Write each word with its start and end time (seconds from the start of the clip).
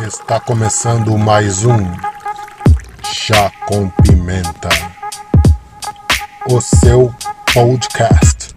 Está 0.00 0.38
começando 0.38 1.18
mais 1.18 1.64
um 1.64 1.78
Chá 3.02 3.50
com 3.66 3.90
Pimenta, 3.90 4.68
o 6.48 6.60
seu 6.60 7.12
podcast. 7.52 8.54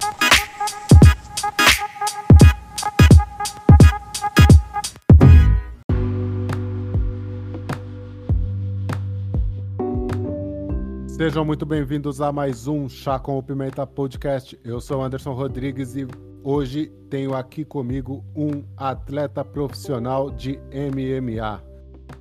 Sejam 11.08 11.44
muito 11.44 11.66
bem-vindos 11.66 12.22
a 12.22 12.32
mais 12.32 12.68
um 12.68 12.88
Chá 12.88 13.18
com 13.18 13.42
Pimenta 13.42 13.88
podcast. 13.88 14.60
Eu 14.64 14.80
sou 14.80 15.02
Anderson 15.02 15.34
Rodrigues 15.34 15.96
e 15.96 16.06
Hoje 16.44 16.88
tenho 17.08 17.36
aqui 17.36 17.64
comigo 17.64 18.26
um 18.36 18.64
atleta 18.76 19.46
profissional 19.46 20.32
de 20.32 20.60
MMA. 20.74 21.62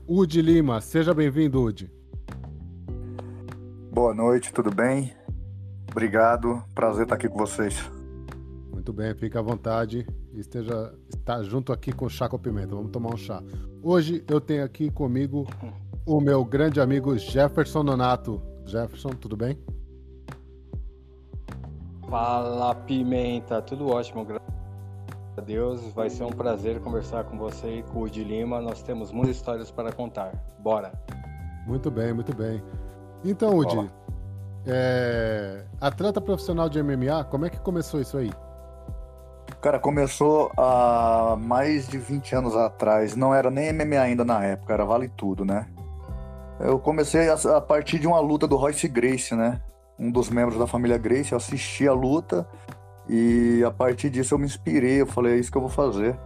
Udi 0.06 0.42
Lima, 0.42 0.78
seja 0.82 1.14
bem-vindo, 1.14 1.58
Udi. 1.62 1.90
Boa 3.90 4.12
noite, 4.12 4.52
tudo 4.52 4.70
bem? 4.70 5.14
Obrigado, 5.90 6.62
prazer 6.74 7.04
estar 7.04 7.14
aqui 7.14 7.30
com 7.30 7.38
vocês. 7.38 7.90
Muito 8.70 8.92
bem, 8.92 9.14
fique 9.14 9.38
à 9.38 9.42
vontade 9.42 10.06
e 10.34 10.40
esteja 10.40 10.94
está 11.08 11.42
junto 11.42 11.72
aqui 11.72 11.90
com 11.90 12.04
o 12.04 12.10
chá 12.10 12.28
com 12.28 12.38
pimenta. 12.38 12.74
Vamos 12.74 12.90
tomar 12.90 13.14
um 13.14 13.16
chá. 13.16 13.42
Hoje 13.82 14.22
eu 14.28 14.38
tenho 14.38 14.64
aqui 14.64 14.90
comigo 14.90 15.46
o 16.04 16.20
meu 16.20 16.44
grande 16.44 16.78
amigo 16.78 17.16
Jefferson 17.16 17.82
Nonato. 17.82 18.42
Jefferson, 18.66 19.10
tudo 19.10 19.34
bem? 19.34 19.58
Fala 22.10 22.74
Pimenta, 22.74 23.62
tudo 23.62 23.88
ótimo, 23.88 24.24
graças 24.24 24.42
a 25.36 25.40
Deus. 25.40 25.80
Vai 25.94 26.10
ser 26.10 26.24
um 26.24 26.30
prazer 26.30 26.80
conversar 26.80 27.22
com 27.22 27.38
você 27.38 27.78
e 27.78 27.82
com 27.84 28.02
o 28.02 28.10
de 28.10 28.24
Lima. 28.24 28.60
Nós 28.60 28.82
temos 28.82 29.12
muitas 29.12 29.36
histórias 29.36 29.70
para 29.70 29.92
contar. 29.92 30.32
Bora! 30.58 30.90
Muito 31.68 31.88
bem, 31.88 32.12
muito 32.12 32.34
bem. 32.34 32.60
Então, 33.24 33.56
Udi, 33.56 33.88
é... 34.66 35.64
atleta 35.80 36.20
profissional 36.20 36.68
de 36.68 36.82
MMA, 36.82 37.22
como 37.30 37.46
é 37.46 37.50
que 37.50 37.60
começou 37.60 38.00
isso 38.00 38.18
aí? 38.18 38.32
Cara, 39.60 39.78
começou 39.78 40.50
há 40.56 41.36
mais 41.38 41.86
de 41.86 41.96
20 41.96 42.34
anos 42.34 42.56
atrás. 42.56 43.14
Não 43.14 43.32
era 43.32 43.52
nem 43.52 43.72
MMA 43.72 44.00
ainda 44.00 44.24
na 44.24 44.42
época, 44.44 44.72
era 44.72 44.84
vale 44.84 45.08
tudo, 45.08 45.44
né? 45.44 45.68
Eu 46.58 46.80
comecei 46.80 47.28
a, 47.30 47.60
partir 47.60 48.00
de 48.00 48.08
uma 48.08 48.18
luta 48.18 48.48
do 48.48 48.56
Royce 48.56 48.88
Grace, 48.88 49.32
né? 49.32 49.60
Um 50.00 50.10
dos 50.10 50.30
membros 50.30 50.58
da 50.58 50.66
família 50.66 50.96
Grace, 50.96 51.32
eu 51.32 51.36
assisti 51.36 51.86
a 51.86 51.92
luta 51.92 52.48
e 53.06 53.62
a 53.66 53.70
partir 53.70 54.08
disso 54.08 54.32
eu 54.32 54.38
me 54.38 54.46
inspirei, 54.46 55.02
eu 55.02 55.06
falei, 55.06 55.34
é 55.34 55.36
isso 55.36 55.52
que 55.52 55.58
eu 55.58 55.60
vou 55.60 55.70
fazer. 55.70 56.18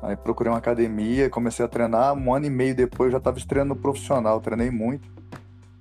Aí 0.00 0.16
procurei 0.16 0.50
uma 0.50 0.58
academia, 0.58 1.28
comecei 1.28 1.62
a 1.62 1.68
treinar, 1.68 2.14
um 2.14 2.34
ano 2.34 2.46
e 2.46 2.50
meio 2.50 2.74
depois 2.74 3.12
já 3.12 3.18
estava 3.18 3.36
estreando 3.36 3.76
profissional, 3.76 4.40
treinei 4.40 4.70
muito 4.70 5.06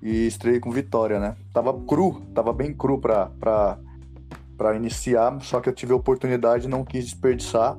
e 0.01 0.27
estreiei 0.27 0.59
com 0.59 0.69
vitória, 0.69 1.17
né? 1.17 1.35
Tava 1.53 1.73
cru, 1.73 2.21
tava 2.35 2.51
bem 2.51 2.73
cru 2.73 2.99
pra, 2.99 3.27
pra, 3.39 3.77
pra 4.57 4.75
iniciar, 4.75 5.41
só 5.41 5.61
que 5.61 5.69
eu 5.69 5.73
tive 5.73 5.93
a 5.93 5.95
oportunidade 5.95 6.65
e 6.65 6.69
não 6.69 6.83
quis 6.83 7.05
desperdiçar, 7.05 7.77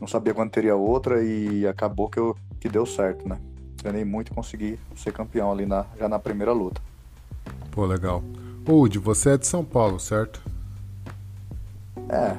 não 0.00 0.06
sabia 0.06 0.32
quando 0.32 0.50
teria 0.50 0.76
outra 0.76 1.24
e 1.24 1.66
acabou 1.66 2.08
que, 2.08 2.18
eu, 2.18 2.36
que 2.60 2.68
deu 2.68 2.86
certo, 2.86 3.28
né? 3.28 3.36
Treinei 3.76 4.04
muito 4.04 4.30
e 4.30 4.34
consegui 4.34 4.78
ser 4.94 5.12
campeão 5.12 5.50
ali 5.50 5.66
na, 5.66 5.86
já 5.98 6.08
na 6.08 6.20
primeira 6.20 6.52
luta. 6.52 6.87
Pô, 7.70 7.86
legal. 7.86 8.22
Udi, 8.68 8.98
você 8.98 9.30
é 9.30 9.38
de 9.38 9.46
São 9.46 9.64
Paulo, 9.64 9.98
certo? 9.98 10.42
É, 12.08 12.36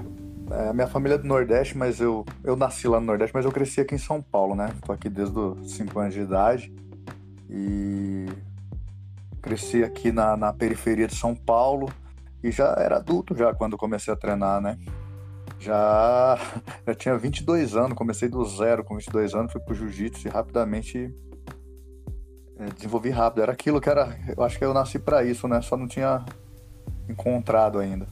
é, 0.52 0.74
minha 0.74 0.88
família 0.88 1.16
é 1.16 1.18
do 1.18 1.28
Nordeste, 1.28 1.78
mas 1.78 2.00
eu, 2.00 2.26
eu 2.44 2.56
nasci 2.56 2.88
lá 2.88 3.00
no 3.00 3.06
Nordeste, 3.06 3.34
mas 3.34 3.46
eu 3.46 3.52
cresci 3.52 3.82
aqui 3.82 3.96
em 3.96 4.00
São 4.00 4.22
Paulo, 4.22 4.56
né? 4.56 4.74
Tô 4.86 4.92
aqui 4.92 5.10
desde 5.10 5.38
os 5.38 5.72
5 5.72 6.00
anos 6.00 6.14
de 6.14 6.22
idade 6.22 6.74
e 7.50 8.28
cresci 9.42 9.84
aqui 9.84 10.12
na, 10.12 10.36
na 10.36 10.54
periferia 10.54 11.08
de 11.08 11.16
São 11.16 11.36
Paulo 11.36 11.92
e 12.44 12.52
já 12.52 12.76
era 12.78 12.98
adulto 12.98 13.36
já 13.36 13.54
quando 13.54 13.78
comecei 13.78 14.14
a 14.14 14.18
treinar, 14.18 14.62
né? 14.62 14.78
Já, 15.60 16.38
já 16.86 16.96
tinha 16.96 17.18
22 17.18 17.76
anos, 17.76 17.98
comecei 17.98 18.30
do 18.30 18.44
zero 18.46 18.84
com 18.84 18.96
22 18.96 19.34
anos, 19.34 19.52
fui 19.52 19.62
pro 19.62 19.76
jiu-jitsu 19.76 20.28
e 20.28 20.32
rapidamente 20.32 21.14
desenvolvi 22.76 23.10
rápido. 23.10 23.42
Era 23.44 23.52
aquilo 23.52 23.80
que 23.80 23.90
era. 23.90 24.18
Eu 24.36 24.44
acho 24.44 24.58
que 24.58 24.66
eu 24.66 24.74
nasci 24.74 25.00
para 25.00 25.24
isso, 25.24 25.48
né? 25.48 25.62
Só 25.62 25.78
não 25.78 25.88
tinha 25.88 26.26
encontrado 27.08 27.80
ainda. 27.80 28.08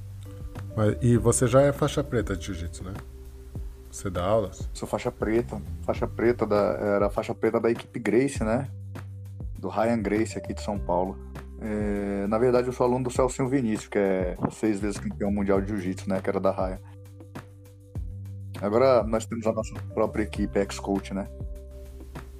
Mas, 0.75 0.97
e 1.01 1.17
você 1.17 1.47
já 1.47 1.61
é 1.61 1.71
faixa 1.71 2.03
preta 2.03 2.35
de 2.35 2.45
jiu-jitsu, 2.45 2.83
né? 2.83 2.93
Você 3.91 4.09
dá 4.09 4.23
aulas? 4.23 4.69
Sou 4.73 4.87
faixa 4.87 5.11
preta. 5.11 5.61
Faixa 5.83 6.07
preta 6.07 6.45
da. 6.45 6.55
Era 6.55 7.09
faixa 7.09 7.33
preta 7.33 7.59
da 7.59 7.71
equipe 7.71 7.99
Grace, 7.99 8.43
né? 8.43 8.67
Do 9.57 9.69
Ryan 9.69 10.01
Grace 10.01 10.37
aqui 10.37 10.53
de 10.53 10.61
São 10.61 10.77
Paulo. 10.77 11.17
É, 11.59 12.27
na 12.27 12.37
verdade, 12.37 12.67
eu 12.67 12.73
sou 12.73 12.85
aluno 12.85 13.05
do 13.05 13.11
Celcinho 13.11 13.49
Vinícius, 13.49 13.87
que 13.87 13.97
é 13.97 14.37
seis 14.51 14.79
vezes 14.79 14.99
campeão 14.99 15.31
mundial 15.31 15.59
de 15.59 15.69
jiu-jitsu, 15.69 16.07
né? 16.07 16.21
Que 16.21 16.29
era 16.29 16.39
da 16.39 16.51
Ryan. 16.51 16.79
Agora 18.61 19.03
nós 19.03 19.25
temos 19.25 19.45
a 19.47 19.51
nossa 19.51 19.73
própria 19.93 20.23
equipe, 20.23 20.59
ex-coach, 20.59 21.13
né? 21.13 21.27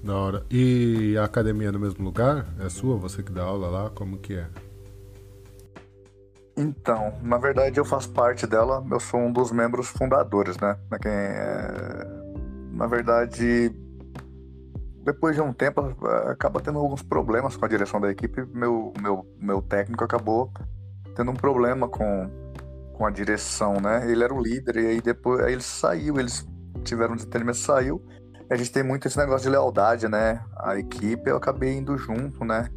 Da 0.04 0.16
hora. 0.16 0.46
E 0.50 1.18
a 1.18 1.26
academia 1.26 1.70
é 1.70 1.72
no 1.72 1.80
mesmo 1.80 2.04
lugar? 2.04 2.46
É 2.60 2.70
sua? 2.70 2.98
Você 2.98 3.24
que 3.24 3.32
dá 3.32 3.44
aula 3.44 3.68
lá? 3.68 3.90
Como 3.90 4.18
que 4.18 4.36
é? 4.36 4.48
Então, 6.56 7.14
na 7.22 7.38
verdade 7.38 7.80
eu 7.80 7.86
faço 7.86 8.10
parte 8.10 8.48
dela, 8.48 8.84
eu 8.90 9.00
sou 9.00 9.20
um 9.20 9.32
dos 9.32 9.52
membros 9.52 9.88
fundadores, 9.90 10.58
né? 10.58 10.76
Quem 11.00 11.12
é... 11.12 12.18
Na 12.72 12.88
verdade, 12.88 13.72
depois 15.04 15.36
de 15.36 15.42
um 15.42 15.54
tempo, 15.54 15.82
acaba 16.30 16.60
tendo 16.60 16.80
alguns 16.80 17.02
problemas 17.02 17.56
com 17.56 17.66
a 17.66 17.68
direção 17.68 18.02
da 18.02 18.10
equipe. 18.10 18.44
Meu, 18.54 18.92
meu, 19.02 19.26
meu 19.40 19.62
técnico 19.62 20.04
acabou 20.04 20.52
tendo 21.16 21.32
um 21.32 21.36
problema 21.36 21.88
com, 21.88 22.30
com 22.94 23.06
a 23.06 23.10
direção, 23.10 23.80
né? 23.80 24.10
Ele 24.10 24.24
era 24.24 24.34
o 24.34 24.42
líder 24.42 24.78
e 24.78 24.88
aí 24.88 25.02
depois 25.02 25.40
aí 25.42 25.54
ele 25.54 25.62
saiu, 25.62 26.20
eles 26.20 26.48
tiveram 26.84 27.14
um 27.14 27.16
desentendimento, 27.16 27.58
saiu 27.58 28.04
a 28.50 28.56
gente 28.56 28.72
tem 28.72 28.84
muito 28.84 29.08
esse 29.08 29.18
negócio 29.18 29.44
de 29.44 29.50
lealdade, 29.50 30.08
né? 30.08 30.44
A 30.58 30.78
equipe, 30.78 31.30
eu 31.30 31.38
acabei 31.38 31.74
indo 31.74 31.98
junto, 31.98 32.46
né? 32.46 32.70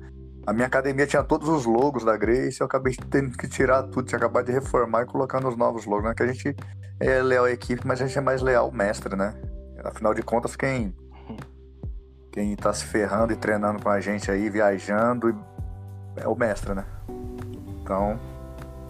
A 0.46 0.52
minha 0.52 0.66
academia 0.66 1.06
tinha 1.06 1.22
todos 1.22 1.48
os 1.48 1.64
logos 1.64 2.04
da 2.04 2.16
Grace, 2.16 2.60
eu 2.60 2.66
acabei 2.66 2.94
tendo 3.10 3.36
que 3.36 3.46
tirar 3.46 3.84
tudo, 3.84 4.06
tinha 4.06 4.18
acabado 4.18 4.46
de 4.46 4.52
reformar 4.52 5.02
e 5.02 5.06
colocar 5.06 5.40
nos 5.40 5.56
novos 5.56 5.84
logos, 5.84 6.04
né? 6.04 6.14
Que 6.14 6.22
a 6.22 6.26
gente 6.26 6.56
é 6.98 7.22
leal 7.22 7.44
à 7.44 7.50
equipe, 7.50 7.86
mas 7.86 8.00
a 8.00 8.06
gente 8.06 8.18
é 8.18 8.20
mais 8.20 8.42
leal 8.42 8.66
ao 8.66 8.72
mestre, 8.72 9.14
né? 9.14 9.34
Afinal 9.84 10.12
de 10.12 10.22
contas, 10.22 10.56
quem 10.56 10.94
quem 12.32 12.54
tá 12.54 12.72
se 12.72 12.84
ferrando 12.84 13.32
e 13.32 13.36
treinando 13.36 13.82
com 13.82 13.88
a 13.88 14.00
gente 14.00 14.30
aí, 14.30 14.48
viajando, 14.48 15.36
é 16.16 16.28
o 16.28 16.36
mestre, 16.36 16.74
né? 16.74 16.84
Então, 17.82 18.18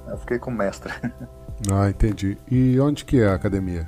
eu 0.09 0.19
fiquei 0.19 0.39
com 0.39 0.51
o 0.51 0.55
mestre. 0.55 0.93
Ah, 1.71 1.91
entendi. 1.91 2.39
E 2.51 2.81
onde 2.81 3.05
que 3.05 3.21
é 3.21 3.29
a 3.29 3.35
academia? 3.35 3.87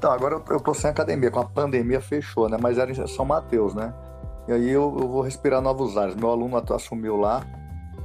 Então, 0.00 0.12
agora 0.12 0.36
eu, 0.36 0.44
eu 0.48 0.58
tô 0.58 0.72
sem 0.72 0.88
academia, 0.88 1.30
com 1.30 1.40
a 1.40 1.44
pandemia 1.44 2.00
fechou, 2.00 2.48
né? 2.48 2.56
Mas 2.58 2.78
era 2.78 2.90
em 2.90 3.06
São 3.06 3.26
Mateus, 3.26 3.74
né? 3.74 3.92
E 4.48 4.52
aí 4.52 4.70
eu, 4.70 4.96
eu 4.98 5.06
vou 5.06 5.20
respirar 5.20 5.60
novos 5.60 5.98
ares. 5.98 6.14
Meu 6.14 6.30
aluno 6.30 6.56
assumiu 6.56 7.18
lá, 7.18 7.44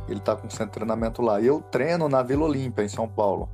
ele 0.09 0.19
tá 0.19 0.35
com 0.35 0.49
centro 0.49 0.65
de 0.65 0.71
treinamento 0.73 1.21
lá. 1.21 1.39
E 1.39 1.47
eu 1.47 1.61
treino 1.61 2.09
na 2.09 2.21
Vila 2.21 2.43
Olímpia, 2.43 2.83
em 2.83 2.89
São 2.89 3.07
Paulo. 3.07 3.47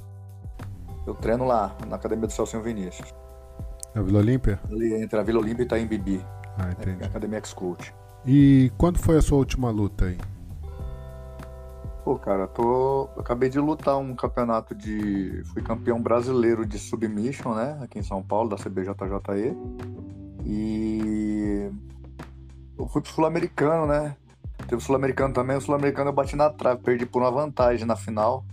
Eu 1.06 1.14
treino 1.14 1.46
lá, 1.46 1.76
na 1.88 1.98
Academia 1.98 2.26
do 2.26 2.34
Celcinho 2.34 2.64
Vinícius. 2.64 3.14
Na 3.94 4.02
Vila 4.02 4.18
Olímpia? 4.18 4.60
Ali 4.72 4.96
entre 4.96 5.20
a 5.20 5.22
Vila 5.22 5.38
Olímpia 5.38 5.62
e 5.62 5.66
Itaim 5.68 5.86
Bibi. 5.86 6.26
Ah, 6.58 6.72
entendi. 6.72 7.04
É, 7.04 7.06
Academia 7.06 7.38
X-Coach. 7.38 7.94
E 8.26 8.72
quando 8.76 8.98
foi 8.98 9.20
a 9.20 9.22
sua 9.22 9.38
última 9.38 9.70
luta 9.70 10.06
aí? 10.06 10.18
Pô, 12.04 12.18
cara, 12.18 12.48
tô. 12.48 13.10
acabei 13.16 13.48
de 13.48 13.60
lutar 13.60 13.98
um 13.98 14.16
campeonato 14.16 14.74
de. 14.74 15.44
Fui 15.54 15.62
campeão 15.62 16.02
brasileiro 16.02 16.66
de 16.66 16.80
submission, 16.80 17.54
né? 17.54 17.78
Aqui 17.82 18.00
em 18.00 18.04
São 18.04 18.24
Paulo, 18.24 18.50
da 18.50 18.56
CBJJE. 18.56 19.56
E. 20.44 21.70
Eu 22.78 22.88
fui 22.88 23.02
pro 23.02 23.12
Sul-Americano, 23.12 23.86
né? 23.86 24.16
Teve 24.68 24.78
o 24.78 24.82
Sul-Americano 24.82 25.32
também. 25.32 25.58
O 25.58 25.62
Sul-Americano 25.62 26.10
eu 26.10 26.14
bati 26.14 26.36
na 26.36 26.50
trave, 26.50 26.82
perdi 26.82 27.06
por 27.06 27.22
uma 27.22 27.30
vantagem 27.30 27.86
na 27.86 27.96
final, 27.96 28.44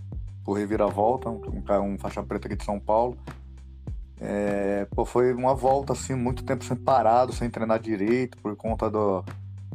por 0.45 0.53
reviravolta, 0.53 1.29
um, 1.29 1.41
um 1.83 1.97
faixa 1.97 2.21
preta 2.21 2.47
aqui 2.47 2.55
de 2.55 2.63
São 2.63 2.79
Paulo. 2.79 3.17
É, 4.21 4.85
pô, 4.93 5.05
foi 5.05 5.33
uma 5.33 5.55
volta 5.55 5.93
assim, 5.93 6.13
muito 6.13 6.43
tempo 6.43 6.63
sem 6.63 6.75
parado, 6.75 7.33
sem 7.33 7.49
treinar 7.49 7.79
direito, 7.79 8.37
por 8.37 8.55
conta 8.55 8.91
do, 8.91 9.23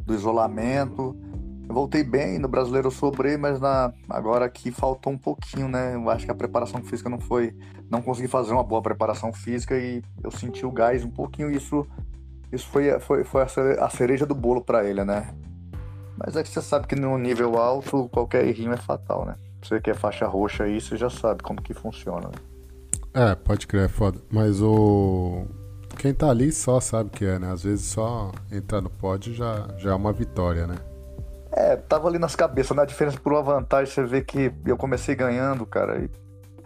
do 0.05 0.13
isolamento. 0.13 1.17
Eu 1.67 1.73
voltei 1.73 2.03
bem, 2.03 2.37
no 2.37 2.47
brasileiro 2.47 2.87
eu 2.87 2.91
sobrei, 2.91 3.37
mas 3.37 3.59
na, 3.59 3.91
agora 4.09 4.45
aqui 4.45 4.71
faltou 4.71 5.11
um 5.11 5.17
pouquinho, 5.17 5.67
né? 5.67 5.95
Eu 5.95 6.09
acho 6.09 6.25
que 6.25 6.31
a 6.31 6.35
preparação 6.35 6.81
física 6.83 7.09
não 7.09 7.19
foi. 7.19 7.55
Não 7.89 8.01
consegui 8.01 8.27
fazer 8.27 8.51
uma 8.51 8.63
boa 8.63 8.81
preparação 8.81 9.33
física 9.33 9.77
e 9.77 10.03
eu 10.23 10.31
senti 10.31 10.65
o 10.65 10.71
gás 10.71 11.03
um 11.03 11.09
pouquinho. 11.09 11.49
Isso, 11.49 11.85
isso 12.51 12.67
foi, 12.67 12.99
foi, 12.99 13.23
foi 13.23 13.41
a 13.79 13.89
cereja 13.89 14.25
do 14.25 14.35
bolo 14.35 14.61
para 14.61 14.85
ele, 14.85 15.03
né? 15.03 15.33
Mas 16.17 16.35
é 16.35 16.43
que 16.43 16.49
você 16.49 16.61
sabe 16.61 16.87
que 16.87 16.95
no 16.95 17.17
nível 17.17 17.57
alto 17.57 18.07
qualquer 18.09 18.45
errinho 18.47 18.71
é 18.71 18.77
fatal, 18.77 19.25
né? 19.25 19.35
Você 19.61 19.81
que 19.81 19.89
é 19.89 19.93
faixa 19.93 20.27
roxa 20.27 20.63
aí, 20.65 20.79
você 20.79 20.95
já 20.95 21.09
sabe 21.09 21.41
como 21.41 21.61
que 21.61 21.73
funciona. 21.73 22.27
Né? 22.27 23.31
É, 23.31 23.35
pode 23.35 23.65
crer, 23.65 23.85
é 23.85 23.87
foda. 23.87 24.19
Mas 24.31 24.61
o. 24.61 25.45
Quem 25.97 26.13
tá 26.13 26.29
ali 26.29 26.51
só 26.51 26.79
sabe 26.79 27.09
que 27.09 27.25
é, 27.25 27.39
né? 27.39 27.51
Às 27.51 27.63
vezes 27.63 27.85
só 27.85 28.31
entrar 28.51 28.81
no 28.81 28.89
pódio 28.89 29.33
já, 29.33 29.67
já 29.77 29.91
é 29.91 29.95
uma 29.95 30.13
vitória, 30.13 30.67
né? 30.67 30.75
É, 31.55 31.77
tava 31.77 32.09
ali 32.09 32.19
nas 32.19 32.35
cabeças, 32.35 32.75
né? 32.75 32.83
A 32.83 32.85
diferença 32.85 33.17
por 33.17 33.31
uma 33.31 33.41
vantagem, 33.41 33.93
você 33.93 34.03
vê 34.03 34.21
que 34.21 34.51
eu 34.65 34.75
comecei 34.75 35.15
ganhando, 35.15 35.65
cara. 35.65 35.99
E... 35.99 36.09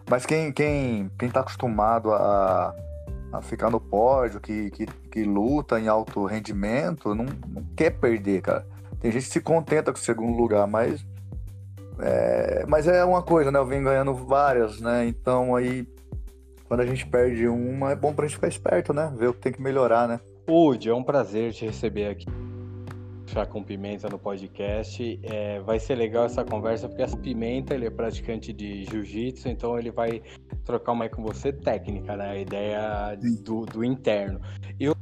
Mas 0.09 0.25
quem, 0.25 0.51
quem, 0.51 1.11
quem 1.17 1.29
tá 1.29 1.41
acostumado 1.41 2.11
a, 2.11 2.73
a 3.31 3.39
ficar 3.39 3.69
no 3.69 3.79
pódio, 3.79 4.39
que, 4.39 4.71
que, 4.71 4.87
que 4.87 5.23
luta 5.23 5.79
em 5.79 5.87
alto 5.87 6.25
rendimento, 6.25 7.13
não, 7.13 7.25
não 7.25 7.63
quer 7.75 7.91
perder, 7.91 8.41
cara. 8.41 8.65
Tem 8.99 9.11
gente 9.11 9.27
que 9.27 9.33
se 9.33 9.41
contenta 9.41 9.91
com 9.91 9.99
o 9.99 10.01
segundo 10.01 10.35
lugar, 10.35 10.65
mas. 10.65 11.05
É, 11.99 12.65
mas 12.67 12.87
é 12.87 13.05
uma 13.05 13.21
coisa, 13.21 13.51
né? 13.51 13.59
Eu 13.59 13.67
venho 13.67 13.83
ganhando 13.83 14.15
várias, 14.15 14.81
né? 14.81 15.05
Então 15.05 15.55
aí, 15.55 15.87
quando 16.67 16.79
a 16.79 16.85
gente 16.85 17.05
perde 17.05 17.47
uma, 17.47 17.91
é 17.91 17.95
bom 17.95 18.11
pra 18.11 18.25
gente 18.25 18.37
ficar 18.37 18.47
esperto, 18.47 18.91
né? 18.91 19.13
Ver 19.15 19.27
o 19.27 19.33
que 19.33 19.39
tem 19.39 19.53
que 19.53 19.61
melhorar, 19.61 20.07
né? 20.07 20.19
Ud, 20.47 20.89
é 20.89 20.93
um 20.95 21.03
prazer 21.03 21.53
te 21.53 21.65
receber 21.65 22.07
aqui. 22.07 22.25
Chá 23.31 23.45
com 23.45 23.63
Pimenta 23.63 24.09
no 24.09 24.17
podcast. 24.17 25.19
É, 25.21 25.59
vai 25.59 25.79
ser 25.79 25.93
legal 25.93 26.25
essa 26.25 26.43
conversa, 26.43 26.87
porque 26.87 27.03
essa 27.03 27.15
Pimenta 27.15 27.75
ele 27.75 27.85
é 27.85 27.89
praticante 27.91 28.51
de 28.51 28.85
jiu-jitsu, 28.85 29.49
então 29.49 29.77
ele 29.77 29.91
vai 29.91 30.23
trocar 30.65 30.93
uma 30.93 31.07
com 31.07 31.21
você 31.21 31.53
técnica, 31.53 32.17
né? 32.17 32.31
A 32.31 32.39
ideia 32.39 33.15
do, 33.43 33.67
do 33.67 33.83
interno. 33.83 34.41
Eu 34.79 34.95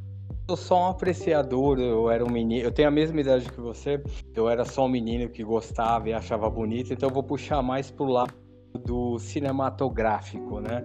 sou 0.46 0.58
só 0.58 0.82
um 0.82 0.88
apreciador, 0.88 1.80
eu 1.80 2.12
era 2.12 2.24
um 2.24 2.30
menino, 2.30 2.66
eu 2.66 2.72
tenho 2.72 2.90
a 2.90 2.92
mesma 2.92 3.22
idade 3.22 3.50
que 3.50 3.62
você, 3.62 4.04
eu 4.36 4.50
era 4.50 4.66
só 4.66 4.86
um 4.86 4.90
menino 4.90 5.30
que 5.30 5.42
gostava 5.42 6.10
e 6.10 6.14
achava 6.14 6.50
bonito, 6.50 6.92
então 6.92 7.08
eu 7.08 7.14
vou 7.14 7.24
puxar 7.24 7.62
mais 7.62 7.90
pro 7.90 8.06
lado 8.06 8.34
do 8.74 9.18
cinematográfico, 9.20 10.60
né? 10.60 10.84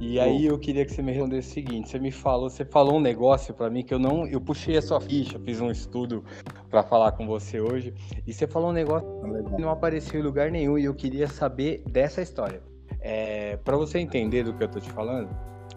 E 0.00 0.18
aí 0.18 0.46
eu 0.46 0.58
queria 0.58 0.84
que 0.84 0.92
você 0.92 1.02
me 1.02 1.12
respondesse 1.12 1.50
o 1.50 1.52
seguinte: 1.52 1.88
você 1.88 1.98
me 1.98 2.10
falou, 2.10 2.50
você 2.50 2.64
falou 2.64 2.96
um 2.96 3.00
negócio 3.00 3.54
para 3.54 3.70
mim 3.70 3.82
que 3.82 3.94
eu 3.94 3.98
não, 3.98 4.26
eu 4.26 4.40
puxei 4.40 4.76
a 4.76 4.82
sua 4.82 5.00
ficha, 5.00 5.38
fiz 5.38 5.60
um 5.60 5.70
estudo 5.70 6.24
para 6.70 6.82
falar 6.82 7.12
com 7.12 7.26
você 7.26 7.60
hoje, 7.60 7.94
e 8.26 8.32
você 8.32 8.46
falou 8.46 8.70
um 8.70 8.72
negócio 8.72 9.08
que 9.54 9.62
não 9.62 9.70
apareceu 9.70 10.20
em 10.20 10.22
lugar 10.22 10.50
nenhum 10.50 10.78
e 10.78 10.84
eu 10.84 10.94
queria 10.94 11.28
saber 11.28 11.82
dessa 11.88 12.20
história. 12.20 12.62
É, 13.00 13.56
para 13.58 13.76
você 13.76 13.98
entender 13.98 14.42
do 14.42 14.52
que 14.52 14.64
eu 14.64 14.68
tô 14.68 14.80
te 14.80 14.90
falando, 14.90 15.28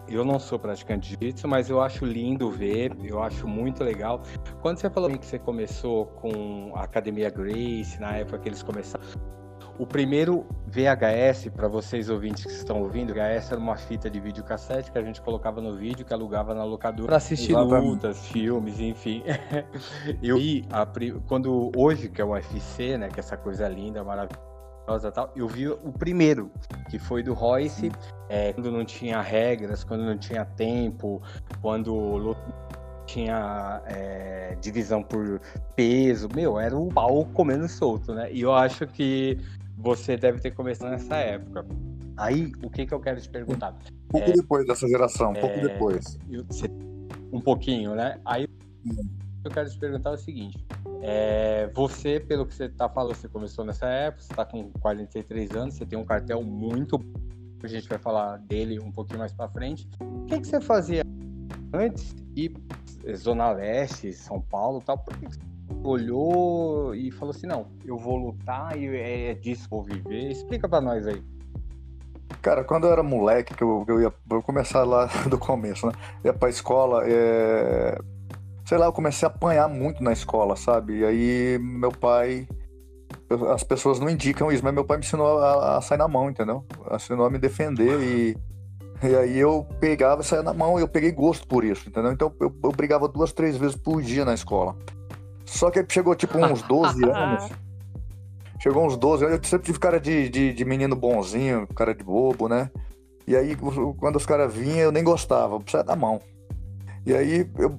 eu 0.08 0.24
não 0.24 0.38
sou 0.38 0.58
praticante 0.58 1.10
de 1.10 1.14
jiu-jitsu, 1.14 1.48
mas 1.48 1.70
eu 1.70 1.80
acho 1.80 2.04
lindo 2.04 2.50
ver, 2.50 2.92
eu 3.04 3.22
acho 3.22 3.46
muito 3.46 3.84
legal. 3.84 4.22
Quando 4.60 4.78
você 4.78 4.90
falou 4.90 5.10
que 5.10 5.24
você 5.24 5.38
começou 5.38 6.06
com 6.06 6.72
a 6.74 6.82
Academia 6.82 7.30
Grace, 7.30 7.98
na 8.00 8.16
época 8.16 8.40
que 8.40 8.48
eles 8.48 8.62
começaram, 8.62 9.04
o 9.78 9.86
primeiro 9.86 10.46
VHS, 10.66 11.48
para 11.54 11.68
vocês 11.68 12.08
ouvintes 12.08 12.44
que 12.44 12.52
estão 12.52 12.82
ouvindo, 12.82 13.12
VHS 13.12 13.52
era 13.52 13.60
uma 13.60 13.76
fita 13.76 14.08
de 14.08 14.20
videocassete 14.20 14.90
que 14.90 14.98
a 14.98 15.02
gente 15.02 15.20
colocava 15.20 15.60
no 15.60 15.76
vídeo, 15.76 16.04
que 16.04 16.12
alugava 16.12 16.54
na 16.54 16.64
locadora 16.64 17.08
para 17.08 17.16
assistir 17.16 17.54
lutas, 17.54 18.26
filmes, 18.28 18.80
enfim. 18.80 19.22
eu 20.22 20.36
vi 20.36 20.64
a, 20.70 20.86
quando 21.26 21.70
hoje 21.76 22.08
que 22.08 22.20
é 22.20 22.24
o 22.24 22.30
UFC, 22.30 22.96
né, 22.96 23.08
que 23.08 23.16
é 23.16 23.20
essa 23.20 23.36
coisa 23.36 23.68
linda, 23.68 24.02
maravilhosa 24.02 25.12
tal, 25.12 25.30
eu 25.36 25.48
vi 25.48 25.68
o 25.68 25.92
primeiro, 25.92 26.50
que 26.90 26.98
foi 26.98 27.22
do 27.22 27.34
Royce, 27.34 27.90
é, 28.28 28.52
quando 28.52 28.70
não 28.70 28.84
tinha 28.84 29.20
regras, 29.20 29.84
quando 29.84 30.04
não 30.04 30.18
tinha 30.18 30.44
tempo, 30.44 31.22
quando 31.60 32.36
tinha 33.06 33.82
é, 33.86 34.56
divisão 34.60 35.02
por 35.02 35.40
peso, 35.76 36.28
meu, 36.34 36.58
era 36.58 36.76
um 36.76 36.88
pau 36.88 37.26
comendo 37.26 37.68
solto, 37.68 38.14
né? 38.14 38.32
E 38.32 38.40
eu 38.40 38.54
acho 38.54 38.86
que 38.86 39.38
você 39.76 40.16
deve 40.16 40.40
ter 40.40 40.52
começado 40.52 40.90
nessa 40.90 41.16
época. 41.16 41.66
Aí, 42.16 42.52
o 42.62 42.70
que, 42.70 42.86
que 42.86 42.92
eu 42.92 43.00
quero 43.00 43.20
te 43.20 43.28
perguntar? 43.28 43.76
Um 43.90 44.08
pouco 44.08 44.30
é, 44.30 44.32
depois 44.32 44.66
dessa 44.66 44.86
geração, 44.86 45.30
um 45.32 45.36
é, 45.36 45.40
pouco 45.40 45.60
depois. 45.60 46.18
um 47.32 47.40
pouquinho, 47.40 47.94
né? 47.94 48.20
Aí, 48.24 48.46
hum. 48.86 49.08
eu 49.44 49.50
quero 49.50 49.70
te 49.70 49.78
perguntar 49.78 50.12
o 50.12 50.18
seguinte. 50.18 50.64
É, 51.02 51.70
você, 51.74 52.20
pelo 52.20 52.46
que 52.46 52.54
você 52.54 52.66
está 52.66 52.88
falando, 52.88 53.14
você 53.14 53.28
começou 53.28 53.64
nessa 53.64 53.86
época, 53.86 54.22
você 54.22 54.32
está 54.32 54.44
com 54.44 54.70
43 54.72 55.50
anos, 55.52 55.74
você 55.74 55.86
tem 55.86 55.98
um 55.98 56.04
cartel 56.04 56.42
muito 56.42 56.98
a 57.66 57.68
gente 57.68 57.88
vai 57.88 57.98
falar 57.98 58.38
dele 58.38 58.80
um 58.80 58.90
pouquinho 58.90 59.20
mais 59.20 59.32
para 59.32 59.48
frente. 59.48 59.88
O 60.00 60.26
que, 60.26 60.40
que 60.40 60.46
você 60.46 60.60
fazia 60.60 61.02
antes 61.72 62.14
e 62.36 62.52
Zona 63.14 63.50
Leste, 63.52 64.12
São 64.12 64.40
Paulo 64.40 64.80
tal? 64.84 64.98
Por 64.98 65.16
que 65.16 65.26
você 65.26 65.40
olhou 65.82 66.94
e 66.94 67.10
falou 67.10 67.34
assim: 67.34 67.46
não, 67.46 67.66
eu 67.84 67.96
vou 67.96 68.16
lutar 68.16 68.76
e 68.76 68.86
é 68.96 69.34
disso 69.34 69.64
que 69.64 69.70
vou 69.70 69.82
viver? 69.82 70.30
Explica 70.30 70.68
para 70.68 70.80
nós 70.80 71.06
aí. 71.06 71.22
Cara, 72.40 72.64
quando 72.64 72.86
eu 72.86 72.92
era 72.92 73.02
moleque, 73.02 73.54
que 73.54 73.62
eu, 73.62 73.84
eu 73.86 74.00
ia 74.00 74.12
vou 74.26 74.42
começar 74.42 74.84
lá 74.84 75.06
do 75.28 75.38
começo, 75.38 75.86
né? 75.86 75.92
Ia 76.24 76.32
pra 76.32 76.48
escola, 76.48 77.02
é... 77.06 77.98
sei 78.64 78.78
lá, 78.78 78.86
eu 78.86 78.92
comecei 78.92 79.26
a 79.26 79.30
apanhar 79.30 79.68
muito 79.68 80.02
na 80.02 80.12
escola, 80.12 80.56
sabe? 80.56 80.98
E 80.98 81.04
aí 81.04 81.58
meu 81.58 81.92
pai. 81.92 82.48
As 83.54 83.62
pessoas 83.62 83.98
não 83.98 84.10
indicam 84.10 84.50
isso, 84.50 84.62
mas 84.62 84.74
meu 84.74 84.84
pai 84.84 84.98
me 84.98 85.04
ensinou 85.04 85.38
a, 85.38 85.78
a 85.78 85.80
sair 85.80 85.98
na 85.98 86.08
mão, 86.08 86.28
entendeu? 86.28 86.64
Ensinou 86.92 87.26
a 87.26 87.30
me 87.30 87.38
defender 87.38 88.00
e. 88.00 88.36
E 89.02 89.16
aí 89.16 89.36
eu 89.36 89.66
pegava 89.80 90.20
e 90.20 90.24
saía 90.24 90.44
na 90.44 90.54
mão 90.54 90.78
eu 90.78 90.86
peguei 90.86 91.10
gosto 91.10 91.44
por 91.46 91.64
isso, 91.64 91.88
entendeu? 91.88 92.12
Então 92.12 92.32
eu, 92.40 92.54
eu 92.62 92.70
brigava 92.70 93.08
duas, 93.08 93.32
três 93.32 93.56
vezes 93.56 93.74
por 93.74 94.00
dia 94.00 94.24
na 94.24 94.32
escola. 94.32 94.76
Só 95.52 95.70
que 95.70 95.84
chegou 95.88 96.14
tipo 96.14 96.38
uns 96.38 96.62
12 96.66 97.04
anos. 97.04 97.50
Chegou 98.58 98.86
uns 98.86 98.96
12 98.96 99.24
anos. 99.24 99.38
Eu 99.38 99.44
sempre 99.44 99.66
tive 99.66 99.78
cara 99.78 100.00
de, 100.00 100.28
de, 100.28 100.52
de 100.52 100.64
menino 100.64 100.96
bonzinho, 100.96 101.66
cara 101.74 101.94
de 101.94 102.02
bobo, 102.02 102.48
né? 102.48 102.70
E 103.26 103.36
aí, 103.36 103.54
quando 103.98 104.16
os 104.16 104.26
caras 104.26 104.52
vinham, 104.52 104.78
eu 104.78 104.92
nem 104.92 105.04
gostava, 105.04 105.60
saia 105.68 105.84
da 105.84 105.94
mão. 105.94 106.20
E 107.06 107.14
aí, 107.14 107.48
eu. 107.58 107.78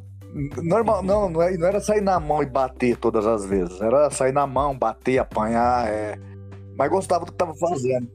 Normal, 0.64 1.04
não, 1.04 1.30
não 1.30 1.42
é, 1.44 1.54
era 1.54 1.80
sair 1.80 2.02
na 2.02 2.20
mão 2.20 2.42
e 2.42 2.46
bater 2.46 2.98
todas 2.98 3.26
as 3.26 3.46
vezes. 3.46 3.80
Era 3.82 4.10
sair 4.10 4.32
na 4.32 4.48
mão, 4.48 4.78
bater, 4.78 5.20
apanhar. 5.20 5.88
É... 5.88 6.18
Mas 6.76 6.90
gostava 6.90 7.26
do 7.26 7.32
que 7.32 7.38
tava 7.38 7.54
fazendo. 7.56 8.10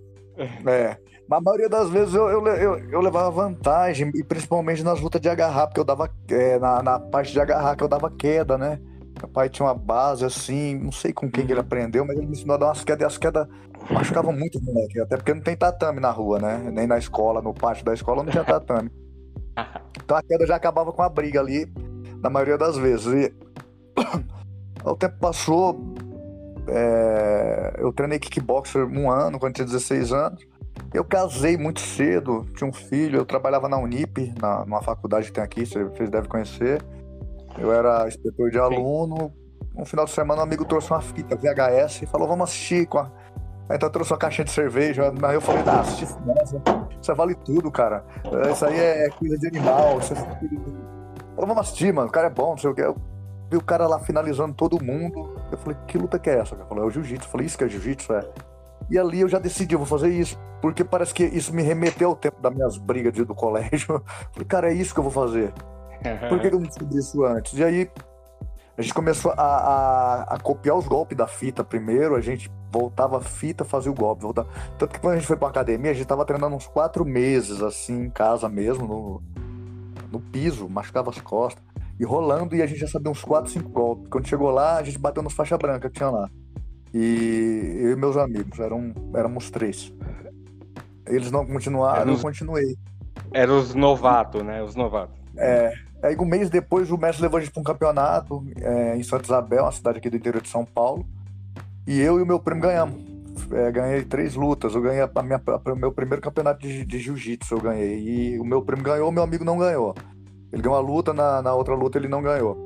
É. 0.66 0.96
Mas 1.28 1.38
a 1.38 1.40
maioria 1.40 1.68
das 1.68 1.90
vezes 1.90 2.14
eu, 2.14 2.28
eu, 2.28 2.46
eu, 2.46 2.78
eu, 2.90 3.00
levava 3.00 3.30
vantagem, 3.30 4.10
e 4.14 4.24
principalmente 4.24 4.82
nas 4.82 5.00
lutas 5.00 5.20
de 5.20 5.28
agarrar, 5.28 5.66
porque 5.66 5.78
eu 5.80 5.84
dava. 5.84 6.10
É, 6.28 6.58
na, 6.58 6.82
na 6.82 6.98
parte 6.98 7.32
de 7.32 7.40
agarrar 7.40 7.76
que 7.76 7.84
eu 7.84 7.88
dava 7.88 8.10
queda, 8.10 8.58
né? 8.58 8.80
Meu 9.18 9.28
pai 9.28 9.48
tinha 9.48 9.66
uma 9.66 9.74
base 9.74 10.24
assim, 10.24 10.76
não 10.78 10.92
sei 10.92 11.12
com 11.12 11.30
quem 11.30 11.44
uhum. 11.44 11.50
ele 11.50 11.60
aprendeu, 11.60 12.04
mas 12.04 12.16
ele 12.16 12.26
me 12.26 12.32
ensinou 12.32 12.54
a 12.54 12.58
dar 12.58 12.66
umas 12.66 12.84
quedas 12.84 13.02
e 13.02 13.04
as 13.04 13.18
quedas 13.18 13.48
machucavam 13.90 14.32
muito 14.32 14.62
moleque. 14.62 15.00
Até 15.00 15.16
porque 15.16 15.34
não 15.34 15.42
tem 15.42 15.56
tatame 15.56 16.00
na 16.00 16.10
rua, 16.10 16.38
né? 16.38 16.70
Nem 16.72 16.86
na 16.86 16.98
escola, 16.98 17.42
no 17.42 17.52
pátio 17.52 17.84
da 17.84 17.94
escola 17.94 18.22
não 18.22 18.30
tinha 18.30 18.44
tatame. 18.44 18.90
Então 20.00 20.16
a 20.16 20.22
queda 20.22 20.46
já 20.46 20.54
acabava 20.54 20.92
com 20.92 21.02
a 21.02 21.08
briga 21.08 21.40
ali, 21.40 21.70
na 22.22 22.30
maioria 22.30 22.56
das 22.56 22.78
vezes. 22.78 23.06
E 23.06 23.34
o 24.84 24.94
tempo 24.94 25.18
passou, 25.18 25.78
é... 26.68 27.74
eu 27.76 27.92
treinei 27.92 28.18
kickboxer 28.18 28.86
um 28.86 29.10
ano, 29.10 29.38
quando 29.38 29.54
tinha 29.54 29.66
16 29.66 30.12
anos. 30.12 30.46
Eu 30.94 31.04
casei 31.04 31.58
muito 31.58 31.80
cedo, 31.80 32.46
tinha 32.56 32.70
um 32.70 32.72
filho, 32.72 33.18
eu 33.18 33.26
trabalhava 33.26 33.68
na 33.68 33.76
Unip, 33.76 34.32
na, 34.40 34.64
numa 34.64 34.80
faculdade 34.80 35.26
que 35.26 35.32
tem 35.32 35.44
aqui, 35.44 35.66
vocês 35.66 36.08
devem 36.08 36.30
conhecer. 36.30 36.82
Eu 37.60 37.72
era 37.72 38.06
inspetor 38.06 38.50
de 38.50 38.58
aluno. 38.58 39.32
Um 39.76 39.84
final 39.84 40.04
de 40.04 40.10
semana, 40.10 40.40
um 40.40 40.44
amigo 40.44 40.64
trouxe 40.64 40.90
uma 40.90 41.00
fita 41.00 41.36
VHS 41.36 42.02
e 42.02 42.06
falou: 42.06 42.28
vamos 42.28 42.50
assistir. 42.50 42.86
Com 42.86 42.98
a... 42.98 43.10
Então 43.70 43.90
trouxe 43.90 44.12
uma 44.12 44.18
caixinha 44.18 44.44
de 44.44 44.50
cerveja. 44.50 45.12
Aí 45.22 45.34
eu 45.34 45.40
falei: 45.40 45.62
ah, 45.66 45.80
assistir 45.80 46.04
isso, 46.04 46.18
isso 47.00 47.14
vale 47.14 47.34
tudo, 47.34 47.70
cara. 47.70 48.04
Isso 48.50 48.64
aí 48.64 48.78
é 48.78 49.10
coisa 49.10 49.38
de 49.38 49.46
animal. 49.46 49.98
Isso 49.98 50.14
é... 50.14 50.16
Vamos 51.36 51.56
assistir, 51.58 51.92
mano. 51.92 52.08
O 52.08 52.12
cara 52.12 52.26
é 52.28 52.30
bom, 52.30 52.50
não 52.50 52.58
sei 52.58 52.70
o 52.70 52.74
que. 52.74 52.80
Eu 52.80 52.96
vi 53.50 53.56
o 53.56 53.62
cara 53.62 53.86
lá 53.86 53.98
finalizando 54.00 54.54
todo 54.54 54.82
mundo. 54.82 55.36
Eu 55.50 55.58
falei: 55.58 55.78
que 55.86 55.98
luta 55.98 56.18
que 56.18 56.30
é 56.30 56.38
essa? 56.38 56.54
Ele 56.54 56.64
falou: 56.64 56.84
é 56.84 56.86
o 56.86 56.90
jiu-jitsu. 56.90 57.26
Eu 57.26 57.30
falei: 57.30 57.46
isso 57.46 57.58
que 57.58 57.64
é 57.64 57.68
jiu-jitsu? 57.68 58.12
É. 58.12 58.28
E 58.90 58.98
ali 58.98 59.20
eu 59.20 59.28
já 59.28 59.38
decidi, 59.38 59.74
eu 59.74 59.78
vou 59.78 59.86
fazer 59.86 60.08
isso. 60.08 60.38
Porque 60.60 60.82
parece 60.82 61.12
que 61.12 61.24
isso 61.24 61.54
me 61.54 61.62
remeteu 61.62 62.08
ao 62.08 62.16
tempo 62.16 62.40
das 62.40 62.54
minhas 62.54 62.76
brigas 62.78 63.12
do 63.14 63.34
colégio. 63.34 63.94
Eu 64.02 64.32
falei, 64.32 64.48
cara, 64.48 64.72
é 64.72 64.74
isso 64.74 64.92
que 64.92 64.98
eu 64.98 65.04
vou 65.04 65.12
fazer. 65.12 65.52
Por 66.28 66.40
que 66.40 66.46
eu 66.46 66.52
não 66.52 66.62
descobri 66.62 66.98
isso 66.98 67.24
antes? 67.24 67.58
E 67.58 67.64
aí 67.64 67.90
a 68.78 68.82
gente 68.82 68.94
começou 68.94 69.32
a, 69.32 69.42
a, 69.42 70.22
a, 70.34 70.38
copiar 70.38 70.76
os 70.76 70.86
golpes 70.86 71.18
da 71.18 71.26
fita 71.26 71.64
primeiro, 71.64 72.14
a 72.14 72.20
gente 72.20 72.48
voltava 72.70 73.18
a 73.18 73.20
fita, 73.20 73.64
fazia 73.64 73.90
o 73.90 73.94
golpe. 73.94 74.22
Voltava. 74.22 74.48
Tanto 74.78 74.92
que 74.92 75.00
quando 75.00 75.14
a 75.14 75.16
gente 75.16 75.26
foi 75.26 75.36
pra 75.36 75.48
academia, 75.48 75.90
a 75.90 75.94
gente 75.94 76.06
tava 76.06 76.24
treinando 76.24 76.54
uns 76.54 76.68
quatro 76.68 77.04
meses, 77.04 77.60
assim, 77.60 78.04
em 78.04 78.10
casa 78.10 78.48
mesmo, 78.48 78.86
no, 78.86 79.22
no 80.12 80.20
piso, 80.20 80.68
machucava 80.68 81.10
as 81.10 81.20
costas. 81.20 81.60
E 81.98 82.04
rolando, 82.04 82.54
e 82.54 82.62
a 82.62 82.66
gente 82.66 82.78
já 82.78 82.86
sabia 82.86 83.10
uns 83.10 83.24
quatro, 83.24 83.50
cinco 83.50 83.68
golpes. 83.68 84.06
Quando 84.08 84.28
chegou 84.28 84.50
lá, 84.50 84.76
a 84.76 84.82
gente 84.84 84.96
bateu 84.96 85.24
nos 85.24 85.32
faixa 85.32 85.58
branca 85.58 85.90
que 85.90 85.96
tinha 85.96 86.10
lá. 86.10 86.30
E 86.94 87.80
eu 87.80 87.90
e 87.90 87.96
meus 87.96 88.16
amigos, 88.16 88.60
eram, 88.60 88.94
éramos 89.12 89.50
três. 89.50 89.92
Eles 91.04 91.32
não 91.32 91.44
continuaram, 91.44 92.12
eu 92.12 92.20
continuei. 92.20 92.76
Eram 93.32 93.58
os 93.58 93.74
novatos, 93.74 94.44
né? 94.44 94.62
Os 94.62 94.76
novatos. 94.76 95.16
É, 95.36 95.72
Aí 96.02 96.16
um 96.16 96.24
mês 96.24 96.48
depois 96.48 96.90
o 96.90 96.96
mestre 96.96 97.22
levou 97.22 97.38
a 97.38 97.40
gente 97.40 97.52
para 97.52 97.60
um 97.60 97.64
campeonato 97.64 98.44
é, 98.60 98.96
em 98.96 99.02
Santa 99.02 99.24
Isabel, 99.24 99.64
uma 99.64 99.72
cidade 99.72 99.98
aqui 99.98 100.08
do 100.08 100.16
interior 100.16 100.40
de 100.40 100.48
São 100.48 100.64
Paulo. 100.64 101.04
E 101.86 101.98
eu 102.00 102.18
e 102.18 102.22
o 102.22 102.26
meu 102.26 102.38
primo 102.38 102.60
ganhamos. 102.60 103.02
É, 103.50 103.70
ganhei 103.72 104.04
três 104.04 104.34
lutas. 104.34 104.74
Eu 104.74 104.82
ganhei 104.82 105.02
o 105.02 105.76
meu 105.76 105.92
primeiro 105.92 106.22
campeonato 106.22 106.60
de, 106.60 106.84
de 106.84 106.98
jiu-jitsu, 106.98 107.54
eu 107.54 107.60
ganhei. 107.60 107.98
E 107.98 108.38
o 108.38 108.44
meu 108.44 108.62
primo 108.62 108.82
ganhou, 108.82 109.08
o 109.08 109.12
meu 109.12 109.22
amigo 109.22 109.44
não 109.44 109.58
ganhou. 109.58 109.94
Ele 110.52 110.62
ganhou 110.62 110.76
a 110.76 110.80
luta, 110.80 111.12
na, 111.12 111.42
na 111.42 111.54
outra 111.54 111.74
luta 111.74 111.98
ele 111.98 112.08
não 112.08 112.22
ganhou. 112.22 112.56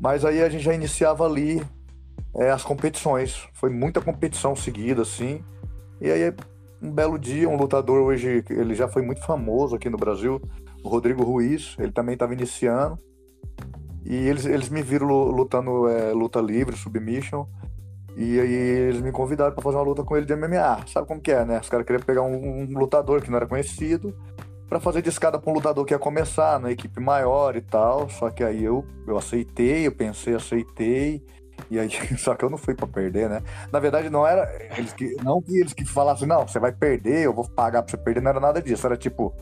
Mas 0.00 0.24
aí 0.24 0.42
a 0.42 0.48
gente 0.48 0.64
já 0.64 0.72
iniciava 0.72 1.26
ali 1.26 1.62
é, 2.34 2.50
as 2.50 2.62
competições. 2.62 3.48
Foi 3.52 3.70
muita 3.70 4.00
competição 4.00 4.56
seguida, 4.56 5.02
assim. 5.02 5.44
E 6.00 6.10
aí, 6.10 6.32
um 6.80 6.90
belo 6.90 7.18
dia, 7.18 7.48
um 7.48 7.56
lutador 7.56 8.00
hoje, 8.00 8.42
ele 8.48 8.74
já 8.74 8.88
foi 8.88 9.02
muito 9.02 9.22
famoso 9.22 9.76
aqui 9.76 9.90
no 9.90 9.98
Brasil, 9.98 10.40
o 10.82 10.88
Rodrigo 10.88 11.22
Ruiz, 11.22 11.76
ele 11.78 11.92
também 11.92 12.14
estava 12.14 12.32
iniciando. 12.32 12.98
E 14.04 14.14
eles, 14.14 14.46
eles 14.46 14.68
me 14.68 14.82
viram 14.82 15.06
lutando 15.06 15.88
é, 15.88 16.12
luta 16.12 16.40
livre, 16.40 16.76
submission. 16.76 17.46
E 18.16 18.40
aí 18.40 18.52
eles 18.52 19.00
me 19.00 19.12
convidaram 19.12 19.52
para 19.52 19.62
fazer 19.62 19.76
uma 19.76 19.84
luta 19.84 20.02
com 20.02 20.16
ele 20.16 20.26
de 20.26 20.34
MMA. 20.34 20.86
Sabe 20.86 21.06
como 21.06 21.20
que 21.20 21.30
é, 21.30 21.44
né? 21.44 21.60
Os 21.60 21.68
caras 21.68 21.86
queriam 21.86 22.02
pegar 22.02 22.22
um, 22.22 22.62
um, 22.62 22.78
lutador 22.78 23.22
que 23.22 23.30
não 23.30 23.36
era 23.36 23.46
conhecido 23.46 24.14
para 24.68 24.80
fazer 24.80 25.02
de 25.02 25.08
escada 25.08 25.38
para 25.38 25.50
um 25.50 25.54
lutador 25.54 25.84
que 25.84 25.94
ia 25.94 25.98
começar 25.98 26.58
na 26.60 26.70
equipe 26.70 27.00
maior 27.00 27.56
e 27.56 27.60
tal. 27.60 28.08
Só 28.08 28.30
que 28.30 28.42
aí 28.42 28.64
eu, 28.64 28.84
eu 29.06 29.16
aceitei, 29.16 29.86
eu 29.86 29.92
pensei, 29.92 30.34
aceitei. 30.34 31.24
E 31.70 31.78
aí, 31.78 31.90
só 32.18 32.34
que 32.34 32.44
eu 32.44 32.50
não 32.50 32.58
fui 32.58 32.74
para 32.74 32.86
perder, 32.86 33.28
né? 33.28 33.42
Na 33.70 33.78
verdade, 33.78 34.08
não 34.10 34.26
era 34.26 34.50
eles 34.76 34.92
que 34.92 35.14
não 35.22 35.40
que 35.42 35.58
eles 35.58 35.72
que 35.72 35.84
falassem, 35.84 36.26
não, 36.26 36.48
você 36.48 36.58
vai 36.58 36.72
perder, 36.72 37.26
eu 37.26 37.34
vou 37.34 37.48
pagar 37.48 37.82
para 37.82 37.90
você 37.90 37.96
perder, 37.96 38.22
não 38.22 38.30
era 38.30 38.40
nada 38.40 38.62
disso. 38.62 38.86
Era 38.86 38.96
tipo, 38.96 39.34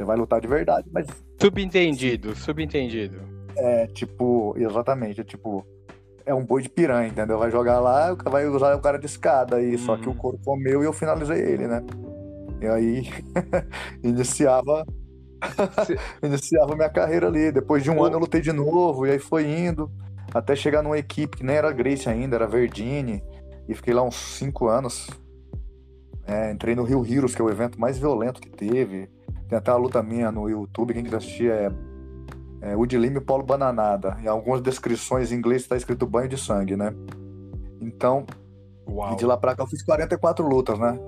você 0.00 0.04
vai 0.04 0.16
lutar 0.16 0.40
de 0.40 0.48
verdade, 0.48 0.88
mas 0.90 1.06
subentendido, 1.38 2.34
subentendido. 2.34 3.20
É, 3.54 3.86
tipo, 3.88 4.54
exatamente, 4.56 5.20
é 5.20 5.24
tipo, 5.24 5.66
é 6.24 6.34
um 6.34 6.44
boi 6.44 6.62
de 6.62 6.70
piranha, 6.70 7.08
entendeu? 7.08 7.38
Vai 7.38 7.50
jogar 7.50 7.80
lá, 7.80 8.14
vai 8.14 8.46
usar 8.46 8.74
o 8.74 8.80
cara 8.80 8.98
de 8.98 9.04
escada 9.04 9.56
aí, 9.56 9.74
hum. 9.74 9.78
só 9.78 9.98
que 9.98 10.08
o 10.08 10.12
uhum. 10.12 10.16
corpo 10.16 10.40
comeu 10.42 10.82
e 10.82 10.86
eu 10.86 10.92
finalizei 10.92 11.38
ele, 11.38 11.66
né? 11.66 11.84
E 12.62 12.66
aí 12.66 13.08
iniciava 14.02 14.86
iniciava 16.22 16.74
minha 16.74 16.90
carreira 16.90 17.26
ali. 17.26 17.52
Depois 17.52 17.82
de 17.82 17.90
um 17.90 18.02
ano 18.02 18.16
eu 18.16 18.20
lutei 18.20 18.40
de 18.40 18.52
novo, 18.52 19.06
e 19.06 19.10
aí 19.10 19.18
foi 19.18 19.46
indo, 19.46 19.90
até 20.32 20.56
chegar 20.56 20.82
numa 20.82 20.98
equipe 20.98 21.36
que 21.36 21.44
nem 21.44 21.56
era 21.56 21.72
Grace 21.72 22.08
ainda, 22.08 22.36
era 22.36 22.46
Verdine, 22.46 23.22
e 23.68 23.74
fiquei 23.74 23.92
lá 23.92 24.02
uns 24.02 24.16
cinco 24.16 24.68
anos. 24.68 25.08
É, 26.26 26.52
entrei 26.52 26.74
no 26.74 26.84
Rio 26.84 27.04
Heroes, 27.04 27.34
que 27.34 27.42
é 27.42 27.44
o 27.44 27.50
evento 27.50 27.78
mais 27.78 27.98
violento 27.98 28.40
que 28.40 28.48
teve. 28.48 29.10
Tem 29.50 29.58
até 29.58 29.72
uma 29.72 29.78
luta 29.78 30.00
minha 30.00 30.30
no 30.30 30.48
YouTube, 30.48 30.94
quem 30.94 31.02
quiser 31.02 31.16
assistir 31.16 31.50
é 31.50 31.70
é, 32.60 32.76
Woody 32.76 32.96
Lima 32.96 33.18
e 33.18 33.20
Paulo 33.20 33.42
Bananada. 33.42 34.16
Em 34.22 34.28
algumas 34.28 34.60
descrições 34.60 35.32
em 35.32 35.36
inglês 35.36 35.62
está 35.62 35.76
escrito 35.76 36.06
banho 36.06 36.28
de 36.28 36.38
sangue, 36.38 36.76
né? 36.76 36.94
Então, 37.80 38.24
Uau. 38.88 39.12
e 39.12 39.16
de 39.16 39.26
lá 39.26 39.36
pra 39.36 39.56
cá 39.56 39.62
eu 39.62 39.66
fiz 39.66 39.82
44 39.82 40.46
lutas, 40.46 40.78
né? 40.78 40.98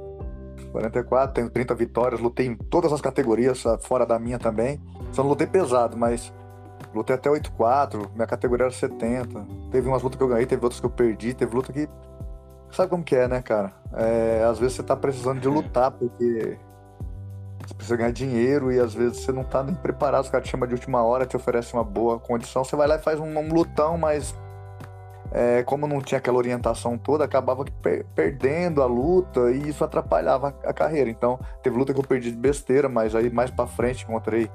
44, 0.72 1.34
tenho 1.34 1.50
30 1.50 1.74
vitórias, 1.74 2.20
lutei 2.20 2.46
em 2.46 2.56
todas 2.56 2.92
as 2.92 3.00
categorias, 3.00 3.62
fora 3.82 4.04
da 4.04 4.18
minha 4.18 4.38
também. 4.38 4.80
Só 5.12 5.22
não 5.22 5.30
lutei 5.30 5.46
pesado, 5.46 5.96
mas 5.96 6.32
lutei 6.94 7.14
até 7.14 7.30
84, 7.30 8.10
minha 8.14 8.26
categoria 8.26 8.64
era 8.64 8.72
70. 8.72 9.46
Teve 9.70 9.86
umas 9.86 10.02
lutas 10.02 10.16
que 10.16 10.24
eu 10.24 10.28
ganhei, 10.28 10.46
teve 10.46 10.64
outras 10.64 10.80
que 10.80 10.86
eu 10.86 10.90
perdi, 10.90 11.34
teve 11.34 11.54
luta 11.54 11.72
que. 11.72 11.88
Sabe 12.72 12.88
como 12.88 13.04
que 13.04 13.14
é, 13.14 13.28
né, 13.28 13.42
cara? 13.42 13.72
É, 13.92 14.44
às 14.48 14.58
vezes 14.58 14.76
você 14.76 14.82
tá 14.82 14.96
precisando 14.96 15.40
de 15.40 15.48
lutar, 15.48 15.90
porque 15.90 16.58
você 17.66 17.74
precisa 17.74 17.96
ganhar 17.96 18.12
dinheiro 18.12 18.72
e 18.72 18.78
às 18.78 18.94
vezes 18.94 19.18
você 19.18 19.32
não 19.32 19.44
tá 19.44 19.62
nem 19.62 19.74
preparado, 19.74 20.24
os 20.24 20.30
caras 20.30 20.46
te 20.46 20.50
chamam 20.50 20.66
de 20.66 20.74
última 20.74 21.02
hora, 21.02 21.26
te 21.26 21.36
oferecem 21.36 21.78
uma 21.78 21.84
boa 21.84 22.18
condição, 22.18 22.64
você 22.64 22.76
vai 22.76 22.86
lá 22.86 22.96
e 22.96 22.98
faz 22.98 23.20
um, 23.20 23.26
um 23.26 23.48
lutão, 23.52 23.96
mas 23.96 24.34
é, 25.34 25.62
como 25.62 25.86
não 25.86 26.00
tinha 26.00 26.18
aquela 26.18 26.36
orientação 26.36 26.98
toda, 26.98 27.24
acabava 27.24 27.64
per 27.82 28.04
perdendo 28.14 28.82
a 28.82 28.86
luta 28.86 29.50
e 29.50 29.68
isso 29.68 29.82
atrapalhava 29.82 30.54
a, 30.62 30.70
a, 30.70 30.72
carreira. 30.74 31.08
Então, 31.08 31.40
teve 31.62 31.76
luta 31.76 31.94
que 31.94 31.98
eu 31.98 32.04
perdi 32.04 32.30
de 32.30 32.36
besteira, 32.36 32.88
mas 32.88 33.14
aí 33.14 33.30
mais 33.30 33.50
para 33.50 33.66
frente 33.66 34.04
encontrei 34.04 34.50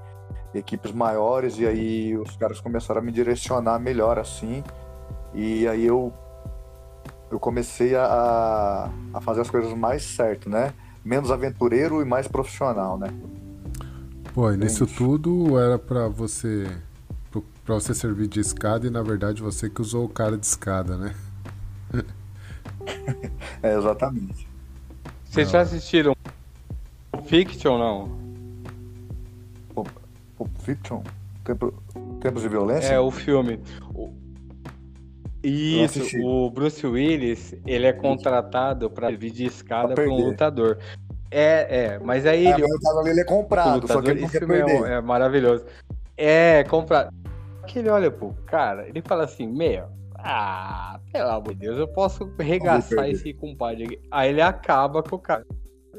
equipes 0.53 0.91
maiores 0.91 1.57
e 1.57 1.65
aí 1.65 2.15
os 2.15 2.35
caras 2.37 2.59
começaram 2.59 3.01
a 3.01 3.03
me 3.03 3.11
direcionar 3.11 3.79
melhor 3.79 4.19
assim. 4.19 4.63
E 5.33 5.67
aí 5.67 5.85
eu 5.85 6.13
eu 7.29 7.39
comecei 7.39 7.93
a, 7.95 8.89
a 9.13 9.21
fazer 9.21 9.41
as 9.41 9.49
coisas 9.49 9.73
mais 9.73 10.03
certo, 10.03 10.49
né? 10.49 10.73
Menos 11.07 11.31
aventureiro 11.31 12.01
e 12.01 12.05
mais 12.05 12.27
profissional, 12.27 12.99
né? 12.99 13.07
Pô, 14.33 14.51
e 14.51 14.57
nisso 14.57 14.85
tudo 14.85 15.57
era 15.57 15.79
para 15.79 16.07
você 16.07 16.67
para 17.65 17.75
você 17.75 17.93
servir 17.93 18.27
de 18.27 18.39
escada 18.39 18.87
e 18.87 18.89
na 18.89 19.01
verdade 19.01 19.41
você 19.41 19.69
que 19.69 19.81
usou 19.81 20.05
o 20.05 20.09
cara 20.09 20.37
de 20.37 20.45
escada, 20.45 20.97
né? 20.97 21.15
é, 23.61 23.75
exatamente. 23.75 24.47
Vocês 25.25 25.49
já 25.49 25.61
assistiram 25.61 26.15
Fiction 27.25 27.73
ou 27.73 27.79
não? 27.79 28.27
Pulp 30.37 30.49
Fiction? 30.59 31.01
Tempo, 31.43 31.73
Tempos 32.21 32.41
de 32.41 32.49
Violência? 32.49 32.93
É, 32.93 32.99
o 32.99 33.11
filme. 33.11 33.59
Isso, 35.48 36.01
o 36.24 36.50
Bruce 36.50 36.86
Willis, 36.86 37.56
ele 37.66 37.86
é 37.86 37.94
contratado 37.94 38.89
para 38.89 39.08
servir 39.08 39.32
de 39.32 39.46
escada 39.46 39.94
para 39.94 40.10
um 40.10 40.16
lutador. 40.16 40.77
É, 41.32 41.86
é, 41.86 42.00
mas 42.00 42.25
aí 42.25 42.48
ele. 42.48 42.63
o 42.63 42.80
caso 42.80 43.00
ali 43.00 43.10
ele 43.12 43.22
é 43.22 43.24
comprado, 43.24 43.82
lutador, 43.82 43.96
só 43.96 44.01
que 44.01 44.12
ele 44.12 44.22
não 44.22 44.30
quer 44.30 44.44
é. 44.44 44.92
É, 44.92 44.94
é 44.96 45.01
maravilhoso. 45.01 45.66
É, 46.18 46.63
comprado. 46.66 47.13
Que 47.66 47.80
ele 47.80 47.89
olha 47.89 48.10
pro 48.12 48.34
cara, 48.46 48.88
ele 48.88 49.01
fala 49.01 49.25
assim: 49.25 49.48
Meu, 49.48 49.86
ah, 50.18 51.00
pelo 51.12 51.30
amor 51.30 51.54
de 51.54 51.62
Deus, 51.62 51.77
eu 51.77 51.88
posso 51.88 52.30
regaçar 52.39 53.10
esse 53.10 53.34
compadre 53.34 53.86
aqui. 53.86 54.00
Aí 54.12 54.30
ele 54.30 54.42
acaba 54.42 55.04
com 55.04 55.18
o 55.18 55.20
cara, 55.20 55.46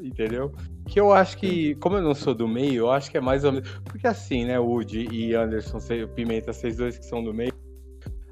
entendeu? 0.01 0.53
Que 0.87 0.99
eu 0.99 1.13
acho 1.13 1.37
que, 1.37 1.75
como 1.77 1.97
eu 1.97 2.03
não 2.03 2.15
sou 2.15 2.35
do 2.35 2.49
meio, 2.49 2.85
eu 2.85 2.91
acho 2.91 3.11
que 3.11 3.19
é 3.19 3.21
mais 3.21 3.45
ou 3.45 3.53
menos. 3.53 3.69
Porque 3.85 4.07
assim, 4.07 4.47
né, 4.47 4.59
Woody 4.59 5.09
e 5.11 5.35
Anderson, 5.35 5.79
Pimenta, 6.15 6.53
vocês 6.53 6.77
dois 6.79 6.99
que 6.99 7.05
são 7.05 7.23
do 7.23 7.35
meio 7.35 7.53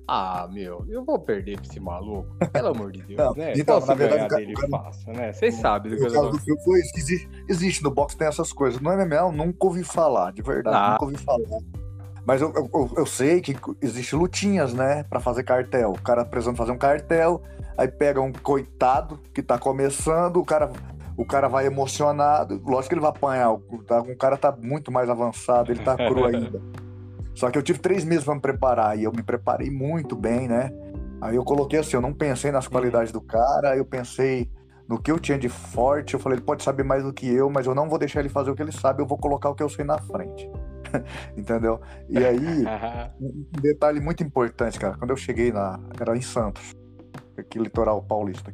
ah, 0.08 0.48
meu, 0.52 0.84
eu 0.88 1.04
vou 1.04 1.18
perder 1.18 1.56
pra 1.56 1.66
esse 1.68 1.80
maluco. 1.80 2.28
Pelo 2.52 2.68
amor 2.68 2.92
de 2.92 3.02
Deus, 3.02 3.18
não, 3.18 3.34
né? 3.34 3.52
Então, 3.56 3.76
Posso 3.76 3.88
na 3.88 3.94
verdade, 3.94 4.28
ganhar 4.28 4.38
dele 4.38 4.54
cara, 4.54 4.68
fácil, 4.68 5.12
né? 5.12 5.32
Vocês 5.32 5.54
sabem 5.56 5.90
do 5.92 5.98
que 5.98 6.04
eu 6.04 6.30
tô 6.30 6.58
foi 6.62 6.78
existe, 6.78 7.28
existe 7.48 7.82
no 7.82 7.90
boxe, 7.90 8.16
tem 8.16 8.28
essas 8.28 8.52
coisas. 8.52 8.80
No 8.80 8.90
MMA 8.90 9.16
eu 9.16 9.32
nunca 9.32 9.66
ouvi 9.66 9.82
falar, 9.82 10.32
de 10.32 10.42
verdade, 10.42 10.76
ah. 10.76 10.92
nunca 10.92 11.04
ouvi 11.04 11.16
falar. 11.16 11.60
Mas 12.24 12.40
eu, 12.40 12.52
eu, 12.54 12.90
eu, 12.96 13.06
sei 13.06 13.40
que 13.40 13.56
existe 13.80 14.14
lutinhas, 14.16 14.74
né, 14.74 15.04
para 15.04 15.20
fazer 15.20 15.42
cartel. 15.44 15.92
O 15.92 16.00
cara 16.00 16.24
precisando 16.24 16.56
fazer 16.56 16.72
um 16.72 16.78
cartel, 16.78 17.42
aí 17.76 17.88
pega 17.88 18.20
um 18.20 18.32
coitado 18.32 19.20
que 19.32 19.42
tá 19.42 19.58
começando, 19.58 20.38
o 20.38 20.44
cara, 20.44 20.70
o 21.16 21.24
cara 21.24 21.48
vai 21.48 21.66
emocionado. 21.66 22.60
Lógico 22.64 22.88
que 22.88 22.94
ele 22.94 23.00
vai 23.00 23.10
apanhar, 23.10 23.52
o, 23.52 23.60
tá, 23.84 24.00
o 24.00 24.16
cara 24.16 24.36
tá 24.36 24.56
muito 24.60 24.90
mais 24.90 25.08
avançado, 25.08 25.70
ele 25.70 25.82
tá 25.82 25.96
cru 25.96 26.26
ainda. 26.26 26.60
Só 27.36 27.50
que 27.50 27.58
eu 27.58 27.62
tive 27.62 27.78
três 27.78 28.02
meses 28.02 28.24
para 28.24 28.34
me 28.34 28.40
preparar 28.40 28.98
e 28.98 29.04
eu 29.04 29.12
me 29.12 29.22
preparei 29.22 29.70
muito 29.70 30.16
bem, 30.16 30.48
né? 30.48 30.72
Aí 31.20 31.36
eu 31.36 31.44
coloquei 31.44 31.78
assim, 31.78 31.94
eu 31.94 32.00
não 32.00 32.12
pensei 32.12 32.50
nas 32.50 32.66
qualidades 32.66 33.12
do 33.12 33.20
cara, 33.20 33.76
eu 33.76 33.84
pensei 33.84 34.50
no 34.88 34.98
que 34.98 35.12
eu 35.12 35.18
tinha 35.18 35.38
de 35.38 35.50
forte. 35.50 36.14
Eu 36.14 36.20
falei, 36.20 36.38
ele 36.38 36.46
pode 36.46 36.62
saber 36.62 36.82
mais 36.82 37.04
do 37.04 37.12
que 37.12 37.28
eu, 37.28 37.50
mas 37.50 37.66
eu 37.66 37.74
não 37.74 37.90
vou 37.90 37.98
deixar 37.98 38.20
ele 38.20 38.30
fazer 38.30 38.50
o 38.50 38.54
que 38.54 38.62
ele 38.62 38.72
sabe, 38.72 39.02
eu 39.02 39.06
vou 39.06 39.18
colocar 39.18 39.50
o 39.50 39.54
que 39.54 39.62
eu 39.62 39.68
sei 39.68 39.84
na 39.84 39.98
frente. 39.98 40.50
Entendeu? 41.36 41.78
E 42.08 42.16
aí, 42.16 42.64
um 43.20 43.60
detalhe 43.60 44.00
muito 44.00 44.22
importante, 44.22 44.80
cara, 44.80 44.96
quando 44.96 45.10
eu 45.10 45.16
cheguei 45.16 45.52
lá, 45.52 45.78
era 46.00 46.16
em 46.16 46.22
Santos, 46.22 46.74
aqui 47.36 47.58
litoral 47.58 48.02
paulista. 48.02 48.50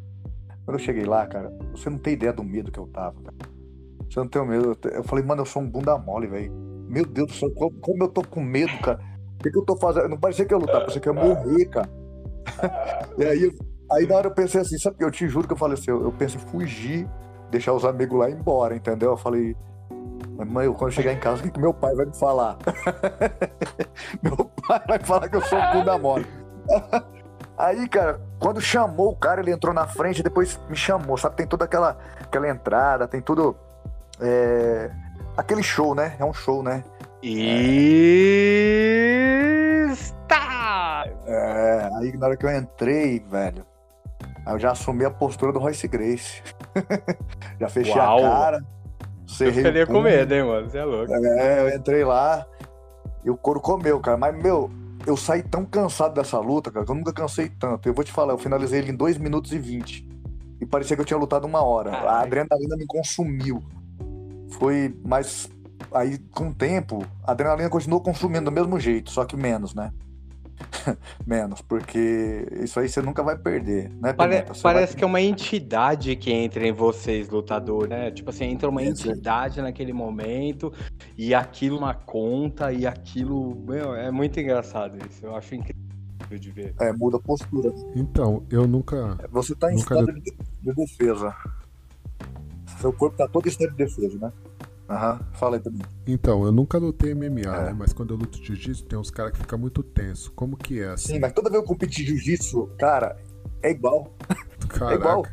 Quando 0.64 0.80
eu 0.80 0.84
cheguei 0.84 1.04
lá, 1.04 1.24
cara, 1.24 1.56
você 1.70 1.88
não 1.88 1.98
tem 1.98 2.14
ideia 2.14 2.32
do 2.32 2.42
medo 2.42 2.72
que 2.72 2.80
eu 2.80 2.88
tava, 2.88 3.14
Você 4.10 4.18
não 4.18 4.26
tem 4.26 4.44
medo. 4.44 4.76
Eu 4.90 5.04
falei, 5.04 5.24
mano, 5.24 5.42
eu 5.42 5.46
sou 5.46 5.62
um 5.62 5.70
bunda 5.70 5.96
mole, 5.96 6.26
velho 6.26 6.71
meu 6.92 7.06
Deus 7.06 7.28
do 7.28 7.34
céu, 7.34 7.50
como, 7.80 8.04
eu 8.04 8.08
tô 8.08 8.22
com 8.22 8.42
medo, 8.42 8.78
cara. 8.80 9.00
O 9.40 9.42
que, 9.42 9.50
que 9.50 9.58
eu 9.58 9.64
tô 9.64 9.76
fazendo? 9.78 10.10
Não 10.10 10.18
parecia 10.18 10.44
que 10.44 10.52
eu 10.52 10.58
ia 10.58 10.66
lutar, 10.66 10.80
parecia 10.80 11.00
que 11.00 11.08
eu 11.08 11.14
ia 11.14 11.24
morrer, 11.24 11.64
cara. 11.66 11.88
e 13.16 13.24
aí, 13.24 13.56
aí 13.90 14.06
na 14.06 14.16
hora 14.16 14.26
eu 14.28 14.34
pensei 14.34 14.60
assim, 14.60 14.76
sabe? 14.78 14.96
Eu 15.00 15.10
te 15.10 15.26
juro 15.26 15.46
que 15.46 15.54
eu 15.54 15.56
falei 15.56 15.74
assim, 15.74 15.90
eu, 15.90 16.04
eu 16.04 16.12
pensei 16.12 16.38
em 16.38 16.44
fugir, 16.44 17.08
deixar 17.50 17.72
os 17.72 17.86
amigos 17.86 18.18
lá 18.18 18.30
embora, 18.30 18.76
entendeu? 18.76 19.12
Eu 19.12 19.16
falei, 19.16 19.56
mãe, 20.46 20.70
quando 20.72 20.90
eu 20.90 20.90
chegar 20.90 21.12
em 21.12 21.18
casa, 21.18 21.40
o 21.40 21.44
que, 21.44 21.50
que 21.50 21.60
meu 21.60 21.72
pai 21.72 21.94
vai 21.94 22.04
me 22.04 22.14
falar? 22.14 22.58
meu 24.22 24.36
pai 24.66 24.82
vai 24.86 24.98
falar 24.98 25.30
que 25.30 25.36
eu 25.36 25.42
sou 25.42 25.58
um 25.58 25.84
da 25.84 25.98
mole. 25.98 26.26
Aí, 27.56 27.88
cara, 27.88 28.20
quando 28.38 28.60
chamou 28.60 29.10
o 29.10 29.16
cara, 29.16 29.40
ele 29.40 29.52
entrou 29.52 29.72
na 29.72 29.86
frente 29.86 30.18
e 30.18 30.22
depois 30.22 30.60
me 30.68 30.76
chamou, 30.76 31.16
sabe? 31.16 31.36
Tem 31.36 31.46
toda 31.46 31.64
aquela, 31.64 31.96
aquela 32.20 32.48
entrada, 32.48 33.08
tem 33.08 33.20
tudo. 33.20 33.56
É, 34.20 34.90
aquele 35.36 35.62
show, 35.62 35.94
né? 35.94 36.16
É 36.18 36.24
um 36.24 36.32
show, 36.32 36.62
né? 36.62 36.82
Está! 39.92 41.04
É, 41.26 41.90
aí 41.98 42.16
na 42.16 42.26
hora 42.26 42.36
que 42.36 42.44
eu 42.44 42.56
entrei, 42.56 43.20
velho, 43.20 43.64
eu 44.46 44.58
já 44.58 44.72
assumi 44.72 45.04
a 45.04 45.10
postura 45.10 45.52
do 45.52 45.58
Royce 45.58 45.86
Grace. 45.86 46.42
já 47.60 47.68
fechei 47.68 47.94
Uau. 47.94 48.18
a 48.18 48.30
cara. 48.30 48.64
Eu 49.40 49.52
ficaria 49.52 49.86
com 49.86 50.00
medo, 50.00 50.34
hein, 50.34 50.44
mano? 50.44 50.68
Você 50.68 50.78
é 50.78 50.84
louco. 50.84 51.12
É, 51.12 51.60
eu 51.60 51.76
entrei 51.76 52.04
lá 52.04 52.46
e 53.24 53.30
o 53.30 53.36
couro 53.36 53.60
comeu, 53.60 53.98
cara. 54.00 54.16
Mas, 54.16 54.36
meu, 54.36 54.70
eu 55.06 55.16
saí 55.16 55.42
tão 55.42 55.64
cansado 55.64 56.14
dessa 56.14 56.38
luta, 56.38 56.70
cara, 56.70 56.84
que 56.84 56.90
eu 56.90 56.94
nunca 56.94 57.12
cansei 57.12 57.48
tanto. 57.48 57.88
Eu 57.88 57.94
vou 57.94 58.04
te 58.04 58.12
falar, 58.12 58.34
eu 58.34 58.38
finalizei 58.38 58.80
ele 58.80 58.90
em 58.90 58.96
2 58.96 59.16
minutos 59.18 59.52
e 59.52 59.58
20. 59.58 60.06
E 60.60 60.66
parecia 60.66 60.96
que 60.96 61.00
eu 61.00 61.06
tinha 61.06 61.18
lutado 61.18 61.46
uma 61.46 61.62
hora. 61.62 61.90
A 61.92 62.20
adrenalina 62.20 62.76
me 62.76 62.86
consumiu 62.86 63.62
foi 64.52 64.94
mais 65.04 65.48
aí 65.92 66.18
com 66.18 66.48
o 66.48 66.54
tempo, 66.54 67.04
a 67.24 67.32
adrenalina 67.32 67.68
continua 67.68 68.00
consumindo 68.00 68.46
do 68.46 68.52
mesmo 68.52 68.78
jeito, 68.78 69.10
só 69.10 69.24
que 69.24 69.36
menos, 69.36 69.74
né? 69.74 69.92
menos, 71.26 71.60
porque 71.60 72.46
isso 72.60 72.78
aí 72.78 72.88
você 72.88 73.00
nunca 73.02 73.22
vai 73.22 73.36
perder, 73.36 73.90
né? 74.00 74.12
Pare 74.12 74.44
parece 74.62 74.92
vai... 74.92 74.98
que 74.98 75.04
é 75.04 75.06
uma 75.06 75.20
entidade 75.20 76.14
que 76.16 76.32
entra 76.32 76.66
em 76.66 76.72
vocês, 76.72 77.28
lutador, 77.28 77.88
né? 77.88 78.10
Tipo 78.10 78.30
assim, 78.30 78.44
entra 78.44 78.68
uma 78.68 78.82
entidade 78.82 79.60
naquele 79.60 79.92
momento 79.92 80.72
e 81.16 81.34
aquilo 81.34 81.78
uma 81.78 81.94
conta 81.94 82.72
e 82.72 82.86
aquilo. 82.86 83.56
Meu, 83.66 83.94
é 83.94 84.10
muito 84.10 84.38
engraçado 84.38 84.96
isso. 85.08 85.24
Eu 85.24 85.34
acho 85.34 85.54
incrível 85.54 86.38
de 86.38 86.50
ver. 86.50 86.74
É, 86.80 86.92
muda 86.92 87.16
a 87.16 87.20
postura. 87.20 87.72
Então, 87.94 88.44
eu 88.50 88.66
nunca. 88.66 89.18
Você 89.30 89.54
tá 89.54 89.72
em 89.72 89.76
nunca 89.76 89.94
estado 89.94 90.20
de, 90.20 90.32
de 90.62 90.74
defesa. 90.74 91.34
Seu 92.82 92.92
corpo 92.92 93.16
tá 93.16 93.28
todo 93.28 93.46
em 93.46 93.48
estado 93.48 93.70
de 93.70 93.76
defesa, 93.76 94.18
né? 94.18 94.32
Aham, 94.90 95.20
fala 95.34 95.56
aí 95.56 95.62
também. 95.62 95.82
Então, 96.04 96.44
eu 96.44 96.50
nunca 96.50 96.78
lutei 96.78 97.14
MMA, 97.14 97.40
é. 97.42 97.64
né? 97.66 97.76
Mas 97.78 97.92
quando 97.92 98.12
eu 98.12 98.16
luto 98.18 98.42
jiu-jitsu, 98.42 98.84
tem 98.86 98.98
uns 98.98 99.08
caras 99.08 99.30
que 99.30 99.38
ficam 99.38 99.56
muito 99.56 99.84
tenso. 99.84 100.32
Como 100.32 100.56
que 100.56 100.80
é 100.80 100.88
assim? 100.88 101.14
Sim, 101.14 101.20
mas 101.20 101.32
toda 101.32 101.48
vez 101.48 101.62
que 101.62 101.64
eu 101.64 101.68
competi 101.68 102.04
jiu-jitsu, 102.04 102.72
cara, 102.76 103.16
é 103.62 103.70
igual. 103.70 104.12
Caraca. 104.68 104.92
É 104.92 104.96
igual. 104.96 105.26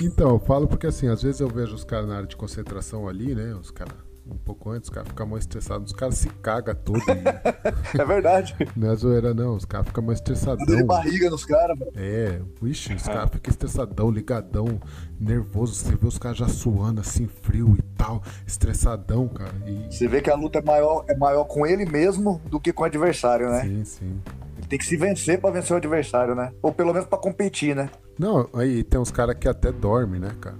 Então, 0.00 0.30
eu 0.30 0.38
falo 0.38 0.66
porque 0.66 0.86
assim, 0.86 1.06
às 1.08 1.22
vezes 1.22 1.40
eu 1.40 1.48
vejo 1.48 1.74
os 1.74 1.84
caras 1.84 2.08
na 2.08 2.16
área 2.16 2.26
de 2.26 2.36
concentração 2.36 3.06
ali, 3.06 3.34
né? 3.34 3.54
Os 3.54 3.70
caras 3.70 3.94
um 4.30 4.36
pouco 4.36 4.70
antes, 4.70 4.88
os 4.88 4.94
caras 4.94 5.08
ficam 5.08 5.26
mais 5.26 5.42
estressados, 5.44 5.90
os 5.90 5.96
caras 5.96 6.14
se 6.16 6.28
cagam 6.28 6.74
todo. 6.74 7.02
é 7.98 8.04
verdade. 8.04 8.54
Não 8.76 8.90
é 8.90 8.94
zoeira, 8.94 9.32
não, 9.32 9.56
os 9.56 9.64
caras 9.64 9.86
ficam 9.86 10.04
mais 10.04 10.18
estressadão. 10.18 10.64
de 10.64 10.82
barriga 10.84 11.30
nos 11.30 11.44
caras, 11.44 11.78
mano. 11.78 11.92
É, 11.94 12.40
ixi, 12.62 12.94
os 12.94 13.02
caras 13.02 13.30
ficam 13.30 13.50
estressadão, 13.50 14.10
ligadão, 14.10 14.80
nervoso. 15.18 15.74
Você 15.74 15.96
vê 15.96 16.06
os 16.06 16.18
caras 16.18 16.38
já 16.38 16.48
suando 16.48 17.00
assim, 17.00 17.26
frio 17.26 17.76
e 17.78 17.82
tal, 17.96 18.22
estressadão, 18.46 19.28
cara. 19.28 19.54
E... 19.66 19.92
Você 19.92 20.06
vê 20.06 20.20
que 20.20 20.30
a 20.30 20.34
luta 20.34 20.58
é 20.58 20.62
maior, 20.62 21.04
é 21.08 21.16
maior 21.16 21.44
com 21.44 21.66
ele 21.66 21.86
mesmo 21.86 22.40
do 22.46 22.60
que 22.60 22.72
com 22.72 22.82
o 22.82 22.86
adversário, 22.86 23.50
né? 23.50 23.62
Sim, 23.62 23.84
sim. 23.84 24.22
Ele 24.58 24.66
tem 24.66 24.78
que 24.78 24.84
se 24.86 24.96
vencer 24.96 25.40
para 25.40 25.50
vencer 25.50 25.72
o 25.72 25.76
adversário, 25.76 26.34
né? 26.34 26.52
Ou 26.62 26.72
pelo 26.72 26.92
menos 26.92 27.08
para 27.08 27.18
competir, 27.18 27.74
né? 27.74 27.90
Não, 28.18 28.48
aí 28.52 28.82
tem 28.82 29.00
uns 29.00 29.10
caras 29.10 29.36
que 29.36 29.48
até 29.48 29.70
dormem, 29.70 30.20
né, 30.20 30.32
cara? 30.40 30.58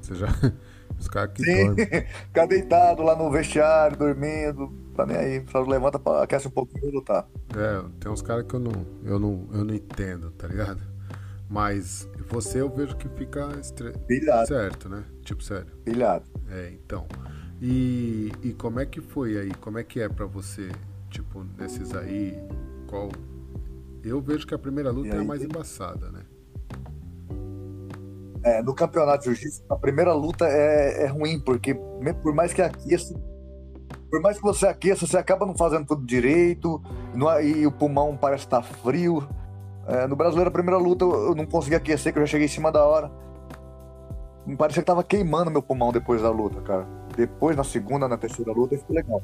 Você 0.00 0.14
já. 0.14 0.28
Os 0.98 1.08
caras 1.08 1.32
que 1.34 1.44
Sim, 1.44 1.66
dormem. 1.66 1.86
Ficar 2.28 2.46
deitado 2.46 3.02
lá 3.02 3.16
no 3.16 3.30
vestiário, 3.30 3.96
dormindo, 3.96 4.72
tá 4.94 5.06
nem 5.06 5.16
aí. 5.16 5.44
Só 5.50 5.60
levanta, 5.62 5.98
pra, 5.98 6.22
aquece 6.22 6.48
um 6.48 6.50
pouquinho 6.50 6.88
e 6.88 6.90
lutar. 6.90 7.26
É, 7.56 7.84
tem 8.00 8.10
uns 8.10 8.22
caras 8.22 8.44
que 8.46 8.54
eu 8.54 8.60
não, 8.60 8.86
eu, 9.04 9.18
não, 9.18 9.48
eu 9.52 9.64
não 9.64 9.74
entendo, 9.74 10.30
tá 10.32 10.46
ligado? 10.46 10.80
Mas 11.48 12.08
você 12.30 12.62
eu 12.62 12.70
vejo 12.70 12.96
que 12.96 13.08
fica 13.10 13.48
estre... 13.60 13.92
Pilhado. 14.06 14.48
certo, 14.48 14.88
né? 14.88 15.04
Tipo, 15.22 15.42
sério. 15.44 15.66
Pilhado. 15.84 16.24
É, 16.50 16.72
então. 16.72 17.06
E, 17.60 18.32
e 18.42 18.52
como 18.54 18.80
é 18.80 18.86
que 18.86 19.00
foi 19.00 19.38
aí? 19.38 19.52
Como 19.60 19.78
é 19.78 19.84
que 19.84 20.00
é 20.00 20.08
para 20.08 20.26
você, 20.26 20.70
tipo, 21.10 21.46
nesses 21.58 21.94
aí? 21.94 22.36
Qual. 22.88 23.10
Eu 24.02 24.20
vejo 24.20 24.46
que 24.46 24.54
a 24.54 24.58
primeira 24.58 24.90
luta 24.90 25.14
é 25.14 25.18
a 25.18 25.24
mais 25.24 25.44
embaçada, 25.44 26.10
né? 26.10 26.21
É, 28.44 28.60
no 28.62 28.74
campeonato 28.74 29.20
de 29.20 29.24
jiu-jitsu, 29.26 29.64
a 29.68 29.76
primeira 29.76 30.12
luta 30.12 30.46
é, 30.46 31.04
é 31.04 31.06
ruim, 31.06 31.38
porque 31.38 31.74
por 32.22 32.34
mais 32.34 32.52
que 32.52 32.60
aqueça, 32.60 33.14
por 34.10 34.20
mais 34.20 34.36
que 34.36 34.42
você 34.42 34.66
aqueça, 34.66 35.06
você 35.06 35.16
acaba 35.16 35.46
não 35.46 35.56
fazendo 35.56 35.86
tudo 35.86 36.04
direito, 36.04 36.82
não, 37.14 37.40
e 37.40 37.66
o 37.66 37.72
pulmão 37.72 38.16
parece 38.16 38.44
estar 38.44 38.62
frio. 38.62 39.26
É, 39.86 40.06
no 40.06 40.16
brasileiro, 40.16 40.48
a 40.48 40.52
primeira 40.52 40.78
luta 40.78 41.04
eu 41.04 41.34
não 41.34 41.46
consegui 41.46 41.76
aquecer, 41.76 42.12
que 42.12 42.18
eu 42.18 42.26
já 42.26 42.32
cheguei 42.32 42.46
em 42.46 42.50
cima 42.50 42.70
da 42.70 42.84
hora. 42.84 43.10
Me 44.44 44.56
parecia 44.56 44.82
que 44.82 44.86
tava 44.86 45.04
queimando 45.04 45.50
meu 45.50 45.62
pulmão 45.62 45.92
depois 45.92 46.20
da 46.20 46.30
luta, 46.30 46.60
cara. 46.60 46.86
Depois, 47.16 47.56
na 47.56 47.64
segunda, 47.64 48.08
na 48.08 48.18
terceira 48.18 48.52
luta, 48.52 48.76
ficou 48.76 48.96
legal. 48.96 49.22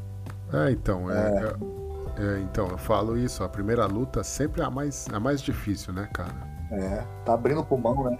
É, 0.52 0.70
então, 0.70 1.10
é, 1.10 1.16
é. 1.16 2.22
é, 2.22 2.40
então, 2.40 2.68
eu 2.68 2.78
falo 2.78 3.16
isso, 3.16 3.42
a 3.42 3.48
primeira 3.48 3.84
luta 3.86 4.22
sempre 4.22 4.62
é 4.62 4.64
a 4.64 4.70
mais, 4.70 5.06
a 5.12 5.18
mais 5.18 5.42
difícil, 5.42 5.92
né, 5.92 6.08
cara? 6.14 6.32
É, 6.70 7.04
tá 7.24 7.34
abrindo 7.34 7.60
o 7.60 7.64
pulmão, 7.64 8.04
né? 8.04 8.16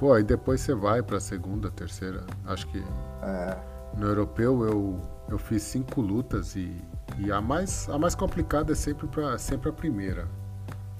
Pô, 0.00 0.14
aí 0.14 0.24
depois 0.24 0.62
você 0.62 0.74
vai 0.74 1.02
pra 1.02 1.20
segunda, 1.20 1.70
terceira. 1.70 2.24
Acho 2.46 2.66
que 2.68 2.78
é. 3.22 3.58
no 3.98 4.06
europeu 4.06 4.64
eu, 4.64 4.98
eu 5.28 5.38
fiz 5.38 5.62
cinco 5.62 6.00
lutas 6.00 6.56
e, 6.56 6.74
e 7.18 7.30
a, 7.30 7.38
mais, 7.38 7.86
a 7.86 7.98
mais 7.98 8.14
complicada 8.14 8.72
é 8.72 8.74
sempre, 8.74 9.06
pra, 9.06 9.36
sempre 9.36 9.68
a 9.68 9.72
primeira. 9.74 10.26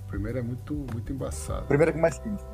A 0.05 0.09
primeira 0.09 0.41
é 0.41 0.43
muito, 0.43 0.75
muito 0.93 1.11
embaçada. 1.11 1.63
Primeira 1.63 1.95
que 1.95 1.99
mais 1.99 2.19
quente. 2.19 2.45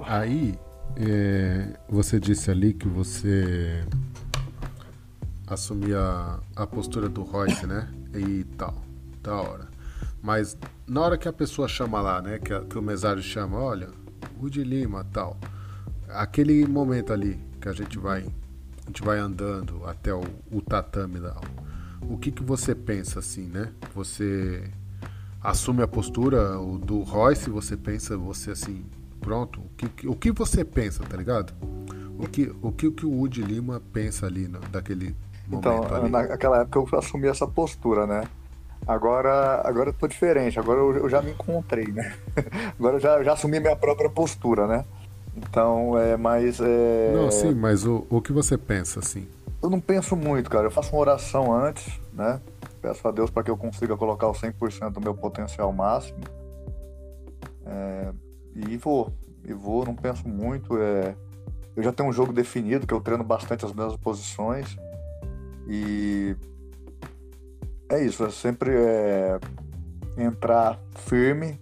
Aí, 0.00 0.58
é, 0.96 1.78
você 1.88 2.18
disse 2.18 2.50
ali 2.50 2.74
que 2.74 2.88
você 2.88 3.86
assumia 5.46 6.40
a 6.56 6.66
postura 6.66 7.08
do 7.08 7.22
Royce, 7.22 7.64
né? 7.64 7.88
E 8.12 8.42
tal, 8.58 8.74
da 9.22 9.36
hora. 9.36 9.68
Mas 10.20 10.58
na 10.84 11.00
hora 11.00 11.16
que 11.16 11.28
a 11.28 11.32
pessoa 11.32 11.68
chama 11.68 12.00
lá, 12.00 12.20
né? 12.20 12.40
Que, 12.40 12.52
a, 12.52 12.64
que 12.64 12.76
o 12.76 12.82
mesário 12.82 13.22
chama, 13.22 13.56
olha, 13.56 14.02
Rude 14.44 14.62
Lima 14.62 15.06
tal. 15.10 15.38
Aquele 16.10 16.66
momento 16.66 17.14
ali 17.14 17.40
que 17.58 17.66
a 17.66 17.72
gente 17.72 17.98
vai, 17.98 18.26
a 18.82 18.86
gente 18.86 19.02
vai 19.02 19.18
andando 19.18 19.82
até 19.86 20.12
o, 20.12 20.22
o 20.52 20.60
tatame 20.60 21.18
lá. 21.18 21.34
O 22.02 22.18
que 22.18 22.30
que 22.30 22.42
você 22.42 22.74
pensa 22.74 23.20
assim, 23.20 23.46
né? 23.46 23.72
Você 23.94 24.70
assume 25.42 25.82
a 25.82 25.88
postura 25.88 26.60
o 26.60 26.78
do 26.78 27.02
Royce, 27.02 27.48
você 27.48 27.74
pensa, 27.74 28.18
você 28.18 28.50
assim, 28.50 28.84
pronto. 29.18 29.60
O 29.60 29.70
que, 29.70 30.06
o 30.06 30.14
que 30.14 30.30
você 30.30 30.62
pensa, 30.62 31.02
tá 31.04 31.16
ligado? 31.16 31.54
O 32.18 32.28
que 32.28 32.54
o 32.60 32.70
que, 32.70 32.90
que 32.90 33.06
o 33.06 33.10
Woody 33.10 33.40
Lima 33.40 33.80
pensa 33.94 34.26
ali 34.26 34.46
no, 34.46 34.60
daquele 34.60 35.16
momento 35.48 35.84
então, 35.84 35.94
ali? 35.96 36.10
naquela 36.10 36.60
época 36.60 36.96
eu 36.96 36.98
assumi 36.98 37.28
essa 37.28 37.46
postura, 37.46 38.06
né? 38.06 38.24
Agora, 38.86 39.62
agora 39.64 39.88
eu 39.90 39.94
tô 39.94 40.06
diferente, 40.06 40.58
agora 40.58 40.78
eu, 40.78 40.96
eu 40.98 41.08
já 41.08 41.22
me 41.22 41.30
encontrei, 41.30 41.86
né? 41.86 42.14
Agora 42.78 42.96
eu 42.96 43.00
já, 43.00 43.22
já 43.22 43.32
assumi 43.32 43.58
minha 43.58 43.74
própria 43.74 44.10
postura, 44.10 44.66
né? 44.66 44.84
Então, 45.34 45.98
é 45.98 46.16
mais. 46.16 46.60
É... 46.60 47.12
Não, 47.14 47.30
sim, 47.30 47.54
mas 47.54 47.86
o, 47.86 48.06
o 48.10 48.20
que 48.20 48.32
você 48.32 48.56
pensa, 48.58 49.00
assim? 49.00 49.26
Eu 49.62 49.70
não 49.70 49.80
penso 49.80 50.14
muito, 50.14 50.50
cara. 50.50 50.66
Eu 50.66 50.70
faço 50.70 50.92
uma 50.94 51.00
oração 51.00 51.52
antes, 51.52 51.98
né? 52.12 52.40
Peço 52.82 53.08
a 53.08 53.10
Deus 53.10 53.30
para 53.30 53.42
que 53.42 53.50
eu 53.50 53.56
consiga 53.56 53.96
colocar 53.96 54.28
o 54.28 54.32
100% 54.32 54.90
do 54.90 55.00
meu 55.00 55.14
potencial 55.14 55.72
máximo. 55.72 56.20
É... 57.64 58.12
E 58.54 58.76
vou, 58.76 59.10
e 59.44 59.52
vou, 59.54 59.84
não 59.84 59.94
penso 59.94 60.28
muito. 60.28 60.76
É... 60.78 61.14
Eu 61.74 61.82
já 61.82 61.90
tenho 61.90 62.10
um 62.10 62.12
jogo 62.12 62.32
definido, 62.32 62.86
que 62.86 62.94
eu 62.94 63.00
treino 63.00 63.24
bastante 63.24 63.64
as 63.64 63.72
mesmas 63.72 63.96
posições. 63.96 64.76
E 65.66 66.36
é 67.94 68.04
isso, 68.04 68.24
é 68.24 68.30
sempre 68.30 68.70
é, 68.74 69.38
entrar 70.18 70.78
firme 71.06 71.60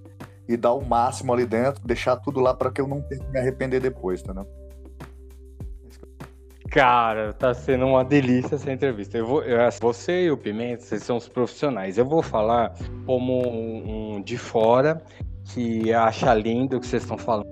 e 0.48 0.56
dar 0.56 0.72
o 0.72 0.84
máximo 0.84 1.32
ali 1.32 1.46
dentro, 1.46 1.86
deixar 1.86 2.16
tudo 2.16 2.40
lá 2.40 2.54
para 2.54 2.70
que 2.70 2.80
eu 2.80 2.86
não 2.86 3.00
tenha 3.02 3.22
que 3.22 3.30
me 3.30 3.38
arrepender 3.38 3.80
depois, 3.80 4.20
entendeu? 4.20 4.46
Cara, 6.70 7.34
tá 7.34 7.52
sendo 7.52 7.86
uma 7.86 8.02
delícia 8.02 8.54
essa 8.54 8.72
entrevista. 8.72 9.18
Eu 9.18 9.26
vou, 9.26 9.42
eu, 9.42 9.58
você 9.78 10.24
e 10.24 10.30
o 10.30 10.38
Pimenta, 10.38 10.82
vocês 10.82 11.02
são 11.02 11.18
os 11.18 11.28
profissionais. 11.28 11.98
Eu 11.98 12.06
vou 12.06 12.22
falar 12.22 12.74
como 13.04 13.46
um, 13.46 14.14
um 14.16 14.22
de 14.22 14.38
fora 14.38 15.02
que 15.44 15.92
acha 15.92 16.32
lindo 16.32 16.78
o 16.78 16.80
que 16.80 16.86
vocês 16.86 17.02
estão 17.02 17.18
falando, 17.18 17.46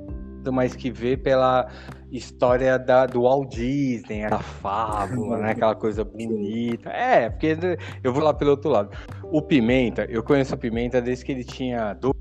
mas 0.50 0.74
que 0.74 0.90
vê 0.90 1.18
pela 1.18 1.68
história 2.10 2.78
da, 2.78 3.06
do 3.06 3.22
Walt 3.22 3.54
Disney, 3.54 4.24
a 4.24 4.38
fábula, 4.38 5.38
né? 5.38 5.50
Aquela 5.52 5.74
coisa 5.74 6.04
bonita. 6.04 6.90
É, 6.90 7.30
porque 7.30 7.56
eu 8.02 8.12
vou 8.12 8.22
lá 8.22 8.34
pelo 8.34 8.52
outro 8.52 8.70
lado. 8.70 8.90
O 9.24 9.40
Pimenta, 9.40 10.04
eu 10.06 10.22
conheço 10.22 10.54
o 10.54 10.58
Pimenta 10.58 11.00
desde 11.00 11.24
que 11.24 11.32
ele 11.32 11.44
tinha 11.44 11.94
12 11.94 12.14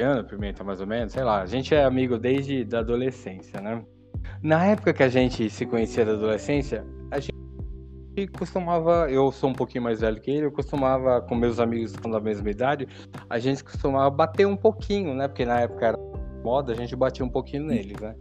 anos, 0.00 0.30
Pimenta, 0.30 0.64
mais 0.64 0.80
ou 0.80 0.86
menos, 0.86 1.12
sei 1.12 1.22
lá. 1.22 1.42
A 1.42 1.46
gente 1.46 1.74
é 1.74 1.84
amigo 1.84 2.18
desde 2.18 2.64
da 2.64 2.80
adolescência, 2.80 3.60
né? 3.60 3.82
Na 4.42 4.64
época 4.66 4.92
que 4.92 5.02
a 5.02 5.08
gente 5.08 5.48
se 5.50 5.66
conhecia 5.66 6.04
da 6.04 6.12
adolescência, 6.12 6.84
a 7.10 7.20
gente 7.20 7.36
costumava, 8.38 9.10
eu 9.10 9.30
sou 9.30 9.50
um 9.50 9.54
pouquinho 9.54 9.84
mais 9.84 10.00
velho 10.00 10.20
que 10.20 10.30
ele, 10.30 10.46
eu 10.46 10.52
costumava, 10.52 11.20
com 11.20 11.34
meus 11.34 11.60
amigos 11.60 11.92
da 11.92 12.20
mesma 12.20 12.50
idade, 12.50 12.88
a 13.28 13.38
gente 13.38 13.62
costumava 13.62 14.08
bater 14.10 14.46
um 14.46 14.56
pouquinho, 14.56 15.14
né? 15.14 15.28
Porque 15.28 15.44
na 15.44 15.60
época 15.60 15.86
era 15.86 15.98
moda, 16.42 16.72
a 16.72 16.76
gente 16.76 16.96
batia 16.96 17.24
um 17.24 17.28
pouquinho 17.28 17.64
neles, 17.64 18.00
né? 18.00 18.14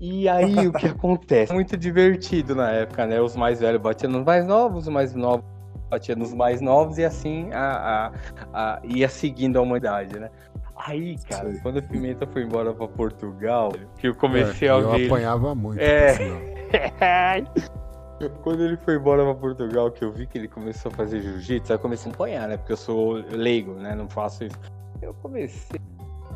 E 0.00 0.28
aí 0.28 0.66
o 0.66 0.72
que 0.72 0.86
acontece? 0.88 1.52
Muito 1.52 1.76
divertido 1.76 2.54
na 2.54 2.70
época, 2.70 3.06
né? 3.06 3.20
Os 3.20 3.36
mais 3.36 3.60
velhos 3.60 3.80
batiam 3.80 4.10
nos 4.10 4.24
mais 4.24 4.46
novos, 4.46 4.86
os 4.86 4.92
mais 4.92 5.14
novos 5.14 5.44
batiam 5.90 6.16
nos 6.16 6.32
mais 6.32 6.60
novos 6.60 6.96
e 6.98 7.04
assim 7.04 7.50
a, 7.52 8.12
a, 8.52 8.74
a, 8.74 8.80
ia 8.84 9.08
seguindo 9.08 9.58
a 9.58 9.62
humanidade, 9.62 10.18
né? 10.18 10.30
Aí, 10.76 11.16
cara, 11.28 11.52
Sim. 11.52 11.60
quando 11.60 11.78
a 11.78 11.82
Pimenta 11.82 12.26
foi 12.26 12.42
embora 12.42 12.72
pra 12.72 12.88
Portugal, 12.88 13.72
que 13.98 14.08
eu 14.08 14.14
comecei 14.14 14.68
é, 14.68 14.70
a 14.70 14.78
ver. 14.78 15.02
Eu 15.02 15.06
apanhava 15.06 15.54
muito. 15.54 15.80
É. 15.80 16.14
quando 18.42 18.64
ele 18.64 18.76
foi 18.78 18.96
embora 18.96 19.22
pra 19.22 19.34
Portugal, 19.34 19.90
que 19.90 20.04
eu 20.04 20.12
vi 20.12 20.26
que 20.26 20.38
ele 20.38 20.48
começou 20.48 20.90
a 20.90 20.94
fazer 20.94 21.20
jiu-jitsu, 21.20 21.72
aí 21.72 21.78
eu 21.78 21.80
comecei 21.82 22.10
a 22.10 22.14
apanhar, 22.14 22.48
né? 22.48 22.56
Porque 22.56 22.72
eu 22.72 22.76
sou 22.76 23.12
leigo, 23.12 23.74
né? 23.74 23.94
Não 23.94 24.08
faço 24.08 24.44
isso. 24.44 24.58
Eu 25.00 25.14
comecei 25.14 25.80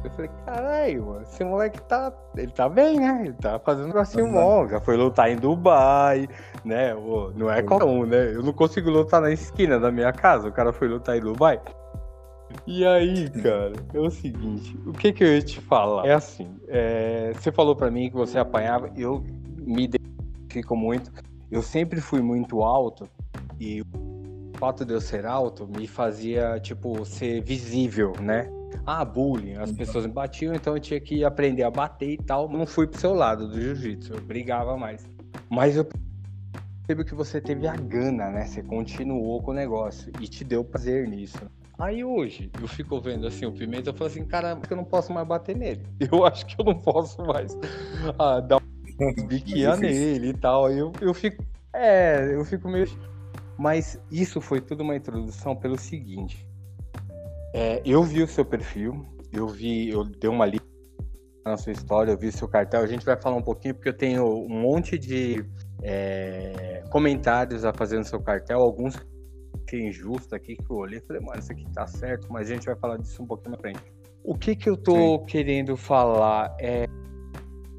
Eu 0.06 0.10
falei, 0.12 0.30
caralho, 0.44 1.20
esse 1.22 1.42
moleque 1.42 1.82
tá. 1.82 2.12
Ele 2.36 2.52
tá 2.52 2.68
bem, 2.68 3.00
né? 3.00 3.22
Ele 3.24 3.32
tá 3.32 3.58
fazendo 3.58 3.86
um 3.86 3.88
negocinho 3.88 4.30
bom. 4.30 4.68
Já 4.68 4.80
foi 4.80 4.96
lutar 4.96 5.28
em 5.28 5.36
Dubai, 5.36 6.28
né? 6.64 6.94
Não 7.34 7.50
é 7.50 7.60
qualquer 7.60 7.86
um, 7.86 8.06
né? 8.06 8.32
Eu 8.32 8.42
não 8.42 8.52
consigo 8.52 8.88
lutar 8.88 9.20
na 9.20 9.32
esquina 9.32 9.80
da 9.80 9.90
minha 9.90 10.12
casa. 10.12 10.48
O 10.48 10.52
cara 10.52 10.72
foi 10.72 10.86
lutar 10.86 11.16
em 11.16 11.20
Dubai. 11.20 11.60
E 12.68 12.86
aí, 12.86 13.28
cara, 13.30 13.72
é 13.92 13.98
o 13.98 14.08
seguinte, 14.08 14.78
o 14.86 14.92
que 14.92 15.12
que 15.12 15.24
eu 15.24 15.34
ia 15.34 15.42
te 15.42 15.60
falar? 15.60 16.06
É 16.06 16.14
assim, 16.14 16.56
é, 16.68 17.32
você 17.34 17.50
falou 17.50 17.74
para 17.74 17.90
mim 17.90 18.08
que 18.08 18.16
você 18.16 18.38
apanhava, 18.38 18.88
eu 18.96 19.22
me 19.58 19.84
identifico 19.84 20.76
muito, 20.76 21.12
eu 21.50 21.60
sempre 21.60 22.00
fui 22.00 22.22
muito 22.22 22.62
alto 22.62 23.08
e 23.58 23.82
o 23.82 24.58
fato 24.58 24.84
de 24.84 24.94
eu 24.94 25.00
ser 25.00 25.26
alto 25.26 25.66
me 25.66 25.86
fazia, 25.86 26.58
tipo, 26.60 27.04
ser 27.04 27.42
visível, 27.42 28.12
né? 28.20 28.48
Ah, 28.84 29.04
bullying, 29.04 29.54
as 29.54 29.72
pessoas 29.72 30.06
me 30.06 30.12
batiam, 30.12 30.54
então 30.54 30.74
eu 30.74 30.80
tinha 30.80 31.00
que 31.00 31.24
aprender 31.24 31.62
a 31.62 31.70
bater 31.70 32.10
e 32.10 32.16
tal. 32.16 32.48
Não 32.48 32.66
fui 32.66 32.86
pro 32.86 33.00
seu 33.00 33.14
lado 33.14 33.48
do 33.48 33.60
jiu-jitsu, 33.60 34.14
eu 34.14 34.20
brigava 34.20 34.76
mais. 34.76 35.08
Mas 35.48 35.76
eu 35.76 35.86
percebo 36.86 37.04
que 37.04 37.14
você 37.14 37.40
teve 37.40 37.66
a 37.66 37.76
gana, 37.76 38.30
né? 38.30 38.46
Você 38.46 38.62
continuou 38.62 39.42
com 39.42 39.50
o 39.50 39.54
negócio 39.54 40.12
e 40.20 40.28
te 40.28 40.44
deu 40.44 40.64
prazer 40.64 41.08
nisso. 41.08 41.38
Aí 41.78 42.02
hoje, 42.02 42.50
eu 42.60 42.66
fico 42.66 42.98
vendo 43.00 43.26
assim 43.26 43.44
o 43.44 43.52
Pimenta, 43.52 43.90
eu 43.90 43.94
falo 43.94 44.08
assim, 44.08 44.24
cara, 44.24 44.58
eu 44.70 44.76
não 44.76 44.84
posso 44.84 45.12
mais 45.12 45.26
bater 45.26 45.54
nele. 45.54 45.84
Eu 46.10 46.24
acho 46.24 46.46
que 46.46 46.56
eu 46.58 46.64
não 46.64 46.74
posso 46.74 47.22
mais 47.22 47.56
ah, 48.18 48.40
dar 48.40 48.56
um 48.56 49.26
biquinha 49.26 49.76
nele 49.76 50.28
e 50.28 50.34
tal. 50.34 50.66
Aí 50.66 50.78
eu, 50.78 50.92
eu 51.00 51.12
fico. 51.12 51.44
É, 51.72 52.34
eu 52.34 52.44
fico 52.44 52.68
meio. 52.68 52.88
Mas 53.58 54.00
isso 54.10 54.40
foi 54.40 54.60
tudo 54.60 54.82
uma 54.82 54.96
introdução 54.96 55.54
pelo 55.54 55.78
seguinte. 55.78 56.45
É, 57.58 57.80
eu 57.86 58.02
vi 58.02 58.22
o 58.22 58.28
seu 58.28 58.44
perfil, 58.44 59.02
eu 59.32 59.48
vi, 59.48 59.88
eu 59.88 60.04
dei 60.04 60.28
uma 60.28 60.44
lista 60.44 60.66
na 61.42 61.56
sua 61.56 61.72
história, 61.72 62.12
eu 62.12 62.18
vi 62.18 62.30
seu 62.30 62.46
cartel. 62.46 62.82
A 62.82 62.86
gente 62.86 63.02
vai 63.02 63.18
falar 63.18 63.36
um 63.36 63.42
pouquinho, 63.42 63.74
porque 63.74 63.88
eu 63.88 63.96
tenho 63.96 64.26
um 64.44 64.60
monte 64.60 64.98
de 64.98 65.42
é, 65.82 66.84
comentários 66.90 67.64
a 67.64 67.72
fazer 67.72 67.96
no 67.96 68.04
seu 68.04 68.20
cartel, 68.20 68.60
alguns 68.60 68.94
que 69.66 69.78
injusto 69.78 70.34
aqui, 70.34 70.54
que 70.54 70.70
eu 70.70 70.76
olhei 70.76 70.98
e 70.98 71.00
falei, 71.00 71.22
mano, 71.22 71.38
isso 71.38 71.50
aqui 71.50 71.64
tá 71.72 71.86
certo, 71.86 72.30
mas 72.30 72.50
a 72.50 72.52
gente 72.52 72.66
vai 72.66 72.76
falar 72.76 72.98
disso 72.98 73.22
um 73.22 73.26
pouquinho 73.26 73.52
na 73.52 73.56
frente. 73.56 73.80
O 74.22 74.36
que 74.36 74.54
que 74.54 74.68
eu 74.68 74.76
tô 74.76 75.20
Sim. 75.20 75.24
querendo 75.24 75.78
falar 75.78 76.54
é, 76.60 76.84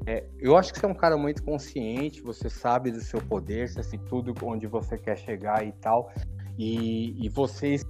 é, 0.08 0.24
eu 0.40 0.56
acho 0.56 0.72
que 0.72 0.80
você 0.80 0.86
é 0.86 0.88
um 0.88 0.94
cara 0.94 1.16
muito 1.16 1.44
consciente, 1.44 2.20
você 2.20 2.50
sabe 2.50 2.90
do 2.90 3.00
seu 3.00 3.20
poder, 3.20 3.68
você 3.68 3.78
assim, 3.78 3.98
tudo 3.98 4.34
onde 4.42 4.66
você 4.66 4.98
quer 4.98 5.16
chegar 5.16 5.64
e 5.64 5.70
tal, 5.70 6.10
e, 6.58 7.24
e 7.24 7.28
vocês, 7.28 7.84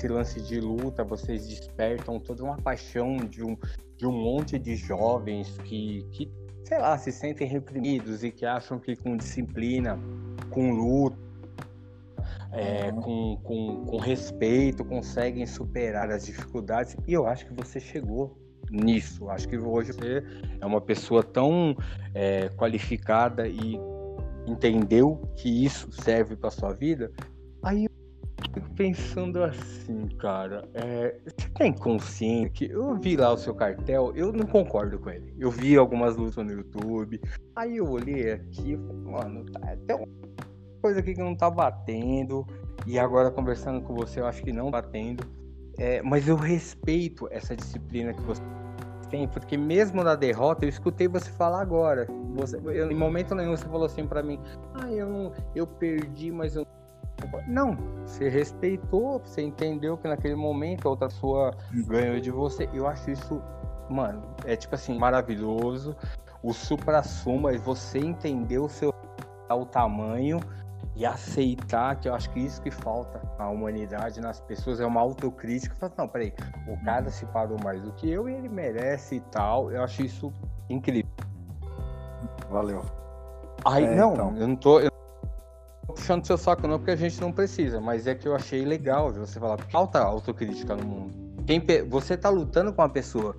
esse 0.00 0.08
lance 0.08 0.40
de 0.40 0.58
luta, 0.58 1.04
vocês 1.04 1.46
despertam 1.46 2.18
toda 2.18 2.42
uma 2.42 2.56
paixão 2.56 3.18
de 3.18 3.44
um, 3.44 3.54
de 3.98 4.06
um 4.06 4.12
monte 4.12 4.58
de 4.58 4.74
jovens 4.74 5.58
que, 5.58 6.06
que, 6.10 6.32
sei 6.64 6.78
lá, 6.78 6.96
se 6.96 7.12
sentem 7.12 7.46
reprimidos 7.46 8.24
e 8.24 8.30
que 8.30 8.46
acham 8.46 8.78
que 8.78 8.96
com 8.96 9.14
disciplina, 9.14 9.98
com 10.48 10.72
luta, 10.72 11.18
é, 12.52 12.90
com, 12.92 13.38
com, 13.44 13.84
com 13.84 13.98
respeito, 13.98 14.82
conseguem 14.84 15.44
superar 15.44 16.10
as 16.10 16.24
dificuldades. 16.24 16.96
E 17.06 17.12
eu 17.12 17.26
acho 17.26 17.46
que 17.46 17.52
você 17.52 17.78
chegou 17.78 18.38
nisso. 18.70 19.28
Acho 19.28 19.46
que 19.46 19.58
hoje 19.58 19.92
você 19.92 20.24
é 20.60 20.64
uma 20.64 20.80
pessoa 20.80 21.22
tão 21.22 21.76
é, 22.14 22.48
qualificada 22.56 23.46
e 23.46 23.78
entendeu 24.46 25.20
que 25.36 25.64
isso 25.64 25.92
serve 25.92 26.36
para 26.36 26.50
sua 26.50 26.72
vida. 26.72 27.12
Pensando 28.76 29.44
assim, 29.44 30.08
cara, 30.18 30.68
é, 30.74 31.20
você 31.24 31.48
tem 31.50 31.72
consciência 31.72 32.50
que 32.50 32.64
eu 32.70 32.96
vi 32.96 33.16
lá 33.16 33.32
o 33.32 33.36
seu 33.36 33.54
cartel, 33.54 34.12
eu 34.16 34.32
não 34.32 34.44
concordo 34.44 34.98
com 34.98 35.10
ele. 35.10 35.32
Eu 35.38 35.50
vi 35.50 35.76
algumas 35.76 36.16
lutas 36.16 36.44
no 36.44 36.52
YouTube, 36.52 37.20
aí 37.54 37.76
eu 37.76 37.88
olhei 37.88 38.32
aqui 38.32 38.72
e 38.72 38.76
falei, 38.76 39.02
mano, 39.04 39.44
tá, 39.52 39.72
até 39.72 39.94
uma 39.94 40.08
coisa 40.82 40.98
aqui 40.98 41.14
que 41.14 41.22
não 41.22 41.36
tá 41.36 41.48
batendo. 41.48 42.44
E 42.86 42.98
agora 42.98 43.30
conversando 43.30 43.82
com 43.82 43.94
você, 43.94 44.20
eu 44.20 44.26
acho 44.26 44.42
que 44.42 44.52
não 44.52 44.70
batendo. 44.70 45.24
É, 45.78 46.02
mas 46.02 46.26
eu 46.26 46.36
respeito 46.36 47.28
essa 47.30 47.54
disciplina 47.54 48.12
que 48.12 48.22
você 48.22 48.42
tem, 49.10 49.28
porque 49.28 49.56
mesmo 49.56 50.02
na 50.02 50.14
derrota, 50.14 50.64
eu 50.64 50.68
escutei 50.68 51.06
você 51.08 51.30
falar 51.30 51.60
agora. 51.60 52.06
Você, 52.34 52.56
eu, 52.56 52.90
em 52.90 52.96
momento 52.96 53.34
nenhum 53.34 53.56
você 53.56 53.66
falou 53.66 53.86
assim 53.86 54.06
para 54.06 54.22
mim: 54.22 54.40
"Ah, 54.74 54.90
eu 54.90 55.08
não, 55.08 55.32
eu 55.54 55.66
perdi, 55.66 56.30
mas 56.30 56.56
eu 56.56 56.66
não, 57.46 57.76
você 58.04 58.28
respeitou, 58.28 59.18
você 59.18 59.42
entendeu 59.42 59.96
que 59.96 60.08
naquele 60.08 60.34
momento 60.34 60.86
a 60.86 60.90
outra 60.90 61.08
pessoa 61.08 61.54
ganhou 61.86 62.20
de 62.20 62.30
você. 62.30 62.68
Eu 62.72 62.86
acho 62.86 63.10
isso, 63.10 63.42
mano, 63.88 64.22
é 64.44 64.56
tipo 64.56 64.74
assim, 64.74 64.98
maravilhoso. 64.98 65.96
O 66.42 66.52
supra-suma, 66.52 67.56
você 67.58 67.98
entendeu 67.98 68.64
o 68.64 68.68
seu 68.68 68.94
o 69.50 69.66
tamanho 69.66 70.40
e 70.94 71.04
aceitar 71.06 71.96
que 71.96 72.08
eu 72.08 72.14
acho 72.14 72.30
que 72.30 72.40
isso 72.40 72.60
que 72.62 72.70
falta 72.70 73.20
na 73.38 73.48
humanidade, 73.48 74.20
nas 74.20 74.40
pessoas, 74.40 74.80
é 74.80 74.86
uma 74.86 75.00
autocrítica. 75.00 75.74
Fala, 75.74 75.92
não, 75.96 76.08
peraí, 76.08 76.32
o 76.68 76.84
cara 76.84 77.10
se 77.10 77.26
parou 77.26 77.58
mais 77.62 77.82
do 77.82 77.92
que 77.92 78.10
eu 78.10 78.28
e 78.28 78.34
ele 78.34 78.48
merece 78.48 79.16
e 79.16 79.20
tal. 79.20 79.70
Eu 79.70 79.82
acho 79.82 80.02
isso 80.02 80.32
incrível. 80.68 81.10
Valeu. 82.50 82.82
Aí, 83.64 83.84
é, 83.84 83.94
não, 83.94 84.12
então. 84.12 84.36
eu 84.36 84.48
não 84.48 84.56
tô. 84.56 84.80
Eu 84.80 84.89
tô 84.89 84.89
puxando 86.00 86.26
seu 86.26 86.38
saco, 86.38 86.66
não, 86.66 86.78
porque 86.78 86.90
a 86.90 86.96
gente 86.96 87.20
não 87.20 87.30
precisa, 87.30 87.78
mas 87.80 88.06
é 88.06 88.14
que 88.14 88.26
eu 88.26 88.34
achei 88.34 88.64
legal 88.64 89.12
você 89.12 89.38
falar, 89.38 89.58
falta 89.70 90.00
autocrítica 90.00 90.74
no 90.74 90.84
mundo. 90.84 91.44
Quem, 91.46 91.62
você 91.88 92.16
tá 92.16 92.30
lutando 92.30 92.72
com 92.72 92.80
uma 92.80 92.88
pessoa, 92.88 93.36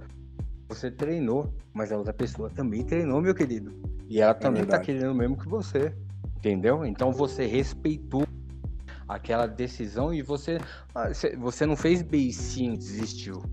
você 0.69 0.91
treinou, 0.91 1.52
mas 1.74 1.91
a 1.91 1.97
outra 1.97 2.13
pessoa 2.13 2.50
também 2.50 2.84
treinou, 2.84 3.19
meu 3.19 3.34
querido. 3.34 3.74
E 4.08 4.21
ela 4.21 4.32
é 4.32 4.36
também 4.36 4.63
é 4.63 4.65
tá 4.65 4.80
querendo 4.80 5.12
o 5.12 5.15
mesmo 5.15 5.38
que 5.38 5.47
você. 5.47 5.93
Entendeu? 6.38 6.86
Então 6.86 7.12
você 7.12 7.45
respeitou 7.45 8.26
aquela 9.08 9.45
decisão 9.45 10.13
e 10.13 10.21
você 10.21 10.60
ah, 10.95 11.10
você 11.38 11.65
não 11.65 11.76
fez 11.76 12.02
beicinho, 12.02 12.78
desistiu. 12.78 13.43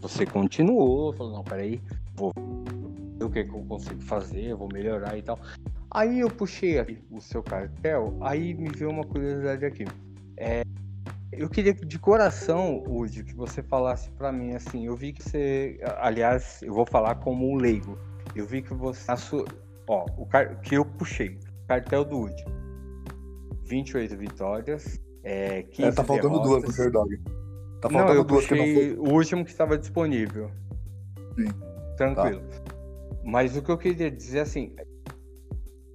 Você 0.00 0.24
continuou, 0.24 1.12
falou, 1.12 1.32
não, 1.32 1.44
peraí, 1.44 1.80
vou 2.14 2.32
ver 3.18 3.24
o 3.24 3.30
que, 3.30 3.44
que 3.44 3.50
eu 3.50 3.64
consigo 3.64 4.00
fazer, 4.00 4.54
vou 4.54 4.68
melhorar 4.72 5.16
e 5.18 5.22
tal. 5.22 5.38
Aí 5.90 6.20
eu 6.20 6.30
puxei 6.30 6.78
aqui 6.78 6.98
o 7.10 7.20
seu 7.20 7.42
cartel, 7.42 8.16
aí 8.20 8.54
me 8.54 8.68
veio 8.68 8.90
uma 8.90 9.04
curiosidade 9.04 9.64
aqui. 9.64 9.86
É, 10.36 10.62
eu 11.32 11.48
queria 11.48 11.72
de 11.72 11.98
coração, 11.98 12.82
Udi, 12.86 13.24
que 13.24 13.34
você 13.34 13.62
falasse 13.62 14.10
para 14.10 14.30
mim 14.30 14.54
assim. 14.54 14.86
Eu 14.86 14.96
vi 14.96 15.12
que 15.12 15.22
você, 15.22 15.78
aliás, 15.98 16.60
eu 16.62 16.74
vou 16.74 16.84
falar 16.84 17.14
como 17.16 17.50
um 17.50 17.56
leigo. 17.56 17.98
Eu 18.34 18.46
vi 18.46 18.60
que 18.60 18.74
você, 18.74 19.16
sua, 19.16 19.44
ó, 19.88 20.04
o 20.16 20.26
que 20.60 20.74
eu 20.74 20.84
puxei, 20.84 21.38
Cartel 21.66 22.04
do 22.04 22.16
último. 22.16 22.50
28 23.64 24.16
vitórias. 24.16 25.00
É, 25.22 25.62
15 25.62 25.88
é, 25.88 25.92
tá 25.92 26.04
faltando 26.04 26.40
derrotas. 26.40 26.50
duas 26.50 26.64
no 26.64 26.72
Sherdog. 26.72 27.18
Tá 27.80 27.90
faltando 27.90 28.12
não, 28.12 28.14
eu 28.14 28.24
duas 28.24 28.46
puxei 28.46 28.58
que 28.58 28.96
não 28.96 29.04
foi... 29.04 29.12
o 29.12 29.14
último 29.14 29.44
que 29.44 29.50
estava 29.50 29.78
disponível. 29.78 30.50
Sim. 31.36 31.48
Tranquilo. 31.96 32.40
Tá. 32.40 32.74
Mas 33.24 33.56
o 33.56 33.62
que 33.62 33.70
eu 33.70 33.76
queria 33.76 34.10
dizer 34.10 34.40
assim, 34.40 34.74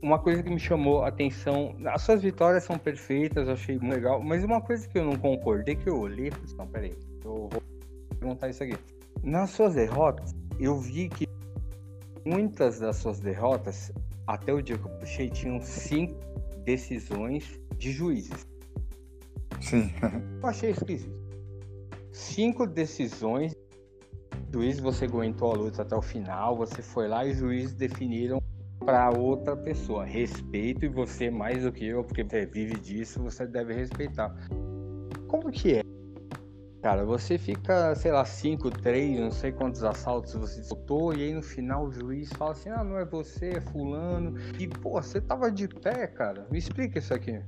uma 0.04 0.20
coisa 0.20 0.44
que 0.44 0.50
me 0.50 0.60
chamou 0.60 1.02
a 1.02 1.08
atenção, 1.08 1.74
as 1.86 2.02
suas 2.02 2.22
vitórias 2.22 2.66
são 2.66 2.78
perfeitas, 2.78 3.48
eu 3.48 3.54
achei 3.54 3.80
muito 3.80 3.94
legal, 3.94 4.22
mas 4.22 4.44
uma 4.44 4.60
coisa 4.60 4.86
que 4.86 5.00
eu 5.00 5.06
não 5.06 5.16
concordei, 5.16 5.78
que 5.78 5.90
eu 5.90 5.98
olhei, 5.98 6.30
falei, 6.30 6.46
assim, 6.46 6.58
não, 6.58 6.68
peraí, 6.68 6.94
eu 7.24 7.50
vou 7.50 7.64
perguntar 8.20 8.50
isso 8.50 8.64
aqui. 8.64 8.76
Nas 9.24 9.52
suas 9.52 9.76
derrotas, 9.76 10.36
eu 10.60 10.78
vi 10.78 11.08
que 11.08 11.26
muitas 12.26 12.80
das 12.80 12.98
suas 12.98 13.22
derrotas 13.22 13.94
até 14.28 14.54
o 14.54 14.62
dia 14.62 14.78
que 14.78 14.86
eu 14.86 14.92
puxei, 14.92 15.30
tinham 15.30 15.62
cinco 15.62 16.20
decisões 16.66 17.60
de 17.78 17.92
juízes. 17.92 18.46
Sim. 19.62 19.90
eu 20.42 20.50
achei 20.50 20.72
esquisito. 20.72 21.18
Cinco 22.12 22.68
decisões. 22.68 23.56
Juiz, 24.52 24.80
você 24.80 25.06
aguentou 25.06 25.52
a 25.52 25.56
luta 25.56 25.82
até 25.82 25.96
o 25.96 26.02
final, 26.02 26.56
você 26.58 26.82
foi 26.82 27.08
lá 27.08 27.26
e 27.26 27.32
os 27.32 27.38
juízes 27.38 27.74
definiram 27.74 28.40
para 28.86 29.10
outra 29.10 29.56
pessoa. 29.56 30.06
Respeito 30.06 30.86
e 30.86 30.88
você 30.88 31.30
mais 31.30 31.64
do 31.64 31.72
que 31.72 31.86
eu, 31.86 32.04
porque 32.04 32.24
você 32.24 32.46
vive 32.46 32.80
disso, 32.80 33.22
você 33.22 33.46
deve 33.46 33.74
respeitar. 33.74 34.34
Como 35.28 35.50
que 35.52 35.76
é? 35.76 35.82
Cara, 36.82 37.06
você 37.06 37.38
fica, 37.38 37.96
sei 37.96 38.12
lá, 38.12 38.26
5, 38.26 38.70
3, 38.70 39.20
não 39.22 39.32
sei 39.32 39.54
quantos 39.54 39.86
assaltos 39.86 40.34
você 40.34 40.62
soltou, 40.64 41.14
e 41.14 41.24
aí 41.24 41.34
no 41.34 41.42
final 41.42 41.86
o 41.86 41.92
juiz 41.92 42.30
fala 42.34 42.52
assim: 42.52 42.70
ah, 42.70 42.84
não 42.84 42.98
é 42.98 43.06
você, 43.06 43.52
é 43.52 43.62
Fulano. 43.62 44.38
E, 44.60 44.68
pô, 44.68 45.02
você 45.02 45.22
tava 45.22 45.50
de 45.50 45.66
pé, 45.68 46.08
cara. 46.08 46.46
Me 46.52 46.58
explica 46.58 47.00
isso 47.00 47.14
aqui. 47.14 47.40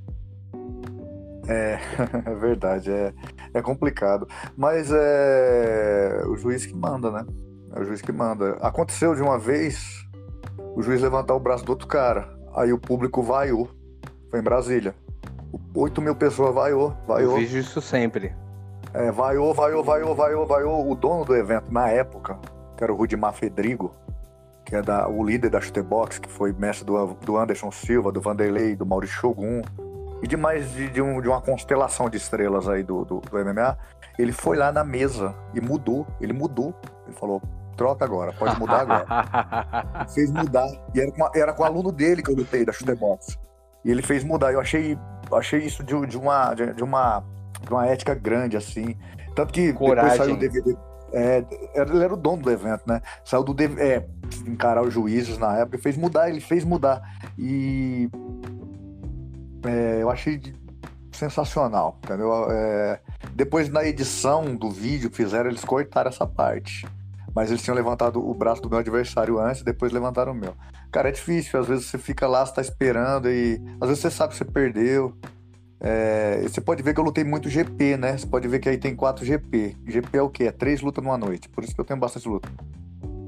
É, 1.49 1.77
é 2.25 2.35
verdade, 2.35 2.89
é, 2.89 3.13
é 3.53 3.61
complicado. 3.61 4.25
Mas 4.55 4.89
é 4.93 6.23
o 6.27 6.37
juiz 6.37 6.65
que 6.65 6.73
manda, 6.73 7.11
né? 7.11 7.25
É 7.73 7.79
o 7.81 7.83
juiz 7.83 8.01
que 8.01 8.13
manda. 8.13 8.51
Aconteceu 8.61 9.13
de 9.13 9.21
uma 9.21 9.37
vez 9.37 10.04
o 10.75 10.81
juiz 10.81 11.01
levantar 11.01 11.33
o 11.33 11.39
braço 11.39 11.63
do 11.63 11.69
outro 11.69 11.87
cara, 11.87 12.29
aí 12.53 12.73
o 12.73 12.77
público 12.77 13.23
vaiou. 13.23 13.69
Foi 14.29 14.39
em 14.39 14.43
Brasília. 14.43 14.93
8 15.73 16.01
mil 16.01 16.15
pessoas 16.15 16.53
vaiou, 16.53 16.93
vaiou. 17.07 17.31
Eu 17.31 17.37
vejo 17.37 17.57
isso 17.57 17.81
sempre. 17.81 18.35
É, 18.93 19.11
vaiou, 19.11 19.53
vaiou, 19.53 19.83
vaiou, 19.83 20.15
vaiou, 20.15 20.45
vaiou. 20.45 20.91
O 20.91 20.95
dono 20.95 21.25
do 21.25 21.35
evento, 21.35 21.71
na 21.71 21.89
época, 21.89 22.37
que 22.77 22.83
era 22.83 22.91
o 22.91 22.95
Rudimar 22.95 23.33
Fedrigo, 23.33 23.93
que 24.65 24.75
é 24.75 24.81
da, 24.81 25.07
o 25.07 25.23
líder 25.23 25.49
da 25.49 25.61
Chutebox, 25.61 26.19
que 26.19 26.29
foi 26.29 26.51
mestre 26.51 26.85
do, 26.85 27.13
do 27.13 27.37
Anderson 27.37 27.71
Silva, 27.71 28.11
do 28.11 28.19
Vanderlei, 28.19 28.75
do 28.75 28.85
Maurício 28.85 29.15
Shogun, 29.15 29.61
e 30.21 30.27
de 30.27 30.35
mais 30.35 30.71
de, 30.71 30.89
de, 30.89 31.01
um, 31.01 31.21
de 31.21 31.27
uma 31.27 31.41
constelação 31.41 32.09
de 32.09 32.17
estrelas 32.17 32.67
aí 32.67 32.83
do, 32.83 33.05
do, 33.05 33.19
do, 33.19 33.45
MMA, 33.45 33.77
ele 34.17 34.31
foi 34.31 34.57
lá 34.57 34.71
na 34.71 34.83
mesa 34.83 35.35
e 35.53 35.61
mudou, 35.61 36.07
ele 36.19 36.33
mudou, 36.33 36.73
ele 37.05 37.15
falou, 37.15 37.41
troca 37.75 38.05
agora, 38.05 38.33
pode 38.33 38.59
mudar 38.59 38.81
agora. 38.81 40.07
fez 40.13 40.31
mudar, 40.31 40.67
e 40.93 40.99
era 40.99 41.11
com, 41.11 41.29
era 41.35 41.53
com 41.53 41.63
o 41.63 41.65
aluno 41.65 41.91
dele 41.91 42.23
que 42.23 42.31
eu 42.31 42.35
lutei, 42.35 42.65
da 42.65 42.71
Chutebox, 42.71 43.37
e 43.83 43.91
ele 43.91 44.01
fez 44.01 44.23
mudar, 44.23 44.51
eu 44.53 44.59
achei, 44.59 44.97
achei 45.33 45.59
isso 45.59 45.83
de, 45.83 45.93
de, 46.07 46.17
uma, 46.17 46.53
de, 46.53 46.83
uma, 46.83 47.23
de 47.61 47.69
uma 47.69 47.85
ética 47.85 48.15
grande, 48.15 48.57
assim, 48.57 48.97
tanto 49.35 49.53
que 49.53 49.73
Coragem. 49.73 50.11
depois 50.11 50.17
saiu 50.17 50.35
o 50.35 50.39
DVD 50.39 50.75
é, 51.15 51.45
ele 51.75 52.03
era 52.03 52.13
o 52.13 52.17
dono 52.17 52.43
do 52.43 52.51
evento, 52.51 52.83
né? 52.85 53.01
Saiu 53.23 53.41
do 53.41 53.55
é, 53.79 54.05
encarar 54.45 54.81
os 54.81 54.93
juízes 54.93 55.37
na 55.37 55.59
época, 55.59 55.77
fez 55.77 55.95
mudar, 55.95 56.29
ele 56.29 56.41
fez 56.41 56.65
mudar. 56.65 57.01
E 57.37 58.09
é, 59.65 60.01
eu 60.01 60.09
achei 60.09 60.41
sensacional, 61.13 61.97
entendeu? 62.03 62.51
É, 62.51 62.99
depois 63.33 63.69
na 63.69 63.85
edição 63.85 64.55
do 64.55 64.69
vídeo 64.69 65.09
que 65.09 65.15
fizeram, 65.15 65.49
eles 65.49 65.63
cortaram 65.63 66.09
essa 66.09 66.27
parte. 66.27 66.85
Mas 67.35 67.49
eles 67.49 67.61
tinham 67.61 67.75
levantado 67.75 68.25
o 68.25 68.33
braço 68.33 68.61
do 68.61 68.69
meu 68.69 68.79
adversário 68.79 69.37
antes, 69.37 69.61
depois 69.61 69.91
levantaram 69.91 70.31
o 70.31 70.35
meu. 70.35 70.55
Cara, 70.89 71.09
é 71.09 71.11
difícil, 71.11 71.59
às 71.59 71.67
vezes 71.67 71.85
você 71.87 71.97
fica 71.97 72.25
lá, 72.25 72.45
você 72.45 72.53
tá 72.53 72.61
esperando 72.61 73.29
e 73.29 73.61
às 73.81 73.89
vezes 73.89 74.01
você 74.01 74.09
sabe 74.09 74.31
que 74.31 74.37
você 74.37 74.45
perdeu. 74.45 75.13
É, 75.81 76.39
você 76.41 76.61
pode 76.61 76.81
ver 76.81 76.93
que 76.93 76.99
eu 76.99 77.03
lutei 77.03 77.25
muito 77.25 77.49
GP, 77.49 77.97
né? 77.97 78.17
Você 78.17 78.25
pode 78.25 78.47
ver 78.47 78.59
que 78.59 78.69
aí 78.69 78.77
tem 78.77 78.95
4 78.95 79.25
GP. 79.25 79.75
GP 79.85 80.17
é 80.17 80.21
o 80.21 80.29
quê? 80.29 80.45
É 80.45 80.51
3 80.51 80.81
lutas 80.81 81.03
numa 81.03 81.17
noite. 81.17 81.49
Por 81.49 81.63
isso 81.63 81.75
que 81.75 81.81
eu 81.81 81.85
tenho 81.85 81.99
bastante 81.99 82.27
luta. 82.27 82.49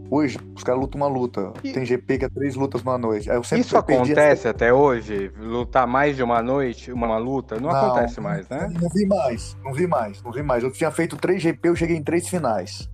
Hoje, 0.10 0.40
os 0.56 0.64
caras 0.64 0.80
lutam 0.80 1.02
uma 1.02 1.08
luta. 1.08 1.52
E... 1.62 1.74
Tem 1.74 1.86
GP 1.86 2.20
que 2.20 2.26
é 2.26 2.30
3 2.30 2.56
lutas 2.56 2.82
numa 2.82 2.98
noite. 2.98 3.30
isso 3.58 3.78
acontece 3.78 4.48
até 4.48 4.72
hoje? 4.72 5.32
Lutar 5.38 5.86
mais 5.86 6.16
de 6.16 6.24
uma 6.24 6.42
noite, 6.42 6.94
uma 6.94 7.18
luta? 7.18 7.56
Não, 7.56 7.70
não 7.70 7.76
acontece 7.76 8.22
mais, 8.22 8.48
né? 8.48 8.70
Não 8.82 8.90
vi 8.90 9.06
mais, 9.06 9.58
não 9.64 9.74
vi 9.74 9.86
mais, 9.86 10.24
não 10.24 10.32
vi 10.32 10.42
mais. 10.42 10.64
Eu 10.64 10.72
tinha 10.72 10.90
feito 10.90 11.18
3 11.18 11.42
GP, 11.42 11.68
eu 11.68 11.76
cheguei 11.76 11.98
em 11.98 12.04
3 12.04 12.28
finais. 12.30 12.90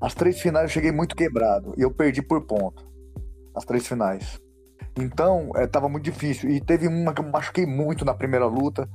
As 0.00 0.14
três 0.14 0.40
finais 0.40 0.64
eu 0.64 0.70
cheguei 0.70 0.92
muito 0.92 1.16
quebrado. 1.16 1.74
E 1.76 1.82
eu 1.82 1.90
perdi 1.90 2.22
por 2.22 2.40
ponto. 2.42 2.86
As 3.54 3.64
três 3.64 3.86
finais. 3.86 4.40
Então, 4.96 5.50
é, 5.56 5.66
tava 5.66 5.88
muito 5.88 6.04
difícil. 6.04 6.50
E 6.50 6.60
teve 6.60 6.86
uma 6.86 7.12
que 7.12 7.20
eu 7.20 7.28
machuquei 7.28 7.66
muito 7.66 8.04
na 8.04 8.14
primeira 8.14 8.46
luta. 8.46 8.88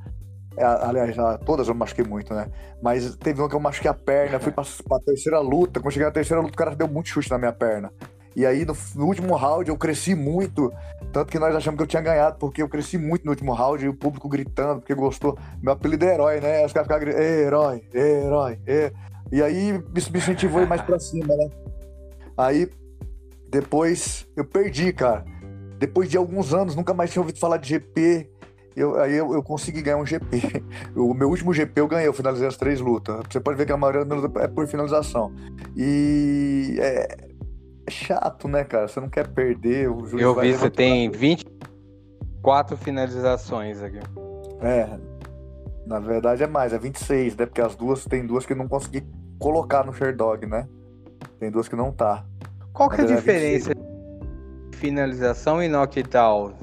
É, 0.56 0.64
aliás, 0.64 1.16
todas 1.46 1.68
eu 1.68 1.74
machuquei 1.74 2.06
muito, 2.06 2.34
né? 2.34 2.48
Mas 2.82 3.16
teve 3.16 3.42
uma 3.42 3.50
que 3.50 3.56
eu 3.56 3.60
machuquei 3.60 3.90
a 3.90 3.94
perna, 3.94 4.40
fui 4.40 4.52
pra, 4.52 4.64
pra 4.88 5.00
terceira 5.00 5.40
luta. 5.40 5.80
Quando 5.80 5.94
cheguei 5.94 6.06
na 6.06 6.14
terceira 6.14 6.42
luta, 6.42 6.54
o 6.54 6.58
cara 6.58 6.76
deu 6.76 6.88
muito 6.88 7.10
chute 7.10 7.30
na 7.30 7.38
minha 7.38 7.54
perna. 7.54 7.92
E 8.36 8.46
aí, 8.46 8.66
no, 8.66 8.76
no, 8.96 9.06
último 9.06 9.36
round, 9.36 9.70
eu 9.70 9.78
cresci 9.78 10.16
muito. 10.16 10.72
Tanto 11.12 11.32
que 11.32 11.38
nós 11.38 11.56
achamos 11.56 11.78
que 11.78 11.84
eu 11.84 11.88
tinha 11.88 12.02
ganhado, 12.02 12.38
porque 12.40 12.62
eu 12.62 12.70
cresci 12.70 12.98
muito 12.98 13.26
no 13.26 13.32
último 13.32 13.54
round, 13.54 13.84
e 13.84 13.90
o 13.90 13.94
público 13.94 14.28
gritando, 14.28 14.80
porque 14.80 14.96
gostou. 14.96 15.38
Meu 15.62 15.74
apelido 15.74 16.06
é 16.06 16.14
herói, 16.14 16.40
né? 16.40 16.66
Os 16.66 16.74
caras 16.74 16.88
ficavam 16.88 17.06
gritando, 17.06 17.24
herói, 17.24 17.84
herói, 17.94 18.60
e... 18.68 18.92
e 19.34 19.42
aí 19.42 19.84
isso 19.96 20.12
me 20.12 20.20
incentivou 20.20 20.64
mais 20.68 20.80
pra 20.84 21.00
cima, 21.00 21.36
né? 21.36 21.50
Aí, 22.38 22.70
depois, 23.50 24.28
eu 24.38 24.46
perdi, 24.46 24.94
cara. 24.94 25.26
Depois 25.80 26.08
de 26.08 26.18
alguns 26.18 26.54
anos, 26.54 26.76
nunca 26.76 26.94
mais 26.94 27.12
tinha 27.12 27.20
ouvido 27.20 27.40
falar 27.40 27.58
de 27.58 27.70
GP. 27.70 28.30
Eu, 28.76 29.02
aí 29.02 29.16
eu, 29.16 29.34
eu, 29.34 29.42
consegui 29.42 29.82
ganhar 29.82 29.98
um 29.98 30.06
GP. 30.06 30.64
O 30.96 31.16
meu 31.16 31.30
último 31.30 31.52
GP 31.52 31.82
eu 31.82 31.88
ganhei, 31.88 32.08
eu 32.08 32.14
finalizei 32.14 32.48
as 32.48 32.58
três 32.58 32.80
lutas. 32.80 33.22
Você 33.28 33.40
pode 33.40 33.58
ver 33.58 33.66
que 33.66 33.72
a 33.72 33.78
maioria 33.78 34.06
das 34.06 34.22
lutas 34.22 34.44
é 34.44 34.48
por 34.48 34.68
finalização. 34.68 35.34
E 35.76 36.78
é, 36.80 37.18
é 37.88 37.92
chato, 37.92 38.48
né, 38.48 38.64
cara? 38.64 38.88
Você 38.88 39.00
não 39.00 39.10
quer 39.10 39.30
perder. 39.30 39.90
O 39.90 40.06
juiz 40.06 40.22
eu 40.22 40.40
vi, 40.40 40.54
você 40.54 40.70
tem 40.70 41.10
24 41.10 42.78
finalizações 42.78 43.82
aqui. 43.82 43.98
É, 44.62 44.88
na 45.86 46.00
verdade 46.00 46.44
é 46.44 46.48
mais, 46.48 46.74
é 46.74 46.78
26, 46.78 47.36
né? 47.36 47.46
Porque 47.46 47.62
as 47.62 47.76
duas, 47.76 48.06
tem 48.06 48.26
duas 48.26 48.46
que 48.46 48.56
não 48.56 48.68
consegui 48.68 49.06
colocar 49.40 49.86
no 49.86 49.94
Sherdog, 49.94 50.46
né? 50.46 50.68
Tem 51.40 51.52
duas 51.52 51.68
que 51.68 51.76
não 51.76 51.92
tá. 51.92 52.26
Qual 52.72 52.90
que 52.90 53.02
é 53.02 53.04
a 53.04 53.08
diferença? 53.08 53.72
É 53.72 54.76
finalização 54.78 55.62
e 55.62 55.68
knockdown? 55.68 56.54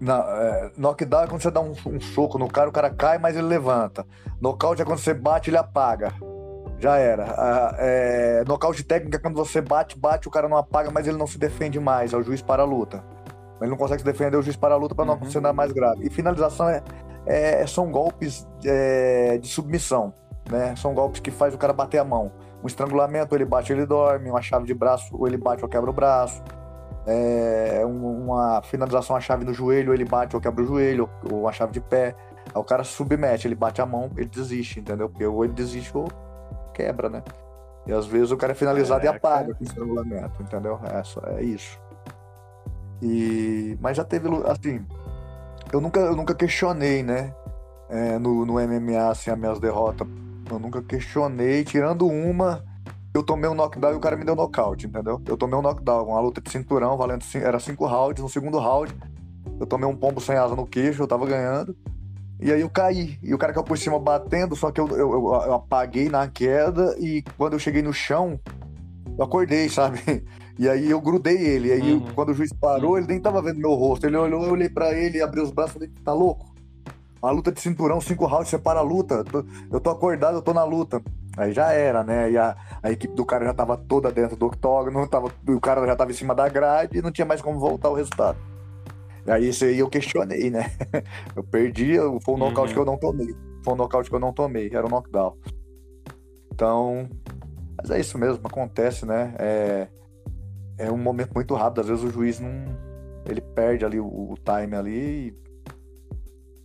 Não, 0.00 0.20
é, 0.20 0.70
knockdown 0.76 1.24
é 1.24 1.26
quando 1.26 1.42
você 1.42 1.50
dá 1.50 1.60
um, 1.60 1.72
um, 1.86 2.00
soco 2.00 2.38
no 2.38 2.48
cara, 2.48 2.68
o 2.68 2.72
cara 2.72 2.90
cai, 2.90 3.18
mas 3.18 3.36
ele 3.36 3.46
levanta. 3.46 4.06
Nocaute 4.40 4.80
é 4.80 4.84
quando 4.84 4.98
você 4.98 5.12
bate, 5.12 5.50
ele 5.50 5.56
apaga. 5.56 6.12
Já 6.78 6.96
era. 6.96 7.24
Ah, 7.36 7.74
é, 7.78 8.44
nocaute 8.46 8.84
técnico 8.84 9.16
é 9.16 9.18
quando 9.18 9.34
você 9.34 9.60
bate, 9.60 9.98
bate, 9.98 10.28
o 10.28 10.30
cara 10.30 10.48
não 10.48 10.56
apaga, 10.56 10.90
mas 10.92 11.08
ele 11.08 11.16
não 11.16 11.26
se 11.26 11.36
defende 11.36 11.80
mais. 11.80 12.12
É 12.12 12.16
o 12.16 12.22
juiz 12.22 12.40
para 12.40 12.62
a 12.62 12.66
luta. 12.66 13.02
Ele 13.60 13.70
não 13.70 13.76
consegue 13.76 14.00
se 14.00 14.04
defender, 14.04 14.36
o 14.36 14.42
juiz 14.42 14.56
para 14.56 14.74
a 14.74 14.78
luta 14.78 14.94
para 14.94 15.04
não 15.04 15.14
uhum. 15.14 15.18
acontecer 15.18 15.40
nada 15.40 15.52
mais 15.52 15.72
grave. 15.72 16.06
E 16.06 16.10
finalização 16.10 16.68
é, 16.68 16.80
é 17.28 17.66
são 17.66 17.90
golpes 17.90 18.46
é, 18.64 19.38
de 19.38 19.48
submissão. 19.48 20.12
Né? 20.50 20.74
São 20.76 20.94
golpes 20.94 21.20
que 21.20 21.30
faz 21.30 21.54
o 21.54 21.58
cara 21.58 21.72
bater 21.72 21.98
a 21.98 22.04
mão. 22.04 22.32
Um 22.62 22.66
estrangulamento, 22.66 23.34
ele 23.34 23.44
bate, 23.44 23.72
ele 23.72 23.86
dorme. 23.86 24.30
Uma 24.30 24.42
chave 24.42 24.66
de 24.66 24.74
braço, 24.74 25.16
ou 25.16 25.26
ele 25.26 25.36
bate 25.36 25.62
ou 25.62 25.68
quebra 25.68 25.90
o 25.90 25.92
braço 25.92 26.42
é, 27.08 27.82
uma 27.86 28.60
finalização 28.62 29.16
a 29.16 29.20
chave 29.20 29.42
no 29.42 29.54
joelho, 29.54 29.94
ele 29.94 30.04
bate 30.04 30.36
ou 30.36 30.42
quebra 30.42 30.62
o 30.62 30.66
joelho, 30.66 31.08
ou 31.32 31.48
a 31.48 31.52
chave 31.52 31.72
de 31.72 31.80
pé. 31.80 32.14
Aí 32.54 32.60
o 32.60 32.64
cara 32.64 32.84
submete, 32.84 33.48
ele 33.48 33.54
bate 33.54 33.80
a 33.80 33.86
mão, 33.86 34.10
ele 34.14 34.28
desiste, 34.28 34.78
entendeu? 34.78 35.08
Porque 35.08 35.24
ou 35.24 35.42
ele 35.42 35.54
desiste 35.54 35.96
ou 35.96 36.06
quebra, 36.74 37.08
né? 37.08 37.22
E 37.86 37.92
às 37.92 38.06
vezes 38.06 38.30
o 38.30 38.36
cara 38.36 38.52
é 38.52 38.54
finalizado 38.54 39.02
e 39.06 39.08
apaga 39.08 39.54
com 39.54 39.64
estrangulamento, 39.64 40.42
entendeu? 40.42 40.78
É, 40.84 41.02
só, 41.02 41.22
é 41.28 41.42
isso. 41.42 41.80
E, 43.00 43.78
mas 43.80 43.96
já 43.96 44.04
teve, 44.04 44.28
assim, 44.46 44.84
eu 45.72 45.80
nunca, 45.80 46.00
eu 46.00 46.16
nunca 46.16 46.34
questionei, 46.34 47.02
né? 47.02 47.34
É, 47.88 48.18
no, 48.18 48.44
no 48.44 48.54
MMA, 48.54 49.10
assim, 49.10 49.30
as 49.30 49.38
minhas 49.38 49.58
derrotas. 49.58 50.06
Eu 50.50 50.58
nunca 50.58 50.82
questionei, 50.82 51.64
tirando 51.64 52.06
uma 52.06 52.64
eu 53.14 53.22
tomei 53.22 53.48
um 53.48 53.54
knockdown 53.54 53.94
e 53.94 53.96
o 53.96 54.00
cara 54.00 54.16
me 54.16 54.24
deu 54.24 54.36
nocaute, 54.36 54.86
entendeu? 54.86 55.20
Eu 55.26 55.36
tomei 55.36 55.58
um 55.58 55.62
knockdown, 55.62 56.08
uma 56.08 56.20
luta 56.20 56.40
de 56.40 56.50
cinturão, 56.50 56.96
valendo 56.96 57.24
era 57.34 57.58
cinco 57.58 57.86
rounds, 57.86 58.22
no 58.22 58.28
segundo 58.28 58.58
round, 58.58 58.94
eu 59.58 59.66
tomei 59.66 59.88
um 59.88 59.96
pombo 59.96 60.20
sem 60.20 60.36
asa 60.36 60.54
no 60.54 60.66
queixo, 60.66 61.02
eu 61.02 61.06
tava 61.08 61.26
ganhando. 61.26 61.76
E 62.40 62.52
aí 62.52 62.60
eu 62.60 62.70
caí, 62.70 63.18
e 63.20 63.34
o 63.34 63.38
cara 63.38 63.52
caiu 63.52 63.64
por 63.64 63.76
cima 63.76 63.98
batendo, 63.98 64.54
só 64.54 64.70
que 64.70 64.80
eu, 64.80 64.86
eu, 64.90 65.10
eu 65.24 65.54
apaguei 65.54 66.08
na 66.08 66.28
queda 66.28 66.94
e 66.98 67.24
quando 67.36 67.54
eu 67.54 67.58
cheguei 67.58 67.82
no 67.82 67.92
chão, 67.92 68.38
eu 69.18 69.24
acordei, 69.24 69.68
sabe? 69.68 70.00
E 70.58 70.68
aí 70.68 70.90
eu 70.90 71.00
grudei 71.00 71.36
ele. 71.36 71.68
E 71.68 71.72
aí 71.72 71.92
uhum. 71.92 72.06
quando 72.14 72.30
o 72.30 72.34
juiz 72.34 72.52
parou, 72.52 72.92
uhum. 72.92 72.98
ele 72.98 73.06
nem 73.06 73.20
tava 73.20 73.40
vendo 73.40 73.58
meu 73.58 73.74
rosto. 73.74 74.06
Ele 74.06 74.16
olhou, 74.16 74.44
eu 74.44 74.52
olhei 74.52 74.68
para 74.68 74.92
ele, 74.92 75.22
abriu 75.22 75.44
os 75.44 75.50
braços 75.50 75.76
e 75.76 75.78
falei, 75.78 75.90
tá 76.04 76.12
louco? 76.12 76.54
Uma 77.22 77.32
luta 77.32 77.50
de 77.50 77.60
cinturão, 77.60 78.00
cinco 78.00 78.26
rounds, 78.26 78.48
separa 78.48 78.80
a 78.80 78.82
luta. 78.82 79.24
Eu 79.70 79.80
tô 79.80 79.90
acordado, 79.90 80.36
eu 80.36 80.42
tô 80.42 80.52
na 80.52 80.64
luta. 80.64 81.02
Aí 81.36 81.52
já 81.52 81.72
era, 81.72 82.02
né? 82.02 82.30
E 82.32 82.36
a, 82.36 82.56
a 82.82 82.90
equipe 82.90 83.14
do 83.14 83.24
cara 83.24 83.44
já 83.44 83.54
tava 83.54 83.76
toda 83.76 84.10
dentro 84.10 84.36
do 84.36 84.46
octógono, 84.46 85.06
tava, 85.06 85.32
o 85.46 85.60
cara 85.60 85.86
já 85.86 85.94
tava 85.94 86.10
em 86.10 86.14
cima 86.14 86.34
da 86.34 86.48
grade 86.48 86.98
e 86.98 87.02
não 87.02 87.12
tinha 87.12 87.24
mais 87.24 87.40
como 87.40 87.60
voltar 87.60 87.90
o 87.90 87.94
resultado. 87.94 88.38
E 89.24 89.30
aí 89.30 89.48
isso 89.48 89.64
aí 89.64 89.78
eu 89.78 89.88
questionei, 89.88 90.50
né? 90.50 90.72
Eu 91.36 91.44
perdi, 91.44 91.96
foi 92.24 92.34
um 92.34 92.38
nocaute 92.38 92.70
uhum. 92.70 92.74
que 92.74 92.80
eu 92.80 92.84
não 92.84 92.96
tomei. 92.96 93.36
Foi 93.62 93.74
um 93.74 93.76
nocaute 93.76 94.08
que 94.08 94.16
eu 94.16 94.20
não 94.20 94.32
tomei, 94.32 94.70
era 94.72 94.86
um 94.86 94.88
knockdown. 94.88 95.36
Então, 96.52 97.08
mas 97.76 97.90
é 97.90 98.00
isso 98.00 98.16
mesmo, 98.16 98.40
acontece, 98.44 99.04
né? 99.04 99.34
É, 99.38 99.88
é 100.78 100.90
um 100.90 100.96
momento 100.96 101.32
muito 101.34 101.54
rápido, 101.54 101.80
às 101.80 101.88
vezes 101.88 102.04
o 102.04 102.10
juiz 102.10 102.40
não. 102.40 102.50
Ele 103.26 103.40
perde 103.40 103.84
ali 103.84 104.00
o, 104.00 104.06
o 104.06 104.34
time 104.36 104.74
ali 104.74 105.36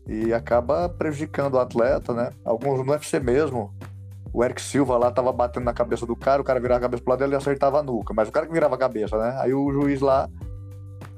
e, 0.07 0.27
e 0.27 0.33
acaba 0.33 0.87
prejudicando 0.87 1.55
o 1.55 1.59
atleta, 1.59 2.13
né? 2.13 2.29
Alguns 2.45 2.85
no 2.85 2.91
UFC 2.91 3.19
mesmo, 3.19 3.73
o 4.33 4.43
Eric 4.43 4.61
Silva 4.61 4.97
lá 4.97 5.11
tava 5.11 5.31
batendo 5.31 5.65
na 5.65 5.73
cabeça 5.73 6.05
do 6.05 6.15
cara, 6.15 6.41
o 6.41 6.45
cara 6.45 6.59
virava 6.59 6.79
a 6.79 6.81
cabeça 6.81 7.03
pro 7.03 7.11
lado 7.11 7.19
dele 7.19 7.33
e 7.33 7.35
acertava 7.35 7.79
a 7.79 7.83
nuca. 7.83 8.13
Mas 8.13 8.29
o 8.29 8.31
cara 8.31 8.47
que 8.47 8.51
virava 8.51 8.73
a 8.73 8.77
cabeça, 8.77 9.17
né? 9.17 9.37
Aí 9.39 9.53
o 9.53 9.71
juiz 9.71 10.01
lá. 10.01 10.27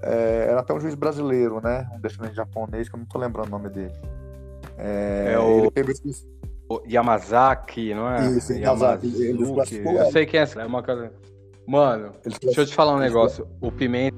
É, 0.01 0.47
era 0.49 0.59
até 0.59 0.73
um 0.73 0.79
juiz 0.79 0.95
brasileiro, 0.95 1.61
né? 1.63 1.87
Um 1.93 1.99
descendente 1.99 2.35
japonês, 2.35 2.89
que 2.89 2.95
eu 2.95 2.99
não 2.99 3.05
tô 3.05 3.17
lembrando 3.17 3.47
o 3.47 3.51
nome 3.51 3.69
dele. 3.69 3.93
É, 4.77 5.33
é 5.33 5.39
o... 5.39 5.71
Pegou... 5.71 5.93
o... 6.69 6.81
Yamazaki, 6.85 7.93
não 7.93 8.09
é? 8.09 8.27
Isso, 8.31 8.53
Yamazaki. 8.53 9.07
Yamazaki. 9.07 9.77
Eu 9.77 10.11
sei 10.11 10.25
quem 10.25 10.39
é 10.39 10.43
essa. 10.43 10.61
É 10.61 10.65
uma 10.65 10.83
cara... 10.83 11.13
Mano, 11.67 12.13
deixa 12.41 12.61
eu 12.61 12.65
te 12.65 12.75
falar 12.75 12.95
um 12.95 12.99
negócio. 12.99 13.47
O 13.59 13.71
Pimenta. 13.71 14.15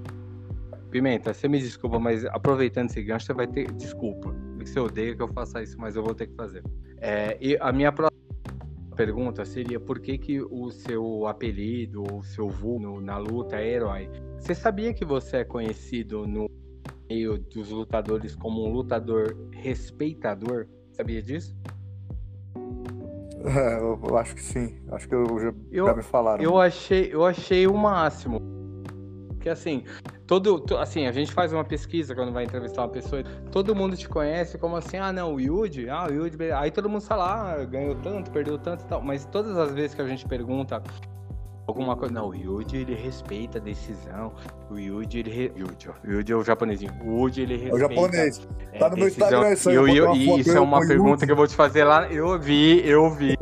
Pimenta, 0.89 1.33
você 1.33 1.47
me 1.47 1.59
desculpa, 1.59 1.99
mas 1.99 2.25
aproveitando 2.25 2.89
esse 2.89 3.01
gancho, 3.01 3.25
você 3.25 3.33
vai 3.33 3.47
ter. 3.47 3.71
Desculpa. 3.73 4.33
Você 4.59 4.79
odeia 4.79 5.15
que 5.15 5.21
eu 5.21 5.27
faça 5.29 5.61
isso, 5.61 5.79
mas 5.79 5.95
eu 5.95 6.03
vou 6.03 6.13
ter 6.13 6.27
que 6.27 6.35
fazer. 6.35 6.63
É, 6.99 7.37
e 7.39 7.57
a 7.59 7.71
minha 7.71 7.91
próxima 7.91 8.17
pergunta 8.95 9.45
seria 9.45 9.79
por 9.79 9.99
que, 9.99 10.17
que 10.17 10.41
o 10.41 10.71
seu 10.71 11.27
apelido, 11.27 12.03
o 12.11 12.23
seu 12.23 12.49
vulgo 12.49 12.99
na 12.99 13.17
luta 13.17 13.57
é 13.57 13.67
herói. 13.67 14.09
Você 14.39 14.55
sabia 14.55 14.93
que 14.93 15.05
você 15.05 15.37
é 15.37 15.43
conhecido 15.45 16.27
no 16.27 16.49
meio 17.09 17.37
dos 17.37 17.69
lutadores 17.69 18.35
como 18.35 18.65
um 18.65 18.73
lutador 18.73 19.37
respeitador? 19.51 20.67
Sabia 20.91 21.21
disso? 21.21 21.55
É, 23.45 23.77
eu, 23.77 23.99
eu 24.03 24.17
acho 24.17 24.35
que 24.35 24.41
sim. 24.41 24.79
Acho 24.91 25.07
que 25.07 25.15
eu, 25.15 25.25
já, 25.39 25.53
Eu- 25.71 25.85
já 25.85 25.93
me 25.93 26.03
falaram. 26.03 26.43
Eu 26.43 26.59
achei, 26.59 27.13
eu 27.13 27.25
achei 27.25 27.67
o 27.67 27.77
máximo. 27.77 28.41
Porque 29.29 29.49
assim, 29.49 29.83
todo, 30.25 30.59
to- 30.59 30.77
assim, 30.77 31.05
a 31.07 31.11
gente 31.11 31.31
faz 31.31 31.53
uma 31.53 31.63
pesquisa 31.63 32.13
quando 32.15 32.33
vai 32.33 32.43
entrevistar 32.43 32.81
uma 32.81 32.89
pessoa, 32.89 33.23
todo 33.51 33.75
mundo 33.75 33.95
te 33.95 34.09
conhece 34.09 34.57
como 34.57 34.75
assim, 34.75 34.97
ah 34.97 35.13
não, 35.13 35.35
o 35.35 35.39
Yudi, 35.39 35.89
ah, 35.89 36.07
o 36.09 36.13
Yudi, 36.13 36.51
aí 36.51 36.71
todo 36.71 36.89
mundo 36.89 37.01
fala, 37.01 37.53
ah, 37.53 37.63
ganhou 37.65 37.95
tanto, 37.95 38.31
perdeu 38.31 38.57
tanto 38.57 38.83
e 38.83 38.87
tal. 38.87 39.01
Mas 39.01 39.25
todas 39.25 39.55
as 39.57 39.71
vezes 39.73 39.93
que 39.93 40.01
a 40.01 40.07
gente 40.07 40.27
pergunta 40.27 40.81
alguma 41.67 41.95
coisa, 41.97 42.13
não, 42.13 42.29
o 42.29 42.35
Yudi 42.35 42.77
ele 42.77 42.95
respeita 42.95 43.57
a 43.57 43.61
decisão, 43.61 44.33
o 44.69 44.77
Yudi 44.77 45.19
ele, 45.19 45.29
re... 45.31 45.51
O 46.05 46.11
Yudi 46.11 46.31
é 46.31 46.35
o 46.35 46.43
japonesinho, 46.43 46.91
o 47.03 47.23
Yudi 47.25 47.41
ele 47.41 47.53
É 47.55 47.57
respeita. 47.57 47.75
o 47.75 47.79
japonês. 47.79 48.47
é, 48.71 48.77
Tá 48.79 48.89
no 48.89 48.95
meu 48.95 49.05
decisão- 49.05 49.27
Instagram 49.27 49.53
isso 49.53 49.69
aí, 49.69 49.75
eu 49.75 49.87
eu- 49.87 50.15
e 50.15 50.25
foto 50.25 50.39
isso 50.39 50.51
é 50.51 50.57
eu 50.57 50.63
uma 50.63 50.79
pergunta 50.87 51.25
que 51.25 51.31
eu 51.31 51.35
vou 51.35 51.47
te 51.47 51.55
fazer 51.55 51.83
lá, 51.83 52.07
eu 52.11 52.39
vi, 52.39 52.87
eu 52.87 53.09
vi, 53.11 53.35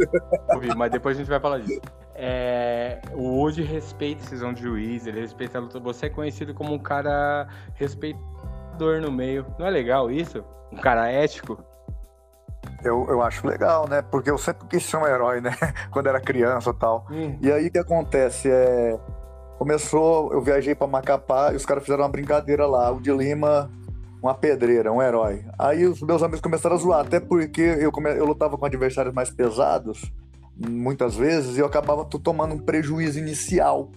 eu 0.50 0.60
vi, 0.60 0.76
mas 0.76 0.92
depois 0.92 1.16
a 1.16 1.20
gente 1.20 1.30
vai 1.30 1.40
falar 1.40 1.60
disso. 1.60 1.80
É, 2.18 3.02
o 3.14 3.24
Woody 3.40 3.62
respeita 3.62 4.22
a 4.22 4.24
decisão 4.24 4.54
de 4.54 4.62
juiz, 4.64 5.06
ele 5.06 5.20
respeita 5.20 5.58
a 5.58 5.62
luta. 5.62 5.80
Você 5.82 6.06
é 6.06 6.10
conhecido 6.10 6.54
como 6.54 6.74
um 6.74 6.80
cara 6.80 7.46
respeitador 7.74 9.02
no 9.02 9.12
meio. 9.12 9.46
Não 9.60 9.66
é 9.66 9.70
legal 9.70 10.10
isso? 10.10 10.44
Um 10.72 10.78
cara 10.78 11.10
ético? 11.12 11.58
Eu, 12.86 13.06
eu 13.10 13.22
acho 13.22 13.46
legal, 13.48 13.88
né? 13.90 14.02
Porque 14.02 14.30
eu 14.30 14.38
sempre 14.38 14.68
quis 14.68 14.86
ser 14.86 14.98
um 14.98 15.08
herói, 15.08 15.42
né? 15.42 15.56
Quando 15.92 16.08
era 16.08 16.20
criança 16.22 16.70
e 16.70 16.74
tal. 16.74 17.06
E 17.42 17.52
aí 17.52 17.68
o 17.68 17.72
que 17.72 17.80
acontece? 17.80 18.50
É... 18.50 18.98
Começou, 19.58 20.32
eu 20.34 20.42
viajei 20.42 20.76
pra 20.76 20.86
Macapá 20.86 21.52
e 21.54 21.56
os 21.56 21.66
caras 21.66 21.84
fizeram 21.84 22.04
uma 22.04 22.10
brincadeira 22.10 22.66
lá. 22.68 22.92
O 22.92 23.00
de 23.02 23.12
Lima, 23.12 23.72
uma 24.22 24.34
pedreira, 24.36 24.92
um 24.92 25.02
herói. 25.02 25.44
Aí 25.58 25.86
os 25.86 26.02
meus 26.02 26.22
amigos 26.22 26.42
começaram 26.42 26.76
a 26.76 26.80
zoar, 26.80 27.00
até 27.02 27.20
porque 27.20 27.62
eu, 27.62 27.92
come... 27.92 28.10
eu 28.18 28.26
lutava 28.26 28.58
com 28.58 28.66
adversários 28.66 29.14
mais 29.14 29.30
pesados, 29.30 30.12
muitas 30.58 31.16
vezes, 31.16 31.58
e 31.58 31.60
eu 31.62 31.66
acabava 31.66 32.04
to- 32.06 32.20
tomando 32.20 32.54
um 32.54 32.60
prejuízo 32.60 33.18
inicial 33.18 33.90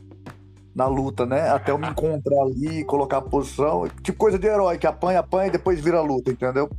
na 0.75 0.87
luta, 0.87 1.27
né? 1.27 1.51
Até 1.51 1.73
eu 1.73 1.79
me 1.79 1.89
encontrar 1.89 2.41
ali, 2.43 2.85
colocar 2.85 3.19
a 3.19 3.23
posição. 3.23 3.89
Tipo 4.03 4.17
coisa 4.17 4.39
de 4.39 4.47
herói, 4.47 4.79
que 4.79 4.87
apanha, 4.87 5.19
apanha 5.19 5.49
e 5.49 5.51
depois 5.51 5.81
vira 5.81 6.01
luta, 6.01 6.31
entendeu? 6.31 6.71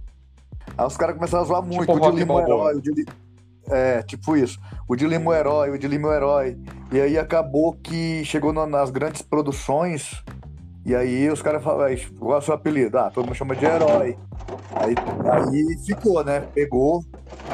Aí 0.80 0.88
os 0.88 0.96
caras 0.96 1.16
começaram 1.16 1.44
a 1.44 1.48
zoar 1.48 1.62
muito. 1.62 1.82
Tipo 1.82 1.94
o 1.94 2.12
de 2.12 2.18
Lima 2.18 2.40
é 2.40 2.44
herói, 2.44 2.76
o 2.76 2.82
de 2.82 3.06
É, 3.70 4.02
tipo 4.04 4.38
isso. 4.38 4.58
O 4.88 4.96
de 4.96 5.06
Lima 5.06 5.26
é 5.26 5.38
o 5.38 5.40
herói, 5.40 5.70
o 5.72 5.78
de 5.78 5.88
Lima 5.88 6.08
é 6.08 6.12
o 6.12 6.16
herói. 6.16 6.58
E 6.92 7.02
aí 7.02 7.18
acabou 7.18 7.74
que 7.74 8.24
chegou 8.24 8.54
nas 8.54 8.90
grandes 8.90 9.22
produções. 9.22 10.24
E 10.86 10.96
aí 10.96 11.30
os 11.30 11.42
caras 11.42 11.62
falaram, 11.62 11.92
"Aí, 11.92 11.98
qual 12.18 12.36
é 12.36 12.38
o 12.38 12.42
seu 12.42 12.54
apelido? 12.54 12.98
Ah, 12.98 13.12
todo 13.14 13.26
mundo 13.26 13.36
chama 13.36 13.56
de 13.56 13.66
herói. 13.66 14.18
Aí, 14.74 14.96
aí 15.30 15.78
ficou, 15.86 16.24
né? 16.24 16.48
Pegou 16.54 17.04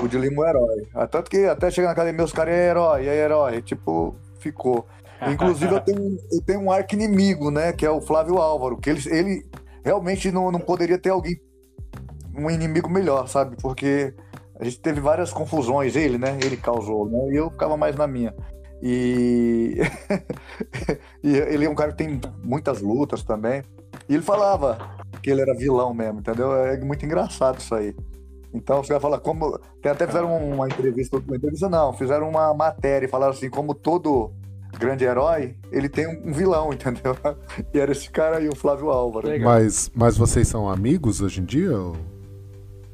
o 0.02 0.08
de 0.08 0.18
Lima 0.20 0.44
é 0.44 0.46
o 0.46 0.50
herói. 0.50 0.88
Ah, 0.94 1.08
Tanto 1.08 1.32
que 1.32 1.46
até 1.46 1.72
chegar 1.72 1.88
na 1.88 1.94
academia 1.94 2.24
os 2.24 2.32
caras 2.32 2.54
é 2.54 2.70
herói, 2.70 3.08
é 3.08 3.16
herói. 3.16 3.62
Tipo, 3.64 4.16
ficou. 4.40 4.86
Inclusive 5.28 5.74
eu 5.74 5.80
tenho, 5.80 6.18
eu 6.32 6.42
tenho 6.46 6.60
um 6.62 6.72
arco 6.72 6.94
inimigo, 6.94 7.50
né? 7.50 7.74
Que 7.74 7.86
é 7.86 7.90
o 7.90 8.02
Flávio 8.02 8.38
Álvaro. 8.38 8.78
Que 8.78 8.92
ele, 8.92 9.02
ele 9.10 9.46
realmente 9.84 10.32
não, 10.32 10.52
não 10.52 10.60
poderia 10.60 10.98
ter 10.98 11.10
alguém, 11.10 11.36
um 12.38 12.50
inimigo 12.50 12.90
melhor, 12.90 13.28
sabe? 13.28 13.56
Porque 13.62 14.14
a 14.60 14.64
gente 14.64 14.80
teve 14.80 15.00
várias 15.00 15.32
confusões, 15.32 15.96
ele, 15.96 16.18
né? 16.18 16.38
Ele 16.44 16.58
causou, 16.58 17.10
né? 17.10 17.32
E 17.32 17.36
eu 17.36 17.50
ficava 17.50 17.76
mais 17.76 17.96
na 17.96 18.08
minha. 18.08 18.34
E... 18.82 19.78
e 21.24 21.36
ele 21.36 21.66
é 21.66 21.70
um 21.70 21.76
cara 21.76 21.92
que 21.92 21.98
tem 21.98 22.20
muitas 22.44 22.82
lutas 22.82 23.24
também. 23.24 23.64
E 24.08 24.14
ele 24.14 24.24
falava 24.24 24.78
que 25.22 25.30
ele 25.30 25.42
era 25.42 25.56
vilão 25.56 25.94
mesmo, 25.94 26.20
entendeu? 26.20 26.54
É 26.54 26.80
muito 26.80 27.06
engraçado 27.06 27.60
isso 27.60 27.74
aí. 27.74 27.96
Então 28.54 28.82
você 28.82 28.94
vai 28.94 29.02
falar 29.02 29.20
como. 29.20 29.60
Tem 29.82 29.92
até 29.92 30.08
fizeram 30.08 30.36
uma 30.38 30.68
entrevista, 30.68 31.18
uma 31.18 31.36
entrevista 31.36 31.68
não, 31.68 31.92
fizeram 31.94 32.30
uma 32.30 32.54
matéria 32.54 33.06
e 33.06 33.10
falaram 33.10 33.34
assim, 33.34 33.50
como 33.50 33.74
todo 33.74 34.32
grande 34.80 35.04
herói, 35.04 35.56
ele 35.72 35.90
tem 35.90 36.08
um 36.08 36.32
vilão, 36.32 36.72
entendeu? 36.74 37.18
E 37.74 37.80
era 37.80 37.92
esse 37.92 38.10
cara 38.10 38.38
aí, 38.38 38.48
o 38.48 38.56
Flávio 38.56 38.90
Álvaro. 38.90 39.28
Mas, 39.42 39.92
mas 39.94 40.18
vocês 40.18 40.48
são 40.48 40.70
amigos 40.70 41.22
hoje 41.22 41.42
em 41.42 41.46
dia? 41.46 41.78
Ou... 41.78 41.96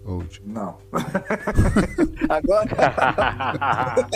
ou- 0.05 0.23
Não. 0.45 0.77
agora, 2.29 2.67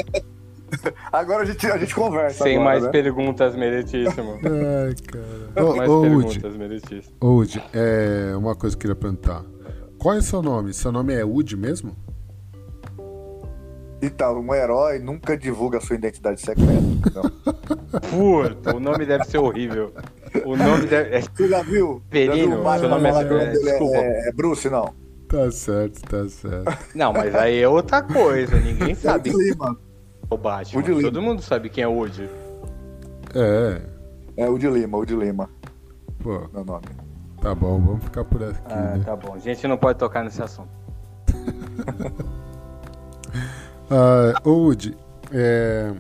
agora 1.12 1.44
a, 1.44 1.46
gente, 1.46 1.66
a 1.68 1.78
gente 1.78 1.94
conversa. 1.96 2.44
Sem 2.44 2.56
agora, 2.56 2.70
mais 2.72 2.84
né? 2.84 2.90
perguntas, 2.90 3.56
meritíssimo. 3.56 4.40
Ai, 4.44 4.96
cara. 5.12 5.76
mais 5.76 5.90
Ô, 5.90 5.94
ô, 5.94 6.02
Udi, 6.02 6.10
perguntas, 6.40 6.56
meritíssimo. 6.58 7.16
Udi, 7.22 7.64
é 7.74 8.36
uma 8.36 8.56
coisa 8.56 8.76
que 8.76 8.86
eu 8.88 8.96
queria 8.96 8.96
perguntar. 8.96 9.44
Qual 9.98 10.14
é 10.16 10.20
o 10.20 10.22
seu 10.22 10.42
nome? 10.42 10.74
Seu 10.74 10.92
nome 10.92 11.14
é 11.14 11.24
Udi 11.26 11.56
mesmo? 11.56 11.96
Então, 14.02 14.40
um 14.40 14.54
herói 14.54 15.00
nunca 15.00 15.36
divulga 15.38 15.78
a 15.80 15.82
sua 15.82 15.96
identidade 15.96 16.40
secreta. 16.40 16.72
entendeu? 16.74 17.24
Puta, 18.12 18.76
o 18.76 18.80
nome 18.80 19.06
deve 19.06 19.24
ser 19.24 19.38
horrível. 19.40 19.94
O 20.46 20.56
nome 20.56 20.86
deve. 20.86 21.16
é- 21.16 21.22
Você 21.22 21.48
já 21.48 21.64
viu? 21.64 22.02
Perino, 22.10 22.62
já 22.62 22.72
viu 22.72 22.80
seu 22.80 22.90
nome 22.90 23.08
é- 23.10 23.12
é, 23.12 24.26
é, 24.26 24.30
é 24.30 24.32
Bruce, 24.34 24.70
não? 24.70 24.94
Tá 25.28 25.52
certo, 25.52 26.02
tá 26.04 26.28
certo. 26.30 26.96
Não, 26.96 27.12
mas 27.12 27.34
aí 27.36 27.60
é 27.62 27.68
outra 27.68 28.02
coisa. 28.02 28.60
Ninguém 28.60 28.92
É 28.92 28.94
o 28.94 28.96
sabe 28.96 29.30
de 29.32 29.36
Lima. 29.38 29.78
o 30.30 30.38
Batman. 30.38 30.80
Woody 30.80 30.92
Lima. 30.94 31.02
Todo 31.12 31.22
mundo 31.22 31.42
sabe 31.42 31.70
quem 31.70 31.84
é 31.84 31.88
o 31.88 31.94
Woody. 31.94 32.30
É, 33.34 33.82
É 34.38 34.50
o 34.50 34.58
de 34.58 34.68
Lima, 34.70 34.98
o 34.98 35.06
de 35.06 35.16
Lima, 35.16 35.50
pô, 36.22 36.48
meu 36.54 36.64
nome. 36.64 36.86
tá 37.42 37.54
bom, 37.56 37.80
vamos 37.82 38.04
ficar 38.04 38.24
por 38.24 38.42
aqui, 38.44 38.60
Ah, 38.74 38.96
né? 38.98 39.04
tá 39.04 39.16
bom. 39.16 39.34
A 39.34 39.40
gente 39.40 39.68
não 39.68 39.78
pode 39.78 39.98
tocar 40.00 40.24
nesse 40.24 40.42
assunto. 40.42 40.70
Ah, 43.90 44.34
ô, 44.44 44.66
Udi, 44.68 44.98
é, 45.32 45.94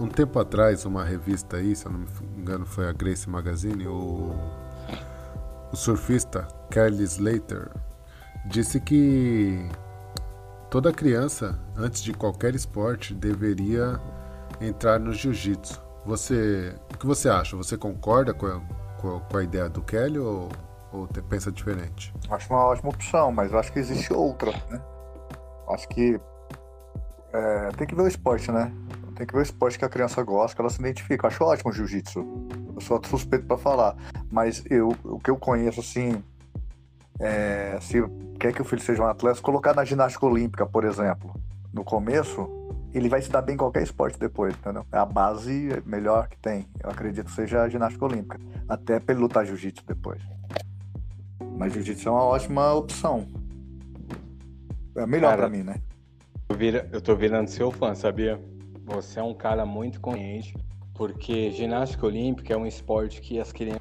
um 0.00 0.06
tempo 0.08 0.38
atrás, 0.38 0.84
uma 0.86 1.04
revista 1.04 1.58
aí, 1.58 1.76
se 1.76 1.84
eu 1.86 1.92
não 1.92 2.00
me 2.00 2.06
engano, 2.38 2.64
foi 2.64 2.88
a 2.88 2.92
Grace 2.92 3.28
Magazine, 3.28 3.86
o, 3.86 4.30
o 5.72 5.76
surfista 5.76 6.46
Kelly 6.70 7.04
Slater 7.04 7.70
disse 8.46 8.80
que 8.80 9.68
toda 10.70 10.92
criança, 10.92 11.58
antes 11.76 12.02
de 12.02 12.12
qualquer 12.12 12.54
esporte, 12.54 13.14
deveria 13.14 14.00
entrar 14.60 14.98
no 14.98 15.12
jiu-jitsu. 15.12 15.80
Você, 16.04 16.74
o 16.92 16.98
que 16.98 17.06
você 17.06 17.28
acha? 17.28 17.56
Você 17.56 17.76
concorda 17.76 18.34
com 18.34 18.46
a, 18.46 18.60
com 19.00 19.36
a- 19.36 19.42
ideia 19.42 19.68
do 19.68 19.82
Kelly 19.82 20.18
ou, 20.18 20.48
ou 20.92 21.06
pensa 21.28 21.52
diferente? 21.52 22.12
Acho 22.30 22.52
uma 22.52 22.64
ótima 22.64 22.90
opção, 22.90 23.30
mas 23.30 23.54
acho 23.54 23.72
que 23.72 23.78
existe 23.78 24.12
outra, 24.12 24.50
né? 24.68 24.80
Acho 25.68 25.88
que 25.88 26.20
é, 27.32 27.68
tem 27.76 27.86
que 27.86 27.94
ver 27.94 28.02
o 28.02 28.08
esporte, 28.08 28.50
né? 28.50 28.72
Tem 29.22 29.26
que 29.28 29.34
ver 29.34 29.38
o 29.38 29.42
esporte 29.42 29.78
que 29.78 29.84
a 29.84 29.88
criança 29.88 30.20
gosta, 30.24 30.56
que 30.56 30.60
ela 30.60 30.68
se 30.68 30.80
identifica. 30.80 31.28
Acho 31.28 31.44
ótimo 31.44 31.70
o 31.70 31.72
jiu-jitsu. 31.72 32.26
Eu 32.74 32.80
sou 32.80 33.00
suspeito 33.06 33.46
pra 33.46 33.56
falar. 33.56 33.94
Mas 34.28 34.64
eu, 34.68 34.96
o 35.04 35.20
que 35.20 35.30
eu 35.30 35.36
conheço, 35.36 35.78
assim, 35.78 36.20
é, 37.20 37.78
se 37.80 38.02
quer 38.40 38.52
que 38.52 38.60
o 38.60 38.64
filho 38.64 38.82
seja 38.82 39.00
um 39.00 39.06
atleta, 39.06 39.36
se 39.36 39.40
colocar 39.42 39.74
na 39.76 39.84
ginástica 39.84 40.26
olímpica, 40.26 40.66
por 40.66 40.82
exemplo, 40.82 41.32
no 41.72 41.84
começo, 41.84 42.50
ele 42.92 43.08
vai 43.08 43.22
se 43.22 43.30
dar 43.30 43.42
bem 43.42 43.54
em 43.54 43.58
qualquer 43.58 43.84
esporte 43.84 44.18
depois, 44.18 44.56
entendeu? 44.56 44.84
É 44.90 44.98
a 44.98 45.06
base 45.06 45.80
melhor 45.86 46.26
que 46.26 46.36
tem. 46.38 46.66
Eu 46.82 46.90
acredito 46.90 47.26
que 47.26 47.32
seja 47.36 47.62
a 47.62 47.68
ginástica 47.68 48.04
olímpica. 48.04 48.40
Até 48.68 48.98
pra 48.98 49.14
ele 49.14 49.22
lutar 49.22 49.46
jiu-jitsu 49.46 49.84
depois. 49.86 50.20
Mas 51.56 51.72
jiu-jitsu 51.72 52.08
é 52.08 52.10
uma 52.10 52.24
ótima 52.24 52.72
opção. 52.74 53.28
É 54.96 55.06
melhor 55.06 55.36
pra 55.36 55.48
mim, 55.48 55.62
né? 55.62 55.76
Eu, 56.48 56.56
vira- 56.56 56.88
eu 56.90 57.00
tô 57.00 57.14
virando 57.14 57.46
seu 57.48 57.70
fã, 57.70 57.94
sabia? 57.94 58.40
Você 58.84 59.20
é 59.20 59.22
um 59.22 59.34
cara 59.34 59.64
muito 59.64 60.00
consciente, 60.00 60.54
porque 60.94 61.50
ginástica 61.50 62.06
olímpica 62.06 62.54
é 62.54 62.56
um 62.56 62.66
esporte 62.66 63.20
que 63.20 63.38
as 63.38 63.52
crianças, 63.52 63.80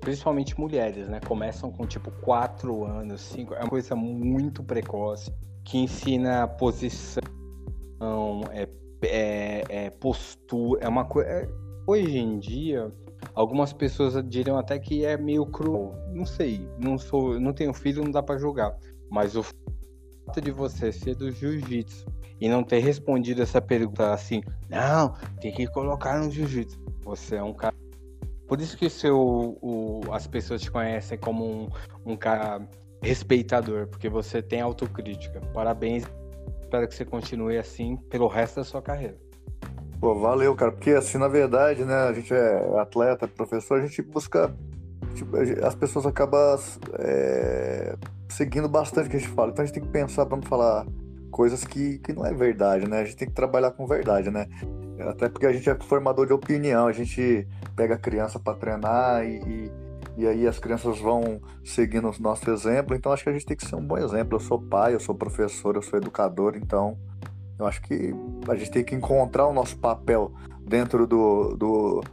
principalmente 0.00 0.58
mulheres, 0.58 1.08
né, 1.08 1.20
começam 1.20 1.70
com 1.70 1.86
tipo 1.86 2.10
4 2.22 2.84
anos, 2.84 3.20
5, 3.20 3.54
é 3.54 3.60
uma 3.60 3.68
coisa 3.68 3.94
muito 3.94 4.62
precoce, 4.62 5.32
que 5.64 5.78
ensina 5.78 6.46
posição, 6.46 7.20
é, 8.50 8.68
é- 9.02 9.64
é 9.68 9.90
postura, 9.90 10.84
é 10.84 10.88
uma 10.88 11.04
coisa. 11.04 11.48
Hoje 11.86 12.18
em 12.18 12.38
dia, 12.38 12.92
algumas 13.34 13.72
pessoas 13.72 14.14
diriam 14.28 14.58
até 14.58 14.78
que 14.78 15.04
é 15.04 15.16
meio 15.16 15.46
cruel. 15.46 15.94
Não 16.12 16.26
sei, 16.26 16.68
não 16.78 16.98
sou, 16.98 17.38
não 17.38 17.52
tenho 17.52 17.72
filho, 17.72 18.02
não 18.02 18.10
dá 18.10 18.22
pra 18.22 18.38
julgar. 18.38 18.76
Mas 19.10 19.36
o 19.36 19.42
fato 19.42 20.40
de 20.40 20.50
você 20.50 20.90
ser 20.90 21.14
do 21.14 21.30
jiu-jitsu 21.30 22.06
e 22.40 22.48
não 22.48 22.62
ter 22.62 22.78
respondido 22.80 23.42
essa 23.42 23.60
pergunta 23.60 24.12
assim, 24.12 24.42
não, 24.68 25.14
tem 25.40 25.52
que 25.52 25.66
colocar 25.66 26.18
no 26.18 26.30
jiu-jitsu. 26.30 26.78
Você 27.04 27.36
é 27.36 27.42
um 27.42 27.52
cara. 27.54 27.74
Por 28.46 28.60
isso 28.60 28.76
que 28.76 28.90
seu, 28.90 29.18
o- 29.62 30.02
as 30.12 30.26
pessoas 30.26 30.60
te 30.60 30.70
conhecem 30.70 31.16
como 31.18 31.44
um, 31.44 31.68
um 32.04 32.16
cara 32.16 32.60
respeitador, 33.02 33.86
porque 33.86 34.08
você 34.08 34.42
tem 34.42 34.60
autocrítica. 34.60 35.40
Parabéns. 35.52 36.04
Espero 36.62 36.88
que 36.88 36.94
você 36.94 37.04
continue 37.04 37.56
assim 37.58 37.96
pelo 38.10 38.26
resto 38.26 38.56
da 38.56 38.64
sua 38.64 38.82
carreira. 38.82 39.16
Pô, 40.00 40.14
valeu, 40.18 40.54
cara. 40.54 40.72
Porque 40.72 40.90
assim, 40.90 41.18
na 41.18 41.28
verdade, 41.28 41.84
né, 41.84 41.94
a 41.94 42.12
gente 42.12 42.34
é 42.34 42.78
atleta, 42.78 43.28
professor, 43.28 43.80
a 43.80 43.86
gente 43.86 44.02
busca. 44.02 44.54
tipo, 45.14 45.36
as 45.64 45.74
pessoas 45.74 46.04
acabam 46.04 46.58
é, 46.98 47.96
seguindo 48.28 48.68
bastante 48.68 49.06
o 49.06 49.10
que 49.10 49.16
a 49.16 49.20
gente 49.20 49.30
fala. 49.32 49.52
Então 49.52 49.62
a 49.62 49.66
gente 49.66 49.74
tem 49.74 49.84
que 49.84 49.90
pensar, 49.90 50.24
vamos 50.24 50.48
falar, 50.48 50.84
coisas 51.34 51.64
que, 51.64 51.98
que 51.98 52.12
não 52.12 52.24
é 52.24 52.32
verdade, 52.32 52.88
né? 52.88 53.00
A 53.00 53.04
gente 53.04 53.16
tem 53.16 53.26
que 53.26 53.34
trabalhar 53.34 53.72
com 53.72 53.88
verdade, 53.88 54.30
né? 54.30 54.46
Até 55.00 55.28
porque 55.28 55.46
a 55.46 55.52
gente 55.52 55.68
é 55.68 55.74
formador 55.74 56.28
de 56.28 56.32
opinião, 56.32 56.86
a 56.86 56.92
gente 56.92 57.44
pega 57.74 57.96
a 57.96 57.98
criança 57.98 58.38
para 58.38 58.56
treinar 58.56 59.24
e, 59.24 59.40
e, 59.42 59.72
e, 60.18 60.28
aí 60.28 60.46
as 60.46 60.60
crianças 60.60 60.96
vão 61.00 61.42
seguindo 61.64 62.08
o 62.08 62.22
nosso 62.22 62.48
exemplo, 62.48 62.94
então 62.94 63.10
acho 63.10 63.24
que 63.24 63.30
a 63.30 63.32
gente 63.32 63.46
tem 63.46 63.56
que 63.56 63.66
ser 63.66 63.74
um 63.74 63.84
bom 63.84 63.98
exemplo. 63.98 64.36
Eu 64.36 64.40
sou 64.40 64.60
pai, 64.60 64.94
eu 64.94 65.00
sou 65.00 65.12
professor, 65.12 65.74
eu 65.74 65.82
sou 65.82 65.98
educador, 65.98 66.54
então 66.56 66.96
eu 67.58 67.66
acho 67.66 67.82
que 67.82 68.14
a 68.48 68.54
gente 68.54 68.70
tem 68.70 68.84
que 68.84 68.94
encontrar 68.94 69.48
o 69.48 69.52
nosso 69.52 69.76
papel 69.76 70.32
dentro 70.64 71.04
do, 71.04 71.56
do, 71.56 72.04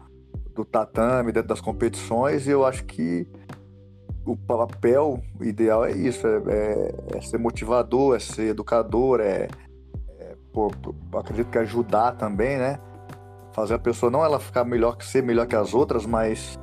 do 0.56 0.66
tatame, 0.66 1.32
dentro 1.32 1.50
das 1.50 1.62
competições, 1.62 2.48
e 2.48 2.50
eu 2.50 2.66
acho 2.66 2.86
que 2.86 3.28
o 4.26 4.36
papel 4.38 5.22
ideal 5.40 5.86
é 5.86 5.92
isso, 5.92 6.28
é, 6.28 6.42
é, 6.48 7.18
é 7.18 7.22
ser 7.22 7.38
motivador, 7.38 8.16
é 8.16 8.20
ser 8.20 8.50
educador, 8.50 9.20
é, 9.20 9.48
é 10.20 10.36
pô, 10.54 10.72
acredito 11.18 11.50
que 11.50 11.58
ajudar 11.58 12.14
também, 12.14 12.58
né? 12.58 12.80
Fazer 13.54 13.74
a 13.74 13.80
pessoa 13.80 14.12
não 14.12 14.24
ela 14.24 14.40
ficar 14.40 14.64
melhor 14.64 14.96
que 14.96 15.06
ser 15.06 15.24
melhor 15.24 15.48
que 15.48 15.56
as 15.56 15.74
outras, 15.74 16.06
mas 16.06 16.60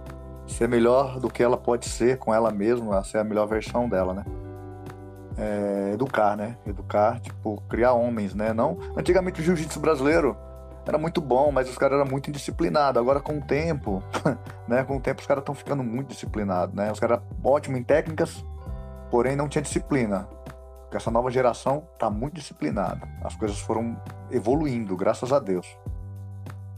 ser 0.47 0.69
melhor 0.69 1.21
do 1.21 1.29
que 1.29 1.43
ela 1.43 1.57
pode 1.57 1.87
ser 1.87 2.19
com 2.19 2.33
ela 2.33 2.51
mesma, 2.51 3.03
ser 3.05 3.19
a 3.19 3.25
melhor 3.25 3.47
versão 3.47 3.89
dela, 3.89 4.15
né? 4.15 4.25
É, 5.37 5.91
educar, 5.95 6.37
né? 6.37 6.57
Educar, 6.67 7.21
tipo, 7.21 7.61
criar 7.69 7.93
homens, 7.93 8.35
né? 8.35 8.53
Não, 8.53 8.79
antigamente 8.97 9.41
o 9.41 9.45
jiu-jitsu 9.45 9.79
brasileiro 9.79 10.37
era 10.89 10.97
muito 10.97 11.21
bom, 11.21 11.53
mas 11.53 11.69
os 11.69 11.77
caras 11.77 12.01
eram 12.01 12.11
muito 12.11 12.31
indisciplinados. 12.31 12.99
Agora, 12.99 13.21
com 13.21 13.37
o 13.37 13.43
tempo, 13.43 14.03
né? 14.67 14.83
Com 14.85 14.97
o 14.97 15.01
tempo, 15.01 15.21
os 15.21 15.27
caras 15.27 15.43
estão 15.43 15.55
ficando 15.55 15.85
muito 15.85 16.09
disciplinados, 16.09 16.75
né? 16.75 16.91
Os 16.91 16.99
caras 16.99 17.21
ótimos 17.45 17.79
em 17.79 17.83
técnicas, 17.83 18.43
porém 19.11 19.37
não 19.37 19.51
tinha 19.51 19.61
disciplina. 19.61 20.27
Porque 20.85 20.97
essa 20.97 21.11
nova 21.11 21.31
geração 21.31 21.87
tá 21.99 22.09
muito 22.09 22.37
disciplinada. 22.37 23.07
As 23.23 23.37
coisas 23.37 23.61
foram 23.61 24.01
evoluindo, 24.31 24.97
graças 24.97 25.31
a 25.31 25.39
Deus. 25.39 25.67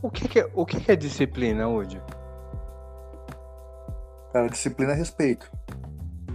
O 0.03 0.11
que, 0.11 0.27
que 0.27 0.41
é, 0.41 0.51
o 0.55 0.67
que, 0.67 0.81
que 0.81 0.91
é 0.91 0.97
disciplina, 0.97 1.69
Woody? 1.69 2.03
Cara, 4.33 4.49
disciplina 4.49 4.91
é 4.91 4.97
respeito. 4.97 5.49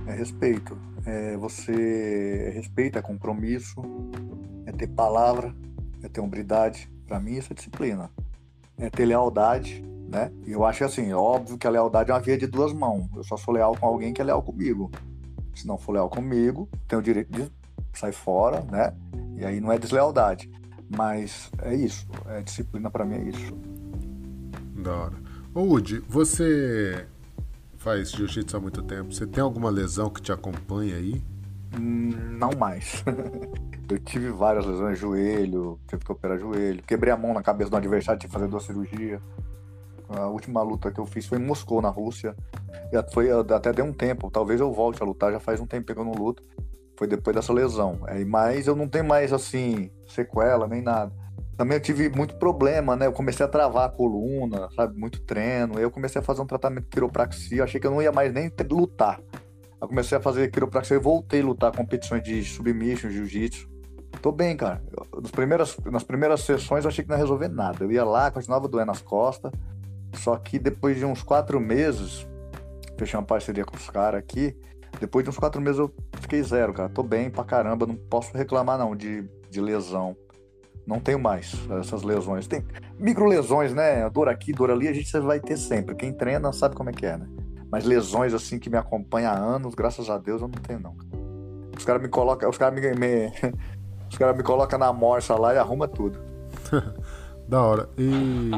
É 0.07 0.13
respeito. 0.13 0.78
É 1.05 1.36
você 1.36 2.45
é 2.47 2.49
respeito, 2.51 2.97
é 2.97 3.01
compromisso, 3.01 3.82
é 4.65 4.71
ter 4.71 4.88
palavra, 4.88 5.53
é 6.01 6.07
ter 6.07 6.21
hombridade, 6.21 6.89
para 7.08 7.20
mim, 7.20 7.34
isso 7.34 7.51
é 7.51 7.56
disciplina. 7.56 8.10
É 8.78 8.89
ter 8.89 9.06
lealdade, 9.06 9.84
né? 10.10 10.32
Eu 10.45 10.66
acho 10.66 10.84
assim, 10.84 11.14
óbvio 11.14 11.58
que 11.58 11.68
a 11.68 11.70
lealdade 11.70 12.12
é 12.12 12.14
uma 12.14 12.20
via 12.20 12.38
de 12.38 12.47
duas 12.47 12.74
mãos. 12.74 13.08
Eu 13.16 13.24
só 13.24 13.38
sou 13.38 13.53
leal 13.53 13.76
com 13.80 13.86
alguém 13.86 14.14
que 14.14 14.22
é 14.22 14.26
leal 14.26 14.41
comigo. 14.41 14.91
Se 15.53 15.66
não 15.66 15.78
for 15.78 15.93
leal 15.93 16.10
comigo, 16.10 16.68
tenho 16.88 16.99
o 16.99 17.03
direito 17.03 17.32
de 17.32 17.49
sair 17.93 18.14
fora, 18.14 18.62
né? 18.72 18.93
E 19.38 19.45
aí 19.45 19.60
não 19.60 19.72
é 19.72 19.78
deslealdade. 19.78 20.51
Mas 20.89 21.49
é 21.62 21.74
isso. 21.74 22.08
É 22.28 22.41
disciplina 22.41 22.89
para 22.89 23.06
mim 23.06 23.16
é 23.16 23.24
isso. 23.24 23.53
Da 24.84 24.95
hora. 24.95 25.16
Ô 25.53 25.62
Woody, 25.62 26.03
você 26.08 27.08
faz 27.78 28.12
jiu-jitsu 28.12 28.58
há 28.58 28.60
muito 28.60 28.84
tempo. 28.84 29.14
Você 29.14 29.26
tem 29.26 29.41
alguma 29.41 29.70
lesão 29.70 30.10
que 30.10 30.22
te 30.22 30.32
acompanha 30.32 30.95
aí? 30.95 31.22
Não 31.80 32.51
mais. 32.57 33.03
Eu 33.89 33.99
tive 33.99 34.30
várias 34.30 34.65
lesões, 34.65 34.97
joelho, 34.97 35.80
tive 35.88 36.03
que 36.03 36.11
operar 36.11 36.39
joelho, 36.39 36.82
quebrei 36.84 37.13
a 37.13 37.17
mão 37.17 37.34
na 37.34 37.43
cabeça 37.43 37.69
do 37.69 37.78
adversário, 37.78 38.19
tive 38.19 38.32
que 38.32 38.34
fazer 38.34 38.49
duas 38.49 38.63
cirurgias. 38.63 39.21
A 40.09 40.28
última 40.28 40.61
luta 40.61 40.91
que 40.91 40.99
eu 40.99 41.05
fiz 41.05 41.26
foi 41.26 41.39
em 41.39 41.43
Moscou, 41.43 41.82
na 41.82 41.89
Rússia. 41.89 42.36
E 42.91 43.13
foi 43.13 43.30
até 43.32 43.71
deu 43.73 43.86
um 43.86 43.93
tempo, 43.93 44.30
talvez 44.30 44.59
eu 44.59 44.71
volte 44.71 45.01
a 45.01 45.05
lutar, 45.05 45.32
já 45.32 45.39
faz 45.39 45.59
um 45.59 45.65
tempo 45.65 45.91
que 45.91 45.99
eu 45.99 46.05
não 46.05 46.13
luto. 46.13 46.43
Foi 46.97 47.07
depois 47.07 47.36
dessa 47.36 47.51
lesão. 47.51 47.99
É, 48.07 48.23
mas 48.23 48.67
eu 48.67 48.76
não 48.76 48.88
tenho 48.88 49.05
mais, 49.05 49.34
assim, 49.34 49.91
sequela, 50.07 50.67
nem 50.67 50.82
nada. 50.82 51.11
Também 51.57 51.78
eu 51.78 51.82
tive 51.82 52.09
muito 52.09 52.36
problema, 52.36 52.95
né? 52.95 53.05
Eu 53.05 53.13
comecei 53.13 53.45
a 53.45 53.49
travar 53.49 53.86
a 53.86 53.89
coluna, 53.89 54.69
sabe? 54.76 54.97
Muito 54.97 55.21
treino. 55.21 55.80
Eu 55.80 55.89
comecei 55.89 56.19
a 56.19 56.23
fazer 56.23 56.41
um 56.41 56.45
tratamento 56.45 56.84
de 56.84 56.89
quiropraxia. 56.89 57.63
Achei 57.63 57.80
que 57.80 57.88
eu 57.88 57.91
não 57.91 58.01
ia 58.01 58.11
mais 58.11 58.34
nem 58.34 58.51
lutar. 58.69 59.19
Eu 59.82 59.88
comecei 59.88 60.17
a 60.17 60.21
fazer 60.21 60.49
quiropraxia 60.49 60.97
e 60.97 60.99
voltei 60.99 61.41
a 61.41 61.45
lutar 61.45 61.71
competições 61.76 62.23
de 62.23 62.43
submission, 62.43 63.09
jiu-jitsu. 63.09 63.69
Tô 64.21 64.32
bem, 64.32 64.55
cara. 64.55 64.82
nas, 65.21 65.32
primeiras, 65.32 65.78
nas 65.86 66.03
primeiras 66.03 66.41
sessões 66.41 66.86
eu 66.86 66.89
achei 66.89 67.03
que 67.03 67.09
não 67.09 67.17
ia 67.17 67.21
resolver 67.21 67.47
nada. 67.47 67.84
Eu 67.84 67.91
ia 67.91 68.03
lá, 68.03 68.32
continuava 68.32 68.67
doendo 68.67 68.91
as 68.91 69.01
costas. 69.01 69.51
Só 70.13 70.36
que 70.38 70.57
depois 70.57 70.97
de 70.97 71.05
uns 71.05 71.21
quatro 71.21 71.59
meses, 71.59 72.26
fechei 72.97 73.19
uma 73.19 73.26
parceria 73.26 73.65
com 73.65 73.76
os 73.76 73.89
caras 73.89 74.19
aqui. 74.19 74.57
Depois 74.99 75.23
de 75.23 75.30
uns 75.30 75.38
quatro 75.38 75.61
meses 75.61 75.80
eu 75.80 75.93
fiquei 76.21 76.41
zero, 76.41 76.73
cara. 76.73 76.89
Tô 76.89 77.03
bem 77.03 77.30
pra 77.30 77.43
caramba, 77.43 77.86
não 77.86 77.95
posso 77.95 78.36
reclamar 78.36 78.78
não 78.78 78.95
de, 78.95 79.30
de 79.49 79.61
lesão. 79.61 80.15
Não 80.88 80.99
tenho 80.99 81.19
mais 81.19 81.53
essas 81.80 82.03
lesões. 82.03 82.47
Tem 82.47 82.63
micro 82.97 83.26
lesões, 83.26 83.73
né? 83.73 84.07
Dor 84.09 84.30
aqui, 84.30 84.53
dor 84.53 84.71
ali, 84.71 84.88
a 84.88 84.93
gente 84.93 85.11
vai 85.19 85.39
ter 85.39 85.57
sempre. 85.57 85.95
Quem 85.95 86.13
treina 86.13 86.53
sabe 86.53 86.76
como 86.76 86.89
é 86.89 86.93
que 86.93 87.05
é, 87.05 87.17
né? 87.17 87.28
Mas 87.72 87.86
lesões 87.86 88.34
assim 88.34 88.59
que 88.59 88.70
me 88.70 88.78
acompanham 88.78 89.32
há 89.32 89.36
anos, 89.36 89.76
graças 89.76 90.09
a 90.09 90.18
Deus, 90.18 90.41
eu 90.41 90.47
não 90.47 90.55
tenho, 90.55 90.80
não. 90.80 90.95
Os 91.78 91.84
caras 91.84 92.01
me 92.01 92.07
colocam, 92.07 92.49
os 92.49 92.57
caras 92.57 92.80
me, 92.80 92.95
me, 92.95 93.32
os 94.09 94.18
caras 94.18 94.36
me 94.36 94.43
colocam 94.43 94.80
na 94.80 94.93
morsa 94.93 95.36
lá 95.36 95.53
e 95.53 95.57
arruma 95.57 95.88
tudo. 95.88 96.20
da 97.47 97.61
hora. 97.61 97.89
E 97.97 98.51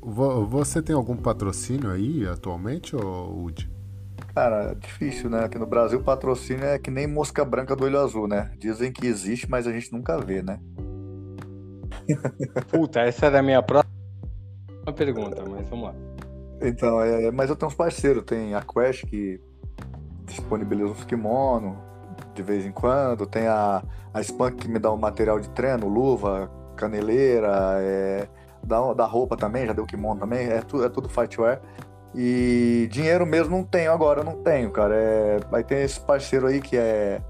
você 0.02 0.82
tem 0.82 0.94
algum 0.94 1.16
patrocínio 1.16 1.90
aí 1.90 2.26
atualmente, 2.26 2.94
ou 2.94 3.44
Udi? 3.44 3.70
Cara, 4.34 4.74
difícil, 4.74 5.28
né? 5.28 5.44
Aqui 5.44 5.58
no 5.58 5.66
Brasil, 5.66 6.02
patrocínio 6.02 6.64
é 6.64 6.78
que 6.78 6.90
nem 6.90 7.06
mosca 7.06 7.44
branca 7.44 7.74
do 7.74 7.84
olho 7.84 7.98
azul, 7.98 8.28
né? 8.28 8.52
Dizem 8.58 8.92
que 8.92 9.06
existe, 9.06 9.50
mas 9.50 9.66
a 9.66 9.72
gente 9.72 9.92
nunca 9.92 10.18
vê, 10.18 10.42
né? 10.42 10.60
Puta, 12.70 13.00
essa 13.00 13.26
era 13.26 13.40
a 13.40 13.42
minha 13.42 13.62
próxima 13.62 13.90
pergunta, 14.96 15.44
mas 15.48 15.68
vamos 15.68 15.86
lá. 15.86 15.94
Então, 16.60 17.00
é, 17.00 17.30
mas 17.30 17.48
eu 17.48 17.56
tenho 17.56 17.68
uns 17.68 17.74
parceiros, 17.74 18.24
tem 18.24 18.54
a 18.54 18.62
Quest 18.62 19.06
que 19.06 19.40
disponibiliza 20.24 20.92
os 20.92 21.04
kimono 21.04 21.76
de 22.34 22.42
vez 22.42 22.64
em 22.64 22.72
quando, 22.72 23.26
tem 23.26 23.46
a, 23.46 23.82
a 24.12 24.22
Spunk 24.22 24.56
que 24.56 24.68
me 24.68 24.78
dá 24.78 24.90
o 24.90 24.94
um 24.94 24.98
material 24.98 25.40
de 25.40 25.48
treino, 25.50 25.88
luva, 25.88 26.50
caneleira, 26.76 27.76
é, 27.80 28.28
dá, 28.62 28.92
dá 28.94 29.04
roupa 29.04 29.36
também, 29.36 29.66
já 29.66 29.72
deu 29.72 29.86
kimono 29.86 30.20
também, 30.20 30.48
é, 30.48 30.60
tu, 30.60 30.84
é 30.84 30.88
tudo 30.88 31.08
fightwear. 31.08 31.60
E 32.14 32.88
dinheiro 32.90 33.24
mesmo 33.24 33.56
não 33.56 33.64
tenho 33.64 33.92
agora, 33.92 34.24
não 34.24 34.42
tenho, 34.42 34.70
cara. 34.70 34.94
É, 34.94 35.40
aí 35.52 35.62
tem 35.62 35.82
esse 35.82 36.00
parceiro 36.00 36.46
aí 36.46 36.60
que 36.60 36.76
é, 36.76 37.22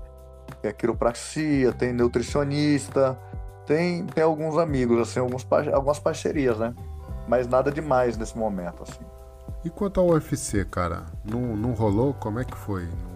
que 0.60 0.68
é 0.68 0.72
quiropraxia, 0.72 1.72
tem 1.72 1.92
nutricionista, 1.92 3.18
tem, 3.66 4.06
tem 4.06 4.24
alguns 4.24 4.56
amigos, 4.56 5.00
assim, 5.00 5.20
alguns, 5.20 5.46
algumas 5.72 5.98
parcerias, 5.98 6.58
né? 6.58 6.74
Mas 7.28 7.46
nada 7.46 7.70
demais 7.70 8.16
nesse 8.16 8.36
momento, 8.36 8.82
assim. 8.82 9.04
E 9.64 9.68
quanto 9.70 10.00
ao 10.00 10.08
UFC, 10.08 10.64
cara? 10.64 11.06
Não, 11.24 11.54
não 11.56 11.72
rolou? 11.72 12.14
Como 12.14 12.38
é 12.38 12.44
que 12.44 12.56
foi? 12.56 12.84
Não, 12.84 13.10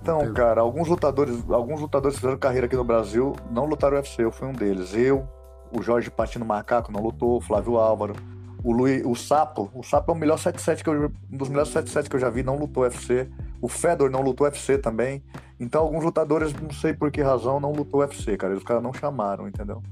então, 0.00 0.24
não 0.24 0.32
cara, 0.32 0.60
alguns 0.60 0.86
lutadores, 0.86 1.42
alguns 1.50 1.80
lutadores 1.80 2.16
fizeram 2.16 2.38
carreira 2.38 2.66
aqui 2.66 2.76
no 2.76 2.84
Brasil, 2.84 3.34
não 3.50 3.64
lutaram 3.64 3.96
UFC, 3.96 4.22
eu 4.22 4.30
fui 4.30 4.46
um 4.46 4.52
deles. 4.52 4.94
Eu, 4.94 5.28
o 5.72 5.82
Jorge 5.82 6.10
Patino 6.10 6.44
Macaco 6.44 6.92
não 6.92 7.02
lutou, 7.02 7.36
o 7.36 7.40
Flávio 7.40 7.76
Álvaro, 7.76 8.14
o 8.62 8.72
Luiz, 8.72 9.04
o 9.04 9.14
Sapo, 9.14 9.70
o 9.74 9.82
Sapo 9.82 10.12
é 10.12 10.14
o 10.14 10.18
melhor 10.18 10.38
77 10.38 10.84
que 10.84 10.90
eu, 10.90 11.12
um 11.32 11.36
dos 11.36 11.48
melhores 11.48 11.70
77 11.70 12.08
que 12.08 12.16
eu 12.16 12.20
já 12.20 12.30
vi, 12.30 12.42
não 12.42 12.56
lutou 12.56 12.84
UFC. 12.84 13.28
O 13.60 13.68
Fedor 13.68 14.10
não 14.10 14.20
lutou 14.22 14.44
UFC 14.44 14.78
também. 14.78 15.24
Então 15.58 15.82
alguns 15.82 16.04
lutadores, 16.04 16.52
não 16.52 16.70
sei 16.70 16.92
por 16.92 17.10
que 17.10 17.22
razão, 17.22 17.58
não 17.58 17.72
lutou 17.72 18.00
UFC, 18.00 18.36
cara. 18.36 18.54
Os 18.54 18.62
caras 18.62 18.82
não 18.82 18.92
chamaram, 18.92 19.48
entendeu? 19.48 19.82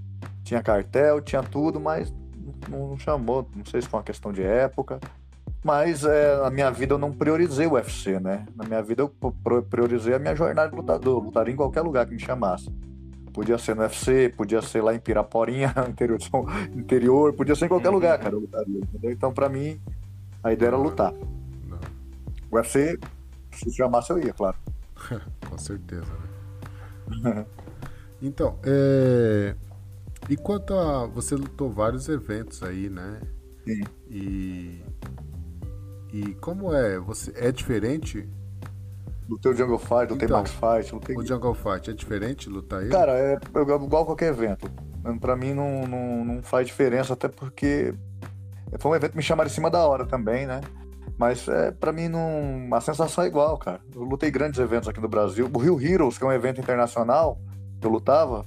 Tinha 0.43 0.63
cartel, 0.63 1.21
tinha 1.21 1.43
tudo, 1.43 1.81
mas 1.81 2.15
não 2.69 2.99
chamou. 2.99 3.49
Não 3.55 3.65
sei 3.65 3.83
se 3.83 3.89
foi 3.89 3.99
uma 3.99 4.05
questão 4.05 4.33
de 4.33 4.43
época. 4.43 5.01
Mas 5.65 6.05
é, 6.05 6.37
na 6.37 6.51
minha 6.51 6.71
vida 6.71 6.93
eu 6.93 6.99
não 6.99 7.11
priorizei 7.11 7.67
o 7.67 7.73
UFC, 7.73 8.21
né? 8.21 8.45
Na 8.55 8.65
minha 8.65 8.83
vida 8.83 9.01
eu 9.01 9.09
priorizei 9.63 10.13
a 10.13 10.19
minha 10.19 10.37
jornada 10.37 10.69
de 10.69 10.77
lutador. 10.77 11.25
Lutaria 11.25 11.55
em 11.55 11.57
qualquer 11.57 11.81
lugar 11.81 12.05
que 12.05 12.13
me 12.13 12.21
chamasse. 12.21 12.71
Podia 13.33 13.57
ser 13.57 13.75
no 13.75 13.81
UFC, 13.81 14.29
podia 14.37 14.61
ser 14.61 14.83
lá 14.83 14.95
em 14.95 14.99
Piraporinha, 14.99 15.75
interior, 15.89 16.21
interior 16.77 17.33
podia 17.33 17.57
ser 17.57 17.65
em 17.65 17.69
qualquer 17.69 17.89
lugar, 17.89 18.19
cara, 18.19 18.35
eu 18.35 18.41
lutaria, 18.41 18.79
entendeu? 18.79 19.11
Então, 19.11 19.33
pra 19.33 19.49
mim, 19.49 19.81
a 20.43 20.53
ideia 20.53 20.69
era 20.69 20.77
lutar. 20.77 21.15
Não. 21.67 21.81
O 22.51 22.57
UFC, 22.57 22.99
se 23.51 23.73
chamasse, 23.73 24.11
eu 24.11 24.19
ia, 24.19 24.35
claro. 24.35 24.59
Com 25.49 25.57
certeza, 25.57 26.13
né? 27.23 27.47
então, 28.21 28.59
é... 28.63 29.57
e 30.29 30.37
quanto 30.37 30.75
a. 30.75 31.07
Você 31.07 31.35
lutou 31.35 31.71
vários 31.71 32.07
eventos 32.09 32.63
aí, 32.63 32.91
né? 32.91 33.21
Sim. 33.65 33.83
E 34.11 34.83
e 36.15 36.35
como 36.35 36.73
é? 36.73 36.97
Você 37.01 37.33
é 37.35 37.51
diferente? 37.51 38.25
Lutei 39.29 39.51
o 39.51 39.57
Jungle 39.57 39.79
Fight, 39.79 40.13
lutei 40.13 40.27
então, 40.27 40.39
Max 40.39 40.53
Fight. 40.53 40.95
Lutei... 40.95 41.17
O 41.17 41.27
Jungle 41.27 41.55
Fight 41.55 41.91
é 41.91 41.93
diferente 41.93 42.49
lutar 42.49 42.83
ele? 42.83 42.93
Cara, 42.93 43.19
é 43.19 43.37
igual 43.57 44.07
qualquer 44.07 44.29
evento. 44.29 44.71
Pra 45.21 45.35
mim 45.35 45.53
não, 45.53 45.89
não, 45.89 46.25
não 46.25 46.43
faz 46.43 46.69
diferença, 46.69 47.15
até 47.15 47.27
porque 47.27 47.93
foi 48.79 48.93
um 48.93 48.95
evento 48.95 49.11
que 49.11 49.17
me 49.17 49.25
chamaram 49.25 49.51
em 49.51 49.53
cima 49.53 49.69
da 49.69 49.85
hora 49.85 50.07
também, 50.07 50.47
né? 50.47 50.61
Mas 51.19 51.49
é, 51.49 51.73
pra 51.73 51.91
mim 51.91 52.07
não. 52.07 52.69
A 52.73 52.81
sensação 52.81 53.25
é 53.25 53.27
igual, 53.27 53.59
cara. 53.59 53.81
Eu 53.93 54.03
lutei 54.03 54.31
grandes 54.31 54.61
eventos 54.61 54.89
aqui 54.89 55.01
no 55.01 55.09
Brasil. 55.09 55.51
O 55.53 55.59
Rio 55.59 55.81
Heroes, 55.81 56.17
que 56.17 56.23
é 56.23 56.27
um 56.29 56.33
evento 56.33 56.61
internacional 56.61 57.41
que 57.81 57.87
eu 57.89 57.91
lutava, 57.91 58.47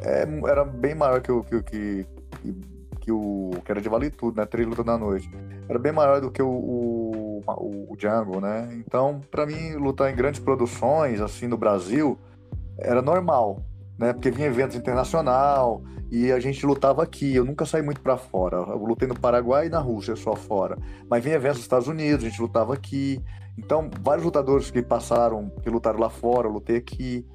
é, 0.00 0.26
era 0.48 0.64
bem 0.64 0.94
maior 0.94 1.20
que 1.20 1.30
o 1.30 1.44
que, 1.44 1.62
que, 1.62 2.06
que, 2.40 2.73
que 3.04 3.12
o 3.12 3.50
que 3.64 3.70
era 3.70 3.80
de 3.80 3.88
Vale 3.88 4.10
Tudo, 4.10 4.38
né? 4.38 4.46
Três 4.46 4.66
lutas 4.66 4.84
na 4.84 4.96
noite. 4.96 5.30
Era 5.68 5.78
bem 5.78 5.92
maior 5.92 6.20
do 6.20 6.30
que 6.30 6.42
o, 6.42 6.48
o, 6.48 7.42
o 7.46 7.96
Jungle, 7.98 8.40
né? 8.40 8.68
Então, 8.86 9.20
para 9.30 9.44
mim, 9.44 9.74
lutar 9.74 10.10
em 10.10 10.16
grandes 10.16 10.40
produções, 10.40 11.20
assim, 11.20 11.46
no 11.46 11.58
Brasil, 11.58 12.18
era 12.78 13.02
normal, 13.02 13.62
né? 13.98 14.12
Porque 14.12 14.30
vinha 14.30 14.48
eventos 14.48 14.76
internacional 14.76 15.82
e 16.10 16.32
a 16.32 16.40
gente 16.40 16.64
lutava 16.64 17.02
aqui. 17.02 17.34
Eu 17.34 17.44
nunca 17.44 17.66
saí 17.66 17.82
muito 17.82 18.00
para 18.00 18.16
fora. 18.16 18.56
Eu 18.56 18.78
lutei 18.78 19.06
no 19.06 19.18
Paraguai 19.18 19.66
e 19.66 19.70
na 19.70 19.80
Rússia 19.80 20.16
só 20.16 20.34
fora. 20.34 20.78
Mas 21.08 21.22
vinha 21.22 21.36
eventos 21.36 21.58
nos 21.58 21.64
Estados 21.64 21.88
Unidos, 21.88 22.24
a 22.24 22.28
gente 22.28 22.40
lutava 22.40 22.72
aqui. 22.72 23.20
Então, 23.58 23.90
vários 24.00 24.24
lutadores 24.24 24.70
que 24.70 24.82
passaram, 24.82 25.50
que 25.62 25.68
lutaram 25.68 26.00
lá 26.00 26.08
fora, 26.08 26.48
eu 26.48 26.52
lutei 26.52 26.76
aqui. 26.76 27.26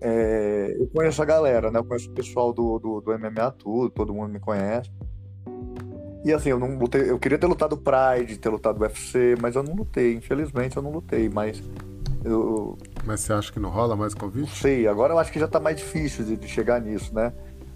É, 0.00 0.76
eu 0.78 0.88
conheço 0.88 1.20
a 1.20 1.24
galera, 1.24 1.70
né? 1.70 1.78
Eu 1.78 1.84
conheço 1.84 2.10
o 2.10 2.14
pessoal 2.14 2.52
do, 2.52 2.78
do, 2.78 3.00
do, 3.00 3.18
MMA 3.18 3.50
tudo, 3.52 3.90
todo 3.90 4.14
mundo 4.14 4.32
me 4.32 4.40
conhece. 4.40 4.90
E 6.24 6.32
assim, 6.32 6.50
eu 6.50 6.58
não 6.58 6.76
lutei, 6.76 7.10
eu 7.10 7.18
queria 7.18 7.38
ter 7.38 7.46
lutado 7.46 7.76
Pride, 7.76 8.38
ter 8.38 8.48
lutado 8.48 8.80
UFC, 8.80 9.36
mas 9.40 9.54
eu 9.54 9.62
não 9.62 9.74
lutei, 9.74 10.14
infelizmente 10.14 10.76
eu 10.76 10.82
não 10.82 10.90
lutei, 10.90 11.28
mas 11.28 11.62
eu, 12.24 12.76
mas 13.04 13.20
você 13.20 13.32
acha 13.32 13.52
que 13.52 13.60
não 13.60 13.70
rola 13.70 13.96
mais 13.96 14.14
convite? 14.14 14.50
Sei, 14.50 14.86
agora 14.88 15.14
eu 15.14 15.18
acho 15.18 15.32
que 15.32 15.38
já 15.38 15.46
tá 15.46 15.60
mais 15.60 15.76
difícil 15.76 16.24
de, 16.24 16.36
de 16.36 16.48
chegar 16.48 16.80
nisso, 16.80 17.14
né? 17.14 17.32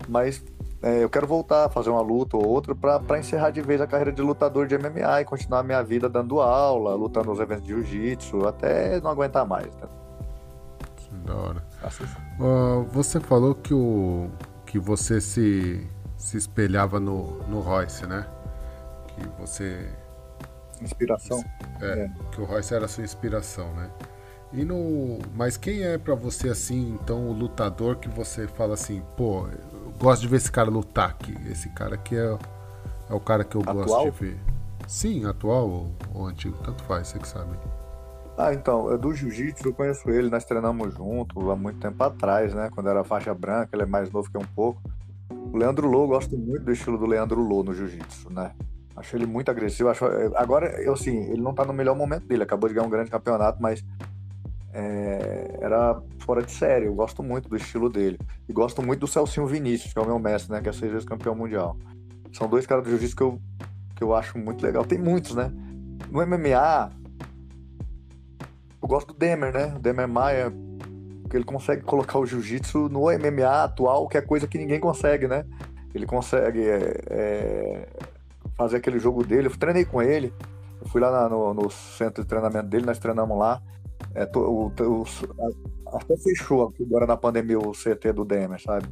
Mas 0.09 0.45
é, 0.83 1.03
eu 1.05 1.09
quero 1.09 1.27
voltar 1.27 1.67
a 1.67 1.69
fazer 1.69 1.91
uma 1.91 2.01
luta 2.01 2.37
ou 2.37 2.45
outra 2.45 2.75
para 2.75 3.19
encerrar 3.19 3.51
de 3.51 3.63
vez 3.63 3.81
a 3.81 3.87
carreira 3.87 4.11
de 4.11 4.21
lutador 4.21 4.67
de 4.67 4.77
MMA 4.77 5.21
e 5.21 5.25
continuar 5.25 5.61
a 5.61 5.63
minha 5.63 5.83
vida 5.83 6.09
dando 6.09 6.41
aula, 6.41 6.95
lutando 6.95 7.31
nos 7.31 7.39
eventos 7.39 7.65
de 7.65 7.71
jiu-jitsu, 7.71 8.47
até 8.47 9.01
não 9.01 9.11
aguentar 9.11 9.47
mais. 9.47 9.69
Né? 9.77 9.89
Da 11.25 11.35
hora. 11.35 11.65
Uh, 12.41 12.83
você 12.93 13.21
falou 13.21 13.55
que, 13.55 13.73
o, 13.73 14.29
que 14.67 14.79
você 14.79 15.21
se, 15.21 15.87
se 16.23 16.37
espelhava 16.37 17.01
no, 17.01 17.39
no 17.49 17.61
Royce, 17.61 18.07
né? 18.07 18.25
Que 19.09 19.27
você. 19.41 19.91
Inspiração. 20.81 21.45
É, 21.81 21.87
é, 21.87 22.11
que 22.31 22.41
o 22.41 22.45
Royce 22.45 22.73
era 22.73 22.85
a 22.85 22.89
sua 22.89 23.03
inspiração, 23.03 23.73
né? 23.75 23.91
E 24.53 24.65
no, 24.65 25.19
mas 25.35 25.57
quem 25.57 25.83
é 25.83 25.99
para 25.99 26.15
você 26.15 26.49
assim, 26.49 26.97
então 27.01 27.29
o 27.29 27.33
lutador 27.33 27.97
que 27.97 28.09
você 28.09 28.47
fala 28.47 28.75
assim, 28.75 29.03
pô, 29.17 29.49
eu 29.49 29.93
gosto 29.99 30.23
de 30.23 30.29
ver 30.29 30.37
esse 30.37 30.53
cara 30.53 30.71
lutar 30.71 31.11
aqui. 31.11 31.35
Esse 31.51 31.69
cara 31.71 31.95
aqui 31.97 32.17
é, 32.17 32.39
é 33.11 33.15
o 33.15 33.21
cara 33.21 33.43
que 33.43 33.57
eu 33.57 33.63
atual? 33.63 33.85
gosto 33.85 34.11
de 34.11 34.11
ver. 34.11 34.39
Sim, 34.87 35.27
atual 35.27 35.69
ou, 35.69 35.91
ou, 36.15 36.27
antigo, 36.27 36.57
tanto 36.63 36.85
faz, 36.85 37.09
você 37.09 37.19
que 37.19 37.27
sabe. 37.27 37.57
Ah, 38.37 38.55
então, 38.55 38.93
é 38.93 38.99
do 38.99 39.13
jiu-jitsu, 39.13 39.69
eu 39.69 39.75
conheço 39.75 40.09
ele, 40.11 40.31
nós 40.31 40.45
treinamos 40.45 40.95
junto 40.95 41.51
há 41.51 41.57
muito 41.57 41.81
tempo 41.81 42.03
atrás, 42.03 42.55
né? 42.55 42.71
Quando 42.73 42.89
era 42.89 43.03
faixa 43.03 43.35
branca, 43.35 43.71
ele 43.73 43.83
é 43.83 43.87
mais 43.87 44.11
novo 44.11 44.31
que 44.31 44.39
um 44.39 44.47
pouco. 44.55 44.81
O 45.53 45.57
Leandro 45.57 45.89
Lô, 45.89 46.05
eu 46.05 46.09
gosto 46.09 46.37
muito 46.37 46.65
do 46.65 46.73
estilo 46.73 46.99
do 46.99 47.07
Leandro 47.07 47.41
Lô 47.41 47.63
no 47.63 47.75
jiu-jitsu, 47.75 48.33
né? 48.33 48.53
Acho 48.95 49.17
ele 49.17 49.27
muito 49.27 49.51
agressivo. 49.51 49.89
Acho, 49.89 50.05
agora, 50.37 50.81
eu 50.83 50.97
sim, 50.97 51.17
ele 51.31 51.41
não 51.41 51.55
tá 51.55 51.65
no 51.65 51.73
melhor 51.73 51.97
momento 51.97 52.27
dele, 52.27 52.43
acabou 52.43 52.69
de 52.69 52.75
ganhar 52.75 52.87
um 52.87 52.91
grande 52.91 53.11
campeonato, 53.11 53.61
mas 53.61 53.83
é, 54.73 55.59
era 55.61 56.01
fora 56.19 56.43
de 56.43 56.53
série. 56.53 56.87
Eu 56.87 56.95
gosto 56.95 57.23
muito 57.23 57.49
do 57.49 57.57
estilo 57.57 57.89
dele. 57.89 58.19
E 58.49 58.53
gosto 58.53 58.83
muito 58.83 59.01
do 59.01 59.07
Celcinho 59.07 59.47
Vinícius, 59.47 59.93
que 59.93 59.99
é 59.99 60.03
o 60.03 60.07
meu 60.07 60.19
mestre, 60.19 60.53
né? 60.53 60.61
Que 60.61 60.69
é 60.69 60.73
seis 60.73 60.93
vezes 60.93 61.07
campeão 61.07 61.35
mundial. 61.35 61.77
São 62.33 62.49
dois 62.49 62.67
caras 62.67 62.85
do 62.85 62.91
jiu-jitsu 62.91 63.17
que 63.17 63.23
eu, 63.23 63.41
que 63.97 64.05
eu 64.05 64.15
acho 64.15 64.39
muito 64.39 64.65
legal. 64.65 64.85
Tem 64.85 64.99
muitos, 64.99 65.35
né? 65.35 65.51
No 66.11 66.27
MMA, 66.27 66.91
eu 68.83 68.89
gosto 68.89 69.09
do 69.09 69.15
Demer, 69.15 69.53
né? 69.53 69.75
O 69.77 69.79
Demer 69.79 70.09
Maia, 70.09 70.53
que 71.33 71.37
ele 71.39 71.45
consegue 71.45 71.81
colocar 71.81 72.19
o 72.19 72.27
jiu-jitsu 72.27 72.91
no 72.91 73.05
MMA 73.05 73.65
atual, 73.65 74.07
que 74.07 74.19
é 74.19 74.21
coisa 74.21 74.47
que 74.47 74.59
ninguém 74.59 74.79
consegue, 74.79 75.27
né? 75.27 75.47
Ele 75.95 76.05
consegue 76.05 76.61
é, 76.61 77.01
é, 77.09 77.89
fazer 78.55 78.77
aquele 78.77 78.99
jogo 78.99 79.25
dele. 79.25 79.47
Eu 79.47 79.57
treinei 79.57 79.87
com 79.87 80.03
ele. 80.03 80.31
Eu 80.79 80.87
fui 80.89 81.01
lá 81.01 81.11
na, 81.11 81.31
no, 81.31 81.55
no 81.55 81.71
centro 81.71 82.23
de 82.23 82.29
treinamento 82.29 82.69
dele, 82.69 82.85
nós 82.85 82.99
treinamos 82.99 83.39
lá. 83.39 83.63
É, 84.15 84.31
o, 84.37 84.67
o, 84.67 85.05
até 85.87 86.19
fechou 86.19 86.71
agora 86.79 87.07
na 87.07 87.17
pandemia 87.17 87.59
o 87.59 87.73
CT 87.73 88.13
do 88.13 88.27
Demer, 88.27 88.61
sabe? 88.61 88.87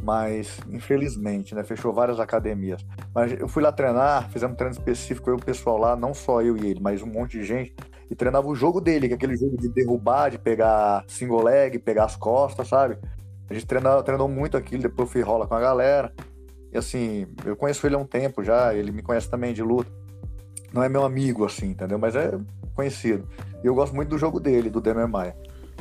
Mas, 0.00 0.60
infelizmente, 0.70 1.56
né? 1.56 1.64
Fechou 1.64 1.92
várias 1.92 2.20
academias. 2.20 2.86
Mas 3.12 3.32
eu 3.32 3.48
fui 3.48 3.64
lá 3.64 3.72
treinar, 3.72 4.30
fizemos 4.30 4.54
um 4.54 4.56
treino 4.56 4.76
específico, 4.76 5.28
eu 5.28 5.34
e 5.34 5.40
o 5.40 5.44
pessoal 5.44 5.76
lá, 5.76 5.96
não 5.96 6.14
só 6.14 6.40
eu 6.40 6.56
e 6.56 6.70
ele, 6.70 6.78
mas 6.80 7.02
um 7.02 7.08
monte 7.08 7.32
de 7.32 7.44
gente, 7.44 7.74
e 8.10 8.14
treinava 8.14 8.48
o 8.48 8.54
jogo 8.54 8.80
dele, 8.80 9.06
que 9.06 9.14
é 9.14 9.16
aquele 9.16 9.36
jogo 9.36 9.56
de 9.56 9.68
derrubar, 9.68 10.30
de 10.30 10.38
pegar 10.38 11.04
single 11.06 11.44
leg, 11.44 11.78
pegar 11.78 12.04
as 12.04 12.16
costas, 12.16 12.66
sabe? 12.66 12.98
A 13.48 13.54
gente 13.54 13.66
treinou, 13.66 14.02
treinou 14.02 14.28
muito 14.28 14.56
aquilo, 14.56 14.82
depois 14.82 15.08
eu 15.08 15.12
fui 15.12 15.22
rola 15.22 15.46
com 15.46 15.54
a 15.54 15.60
galera. 15.60 16.12
E 16.72 16.78
assim, 16.78 17.26
eu 17.44 17.56
conheço 17.56 17.86
ele 17.86 17.94
há 17.94 17.98
um 17.98 18.06
tempo 18.06 18.42
já, 18.42 18.74
ele 18.74 18.90
me 18.90 19.02
conhece 19.02 19.30
também 19.30 19.54
de 19.54 19.62
luta. 19.62 19.90
Não 20.72 20.82
é 20.82 20.88
meu 20.88 21.04
amigo, 21.04 21.44
assim, 21.44 21.70
entendeu? 21.70 21.98
Mas 21.98 22.14
é 22.16 22.32
conhecido. 22.74 23.28
E 23.62 23.66
eu 23.66 23.74
gosto 23.74 23.94
muito 23.94 24.08
do 24.08 24.18
jogo 24.18 24.40
dele, 24.40 24.70
do 24.70 24.80
Demer 24.80 25.08
Maia. 25.08 25.36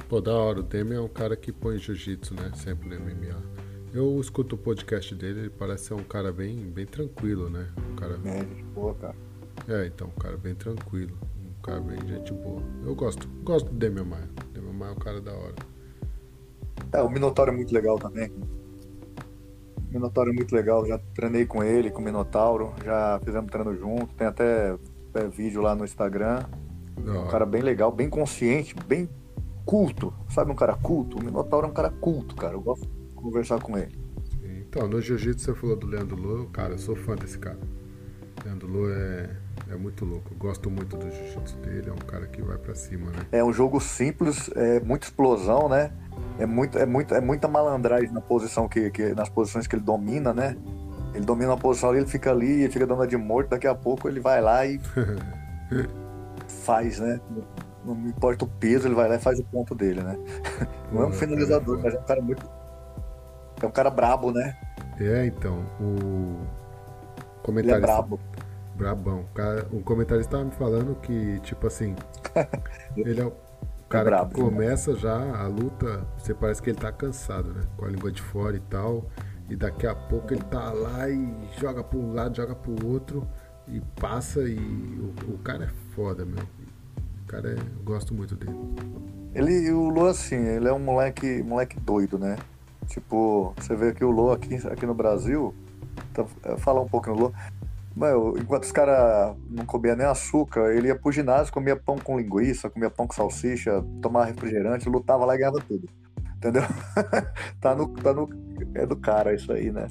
Pô, 0.08 0.20
da 0.20 0.34
hora. 0.34 0.60
O 0.60 0.64
Demer 0.64 0.98
é 0.98 1.02
um 1.02 1.08
cara 1.08 1.36
que 1.36 1.52
põe 1.52 1.78
jiu-jitsu, 1.78 2.34
né? 2.34 2.52
Sempre 2.56 2.90
no 2.90 3.00
MMA. 3.00 3.60
Eu 3.94 4.20
escuto 4.20 4.56
o 4.56 4.58
podcast 4.58 5.14
dele, 5.16 5.42
ele 5.42 5.50
parece 5.50 5.86
ser 5.86 5.94
um 5.94 6.04
cara 6.04 6.32
bem, 6.32 6.58
bem 6.58 6.86
tranquilo, 6.86 7.50
né? 7.50 7.68
Um 7.92 7.96
cara... 7.96 8.20
É, 8.26 8.44
boa, 8.74 8.96
cara. 8.96 9.16
É, 9.68 9.86
então, 9.86 10.08
um 10.08 10.20
cara 10.20 10.38
bem 10.38 10.56
tranquilo. 10.56 11.18
Cara 11.64 11.80
bem 11.82 12.00
gente 12.08 12.34
boa. 12.34 12.62
Eu 12.86 12.96
gosto. 12.96 13.28
Gosto 13.44 13.70
do 13.70 13.78
Demer 13.78 14.06
Maia. 14.06 14.30
Demer 14.54 14.74
Maia 14.74 14.92
é 14.92 14.94
um 14.94 14.98
cara 14.98 15.22
da 15.22 15.34
hora. 15.34 15.56
É, 16.94 17.02
o 17.02 17.10
Minotauro 17.10 17.52
é 17.52 17.56
muito 17.56 17.74
legal 17.74 18.00
também. 18.00 18.32
O 19.78 19.94
Minotauro 19.94 20.32
é 20.32 20.34
muito 20.34 20.56
legal. 20.56 20.86
Já 20.86 20.98
treinei 21.14 21.46
com 21.46 21.64
ele, 21.64 21.92
com 21.92 22.02
o 22.02 22.06
Minotauro. 22.06 22.74
Já 22.84 23.20
fizemos 23.24 23.52
treino 23.52 23.76
junto. 23.76 24.14
Tem 24.16 24.28
até 24.28 24.78
é, 25.14 25.28
vídeo 25.28 25.62
lá 25.62 25.76
no 25.76 25.84
Instagram. 25.84 26.44
Um 26.98 27.28
cara 27.28 27.46
bem 27.46 27.62
legal, 27.62 27.92
bem 27.92 28.10
consciente, 28.10 28.76
bem 28.88 29.10
culto. 29.66 30.14
Sabe 30.30 30.52
um 30.52 30.56
cara 30.56 30.76
culto? 30.76 31.18
O 31.18 31.24
Minotauro 31.24 31.68
é 31.68 31.70
um 31.70 31.74
cara 31.74 31.90
culto, 31.90 32.36
cara. 32.36 32.54
Eu 32.54 32.62
gosto 32.62 32.86
de 32.86 33.14
conversar 33.16 33.62
com 33.62 33.78
ele. 33.78 33.98
Então, 34.44 34.88
no 34.88 35.02
jiu-jitsu 35.02 35.46
você 35.46 35.56
falou 35.56 35.76
do 35.76 35.88
Leandro 35.88 36.16
Lô, 36.16 36.46
cara, 36.48 36.74
eu 36.74 36.78
sou 36.78 36.96
fã 36.96 37.16
desse 37.16 37.40
cara. 37.40 37.58
Leandro 38.46 38.68
Lô 38.68 38.90
é, 38.90 39.36
é 39.70 39.76
muito 39.76 40.06
louco. 40.06 40.34
Gosto 40.36 40.70
muito 40.70 40.96
do 40.96 41.10
jiu-jitsu 41.10 41.58
dele, 41.58 41.90
é 41.90 41.94
um 41.94 41.98
cara 41.98 42.26
que 42.28 42.42
vai 42.42 42.58
para 42.58 42.76
cima, 42.76 43.12
né? 43.12 43.26
É 43.32 43.44
um 43.44 43.52
jogo 43.52 43.80
simples, 43.80 44.50
é 44.56 44.80
muita 44.80 45.08
explosão, 45.08 45.68
né? 45.68 45.92
É, 46.38 46.46
muito, 46.46 46.78
é, 46.78 46.86
muito, 46.86 47.14
é 47.14 47.22
muita 47.22 47.48
malandragem 47.48 48.12
na 48.12 48.22
posição 48.22 48.68
que, 48.68 48.90
que, 48.92 49.14
nas 49.14 49.30
posições 49.30 49.68
que 49.68 49.76
ele 49.76 49.84
domina, 49.84 50.34
né? 50.34 50.56
Ele 51.14 51.26
domina 51.26 51.52
uma 51.52 51.58
posição 51.58 51.90
ali, 51.90 52.00
ele 52.00 52.08
fica 52.08 52.32
ali, 52.32 52.62
ele 52.62 52.72
fica 52.72 52.86
dando 52.86 53.06
de 53.06 53.18
morto, 53.18 53.50
daqui 53.50 53.68
a 53.68 53.76
pouco 53.76 54.08
ele 54.08 54.20
vai 54.20 54.42
lá 54.42 54.66
e 54.66 54.80
faz, 56.64 57.00
né? 57.00 57.20
Não 57.84 57.96
importa 58.08 58.46
o 58.46 58.48
peso, 58.48 58.88
ele 58.88 58.96
vai 58.96 59.10
lá 59.10 59.16
e 59.16 59.20
faz 59.20 59.40
o 59.40 59.44
ponto 59.44 59.74
dele, 59.74 60.02
né? 60.02 60.18
Não 60.92 61.04
é 61.04 61.06
um 61.08 61.12
finalizador, 61.12 61.80
mas 61.82 61.94
é 61.94 62.00
um 62.00 62.04
cara 62.04 62.22
muito. 62.22 62.50
É 63.62 63.66
um 63.66 63.72
cara 63.72 63.90
brabo, 63.90 64.32
né? 64.32 64.58
É, 65.00 65.26
então. 65.26 65.66
O 65.80 66.38
comentarista. 67.44 67.78
Ele 67.78 67.84
é 67.84 67.88
brabo. 67.88 68.20
Brabão. 68.80 69.26
O 69.74 69.82
comentarista 69.82 70.30
estava 70.30 70.46
me 70.46 70.52
falando 70.52 70.96
que, 71.02 71.40
tipo 71.42 71.68
assim. 71.68 71.96
ele 72.96 73.20
é 73.20 73.26
o 73.26 73.34
cara 73.90 74.08
é 74.08 74.12
brabo, 74.12 74.34
que 74.34 74.42
né? 74.42 74.50
começa 74.50 74.94
né? 74.94 75.00
já 75.00 75.38
a 75.38 75.48
luta. 75.48 76.08
Você 76.18 76.34
parece 76.34 76.62
que 76.62 76.70
ele 76.70 76.80
tá 76.80 76.92
cansado, 76.92 77.54
né? 77.54 77.62
Com 77.76 77.86
a 77.86 77.90
língua 77.90 78.10
de 78.10 78.22
fora 78.22 78.56
e 78.56 78.62
tal. 78.62 79.06
E 79.50 79.56
daqui 79.56 79.86
a 79.86 79.94
pouco 79.94 80.34
ele 80.34 80.44
tá 80.44 80.72
lá 80.72 81.10
e 81.10 81.50
joga 81.60 81.84
para 81.84 82.00
um 82.00 82.14
lado, 82.14 82.38
joga 82.38 82.56
para 82.56 82.72
o 82.72 82.88
outro 82.88 83.28
e 83.68 83.82
passa 84.00 84.42
e 84.42 84.56
o, 84.58 85.34
o, 85.34 85.38
cara 85.40 85.66
é 85.66 85.70
foda, 85.94 86.24
meu. 86.24 86.44
O 87.24 87.28
cara 87.28 87.50
é, 87.50 87.56
eu 87.56 87.84
gosto 87.84 88.14
muito 88.14 88.36
dele. 88.36 88.56
Ele, 89.34 89.72
o 89.72 89.90
Lô, 89.90 90.08
assim, 90.08 90.36
ele 90.36 90.68
é 90.68 90.74
um 90.74 90.80
moleque, 90.80 91.44
moleque 91.44 91.80
doido, 91.80 92.18
né? 92.18 92.38
Tipo, 92.88 93.54
você 93.58 93.76
vê 93.76 93.92
que 93.94 94.06
o 94.06 94.12
Lô 94.12 94.32
aqui, 94.32 94.56
aqui 94.68 94.86
no 94.86 94.94
Brasil, 94.94 95.54
tá, 96.14 96.26
é, 96.44 96.58
falar 96.58 96.82
um 96.82 96.88
pouco 96.88 97.10
no 97.10 97.20
Lô, 97.20 97.34
Mano, 97.96 98.38
enquanto 98.38 98.64
os 98.64 98.72
caras 98.72 99.36
não 99.50 99.66
comiam 99.66 99.96
nem 99.96 100.06
açúcar, 100.06 100.74
ele 100.74 100.88
ia 100.88 100.96
pro 100.96 101.12
ginásio, 101.12 101.52
comia 101.52 101.76
pão 101.76 101.98
com 101.98 102.18
linguiça, 102.18 102.70
comia 102.70 102.90
pão 102.90 103.08
com 103.08 103.14
salsicha, 103.14 103.84
tomava 104.02 104.26
refrigerante, 104.26 104.90
lutava 104.90 105.26
lá 105.26 105.36
e 105.36 105.40
ganhava 105.40 105.60
tudo. 105.68 105.90
Entendeu? 106.38 106.62
tá, 107.60 107.76
no, 107.76 107.90
tá 107.90 108.14
no. 108.14 108.30
É 108.74 108.86
do 108.86 108.96
cara 108.96 109.34
isso 109.34 109.52
aí, 109.52 109.72
né? 109.72 109.88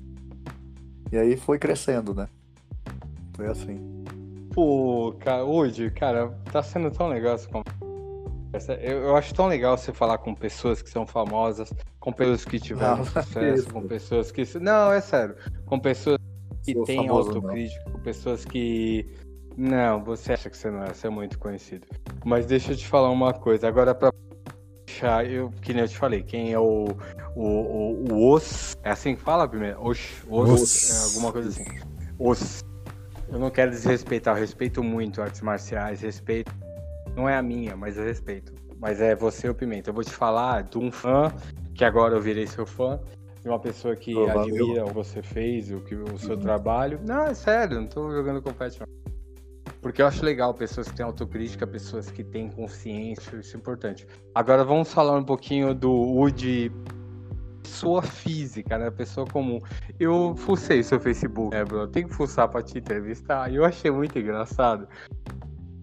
E 1.13 1.19
aí 1.19 1.37
foi 1.37 1.59
crescendo, 1.59 2.15
né? 2.15 2.29
Foi 3.35 3.47
assim. 3.47 4.05
Pô, 4.55 5.15
cara, 5.21 5.45
hoje, 5.45 5.91
cara, 5.91 6.31
tá 6.51 6.63
sendo 6.63 6.91
tão 6.91 7.09
legal 7.09 7.35
essa 7.35 7.49
conversa. 7.49 8.75
Eu, 8.81 9.05
eu 9.05 9.17
acho 9.17 9.35
tão 9.35 9.47
legal 9.47 9.77
você 9.77 9.93
falar 9.93 10.19
com 10.19 10.35
pessoas 10.35 10.81
que 10.81 10.89
são 10.89 11.07
famosas, 11.07 11.73
com 12.01 12.13
pessoas 12.13 12.45
que 12.45 12.59
tiveram 12.59 12.99
não, 12.99 13.05
sucesso, 13.05 13.71
com 13.71 13.87
pessoas 13.87 14.33
que. 14.33 14.59
Não, 14.59 14.91
é 14.91 15.01
sério. 15.01 15.37
Com 15.67 15.79
pessoas 15.79 16.19
que 16.69 16.75
Sou 16.75 16.85
têm 16.85 17.09
autocrítica, 17.09 17.91
com 17.91 17.99
pessoas 18.01 18.45
que. 18.45 19.07
Não, 19.57 20.05
você 20.05 20.35
acha 20.35 20.51
que 20.51 20.57
você 20.57 20.71
não 20.71 20.85
é, 20.85 20.93
você 20.93 21.07
é 21.07 21.11
muito 21.11 21.39
conhecido. 21.39 21.87
Mas 22.25 22.47
deixa 22.47 22.73
eu 22.73 22.77
te 22.77 22.87
falar 22.87 23.11
uma 23.11 23.33
coisa. 23.33 23.67
Agora, 23.67 23.95
pra 23.95 24.13
deixar, 24.87 25.29
eu, 25.29 25.51
que 25.63 25.73
nem 25.73 25.83
eu 25.83 25.89
te 25.89 25.97
falei, 25.97 26.23
quem 26.23 26.53
é 26.53 26.59
o, 26.59 26.89
o, 27.35 27.43
o, 27.43 28.13
o 28.13 28.35
os, 28.35 28.77
é 28.83 28.91
assim 28.91 29.17
que 29.17 29.23
fala 29.23 29.49
primeiro? 29.49 29.83
Os, 29.83 29.99
os, 30.29 30.51
os. 30.51 30.91
É 30.91 31.05
alguma 31.09 31.33
coisa 31.33 31.49
assim. 31.49 31.65
Os. 32.19 32.65
Eu 33.29 33.39
não 33.39 33.51
quero 33.51 33.71
desrespeitar, 33.71 34.37
eu 34.37 34.41
respeito 34.41 34.83
muito 34.83 35.21
artes 35.21 35.41
marciais, 35.41 36.03
respeito. 36.03 36.53
Não 37.17 37.29
é 37.29 37.37
a 37.37 37.43
minha, 37.43 37.77
mas 37.77 37.97
eu 37.97 38.05
respeito. 38.05 38.53
Mas 38.79 39.01
é 39.01 39.15
você, 39.15 39.49
o 39.49 39.55
Pimenta. 39.55 39.91
Eu 39.91 39.95
vou 39.95 40.05
te 40.05 40.13
falar 40.13 40.63
de 40.63 40.79
um 40.79 40.93
fã, 40.93 41.33
que 41.75 41.85
agora 41.85 42.15
eu 42.15 42.21
virei 42.21 42.47
seu 42.47 42.65
fã, 42.65 43.01
de 43.49 43.53
uma 43.53 43.59
pessoa 43.59 43.97
que 43.97 44.15
oh, 44.15 44.29
admira 44.29 44.85
o 44.85 44.89
que 44.89 44.95
você 44.95 45.23
fez, 45.23 45.71
o, 45.71 45.81
que, 45.81 45.95
o 45.95 46.19
seu 46.19 46.35
uhum. 46.35 46.41
trabalho. 46.41 47.01
Não, 47.05 47.25
é 47.25 47.35
sério, 47.35 47.81
não 47.81 47.87
tô 47.87 48.11
jogando 48.11 48.43
confete, 48.43 48.79
não. 48.81 48.87
Porque 49.81 50.03
eu 50.03 50.07
acho 50.07 50.25
legal 50.25 50.53
pessoas 50.53 50.89
que 50.89 50.97
têm 50.97 51.07
autocrítica, 51.07 51.67
pessoas 51.67 52.11
que 52.11 52.23
têm 52.23 52.51
consciência, 52.51 53.37
isso 53.37 53.57
é 53.57 53.59
importante. 53.59 54.07
Agora 54.35 54.65
vamos 54.65 54.93
falar 54.93 55.17
um 55.17 55.25
pouquinho 55.25 55.75
do 55.75 55.91
Woody 55.91 56.71
pessoa 57.63 58.03
física, 58.03 58.79
né? 58.79 58.91
Pessoa 58.91 59.27
comum. 59.27 59.61
Eu 60.01 60.35
fucei 60.37 60.83
seu 60.83 60.99
Facebook, 60.99 61.55
né, 61.55 61.65
bro? 61.65 61.87
Tem 61.87 62.07
que 62.07 62.15
fuçar 62.15 62.49
pra 62.49 62.63
te 62.63 62.79
entrevistar. 62.79 63.51
E 63.53 63.57
eu 63.57 63.65
achei 63.65 63.91
muito 63.91 64.19
engraçado. 64.19 64.89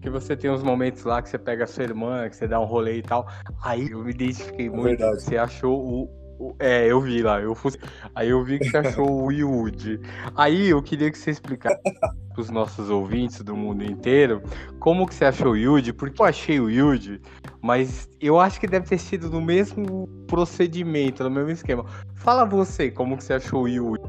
Que 0.02 0.10
você 0.10 0.36
tem 0.36 0.50
uns 0.50 0.62
momentos 0.62 1.04
lá 1.04 1.22
que 1.22 1.28
você 1.28 1.38
pega 1.38 1.64
a 1.64 1.66
sua 1.66 1.84
irmã, 1.84 2.28
que 2.28 2.36
você 2.36 2.46
dá 2.46 2.60
um 2.60 2.64
rolê 2.64 2.98
e 2.98 3.02
tal. 3.02 3.26
Aí 3.62 3.90
eu 3.90 4.04
me 4.04 4.10
identifiquei 4.10 4.66
é 4.66 4.70
muito. 4.70 4.98
Verdade. 4.98 5.22
Você 5.22 5.36
achou 5.36 5.80
o, 5.80 6.10
é, 6.58 6.86
eu 6.86 7.00
vi 7.00 7.22
lá, 7.22 7.40
eu 7.40 7.54
fui... 7.54 7.72
aí 8.14 8.30
eu 8.30 8.44
vi 8.44 8.58
que 8.58 8.70
você 8.70 8.78
achou 8.78 9.24
o 9.24 9.32
Yud. 9.32 10.00
Aí 10.34 10.68
eu 10.68 10.82
queria 10.82 11.10
que 11.10 11.18
você 11.18 11.30
explicasse 11.30 11.80
para 11.82 12.40
os 12.40 12.50
nossos 12.50 12.90
ouvintes 12.90 13.42
do 13.42 13.56
mundo 13.56 13.84
inteiro 13.84 14.42
como 14.78 15.06
que 15.06 15.14
você 15.14 15.24
achou 15.24 15.52
o 15.52 15.56
Yud, 15.56 15.92
porque 15.94 16.20
eu 16.20 16.26
achei 16.26 16.60
o 16.60 16.70
Yud, 16.70 17.20
mas 17.62 18.08
eu 18.20 18.38
acho 18.38 18.60
que 18.60 18.66
deve 18.66 18.86
ter 18.86 18.98
sido 18.98 19.30
no 19.30 19.40
mesmo 19.40 20.06
procedimento, 20.26 21.24
no 21.24 21.30
mesmo 21.30 21.50
esquema. 21.50 21.84
Fala 22.14 22.44
você 22.44 22.90
como 22.90 23.16
que 23.16 23.24
você 23.24 23.34
achou 23.34 23.62
o 23.62 23.68
Yud 23.68 24.02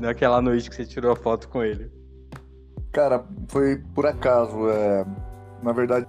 naquela 0.00 0.40
noite 0.40 0.68
que 0.68 0.76
você 0.76 0.84
tirou 0.84 1.12
a 1.12 1.16
foto 1.16 1.48
com 1.48 1.62
ele. 1.62 1.90
Cara, 2.92 3.24
foi 3.48 3.78
por 3.94 4.06
acaso. 4.06 4.68
É... 4.68 5.04
Na 5.62 5.72
verdade, 5.72 6.06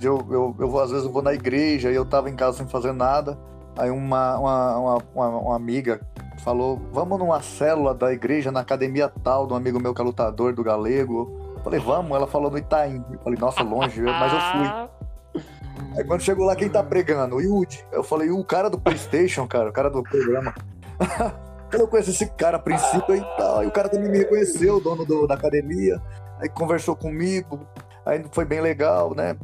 eu, 0.00 0.24
eu, 0.30 0.54
eu 0.58 0.78
às 0.78 0.90
vezes 0.90 1.06
eu 1.06 1.12
vou 1.12 1.22
na 1.22 1.34
igreja 1.34 1.90
e 1.90 1.94
eu 1.94 2.04
tava 2.04 2.30
em 2.30 2.36
casa 2.36 2.58
sem 2.58 2.68
fazer 2.68 2.92
nada. 2.92 3.38
Aí 3.78 3.90
uma, 3.90 4.36
uma, 4.38 4.96
uma, 5.14 5.28
uma, 5.28 5.56
amiga 5.56 6.00
falou: 6.44 6.80
Vamos 6.92 7.18
numa 7.18 7.40
célula 7.40 7.94
da 7.94 8.12
igreja, 8.12 8.50
na 8.50 8.60
academia 8.60 9.10
tal, 9.22 9.46
de 9.46 9.52
um 9.52 9.56
amigo 9.56 9.80
meu 9.80 9.94
que 9.94 10.00
é 10.00 10.04
lutador 10.04 10.52
do 10.52 10.64
galego. 10.64 11.48
Eu 11.56 11.62
falei, 11.62 11.80
vamos, 11.80 12.16
ela 12.16 12.26
falou 12.26 12.50
no 12.50 12.58
Itaim. 12.58 13.04
Eu 13.12 13.18
falei, 13.20 13.38
nossa, 13.38 13.62
longe, 13.62 14.00
mas 14.02 14.32
eu 14.32 14.40
fui. 14.40 15.42
Aí 15.96 16.04
quando 16.04 16.22
chegou 16.22 16.44
lá, 16.44 16.56
quem 16.56 16.68
tá 16.68 16.82
pregando? 16.82 17.36
O 17.36 17.40
Yudi. 17.40 17.84
Eu 17.92 18.02
falei, 18.02 18.30
o 18.30 18.44
cara 18.44 18.68
do 18.68 18.80
Playstation, 18.80 19.46
cara, 19.46 19.70
o 19.70 19.72
cara 19.72 19.88
do 19.88 20.02
programa. 20.02 20.54
eu 21.72 21.86
conheci 21.86 22.10
esse 22.10 22.26
cara 22.26 22.56
a 22.56 22.60
princípio 22.60 23.14
e 23.14 23.20
tal. 23.36 23.62
E 23.62 23.66
o 23.66 23.70
cara 23.70 23.88
também 23.88 24.10
me 24.10 24.18
reconheceu, 24.18 24.76
o 24.76 24.80
dono 24.80 25.04
do, 25.04 25.26
da 25.26 25.34
academia. 25.34 26.00
Aí 26.40 26.48
conversou 26.48 26.96
comigo. 26.96 27.60
Aí 28.04 28.24
foi 28.32 28.44
bem 28.44 28.60
legal, 28.60 29.14
né? 29.14 29.36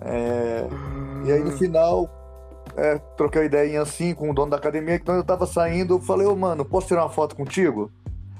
É... 0.00 0.66
E 1.24 1.32
aí 1.32 1.42
no 1.42 1.52
final, 1.52 2.08
é, 2.78 2.98
troquei 3.16 3.44
ideia 3.44 3.82
assim 3.82 4.14
com 4.14 4.30
o 4.30 4.34
dono 4.34 4.50
da 4.50 4.56
academia, 4.56 4.94
então 4.94 5.14
eu 5.14 5.24
tava 5.24 5.46
saindo, 5.46 5.94
eu 5.94 6.00
falei, 6.00 6.26
ô 6.26 6.32
oh, 6.32 6.36
mano, 6.36 6.64
posso 6.64 6.86
tirar 6.86 7.02
uma 7.02 7.10
foto 7.10 7.34
contigo? 7.34 7.90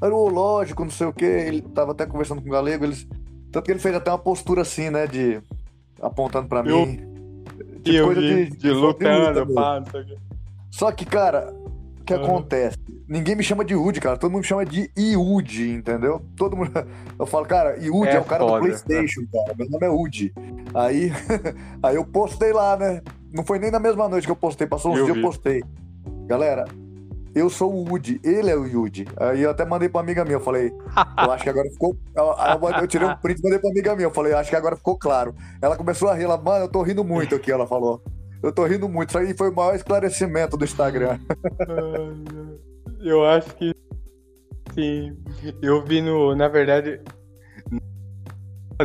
Aí, 0.01 0.09
oh, 0.11 0.29
lógico, 0.29 0.85
não 0.85 0.91
sei 0.91 1.09
o 1.09 1.13
que, 1.13 1.25
ele 1.25 1.61
tava 1.61 1.91
até 1.91 2.07
conversando 2.07 2.41
com 2.41 2.49
o 2.49 2.53
galego, 2.53 2.85
eles. 2.85 3.07
Tanto 3.51 3.65
que 3.65 3.73
ele 3.73 3.81
fez 3.81 3.95
até 3.95 4.11
uma 4.11 4.19
postura 4.19 4.63
assim, 4.63 4.91
né, 4.91 5.07
de. 5.07 5.41
apontando 6.01 6.49
pra 6.49 6.61
eu... 6.61 6.87
mim. 6.87 7.09
Tipo, 7.83 7.97
eu 7.97 8.05
coisa 8.07 8.21
vi, 8.21 8.51
de, 8.51 8.57
de, 8.57 8.71
lutando, 8.71 9.47
de 9.47 9.55
pá, 9.55 9.83
Só 10.71 10.93
que, 10.93 11.05
cara, 11.05 11.53
o 12.01 12.05
que 12.05 12.15
uhum. 12.15 12.25
acontece? 12.25 12.77
Ninguém 13.09 13.35
me 13.35 13.43
chama 13.43 13.65
de 13.65 13.75
Woody, 13.75 14.01
cara. 14.01 14.19
Todo 14.19 14.31
mundo 14.31 14.43
me 14.43 14.47
chama 14.47 14.67
de 14.67 14.91
Iud, 14.97 15.71
entendeu? 15.71 16.23
Todo 16.37 16.57
mundo. 16.57 16.71
Eu 17.19 17.27
falo, 17.27 17.47
cara, 17.47 17.79
Iud 17.79 18.07
é, 18.07 18.17
é, 18.17 18.21
o 18.21 18.25
cara 18.25 18.45
foda, 18.45 18.57
do 18.57 18.67
PlayStation, 18.67 19.23
né? 19.23 19.29
cara. 19.33 19.55
Meu 19.57 19.71
nome 19.71 19.87
é 19.87 19.89
Woody. 19.89 20.33
Aí, 20.75 21.11
aí 21.83 21.97
eu 21.97 22.05
postei 22.05 22.53
lá, 22.53 22.77
né? 22.77 23.01
Não 23.33 23.45
foi 23.45 23.59
nem 23.59 23.71
na 23.71 23.79
mesma 23.79 24.09
noite 24.09 24.27
que 24.27 24.31
eu 24.31 24.37
postei, 24.37 24.67
passou 24.67 24.93
uns 24.93 24.99
eu 24.99 25.05
dias 25.05 25.17
vi. 25.17 25.23
eu 25.23 25.29
postei. 25.29 25.63
Galera, 26.27 26.65
eu 27.35 27.49
sou 27.51 27.73
o 27.73 27.89
Woody, 27.89 28.21
ele 28.25 28.51
é 28.51 28.57
o 28.57 28.67
Yudi. 28.67 29.07
Aí 29.17 29.43
eu 29.43 29.51
até 29.51 29.65
mandei 29.65 29.89
pra 29.89 30.01
amiga 30.01 30.25
minha, 30.25 30.37
eu 30.37 30.41
falei, 30.41 30.73
eu 31.23 31.31
acho 31.31 31.45
que 31.45 31.51
agora 31.51 31.71
ficou. 31.71 31.97
Eu, 32.81 32.87
tirei 32.87 33.07
um 33.07 33.17
print 33.17 33.39
e 33.39 33.43
mandei 33.43 33.59
pra 33.59 33.71
amiga 33.71 33.95
minha, 33.95 34.07
eu 34.07 34.11
falei, 34.11 34.33
acho 34.33 34.51
que 34.51 34.57
agora 34.57 34.77
ficou 34.77 34.99
claro. 34.99 35.35
Ela 35.61 35.77
começou 35.77 36.09
a 36.09 36.15
rir, 36.15 36.25
ela, 36.25 36.37
mano, 36.37 36.65
eu 36.65 36.69
tô 36.69 36.83
rindo 36.83 37.05
muito 37.05 37.35
aqui, 37.35 37.53
ela 37.53 37.67
falou. 37.67 38.03
Eu 38.43 38.53
tô 38.53 38.65
rindo 38.65 38.89
muito. 38.89 39.11
Isso 39.11 39.19
aí 39.19 39.37
foi 39.37 39.51
o 39.51 39.55
maior 39.55 39.75
esclarecimento 39.75 40.57
do 40.57 40.65
Instagram. 40.65 41.19
eu 43.01 43.25
acho 43.25 43.55
que 43.57 43.73
sim. 44.75 45.17
Eu 45.61 45.85
vi 45.85 46.01
no. 46.01 46.37
Na 46.37 46.47
verdade, 46.49 47.01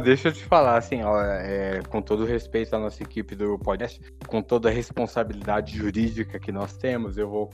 Deixa 0.01 0.29
eu 0.29 0.33
te 0.33 0.43
falar, 0.43 0.77
assim, 0.77 1.03
ó, 1.03 1.21
é, 1.21 1.81
com 1.87 2.01
todo 2.01 2.23
o 2.23 2.25
respeito 2.25 2.75
à 2.75 2.79
nossa 2.79 3.03
equipe 3.03 3.35
do 3.35 3.59
podcast, 3.59 4.01
com 4.27 4.41
toda 4.41 4.69
a 4.69 4.71
responsabilidade 4.71 5.77
jurídica 5.77 6.39
que 6.39 6.51
nós 6.51 6.75
temos, 6.75 7.15
eu 7.17 7.29
vou 7.29 7.51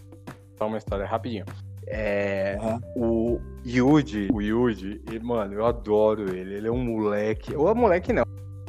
contar 0.52 0.66
uma 0.66 0.78
história 0.78 1.06
rapidinho. 1.06 1.46
É, 1.86 2.58
uhum. 2.62 2.80
O 2.96 3.42
Yuji, 3.66 4.30
o 4.32 4.42
Yuji, 4.42 5.02
mano, 5.22 5.54
eu 5.54 5.66
adoro 5.66 6.34
ele. 6.34 6.56
Ele 6.56 6.68
é 6.68 6.72
um 6.72 6.84
moleque. 6.84 7.56
Ou 7.56 7.70
é 7.70 7.74
moleque 7.74 8.14
não. 8.14 8.24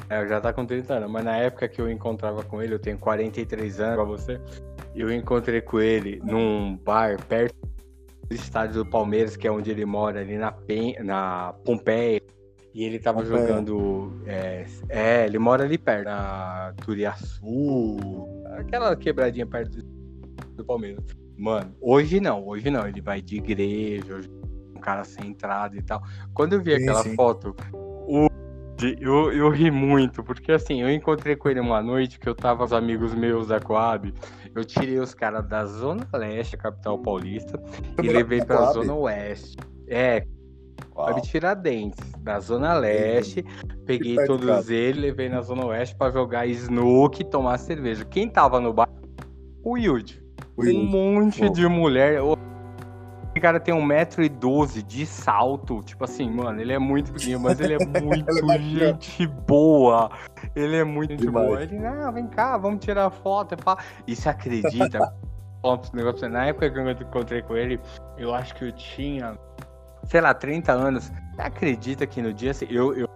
É, 0.09 0.27
já 0.27 0.41
tá 0.41 0.53
com 0.53 0.66
30 0.66 0.95
anos, 0.95 1.11
mas 1.11 1.25
na 1.25 1.37
época 1.37 1.68
que 1.68 1.81
eu 1.81 1.89
encontrava 1.89 2.43
com 2.43 2.61
ele, 2.61 2.75
eu 2.75 2.79
tenho 2.79 2.99
43 2.99 3.81
anos 3.81 3.95
pra 3.95 4.05
você. 4.05 4.41
Eu 4.97 5.12
encontrei 5.12 5.61
com 5.61 5.79
ele 5.79 6.21
num 6.25 6.77
bar 6.77 7.23
perto 7.29 7.55
do 8.29 8.35
estádio 8.35 8.83
do 8.83 8.91
Palmeiras, 8.91 9.37
que 9.37 9.47
é 9.47 9.53
onde 9.53 9.71
ele 9.71 9.85
mora, 9.85 10.21
ali 10.21 10.37
na, 10.37 10.51
Pen... 10.51 10.97
na 11.05 11.55
Pompeia. 11.64 12.21
E 12.73 12.85
ele 12.85 12.99
tava 12.99 13.25
jogando. 13.25 14.12
É, 14.27 14.64
é, 14.89 15.27
ele 15.27 15.39
mora 15.39 15.64
ali 15.64 15.77
perto, 15.77 16.05
na 16.05 16.73
Turiaçu, 16.85 17.99
aquela 18.59 18.95
quebradinha 18.95 19.47
perto 19.47 19.83
do 20.55 20.64
Palmeiras. 20.64 21.05
Mano, 21.37 21.75
hoje 21.81 22.21
não, 22.21 22.47
hoje 22.47 22.71
não. 22.71 22.87
Ele 22.87 23.01
vai 23.01 23.21
de 23.21 23.37
igreja, 23.37 24.14
hoje 24.14 24.31
um 24.77 24.81
cara 24.81 25.05
centrado 25.05 25.77
e 25.77 25.83
tal. 25.83 26.03
Quando 26.33 26.55
eu 26.55 26.62
vi 26.62 26.77
sim, 26.77 26.83
aquela 26.83 27.03
sim. 27.03 27.14
foto, 27.14 27.57
o, 27.73 28.29
eu, 28.99 29.33
eu 29.33 29.51
ri 29.51 29.71
muito, 29.71 30.23
porque 30.23 30.53
assim, 30.53 30.81
eu 30.81 30.91
encontrei 30.91 31.37
com 31.37 31.49
ele 31.49 31.61
uma 31.61 31.83
noite 31.83 32.18
que 32.18 32.29
eu 32.29 32.35
tava 32.35 32.59
com 32.59 32.64
os 32.64 32.73
amigos 32.73 33.14
meus 33.14 33.49
da 33.49 33.61
Coab. 33.61 34.12
Eu 34.55 34.64
tirei 34.64 34.99
os 34.99 35.14
caras 35.14 35.47
da 35.47 35.64
Zona 35.66 36.07
Leste, 36.12 36.57
capital 36.57 36.99
paulista, 36.99 37.61
e 38.03 38.09
levei 38.09 38.45
pra 38.45 38.73
Zona 38.73 38.95
Oeste. 38.95 39.57
É, 39.87 40.27
Uau. 40.95 41.20
Tiradentes, 41.20 41.99
da 42.18 42.41
Zona 42.41 42.74
Leste. 42.74 43.45
Peguei 43.87 44.16
todos 44.26 44.70
eles, 44.70 45.01
levei 45.01 45.28
na 45.28 45.41
Zona 45.41 45.66
Oeste 45.66 45.97
para 45.97 46.12
jogar 46.12 46.47
snook 46.47 47.20
e 47.20 47.24
tomar 47.24 47.59
cerveja. 47.59 48.05
Quem 48.05 48.28
tava 48.28 48.61
no 48.61 48.72
bar? 48.72 48.89
O 49.64 49.76
Yud. 49.76 50.22
Um 50.59 50.85
monte 50.85 51.49
de 51.51 51.66
mulher. 51.66 52.20
O 52.20 52.37
cara 53.41 53.59
tem 53.59 53.74
1,12m 53.74 54.83
de 54.83 55.07
salto. 55.07 55.83
Tipo 55.83 56.05
assim, 56.05 56.31
mano, 56.31 56.61
ele 56.61 56.72
é 56.72 56.78
muito 56.78 57.12
pequeno, 57.12 57.41
mas 57.41 57.61
ele 57.61 57.74
é 57.74 57.78
muito 58.01 58.31
é 58.31 58.59
gente 58.59 59.26
boa. 59.26 60.11
Ele 60.55 60.76
é 60.76 60.85
muito 60.85 61.12
gente 61.12 61.31
boa. 61.31 61.62
Ele, 61.62 61.78
não, 61.78 62.12
vem 62.12 62.26
cá, 62.26 62.59
vamos 62.59 62.85
tirar 62.85 63.11
foto. 63.11 63.57
E 64.07 64.14
você 64.14 64.28
acredita? 64.28 65.14
Na 66.31 66.47
época 66.47 66.70
que 66.70 66.78
eu 66.78 66.91
encontrei 66.91 67.43
com 67.43 67.55
ele, 67.55 67.78
eu 68.16 68.35
acho 68.35 68.55
que 68.55 68.64
eu 68.64 68.72
tinha 68.72 69.39
sei 70.05 70.20
lá, 70.20 70.34
30 70.34 70.72
anos. 70.72 71.12
Você 71.34 71.42
acredita 71.42 72.07
que 72.07 72.20
no 72.20 72.32
dia 72.32 72.53
eu, 72.68 72.94
eu 72.94 73.09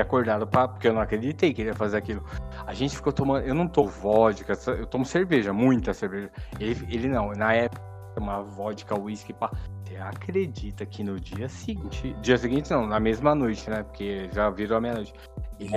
acordado 0.00 0.46
pra, 0.46 0.68
porque 0.68 0.88
eu 0.88 0.92
não 0.92 1.00
acreditei 1.00 1.52
que 1.52 1.62
ele 1.62 1.70
ia 1.70 1.74
fazer 1.74 1.96
aquilo. 1.96 2.24
A 2.66 2.74
gente 2.74 2.96
ficou 2.96 3.12
tomando. 3.12 3.46
Eu 3.46 3.54
não 3.54 3.68
tomo 3.68 3.88
vodka, 3.88 4.58
eu 4.66 4.86
tomo 4.86 5.04
cerveja, 5.04 5.52
muita 5.52 5.94
cerveja. 5.94 6.30
Ele, 6.58 6.86
ele 6.90 7.08
não, 7.08 7.32
na 7.32 7.54
época, 7.54 7.82
uma 8.16 8.42
vodka, 8.42 8.98
whisky, 8.98 9.32
pá. 9.32 9.50
Você 9.84 9.96
acredita 9.96 10.84
que 10.86 11.04
no 11.04 11.18
dia 11.20 11.48
seguinte. 11.48 12.14
Dia 12.20 12.38
seguinte 12.38 12.70
não, 12.70 12.86
na 12.86 12.98
mesma 12.98 13.34
noite, 13.34 13.68
né? 13.68 13.82
Porque 13.82 14.28
já 14.32 14.50
virou 14.50 14.78
a 14.78 14.80
meia-noite. 14.80 15.12
Ele 15.58 15.76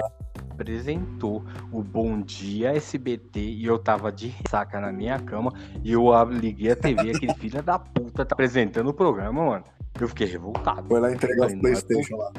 apresentou 0.52 1.44
o 1.72 1.84
Bom 1.84 2.22
Dia 2.22 2.76
SBT 2.76 3.40
e 3.40 3.66
eu 3.66 3.78
tava 3.78 4.12
de 4.12 4.28
ressaca 4.28 4.80
na 4.80 4.92
minha 4.92 5.20
cama 5.20 5.54
e 5.84 5.92
eu 5.92 6.12
liguei 6.24 6.72
a 6.72 6.76
TV, 6.76 7.12
aquele 7.12 7.34
filho 7.36 7.62
da 7.62 7.78
puta 7.78 8.26
tá 8.26 8.34
apresentando 8.34 8.90
o 8.90 8.94
programa, 8.94 9.46
mano. 9.46 9.64
Eu 10.00 10.08
fiquei 10.08 10.28
revoltado. 10.28 10.88
Foi 10.88 11.00
lá 11.00 11.12
entregar 11.12 11.48
o 11.48 11.60
Playstation 11.60 12.18
lá. 12.18 12.32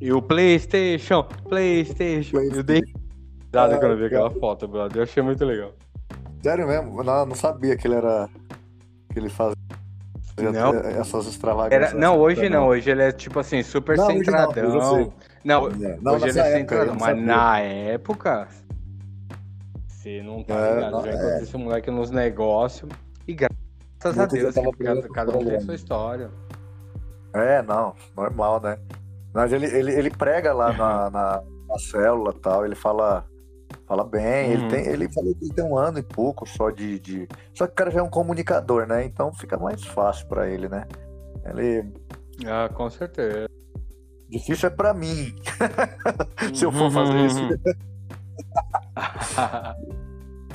E 0.00 0.12
o 0.12 0.20
Playstation, 0.20 1.24
Playstation. 1.48 2.30
Playstation. 2.32 2.56
Eu 2.58 2.62
dei 2.62 2.82
nada 3.52 3.78
quando 3.78 3.92
eu 3.92 3.98
vi 3.98 4.06
aquela 4.06 4.30
foto, 4.30 4.66
brother. 4.66 4.98
Eu 4.98 5.02
achei 5.04 5.22
muito 5.22 5.44
legal. 5.44 5.72
Sério 6.42 6.66
mesmo? 6.66 7.02
Não, 7.02 7.26
não 7.26 7.34
sabia 7.34 7.76
que 7.76 7.86
ele 7.86 7.94
era. 7.94 8.28
que 9.12 9.18
ele 9.18 9.28
fazia 9.28 9.56
não. 10.38 10.74
essas 10.74 11.26
extravagâncias. 11.26 11.92
Era... 11.92 12.00
Não, 12.00 12.18
hoje 12.18 12.48
não. 12.48 12.66
Hoje 12.66 12.90
ele 12.90 13.02
é 13.02 13.12
tipo 13.12 13.38
assim, 13.38 13.62
super 13.62 13.96
não, 13.96 14.06
centradão. 14.06 14.68
Não, 14.68 15.12
não, 15.44 15.68
é. 15.68 15.98
não, 16.00 16.14
hoje 16.14 16.30
ele 16.30 16.40
é 16.40 16.52
centradão. 16.58 16.96
Mas 16.98 17.18
na 17.18 17.60
época. 17.60 18.48
Você 19.86 20.20
não 20.20 20.42
tá 20.42 20.54
é, 20.54 20.74
ligado. 20.74 20.90
Não, 20.90 21.04
já 21.04 21.12
é. 21.12 21.42
esse 21.42 21.56
moleque 21.56 21.90
nos 21.90 22.10
negócios 22.10 22.90
graças 24.02 24.18
a 24.18 24.26
Deus, 24.26 24.54
cada, 24.78 25.08
cada 25.08 25.38
um 25.38 25.44
tem 25.44 25.60
sua 25.60 25.74
história. 25.74 26.30
É, 27.34 27.62
não, 27.62 27.94
normal, 28.16 28.60
né? 28.60 28.78
Mas 29.32 29.52
ele, 29.52 29.66
ele, 29.66 29.92
ele 29.92 30.10
prega 30.10 30.52
lá 30.52 30.72
na, 30.72 31.10
na, 31.10 31.42
na 31.68 31.78
célula 31.78 32.34
tal, 32.34 32.64
ele 32.64 32.74
fala 32.74 33.26
fala 33.86 34.04
bem, 34.04 34.22
uhum. 34.22 34.52
ele 34.52 34.68
tem, 34.68 34.86
ele 34.86 35.12
falou 35.12 35.34
que 35.34 35.44
ele 35.44 35.54
tem 35.54 35.64
um 35.64 35.76
ano 35.76 35.98
e 35.98 36.02
pouco 36.02 36.46
só 36.46 36.70
de, 36.70 36.98
de, 36.98 37.28
Só 37.54 37.66
que 37.66 37.72
o 37.72 37.76
cara 37.76 37.90
já 37.90 38.00
é 38.00 38.02
um 38.02 38.10
comunicador, 38.10 38.86
né? 38.86 39.04
Então 39.04 39.32
fica 39.32 39.58
mais 39.58 39.82
fácil 39.84 40.26
para 40.28 40.48
ele, 40.48 40.68
né? 40.68 40.86
Ele. 41.44 41.90
Ah, 42.46 42.68
com 42.72 42.88
certeza. 42.90 43.48
Difícil 44.28 44.68
é 44.68 44.70
para 44.70 44.94
mim. 44.94 45.34
Se 46.54 46.64
eu 46.64 46.72
for 46.72 46.90
fazer 46.90 47.26
isso. 47.26 47.40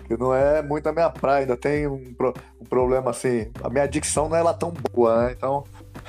Que 0.08 0.18
não 0.18 0.34
é 0.34 0.62
muito 0.62 0.88
a 0.88 0.94
minha 0.94 1.10
praia, 1.10 1.42
ainda 1.42 1.58
tem 1.58 1.86
um, 1.86 2.02
um 2.62 2.66
problema 2.66 3.12
assim. 3.12 3.52
A 3.62 3.70
minha 3.70 3.86
dicção 3.86 4.30
não 4.30 4.38
é 4.38 4.42
lá 4.42 4.54
tão 4.54 4.74
boa, 4.94 5.26
né? 5.26 5.34
Então. 5.34 5.64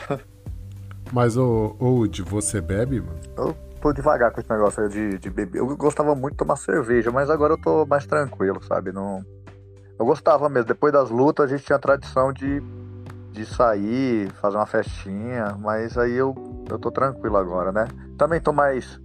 Mas, 1.13 1.37
ô, 1.37 1.75
ô 1.79 2.07
de 2.07 2.23
você 2.23 2.61
bebe, 2.61 3.01
mano? 3.01 3.19
Eu 3.37 3.57
tô 3.81 3.93
devagar 3.93 4.31
com 4.31 4.41
esse 4.41 4.51
negócio 4.51 4.83
aí 4.83 4.89
de, 4.89 5.19
de 5.19 5.31
beber. 5.31 5.59
Eu 5.59 5.77
gostava 5.77 6.15
muito 6.15 6.35
de 6.35 6.39
tomar 6.39 6.57
cerveja, 6.57 7.11
mas 7.11 7.31
agora 7.31 7.55
eu 7.55 7.59
tô 7.59 7.87
mais 7.87 8.07
tranquilo, 8.07 8.63
sabe? 8.63 8.93
Não... 8.93 9.25
Eu 9.99 10.05
gostava 10.05 10.49
mesmo. 10.49 10.69
Depois 10.69 10.93
das 10.93 11.11
lutas, 11.11 11.47
a 11.47 11.57
gente 11.57 11.65
tinha 11.65 11.77
a 11.77 11.81
tradição 11.81 12.33
de, 12.33 12.63
de 13.33 13.47
sair, 13.47 14.31
fazer 14.35 14.57
uma 14.57 14.67
festinha, 14.67 15.57
mas 15.59 15.97
aí 15.97 16.13
eu, 16.13 16.35
eu 16.69 16.79
tô 16.79 16.91
tranquilo 16.91 17.37
agora, 17.37 17.73
né? 17.73 17.89
Também 18.17 18.41
tô 18.41 18.53
mais. 18.53 19.01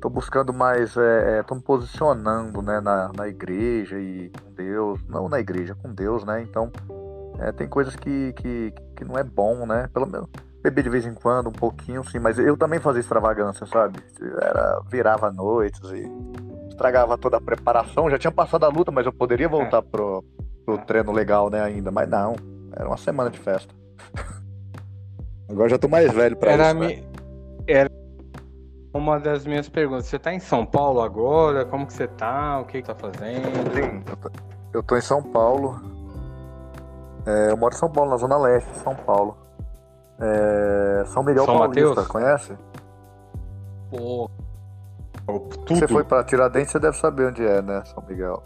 Tô 0.00 0.08
buscando 0.08 0.52
mais. 0.52 0.96
É, 0.96 1.38
é, 1.38 1.42
tô 1.42 1.54
me 1.54 1.62
posicionando, 1.62 2.62
né, 2.62 2.80
na, 2.80 3.10
na 3.14 3.28
igreja 3.28 3.98
e 3.98 4.30
com 4.30 4.52
Deus. 4.52 5.00
Não 5.08 5.28
na 5.28 5.40
igreja, 5.40 5.74
com 5.74 5.92
Deus, 5.92 6.24
né? 6.24 6.42
Então. 6.42 6.70
É, 7.38 7.52
tem 7.52 7.68
coisas 7.68 7.94
que, 7.94 8.32
que, 8.32 8.72
que 8.96 9.04
não 9.04 9.18
é 9.18 9.22
bom, 9.22 9.66
né? 9.66 9.90
Pelo 9.92 10.06
menos 10.06 10.26
beber 10.62 10.82
de 10.82 10.90
vez 10.90 11.06
em 11.06 11.14
quando, 11.14 11.48
um 11.48 11.52
pouquinho, 11.52 12.02
sim, 12.08 12.18
mas 12.18 12.38
eu 12.38 12.56
também 12.56 12.80
fazia 12.80 13.00
extravagância, 13.00 13.66
sabe? 13.66 14.00
Era, 14.20 14.80
virava 14.90 15.30
noites 15.30 15.80
e 15.90 16.10
estragava 16.68 17.16
toda 17.16 17.36
a 17.36 17.40
preparação. 17.40 18.10
Já 18.10 18.18
tinha 18.18 18.32
passado 18.32 18.64
a 18.64 18.68
luta, 18.68 18.90
mas 18.90 19.06
eu 19.06 19.12
poderia 19.12 19.48
voltar 19.48 19.82
pro, 19.82 20.24
pro 20.64 20.78
treino 20.78 21.12
legal, 21.12 21.48
né, 21.50 21.62
ainda. 21.62 21.90
Mas 21.90 22.08
não, 22.08 22.34
era 22.74 22.88
uma 22.88 22.96
semana 22.96 23.30
de 23.30 23.38
festa. 23.38 23.72
Agora 25.48 25.68
já 25.68 25.78
tô 25.78 25.88
mais 25.88 26.12
velho 26.12 26.36
pra 26.36 26.52
era 26.52 26.70
isso, 26.70 26.80
né? 26.80 27.02
Era 27.68 27.90
uma 28.96 29.20
das 29.20 29.46
minhas 29.46 29.68
perguntas. 29.68 30.06
Você 30.06 30.18
tá 30.18 30.32
em 30.32 30.40
São 30.40 30.64
Paulo 30.64 31.00
agora? 31.00 31.64
Como 31.64 31.86
que 31.86 31.92
você 31.92 32.06
tá? 32.06 32.60
O 32.60 32.64
que, 32.64 32.80
que 32.82 32.86
tá 32.86 32.94
fazendo? 32.94 33.74
Sim, 33.74 34.02
eu 34.08 34.16
tô, 34.16 34.30
eu 34.74 34.82
tô 34.82 34.96
em 34.96 35.00
São 35.00 35.22
Paulo. 35.22 35.80
É, 37.26 37.50
eu 37.50 37.56
moro 37.56 37.74
em 37.74 37.78
São 37.78 37.90
Paulo, 37.90 38.10
na 38.10 38.16
Zona 38.16 38.36
Leste 38.38 38.70
de 38.70 38.78
São 38.78 38.94
Paulo. 38.94 39.36
É, 40.20 41.04
São 41.06 41.22
Miguel 41.22 41.44
São 41.44 41.58
Paulista, 41.58 41.88
Mateus? 41.88 42.06
conhece? 42.08 42.56
Pô. 43.90 44.30
Tudo. 45.26 45.76
Você 45.76 45.88
foi 45.88 46.04
pra 46.04 46.22
Tiradentes, 46.22 46.70
você 46.70 46.78
deve 46.78 46.96
saber 46.96 47.26
onde 47.28 47.44
é, 47.44 47.60
né, 47.60 47.82
São 47.86 48.02
Miguel? 48.08 48.42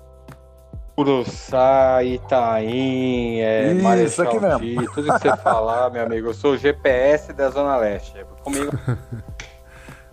Uruçá, 0.98 2.02
Itaim, 2.02 3.40
é, 3.40 3.72
Isso, 3.72 3.82
Marechal 3.82 4.26
aqui 4.26 4.40
mesmo. 4.40 4.92
tudo 4.92 5.12
que 5.12 5.18
você 5.18 5.36
falar, 5.38 5.90
meu 5.90 6.04
amigo. 6.04 6.28
Eu 6.28 6.34
sou 6.34 6.52
o 6.52 6.56
GPS 6.56 7.32
da 7.32 7.48
Zona 7.50 7.76
Leste. 7.76 8.18
É 8.18 8.24
comigo. 8.42 8.70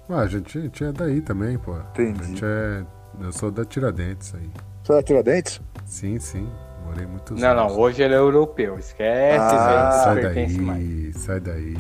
ah, 0.10 0.22
a 0.22 0.28
gente, 0.28 0.58
a 0.58 0.62
gente 0.62 0.84
é 0.84 0.92
daí 0.92 1.22
também, 1.22 1.58
pô. 1.58 1.78
Entendi. 1.78 2.22
A 2.22 2.24
gente 2.24 2.46
é. 2.46 2.86
Eu 3.20 3.32
sou 3.32 3.52
da 3.52 3.66
Tiradentes 3.66 4.34
aí. 4.36 4.50
Você 4.84 4.94
é 4.94 4.96
da 4.96 5.04
Tiradentes? 5.04 5.62
Sim, 5.86 6.20
sim. 6.20 6.50
Morei 6.86 7.06
muitos 7.06 7.40
não, 7.42 7.50
anos. 7.50 7.74
Não, 7.74 7.80
hoje 7.80 8.02
ele 8.02 8.14
é 8.14 8.18
europeu. 8.18 8.78
Esquece, 8.78 9.40
ah, 9.40 9.92
sai 10.04 10.22
daí, 10.22 10.58
mais. 10.58 11.18
sai 11.18 11.40
daí. 11.40 11.76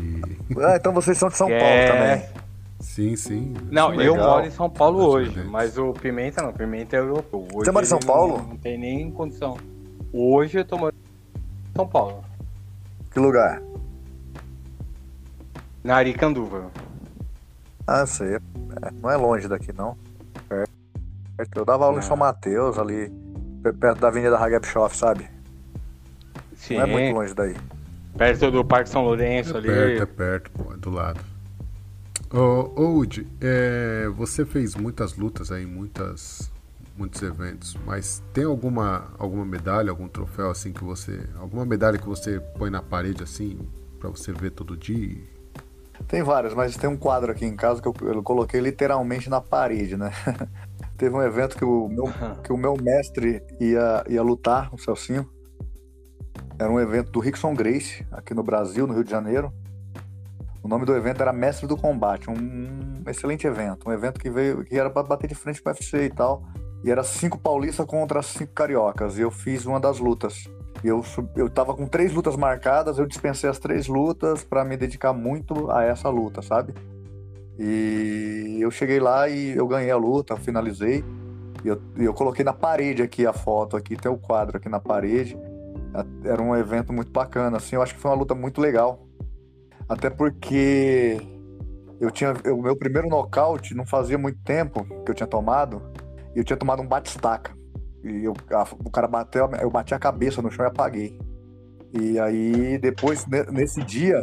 Ah, 0.57 0.75
então 0.75 0.93
vocês 0.93 1.17
são 1.17 1.29
de 1.29 1.37
São 1.37 1.47
Paulo 1.47 1.87
também. 1.87 2.23
Sim, 2.79 3.15
sim. 3.15 3.53
Não, 3.71 3.93
eu 3.93 4.15
moro 4.15 4.45
em 4.45 4.51
São 4.51 4.69
Paulo 4.69 5.03
hoje, 5.07 5.43
mas 5.43 5.77
o 5.77 5.93
Pimenta 5.93 6.41
não, 6.41 6.49
o 6.49 6.53
Pimenta 6.53 6.95
é 6.95 6.99
europeu. 6.99 7.47
Hoje 7.53 7.65
Você 7.65 7.71
mora 7.71 7.85
em 7.85 7.89
São 7.89 7.99
Paulo? 7.99 8.37
Não, 8.37 8.47
não 8.49 8.57
tem 8.57 8.77
nem 8.77 9.09
condição. 9.11 9.57
Hoje 10.13 10.59
eu 10.59 10.65
tô 10.65 10.77
morando 10.77 10.97
em 10.97 11.75
São 11.75 11.87
Paulo. 11.87 12.23
Que 13.11 13.19
lugar? 13.19 13.61
Na 15.83 15.95
Aricanduva. 15.95 16.69
Ah, 17.87 18.05
sei. 18.05 18.35
É, 18.35 18.41
não 19.01 19.09
é 19.09 19.15
longe 19.15 19.47
daqui, 19.47 19.71
não. 19.71 19.97
Eu 21.55 21.63
dava 21.63 21.85
aula 21.85 21.99
em 21.99 22.01
São 22.01 22.17
Mateus, 22.17 22.77
ali 22.77 23.11
perto 23.79 23.99
da 23.99 24.07
Avenida 24.07 24.37
Hagepshof, 24.37 24.97
sabe? 24.97 25.29
Sim. 26.55 26.75
Não 26.75 26.83
é 26.83 26.85
muito 26.85 27.15
longe 27.15 27.33
daí. 27.33 27.55
Perto 28.17 28.51
do 28.51 28.65
Parque 28.65 28.89
São 28.89 29.03
Lourenço 29.03 29.55
é 29.55 29.57
ali. 29.57 29.67
Perto, 29.67 30.01
é 30.01 30.05
perto, 30.05 30.51
pô, 30.51 30.73
é 30.73 30.77
do 30.77 30.89
lado. 30.89 31.19
Ô, 32.33 32.97
Udi, 32.97 33.25
é, 33.39 34.09
você 34.15 34.45
fez 34.45 34.75
muitas 34.75 35.15
lutas 35.15 35.51
aí, 35.51 35.65
muitas, 35.65 36.51
muitos 36.97 37.21
eventos, 37.21 37.77
mas 37.85 38.21
tem 38.33 38.43
alguma, 38.43 39.07
alguma 39.17 39.45
medalha, 39.45 39.91
algum 39.91 40.09
troféu 40.09 40.49
assim 40.49 40.73
que 40.73 40.83
você. 40.83 41.21
Alguma 41.39 41.65
medalha 41.65 41.97
que 41.97 42.07
você 42.07 42.39
põe 42.57 42.69
na 42.69 42.81
parede 42.81 43.23
assim, 43.23 43.59
para 43.99 44.09
você 44.09 44.33
ver 44.33 44.51
todo 44.51 44.75
dia? 44.75 45.36
Tem 46.07 46.21
várias, 46.21 46.53
mas 46.53 46.75
tem 46.75 46.89
um 46.89 46.97
quadro 46.97 47.31
aqui 47.31 47.45
em 47.45 47.55
casa 47.55 47.81
que 47.81 47.87
eu, 47.87 47.93
eu 48.01 48.23
coloquei 48.23 48.59
literalmente 48.59 49.29
na 49.29 49.41
parede, 49.41 49.97
né? 49.97 50.11
Teve 50.97 51.15
um 51.15 51.21
evento 51.21 51.57
que 51.57 51.65
o 51.65 51.87
meu, 51.87 52.05
que 52.43 52.51
o 52.51 52.57
meu 52.57 52.75
mestre 52.75 53.41
ia, 53.59 54.03
ia 54.09 54.21
lutar, 54.21 54.73
o 54.73 54.77
Celcinho. 54.77 55.29
Era 56.59 56.71
um 56.71 56.79
evento 56.79 57.11
do 57.11 57.19
Rickson 57.19 57.53
Grace, 57.53 58.05
aqui 58.11 58.33
no 58.33 58.41
Brasil, 58.41 58.87
no 58.87 58.93
Rio 58.93 59.03
de 59.03 59.11
Janeiro. 59.11 59.53
O 60.63 60.67
nome 60.67 60.85
do 60.85 60.95
evento 60.95 61.21
era 61.21 61.31
Mestre 61.31 61.67
do 61.67 61.77
Combate, 61.77 62.29
um 62.29 63.03
excelente 63.07 63.45
evento. 63.45 63.87
Um 63.87 63.91
evento 63.93 64.19
que 64.19 64.29
veio 64.29 64.63
que 64.63 64.77
era 64.77 64.89
para 64.89 65.03
bater 65.03 65.27
de 65.27 65.35
frente 65.35 65.61
com 65.61 65.69
o 65.69 65.71
UFC 65.71 66.05
e 66.05 66.09
tal. 66.09 66.43
E 66.83 66.91
era 66.91 67.03
cinco 67.03 67.37
paulistas 67.37 67.85
contra 67.85 68.21
cinco 68.21 68.53
cariocas. 68.53 69.17
E 69.17 69.21
eu 69.21 69.31
fiz 69.31 69.65
uma 69.65 69.79
das 69.79 69.99
lutas. 69.99 70.49
Eu, 70.87 71.03
eu 71.35 71.49
tava 71.49 71.73
com 71.73 71.85
três 71.85 72.13
lutas 72.13 72.35
marcadas, 72.35 72.97
eu 72.97 73.05
dispensei 73.05 73.49
as 73.49 73.59
três 73.59 73.87
lutas 73.87 74.43
para 74.43 74.63
me 74.63 74.77
dedicar 74.77 75.11
muito 75.11 75.69
a 75.69 75.83
essa 75.83 76.09
luta, 76.09 76.41
sabe? 76.41 76.73
E 77.59 78.57
eu 78.61 78.71
cheguei 78.71 78.99
lá 78.99 79.27
e 79.27 79.57
eu 79.57 79.67
ganhei 79.67 79.91
a 79.91 79.97
luta, 79.97 80.37
finalizei. 80.37 81.03
E 81.63 81.67
eu, 81.67 81.81
eu 81.97 82.13
coloquei 82.13 82.45
na 82.45 82.53
parede 82.53 83.01
aqui 83.01 83.25
a 83.25 83.33
foto, 83.33 83.75
aqui 83.75 83.95
tem 83.95 84.11
o 84.11 84.17
quadro 84.17 84.57
aqui 84.57 84.69
na 84.69 84.79
parede. 84.79 85.37
Era 86.23 86.41
um 86.41 86.55
evento 86.55 86.93
muito 86.93 87.11
bacana, 87.11 87.57
assim, 87.57 87.75
eu 87.75 87.81
acho 87.81 87.95
que 87.95 87.99
foi 87.99 88.11
uma 88.11 88.17
luta 88.17 88.35
muito 88.35 88.61
legal. 88.61 89.07
Até 89.89 90.09
porque 90.09 91.17
eu 91.99 92.11
tinha 92.11 92.33
o 92.53 92.61
meu 92.61 92.77
primeiro 92.77 93.09
nocaute 93.09 93.73
não 93.73 93.85
fazia 93.85 94.17
muito 94.17 94.39
tempo 94.43 94.85
que 95.03 95.09
eu 95.11 95.15
tinha 95.15 95.27
tomado, 95.27 95.81
e 96.35 96.39
eu 96.39 96.43
tinha 96.43 96.57
tomado 96.57 96.81
um 96.81 96.87
bate-estaca. 96.87 97.56
E 98.09 98.25
eu, 98.25 98.33
a, 98.51 98.63
o 98.83 98.89
cara 98.89 99.07
bateu, 99.07 99.49
eu 99.61 99.69
bati 99.69 99.93
a 99.93 99.99
cabeça 99.99 100.41
no 100.41 100.51
chão 100.51 100.65
e 100.65 100.67
apaguei. 100.67 101.19
E 101.93 102.19
aí 102.19 102.77
depois 102.77 103.25
nesse 103.51 103.81
dia 103.83 104.21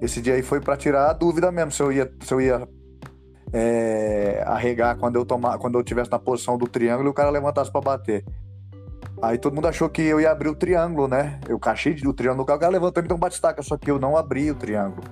esse 0.00 0.20
dia 0.20 0.34
aí 0.34 0.42
foi 0.42 0.60
para 0.60 0.76
tirar 0.76 1.10
a 1.10 1.12
dúvida 1.12 1.50
mesmo 1.50 1.72
se 1.72 1.82
eu 1.82 1.90
ia, 1.90 2.12
se 2.20 2.32
eu 2.32 2.40
ia 2.40 2.68
é, 3.52 4.42
arregar 4.46 4.96
quando 4.98 5.16
eu 5.16 5.24
tomar, 5.24 5.58
quando 5.58 5.78
eu 5.78 5.84
tivesse 5.84 6.10
na 6.10 6.18
posição 6.18 6.58
do 6.58 6.66
triângulo 6.66 7.08
e 7.08 7.10
o 7.10 7.14
cara 7.14 7.30
levantasse 7.30 7.70
para 7.70 7.80
bater. 7.80 8.24
Aí 9.22 9.38
todo 9.38 9.54
mundo 9.54 9.68
achou 9.68 9.88
que 9.88 10.02
eu 10.02 10.20
ia 10.20 10.30
abrir 10.30 10.48
o 10.48 10.54
triângulo, 10.54 11.08
né? 11.08 11.40
Eu 11.48 11.58
cachei 11.58 11.96
o 12.04 12.12
triângulo, 12.12 12.42
o 12.42 12.46
cara 12.46 12.68
levantou 12.68 13.00
e 13.00 13.02
me 13.02 13.08
deu 13.08 13.16
um 13.16 13.20
bate-estaca, 13.20 13.62
só 13.62 13.76
que 13.76 13.90
eu 13.90 13.98
não 13.98 14.16
abri 14.16 14.50
o 14.50 14.54
triângulo. 14.54 15.04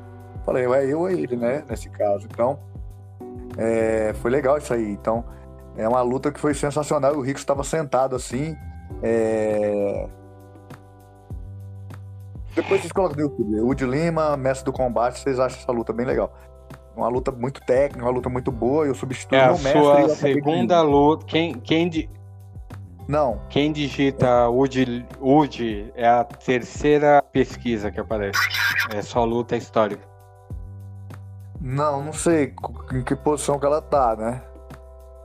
Falei, 0.44 0.64
é 0.64 0.92
eu 0.92 1.00
ou 1.00 1.08
ele, 1.08 1.36
né? 1.36 1.64
Nesse 1.68 1.88
caso. 1.88 2.26
Então, 2.30 2.58
é, 3.56 4.12
foi 4.14 4.30
legal 4.30 4.58
isso 4.58 4.74
aí. 4.74 4.90
Então, 4.90 5.24
é 5.76 5.88
uma 5.88 6.02
luta 6.02 6.30
que 6.30 6.40
foi 6.40 6.54
sensacional. 6.54 7.14
O 7.16 7.20
Rico 7.20 7.38
estava 7.38 7.64
sentado 7.64 8.16
assim. 8.16 8.56
É, 9.02 10.08
depois 12.54 12.80
vocês 12.82 12.92
colocam 12.92 13.16
no 13.16 13.22
YouTube. 13.22 13.60
Woody 13.60 13.86
Lima, 13.86 14.36
mestre 14.36 14.64
do 14.64 14.72
combate, 14.72 15.20
vocês 15.20 15.38
acham 15.38 15.58
essa 15.58 15.72
luta 15.72 15.92
bem 15.92 16.06
legal. 16.06 16.32
Uma 16.94 17.08
luta 17.08 17.32
muito 17.32 17.60
técnica, 17.62 18.04
uma 18.04 18.12
luta 18.12 18.28
muito 18.28 18.52
boa. 18.52 18.84
Eu 18.84 18.94
substituo 18.94 19.38
é 19.38 19.46
meu 19.46 19.58
mestre. 19.58 19.82
Sua 19.82 20.08
segunda 20.10 20.82
luta. 20.82 21.24
Quem, 21.24 21.54
quem. 21.54 22.10
Não. 23.08 23.40
Quem 23.48 23.72
digita 23.72 24.48
Woody, 24.48 25.06
Woody 25.20 25.90
é 25.94 26.06
a 26.06 26.24
terceira 26.24 27.22
pesquisa 27.32 27.90
que 27.90 27.98
aparece. 27.98 28.38
É 28.94 29.00
só 29.00 29.24
luta 29.24 29.56
histórica. 29.56 30.06
Não, 31.58 32.02
não 32.04 32.12
sei 32.12 32.54
em 32.92 33.02
que 33.02 33.16
posição 33.16 33.58
que 33.58 33.64
ela 33.64 33.80
tá, 33.80 34.14
né? 34.16 34.42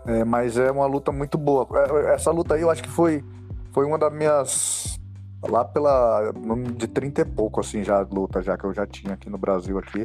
É, 0.07 0.23
mas 0.23 0.57
é 0.57 0.71
uma 0.71 0.85
luta 0.85 1.11
muito 1.11 1.37
boa. 1.37 1.67
É, 1.73 2.15
essa 2.15 2.31
luta 2.31 2.55
aí 2.55 2.61
eu 2.61 2.69
acho 2.69 2.81
que 2.81 2.89
foi, 2.89 3.23
foi 3.71 3.85
uma 3.85 3.97
das 3.97 4.13
minhas 4.13 4.99
lá 5.43 5.63
pela 5.63 6.31
de 6.75 6.87
30 6.87 7.21
e 7.21 7.25
pouco 7.25 7.59
assim 7.59 7.83
já 7.83 7.99
luta 7.99 8.41
já 8.41 8.57
que 8.57 8.63
eu 8.63 8.73
já 8.73 8.87
tinha 8.87 9.13
aqui 9.13 9.29
no 9.29 9.37
Brasil 9.37 9.77
aqui 9.77 10.03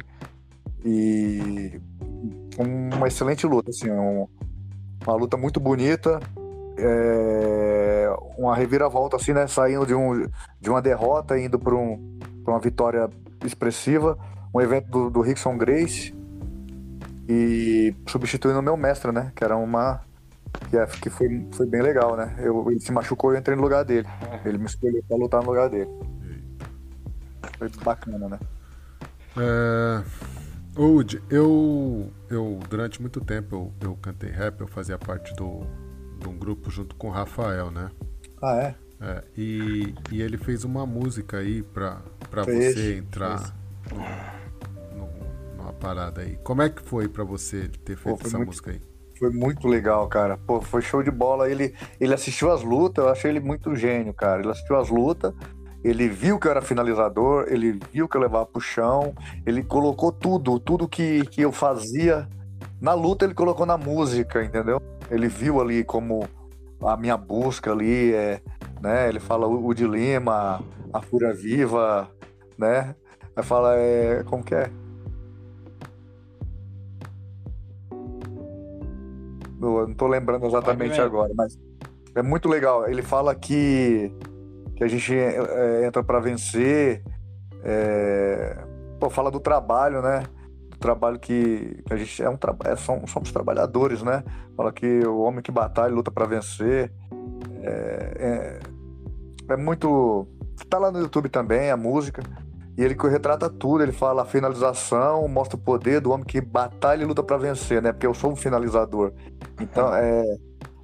e 0.85 1.81
uma 2.55 3.07
excelente 3.07 3.47
luta 3.47 3.71
assim 3.71 3.89
um, 3.89 4.27
uma 5.03 5.15
luta 5.15 5.35
muito 5.35 5.59
bonita 5.59 6.19
é, 6.77 8.09
uma 8.37 8.55
reviravolta 8.55 9.15
assim, 9.15 9.33
né? 9.33 9.47
Saindo 9.47 9.85
de, 9.85 9.93
um, 9.93 10.27
de 10.59 10.69
uma 10.69 10.81
derrota, 10.81 11.37
indo 11.37 11.59
para 11.59 11.75
um, 11.75 12.19
uma 12.45 12.59
vitória 12.59 13.09
expressiva. 13.45 14.17
Um 14.53 14.61
evento 14.61 14.89
do, 14.89 15.09
do 15.09 15.21
Rickson 15.21 15.57
Grace 15.57 16.13
e 17.27 17.95
substituindo 18.07 18.59
o 18.59 18.63
meu 18.63 18.75
mestre, 18.75 19.11
né? 19.11 19.31
Que 19.35 19.43
era 19.43 19.55
uma. 19.55 20.01
Que, 20.69 20.77
é, 20.77 20.85
que 20.85 21.09
foi, 21.09 21.47
foi 21.51 21.65
bem 21.65 21.81
legal, 21.81 22.15
né? 22.15 22.35
Eu, 22.39 22.69
ele 22.69 22.79
se 22.79 22.91
machucou 22.91 23.31
e 23.31 23.35
eu 23.35 23.39
entrei 23.39 23.55
no 23.55 23.63
lugar 23.63 23.83
dele. 23.83 24.07
Ele 24.45 24.57
me 24.57 24.65
escolheu 24.65 25.03
pra 25.07 25.17
lutar 25.17 25.41
no 25.41 25.47
lugar 25.47 25.69
dele. 25.69 25.89
Foi 27.57 27.69
bacana, 27.83 28.29
né? 28.29 28.39
É... 29.37 30.03
Wood, 30.75 31.23
eu, 31.29 32.11
eu 32.29 32.59
durante 32.67 32.99
muito 32.99 33.21
tempo 33.21 33.73
eu, 33.81 33.89
eu 33.89 33.95
cantei 33.95 34.29
rap, 34.29 34.59
eu 34.59 34.67
fazia 34.67 34.97
parte 34.97 35.33
do, 35.35 35.61
de 36.19 36.27
um 36.27 36.37
grupo 36.37 36.71
junto 36.71 36.95
com 36.95 37.09
o 37.09 37.11
Rafael, 37.11 37.69
né? 37.69 37.91
Ah, 38.41 38.55
é? 38.55 38.75
é 38.99 39.23
e, 39.37 39.93
e 40.11 40.21
ele 40.21 40.37
fez 40.37 40.63
uma 40.63 40.85
música 40.85 41.37
aí 41.37 41.61
pra, 41.61 42.01
pra 42.29 42.43
você 42.43 42.97
entrar 42.97 43.55
no, 43.91 44.42
parada 45.73 46.21
aí. 46.21 46.37
Como 46.43 46.61
é 46.61 46.69
que 46.69 46.81
foi 46.81 47.07
pra 47.07 47.23
você 47.23 47.69
ter 47.83 47.95
feito 47.97 48.19
Pô, 48.19 48.27
essa 48.27 48.37
muito, 48.37 48.49
música 48.49 48.71
aí? 48.71 48.81
Foi 49.17 49.29
muito 49.29 49.67
legal, 49.67 50.07
cara. 50.07 50.37
Pô, 50.37 50.61
foi 50.61 50.81
show 50.81 51.03
de 51.03 51.11
bola. 51.11 51.49
Ele, 51.49 51.73
ele 51.99 52.13
assistiu 52.13 52.51
as 52.51 52.63
lutas, 52.63 53.03
eu 53.03 53.11
achei 53.11 53.31
ele 53.31 53.39
muito 53.39 53.75
gênio, 53.75 54.13
cara. 54.13 54.41
Ele 54.41 54.51
assistiu 54.51 54.77
as 54.77 54.89
lutas 54.89 55.33
ele 55.83 56.07
viu 56.07 56.39
que 56.39 56.47
eu 56.47 56.51
era 56.51 56.61
finalizador, 56.61 57.45
ele 57.49 57.77
viu 57.91 58.07
que 58.07 58.15
eu 58.15 58.21
levava 58.21 58.45
pro 58.45 58.61
chão, 58.61 59.13
ele 59.45 59.61
colocou 59.61 60.11
tudo, 60.13 60.57
tudo 60.57 60.87
que, 60.87 61.25
que 61.25 61.41
eu 61.41 61.51
fazia 61.51 62.27
na 62.79 62.93
luta, 62.93 63.25
ele 63.25 63.33
colocou 63.33 63.65
na 63.65 63.77
música, 63.77 64.43
entendeu? 64.43 64.81
Ele 65.11 65.27
viu 65.27 65.59
ali 65.59 65.83
como 65.83 66.25
a 66.81 66.95
minha 66.95 67.17
busca 67.17 67.71
ali, 67.71 68.13
é, 68.13 68.41
né? 68.81 69.09
Ele 69.09 69.19
fala 69.19 69.45
o, 69.45 69.73
de 69.73 69.85
Lima, 69.85 70.63
a 70.93 71.01
Fúria 71.01 71.33
Viva, 71.33 72.09
né? 72.57 72.95
Aí 73.35 73.43
fala, 73.43 73.75
é, 73.75 74.23
como 74.23 74.43
que 74.43 74.55
é? 74.55 74.69
Eu 79.65 79.87
não 79.87 79.95
tô 79.95 80.07
lembrando 80.07 80.45
exatamente 80.45 80.99
agora, 80.99 81.31
mas 81.35 81.57
é 82.15 82.21
muito 82.21 82.47
legal. 82.47 82.87
Ele 82.87 83.01
fala 83.01 83.33
que 83.33 84.11
que 84.75 84.83
a 84.83 84.87
gente 84.87 85.13
é, 85.15 85.85
entra 85.85 86.03
para 86.03 86.19
vencer. 86.19 87.03
É, 87.63 88.57
pô, 88.99 89.09
fala 89.09 89.31
do 89.31 89.39
trabalho, 89.39 90.01
né? 90.01 90.23
Do 90.69 90.77
trabalho 90.77 91.19
que, 91.19 91.81
que 91.85 91.93
a 91.93 91.97
gente 91.97 92.21
é 92.21 92.29
um 92.29 92.37
é, 92.65 92.75
somos, 92.75 93.11
somos, 93.11 93.31
trabalhadores, 93.31 94.01
né? 94.03 94.23
Fala 94.57 94.71
que 94.71 95.05
o 95.05 95.19
homem 95.19 95.41
que 95.41 95.51
batalha 95.51 95.93
luta 95.93 96.11
para 96.11 96.25
vencer. 96.25 96.91
É, 97.61 98.59
é, 99.49 99.53
é, 99.53 99.57
muito. 99.57 100.27
Tá 100.69 100.77
lá 100.77 100.91
no 100.91 100.99
YouTube 100.99 101.29
também 101.29 101.71
a 101.71 101.77
música. 101.77 102.21
E 102.77 102.83
ele 102.83 102.95
retrata 103.09 103.49
tudo, 103.49 103.83
ele 103.83 103.91
fala 103.91 104.23
a 104.23 104.25
finalização, 104.25 105.27
mostra 105.27 105.55
o 105.55 105.59
poder 105.59 106.01
do 106.01 106.11
homem 106.11 106.25
que 106.25 106.41
batalha 106.41 107.03
e 107.03 107.05
luta 107.05 107.21
para 107.21 107.37
vencer, 107.37 107.81
né? 107.81 107.91
Porque 107.91 108.07
eu 108.07 108.13
sou 108.13 108.31
um 108.31 108.35
finalizador. 108.35 109.13
Então, 109.59 109.93
é, 109.93 110.23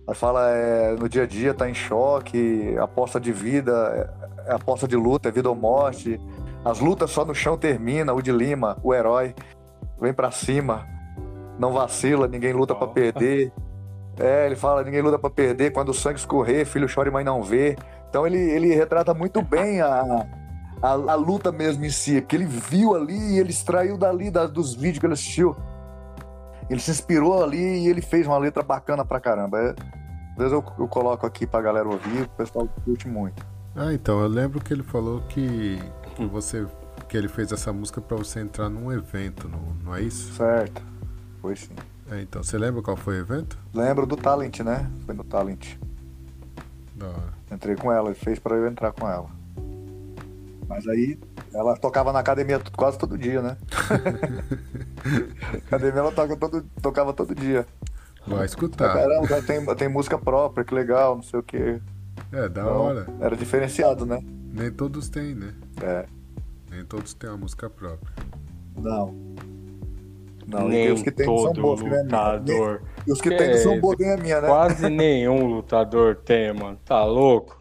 Aí 0.10 0.16
fala 0.16 0.50
é, 0.50 0.96
no 0.96 1.08
dia 1.08 1.22
a 1.22 1.28
dia 1.28 1.54
tá 1.54 1.70
em 1.70 1.74
choque, 1.76 2.76
aposta 2.80 3.20
de 3.20 3.32
vida, 3.32 4.12
é, 4.48 4.52
é 4.52 4.56
aposta 4.56 4.88
de 4.88 4.96
luta, 4.96 5.30
é 5.30 5.32
vida 5.32 5.48
ou 5.48 5.56
morte. 5.56 6.20
As 6.66 6.80
lutas 6.80 7.12
só 7.12 7.24
no 7.24 7.36
chão 7.36 7.56
termina, 7.56 8.12
o 8.12 8.20
de 8.20 8.32
Lima, 8.32 8.76
o 8.82 8.92
herói, 8.92 9.36
vem 10.02 10.12
para 10.12 10.32
cima, 10.32 10.84
não 11.60 11.72
vacila, 11.72 12.28
ninguém 12.28 12.54
luta 12.54 12.74
para 12.74 12.88
perder. 12.88 13.54
É, 14.18 14.48
ele 14.48 14.56
fala, 14.56 14.84
ninguém 14.84 15.02
luta 15.04 15.20
para 15.20 15.30
perder, 15.30 15.72
quando 15.72 15.90
o 15.90 15.94
sangue 15.94 16.18
escorrer, 16.18 16.66
filho 16.66 16.88
chora 16.92 17.08
e 17.08 17.12
mãe 17.12 17.24
não 17.24 17.44
vê. 17.44 17.78
Então 18.10 18.26
ele, 18.26 18.40
ele 18.40 18.74
retrata 18.74 19.14
muito 19.14 19.44
bem 19.44 19.80
a, 19.80 20.26
a, 20.82 20.90
a, 20.90 21.16
luta 21.16 21.52
mesmo 21.52 21.86
em 21.86 21.90
si, 21.90 22.22
porque 22.22 22.36
ele 22.36 22.46
viu 22.46 22.96
ali 22.96 23.18
e 23.18 23.40
ele 23.40 23.50
extraiu 23.50 23.98
dali 23.98 24.32
da, 24.32 24.48
dos 24.48 24.74
vídeos 24.74 25.00
que 25.00 25.06
ele 25.06 25.14
assistiu. 25.14 25.56
Ele 26.70 26.80
se 26.80 26.92
inspirou 26.92 27.44
ali 27.44 27.58
e 27.58 27.88
ele 27.88 28.02
fez 28.02 28.28
uma 28.28 28.38
letra 28.38 28.64
bacana 28.64 29.04
pra 29.04 29.20
caramba. 29.20 29.60
É, 29.60 29.70
às 30.32 30.38
vezes 30.38 30.54
eu, 30.54 30.64
eu 30.78 30.88
coloco 30.88 31.26
aqui 31.26 31.46
pra 31.48 31.62
galera 31.62 31.88
ouvir, 31.88 32.24
o 32.24 32.30
pessoal 32.30 32.68
curte 32.86 33.08
muito. 33.08 33.46
Ah, 33.76 33.94
então, 33.94 34.20
eu 34.22 34.28
lembro 34.28 34.60
que 34.60 34.74
ele 34.74 34.84
falou 34.84 35.22
que, 35.30 35.80
que 36.16 36.26
você 36.26 36.66
que 37.08 37.18
ele 37.18 37.28
fez 37.28 37.52
essa 37.52 37.74
música 37.74 38.00
para 38.00 38.16
você 38.18 38.40
entrar 38.40 38.70
num 38.70 38.92
evento, 38.92 39.50
não, 39.50 39.60
não 39.84 39.96
é 39.96 40.02
isso? 40.02 40.32
Certo. 40.34 40.82
Foi 41.42 41.56
sim. 41.56 41.74
É, 42.12 42.22
então, 42.22 42.44
você 42.44 42.58
lembra 42.58 42.82
qual 42.84 42.96
foi 42.96 43.18
o 43.18 43.22
evento? 43.22 43.58
Lembro 43.74 44.06
do 44.06 44.16
Talent, 44.16 44.60
né? 44.60 44.90
Foi 45.06 45.16
no 45.16 45.24
Talent. 45.24 45.76
Da 46.96 47.08
hora. 47.08 47.34
Entrei 47.52 47.76
com 47.76 47.92
ela, 47.92 48.10
ele 48.10 48.16
fez 48.16 48.38
para 48.38 48.56
eu 48.56 48.68
entrar 48.68 48.92
com 48.92 49.10
ela. 49.10 49.39
Mas 50.70 50.88
aí 50.88 51.18
ela 51.52 51.76
tocava 51.76 52.14
na 52.14 52.20
academia 52.20 52.62
quase 52.78 52.98
todo 53.00 53.18
dia, 53.18 53.42
né? 53.42 53.58
academia 55.66 56.00
ela 56.00 56.12
toca 56.12 56.38
todo, 56.38 56.64
tocava 56.80 57.12
todo 57.12 57.34
dia. 57.34 57.66
Vai 58.28 58.46
escutar. 58.46 58.94
Caramba, 58.94 59.42
tem, 59.42 59.66
tem 59.76 59.90
música 59.90 60.20
própria, 60.20 60.64
que 60.64 60.76
legal, 60.76 61.16
não 61.16 61.24
sei 61.24 61.40
o 61.40 61.44
quê. 61.44 61.82
É, 62.32 62.48
da 62.48 62.62
então, 62.62 62.78
hora. 62.78 63.08
Era 63.20 63.36
diferenciado, 63.36 64.06
né? 64.06 64.22
Nem 64.54 64.72
todos 64.72 65.10
têm, 65.10 65.34
né? 65.34 65.56
É. 65.82 66.06
Nem 66.70 66.86
todos 66.86 67.16
têm 67.16 67.32
uma 67.32 67.38
música 67.40 67.68
própria. 67.68 68.14
Não. 68.78 69.16
Não, 70.46 70.68
Nem 70.68 70.92
os 70.92 71.02
que 71.02 71.12
tem 71.12 71.26
todo 71.26 71.56
são 71.56 71.64
bons, 71.64 71.82
é 71.82 72.04
lutador. 72.04 72.82
E 73.08 73.12
os 73.12 73.22
que, 73.22 73.30
que 73.30 73.38
tem 73.38 73.50
é 73.50 73.58
são 73.58 73.80
bons, 73.80 73.96
nem 74.00 74.12
a 74.12 74.18
minha, 74.18 74.42
né? 74.42 74.48
Quase 74.48 74.88
nenhum 74.90 75.48
lutador 75.48 76.16
tem, 76.16 76.54
mano. 76.54 76.78
Tá 76.86 77.04
louco? 77.06 77.59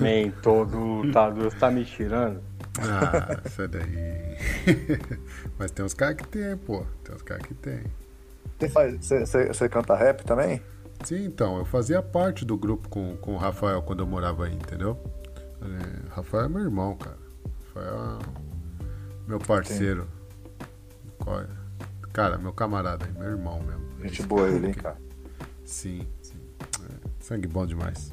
Nem 0.00 0.30
todo 0.30 0.78
lutador 0.78 1.52
tá 1.54 1.70
me 1.70 1.84
tirando. 1.84 2.40
Ah, 2.78 3.48
sai 3.48 3.68
daí. 3.68 4.36
Mas 5.58 5.70
tem 5.70 5.84
uns 5.84 5.94
caras 5.94 6.16
que 6.16 6.26
tem, 6.26 6.56
pô. 6.56 6.84
Tem 7.04 7.14
uns 7.14 7.22
caras 7.22 7.46
que 7.46 7.54
tem. 7.54 7.82
Você 9.48 9.68
canta 9.68 9.94
rap 9.94 10.24
também? 10.24 10.62
Sim, 11.04 11.24
então. 11.24 11.58
Eu 11.58 11.64
fazia 11.64 12.00
parte 12.02 12.44
do 12.44 12.56
grupo 12.56 12.88
com, 12.88 13.16
com 13.16 13.34
o 13.34 13.36
Rafael 13.36 13.82
quando 13.82 14.00
eu 14.00 14.06
morava 14.06 14.46
aí, 14.46 14.54
entendeu? 14.54 14.98
É, 15.60 16.14
Rafael 16.14 16.44
é 16.44 16.48
meu 16.48 16.62
irmão, 16.62 16.96
cara. 16.96 17.18
Rafael 17.66 18.20
é 18.20 19.28
meu 19.28 19.38
parceiro. 19.38 20.06
Sim. 21.24 21.46
Cara, 22.12 22.36
meu 22.36 22.52
camarada, 22.52 23.06
meu 23.18 23.28
irmão 23.28 23.60
mesmo. 23.62 23.82
Gente 24.02 24.22
boa 24.24 24.48
ele, 24.48 24.68
hein, 24.68 24.74
cara? 24.74 24.96
Sim, 25.64 26.06
sim. 26.20 26.38
É, 26.60 27.08
sangue 27.20 27.46
bom 27.46 27.64
demais. 27.64 28.12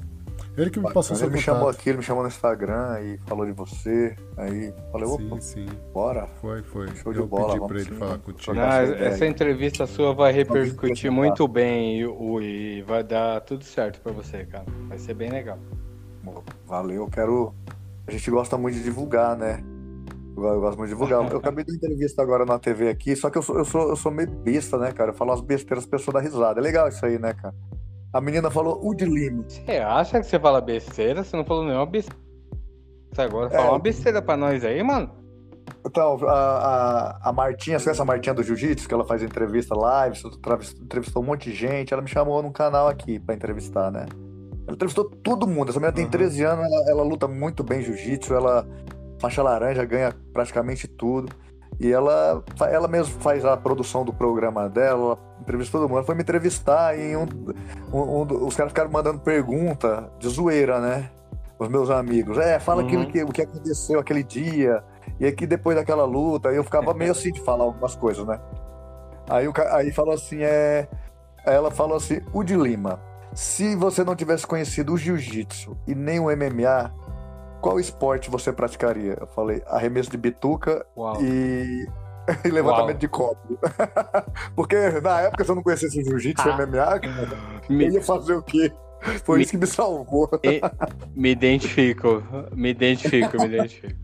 Ele 0.62 0.70
que 0.70 0.80
me 0.80 0.92
passou 0.92 1.16
seu 1.16 1.28
Ele 1.28 1.36
me 1.36 1.42
chamou 1.42 1.70
aqui, 1.70 1.90
ele 1.90 2.00
me 2.00 2.04
chamou 2.04 2.24
no 2.24 2.30
Instagram 2.30 3.02
e 3.02 3.18
falou 3.20 3.46
de 3.46 3.52
você. 3.52 4.16
Aí 4.38 4.74
falei, 4.92 5.08
opa, 5.08 5.42
sim, 5.42 5.68
sim. 5.68 5.68
bora. 5.94 6.28
Foi, 6.42 6.62
foi. 6.64 6.88
Show 6.96 7.14
de 7.14 7.20
Eu 7.20 7.28
bola, 7.28 7.54
pedi 7.54 7.68
pra 7.68 7.80
ele 7.80 8.00
falar 8.00 8.18
contigo. 8.20 8.54
Não, 8.54 8.64
essa 8.64 9.26
entrevista 9.26 9.88
sua 9.88 10.14
vai 10.14 10.32
repercutir 10.32 11.12
muito 11.12 11.48
bem 11.48 12.02
e, 12.02 12.06
e 12.42 12.82
vai 12.82 13.04
dar 13.04 13.42
tudo 13.42 13.64
certo 13.64 14.02
pra 14.02 14.12
você, 14.12 14.46
cara. 14.46 14.66
Vai 14.88 14.98
ser 14.98 15.14
bem 15.14 15.30
legal. 15.30 15.58
Valeu, 16.68 17.04
eu 17.04 17.08
quero. 17.08 17.54
A 18.08 18.12
gente 18.12 18.30
gosta 18.30 18.58
muito 18.58 18.76
de 18.76 18.84
divulgar, 18.84 19.38
né? 19.38 19.64
Eu 20.36 20.60
gosto 20.62 20.78
muito 20.78 20.90
de 20.90 20.96
divulgar. 20.96 21.32
Eu 21.32 21.38
acabei 21.38 21.64
de 21.64 21.76
entrevista 21.76 22.22
agora 22.22 22.46
na 22.46 22.58
TV 22.58 22.90
aqui, 22.90 23.16
só 23.16 23.30
que 23.30 23.38
eu 23.38 23.42
sou, 23.42 23.58
eu 23.58 23.66
sou, 23.66 23.90
eu 23.90 23.96
sou 23.96 24.12
meio 24.12 24.30
besta, 24.30 24.78
né, 24.78 24.92
cara? 24.92 25.12
Eu 25.12 25.16
falo 25.16 25.32
as 25.32 25.42
besteiras, 25.42 25.84
as 25.84 25.90
pessoas 25.90 26.14
dão 26.14 26.22
risada. 26.22 26.60
É 26.60 26.64
legal 26.64 26.88
isso 26.88 27.06
aí, 27.06 27.20
né, 27.20 27.34
cara? 27.34 27.54
A 28.12 28.20
menina 28.20 28.50
falou 28.50 28.80
o 28.82 28.94
de 28.96 29.06
Lima. 29.06 29.44
Você 29.48 29.78
acha 29.78 30.20
que 30.20 30.26
você 30.26 30.40
fala 30.40 30.60
besteira? 30.60 31.24
Você 31.24 31.38
não 31.38 31.46
falou 31.46 31.64
nenhuma 31.64 31.86
besteira. 31.86 32.20
Você 33.12 33.22
agora 33.22 33.48
é. 33.48 33.58
fala 33.58 33.72
uma 33.72 33.80
besteira 33.80 34.22
pra 34.22 34.36
nós 34.36 34.64
aí, 34.66 34.82
mano. 34.84 35.12
Então, 35.86 36.18
a, 36.28 36.34
a, 36.34 37.30
a 37.30 37.34
Martinha, 37.34 37.78
você 37.78 37.86
conhece 37.86 38.02
a 38.02 38.06
Martinha 38.06 38.34
do 38.34 38.44
Jiu-Jitsu, 38.44 38.88
que 38.88 38.94
ela 38.94 39.06
faz 39.06 39.22
entrevista 39.22 39.76
live, 39.76 40.18
entrevistou 40.82 41.22
um 41.22 41.26
monte 41.26 41.50
de 41.50 41.56
gente, 41.56 41.94
ela 41.94 42.02
me 42.02 42.08
chamou 42.08 42.42
num 42.42 42.52
canal 42.52 42.88
aqui 42.88 43.20
pra 43.20 43.36
entrevistar, 43.36 43.92
né? 43.92 44.06
Ela 44.68 44.76
entrevistou 44.76 45.06
todo 45.06 45.48
mundo. 45.48 45.70
Essa 45.70 45.80
menina 45.80 45.96
tem 45.96 46.06
uhum. 46.06 46.12
13 46.12 46.44
anos, 46.44 46.66
ela, 46.66 46.92
ela 46.92 47.04
luta 47.04 47.28
muito 47.28 47.64
bem 47.64 47.82
jiu-jitsu, 47.82 48.34
ela 48.34 48.68
faixa 49.20 49.44
laranja, 49.44 49.86
ganha 49.86 50.14
praticamente 50.34 50.88
tudo. 50.88 51.32
E 51.80 51.92
ela, 51.92 52.44
ela 52.70 52.88
mesmo 52.88 53.20
faz 53.22 53.46
a 53.46 53.56
produção 53.56 54.04
do 54.04 54.14
programa 54.14 54.70
dela, 54.70 55.18
entrevista 55.42 55.78
todo 55.78 55.88
mundo. 55.88 55.98
Ela 55.98 56.06
foi 56.06 56.16
me 56.16 56.22
entrevistar 56.22 56.98
e 56.98 57.16
um, 57.16 57.26
um, 57.94 58.00
um, 58.00 58.46
os 58.46 58.56
caras 58.56 58.72
ficaram 58.72 58.92
mandando 58.92 59.20
pergunta 59.20 60.12
de 60.20 60.28
zoeira, 60.28 60.80
né? 60.80 61.10
Os 61.58 61.70
meus 61.70 61.90
amigos. 61.90 62.38
É, 62.38 62.60
fala 62.60 62.82
uhum. 62.82 62.88
aquilo 62.88 63.08
que, 63.08 63.24
o 63.24 63.28
que 63.28 63.42
aconteceu 63.42 64.00
aquele 64.00 64.24
dia. 64.24 64.84
E 65.20 65.26
aqui 65.26 65.46
depois 65.48 65.76
daquela 65.76 66.06
luta, 66.06 66.50
eu 66.50 66.64
ficava 66.64 66.94
meio 66.94 67.12
assim 67.12 67.32
de 67.32 67.42
falar 67.42 67.66
algumas 67.66 67.96
coisas, 67.96 68.26
né? 68.26 68.40
Aí, 69.30 69.48
o, 69.48 69.54
aí 69.72 69.92
falou 69.92 70.14
assim, 70.14 70.42
é. 70.42 70.88
Ela 71.46 71.72
falou 71.72 71.98
assim, 71.98 72.20
o 72.34 72.44
de 72.44 72.56
Lima, 72.56 73.00
se 73.34 73.76
você 73.76 74.04
não 74.04 74.16
tivesse 74.16 74.46
conhecido 74.46 74.94
o 74.94 74.98
jiu-jitsu 74.98 75.78
e 75.88 75.96
nem 75.96 76.20
o 76.20 76.26
MMA, 76.26 76.92
qual 77.62 77.80
esporte 77.80 78.30
você 78.30 78.52
praticaria? 78.52 79.18
Eu 79.20 79.28
falei, 79.28 79.62
arremesso 79.68 80.10
de 80.10 80.18
bituca 80.18 80.86
e... 81.22 81.86
e 82.46 82.50
levantamento 82.50 82.96
Uau. 82.96 83.00
de 83.00 83.08
copo. 83.08 83.60
Porque 84.56 84.76
na 85.02 85.22
época, 85.22 85.44
se 85.44 85.52
eu 85.52 85.56
não 85.56 85.64
conhecesse 85.64 86.04
jiu-jitsu 86.04 86.50
ah. 86.50 86.58
MMA, 86.58 87.02
eu 87.84 87.92
ia 87.92 88.02
fazer 88.02 88.34
o 88.34 88.42
quê? 88.42 88.72
Foi 89.24 89.38
me, 89.38 89.44
isso 89.44 89.52
que 89.52 89.58
me 89.58 89.68
salvou. 89.68 90.30
Me, 90.44 90.62
me 91.16 91.30
identifico, 91.30 92.22
me 92.54 92.70
identifico, 92.70 93.38
me 93.38 93.46
identifico. 93.46 93.96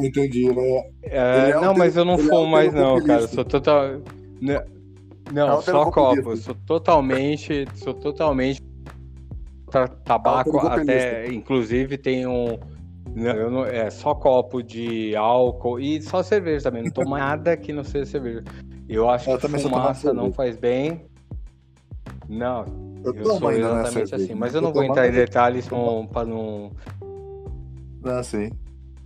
Entendi, 0.00 0.52
né? 0.52 0.90
É, 1.02 1.50
é 1.50 1.60
não, 1.60 1.74
mas 1.74 1.96
eu 1.96 2.04
não 2.04 2.14
é 2.14 2.18
fumo 2.18 2.46
mais 2.46 2.72
não, 2.72 3.02
cara. 3.04 3.22
Eu 3.22 3.28
sou 3.28 3.44
total. 3.44 4.00
Não, 5.32 5.62
só 5.62 5.90
copo. 5.90 6.36
Sou 6.36 6.54
totalmente, 6.54 7.66
sou 7.74 7.94
totalmente 7.94 8.62
tabaco 10.04 10.58
até, 10.58 11.28
inclusive 11.28 11.96
tem 11.98 12.26
um 12.26 12.58
não, 13.14 13.50
não, 13.50 13.64
é 13.64 13.90
só 13.90 14.14
copo 14.14 14.62
de 14.62 15.16
álcool 15.16 15.80
e 15.80 16.00
só 16.02 16.22
cerveja 16.22 16.64
também. 16.64 16.84
Não 16.84 16.90
tomo 16.90 17.16
nada 17.18 17.56
que 17.56 17.72
não 17.72 17.82
seja 17.82 18.06
cerveja. 18.06 18.44
Eu 18.88 19.08
acho 19.08 19.30
eu 19.30 19.38
que 19.38 19.48
fumaça 19.48 20.12
não 20.12 20.32
faz 20.32 20.56
bem. 20.56 21.06
Não, 22.28 22.64
eu, 23.04 23.14
eu 23.14 23.24
sou 23.24 23.50
né, 23.50 23.58
exatamente 23.58 24.14
assim. 24.14 24.34
Mas 24.34 24.54
eu 24.54 24.60
não 24.60 24.68
eu 24.68 24.74
vou 24.74 24.84
entrar 24.84 25.08
em 25.08 25.12
detalhes 25.12 25.66
para 25.66 26.24
não. 26.24 26.72
Ah, 28.04 28.22
sim. 28.22 28.50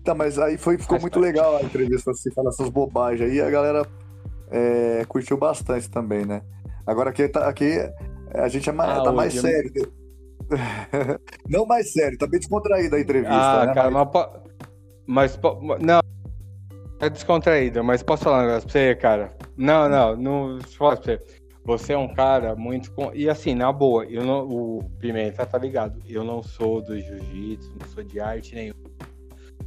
Tá, 0.05 0.15
mas 0.15 0.39
aí 0.39 0.59
foi, 0.59 0.77
ficou 0.79 1.01
muito 1.01 1.21
legal 1.21 1.57
a 1.57 1.63
entrevista, 1.63 2.13
se 2.13 2.29
assim, 2.29 2.35
falar 2.35 2.51
essas 2.51 2.69
bobagens 2.69 3.31
aí, 3.31 3.41
a 3.41 3.49
galera 3.49 3.87
é, 4.51 5.05
curtiu 5.07 5.37
bastante 5.37 5.89
também, 5.89 6.27
né? 6.27 6.43
Agora 6.85 7.11
aqui, 7.11 7.29
tá, 7.29 7.49
aqui 7.49 7.79
a 8.35 8.49
gente 8.49 8.69
é 8.69 8.73
mais, 8.73 8.99
ah, 8.99 9.03
tá 9.05 9.13
mais 9.13 9.33
sério. 9.33 9.73
não 11.49 11.67
mais 11.67 11.93
sério, 11.93 12.19
tá 12.19 12.27
bem 12.27 12.41
descontraído 12.41 12.97
a 12.97 13.01
entrevista. 13.01 13.35
Ah, 13.35 13.67
né? 13.67 13.75
cara, 13.75 13.91
mas, 13.91 14.09
mas, 15.07 15.39
Não. 15.81 16.01
É 17.01 17.11
descontraída, 17.11 17.83
mas 17.83 18.01
posso 18.01 18.23
falar 18.23 18.45
um 18.45 18.47
negócio 18.47 18.63
pra 18.63 18.73
você, 18.73 18.95
cara? 18.95 19.37
Não, 19.57 19.89
não, 19.89 20.17
não. 20.17 20.59
Pra 20.79 20.91
você. 20.91 21.21
Você 21.65 21.93
é 21.93 21.99
um 21.99 22.13
cara 22.15 22.55
muito. 22.55 22.93
E 23.15 23.29
assim, 23.29 23.55
na 23.55 23.73
boa, 23.73 24.05
eu 24.05 24.25
não, 24.25 24.47
o 24.47 24.91
Pimenta 24.99 25.45
tá 25.45 25.59
ligado. 25.59 26.01
Eu 26.09 26.23
não 26.25 26.43
sou 26.43 26.81
do 26.81 26.99
jiu-jitsu, 26.99 27.73
não 27.81 27.89
sou 27.89 28.03
de 28.03 28.21
arte 28.21 28.55
nenhuma. 28.55 28.81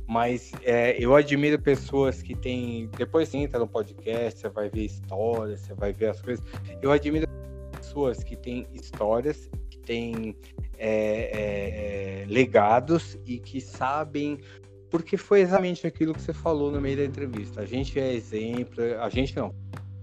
Mas 0.07 0.51
é, 0.63 0.95
eu 0.97 1.15
admiro 1.15 1.59
pessoas 1.59 2.21
que 2.21 2.36
têm. 2.36 2.89
Depois 2.97 3.30
você 3.30 3.38
entra 3.38 3.59
no 3.59 3.67
podcast, 3.67 4.39
você 4.39 4.49
vai 4.49 4.69
ver 4.69 4.86
histórias, 4.86 5.61
você 5.61 5.73
vai 5.73 5.93
ver 5.93 6.09
as 6.09 6.21
coisas. 6.21 6.45
Eu 6.82 6.91
admiro 6.91 7.28
pessoas 7.71 8.23
que 8.23 8.36
têm 8.36 8.67
histórias, 8.73 9.49
têm 9.86 10.36
é, 10.77 12.23
é, 12.23 12.25
legados 12.27 13.17
e 13.25 13.39
que 13.39 13.61
sabem. 13.61 14.39
Porque 14.89 15.17
foi 15.17 15.41
exatamente 15.41 15.86
aquilo 15.86 16.13
que 16.13 16.21
você 16.21 16.33
falou 16.33 16.71
no 16.71 16.79
meio 16.79 16.97
da 16.97 17.05
entrevista. 17.05 17.61
A 17.61 17.65
gente 17.65 17.99
é 17.99 18.13
exemplo, 18.13 18.83
a 18.99 19.09
gente 19.09 19.36
não. 19.36 19.53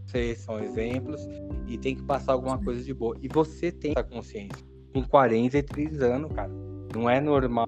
Vocês 0.07 0.39
são 0.41 0.61
exemplos 0.61 1.27
e 1.67 1.79
tem 1.79 1.95
que 1.97 2.03
passar 2.03 2.33
alguma 2.33 2.59
coisa 2.59 2.83
de 2.83 2.93
boa. 2.93 3.17
E 3.23 3.29
você 3.29 3.73
tem 3.73 3.93
essa 3.93 4.05
consciência. 4.05 4.63
Com 4.93 5.03
43 5.03 6.03
anos, 6.03 6.33
cara. 6.33 6.51
Não 6.95 7.09
é 7.09 7.21
normal 7.21 7.67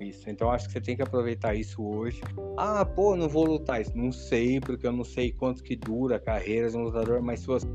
isso. 0.00 0.28
Então 0.28 0.50
acho 0.50 0.66
que 0.66 0.72
você 0.72 0.80
tem 0.80 0.96
que 0.96 1.02
aproveitar 1.02 1.54
isso 1.54 1.82
hoje. 1.82 2.20
Ah, 2.56 2.84
pô, 2.84 3.16
não 3.16 3.28
vou 3.28 3.44
lutar 3.44 3.80
isso. 3.80 3.96
Não 3.96 4.12
sei, 4.12 4.60
porque 4.60 4.86
eu 4.86 4.92
não 4.92 5.04
sei 5.04 5.32
quanto 5.32 5.62
que 5.62 5.76
dura 5.76 6.16
a 6.16 6.20
carreira 6.20 6.70
de 6.70 6.76
um 6.76 6.84
lutador, 6.84 7.22
mas 7.22 7.40
se 7.40 7.46
você 7.46 7.66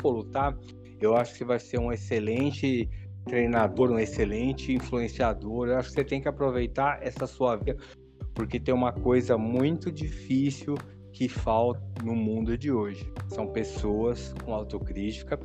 for 0.00 0.10
lutar, 0.10 0.56
eu 1.00 1.16
acho 1.16 1.34
que 1.34 1.44
vai 1.44 1.58
ser 1.58 1.78
um 1.78 1.92
excelente 1.92 2.88
treinador, 3.28 3.90
um 3.90 3.98
excelente 3.98 4.72
influenciador. 4.72 5.68
Eu 5.68 5.78
acho 5.78 5.90
que 5.90 5.94
você 5.94 6.04
tem 6.04 6.20
que 6.20 6.28
aproveitar 6.28 6.98
essa 7.02 7.26
sua 7.26 7.56
vida, 7.56 7.76
porque 8.34 8.58
tem 8.58 8.74
uma 8.74 8.92
coisa 8.92 9.38
muito 9.38 9.92
difícil 9.92 10.74
que 11.12 11.28
falta 11.28 11.80
no 12.02 12.16
mundo 12.16 12.56
de 12.56 12.72
hoje. 12.72 13.10
São 13.28 13.46
pessoas 13.46 14.34
com 14.44 14.54
autocrítica, 14.54 15.38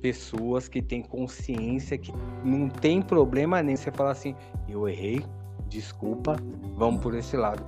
pessoas 0.00 0.68
que 0.68 0.80
têm 0.80 1.02
consciência 1.02 1.98
que 1.98 2.12
não 2.44 2.68
tem 2.68 3.02
problema 3.02 3.62
nem 3.62 3.76
você 3.76 3.90
falar 3.90 4.12
assim, 4.12 4.34
eu 4.68 4.88
errei, 4.88 5.24
desculpa, 5.68 6.36
vamos 6.76 7.02
por 7.02 7.14
esse 7.14 7.36
lado. 7.36 7.66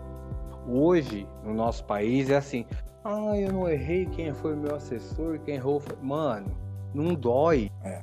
Hoje, 0.66 1.26
no 1.44 1.54
nosso 1.54 1.84
país, 1.84 2.30
é 2.30 2.36
assim, 2.36 2.66
ah, 3.04 3.36
eu 3.38 3.52
não 3.52 3.68
errei, 3.68 4.06
quem 4.06 4.32
foi 4.34 4.54
meu 4.54 4.74
assessor, 4.74 5.38
quem 5.40 5.54
errou 5.54 5.80
foi... 5.80 5.96
Mano, 6.02 6.54
não 6.94 7.14
dói. 7.14 7.70
É. 7.82 8.02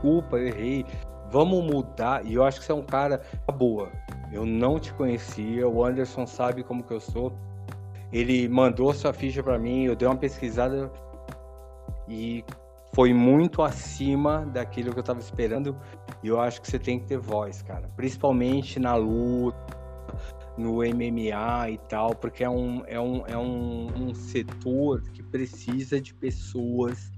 Desculpa, 0.00 0.38
eu 0.38 0.46
errei. 0.46 0.86
Vamos 1.30 1.62
mudar. 1.62 2.24
E 2.24 2.34
eu 2.34 2.42
acho 2.42 2.58
que 2.58 2.64
você 2.64 2.72
é 2.72 2.74
um 2.74 2.82
cara 2.82 3.20
boa. 3.58 3.90
Eu 4.32 4.46
não 4.46 4.78
te 4.78 4.94
conhecia, 4.94 5.68
o 5.68 5.84
Anderson 5.84 6.26
sabe 6.26 6.62
como 6.64 6.82
que 6.82 6.92
eu 6.92 7.00
sou. 7.00 7.32
Ele 8.10 8.48
mandou 8.48 8.92
sua 8.94 9.12
ficha 9.12 9.42
para 9.42 9.58
mim, 9.58 9.84
eu 9.84 9.94
dei 9.94 10.08
uma 10.08 10.16
pesquisada 10.16 10.90
e 12.08 12.44
foi 12.94 13.12
muito 13.12 13.62
acima 13.62 14.46
daquilo 14.52 14.92
que 14.92 14.98
eu 14.98 15.02
tava 15.02 15.20
esperando. 15.20 15.76
E 16.22 16.28
eu 16.28 16.40
acho 16.40 16.62
que 16.62 16.68
você 16.68 16.78
tem 16.78 16.98
que 16.98 17.06
ter 17.06 17.18
voz, 17.18 17.60
cara. 17.62 17.90
Principalmente 17.94 18.80
na 18.80 18.96
luta, 18.96 19.58
no 20.56 20.76
MMA 20.76 21.70
e 21.70 21.78
tal, 21.88 22.14
porque 22.14 22.42
é 22.42 22.50
um, 22.50 22.82
é 22.86 22.98
um, 22.98 23.26
é 23.26 23.36
um, 23.36 24.08
um 24.08 24.14
setor 24.14 25.02
que 25.12 25.22
precisa 25.22 26.00
de 26.00 26.14
pessoas 26.14 27.12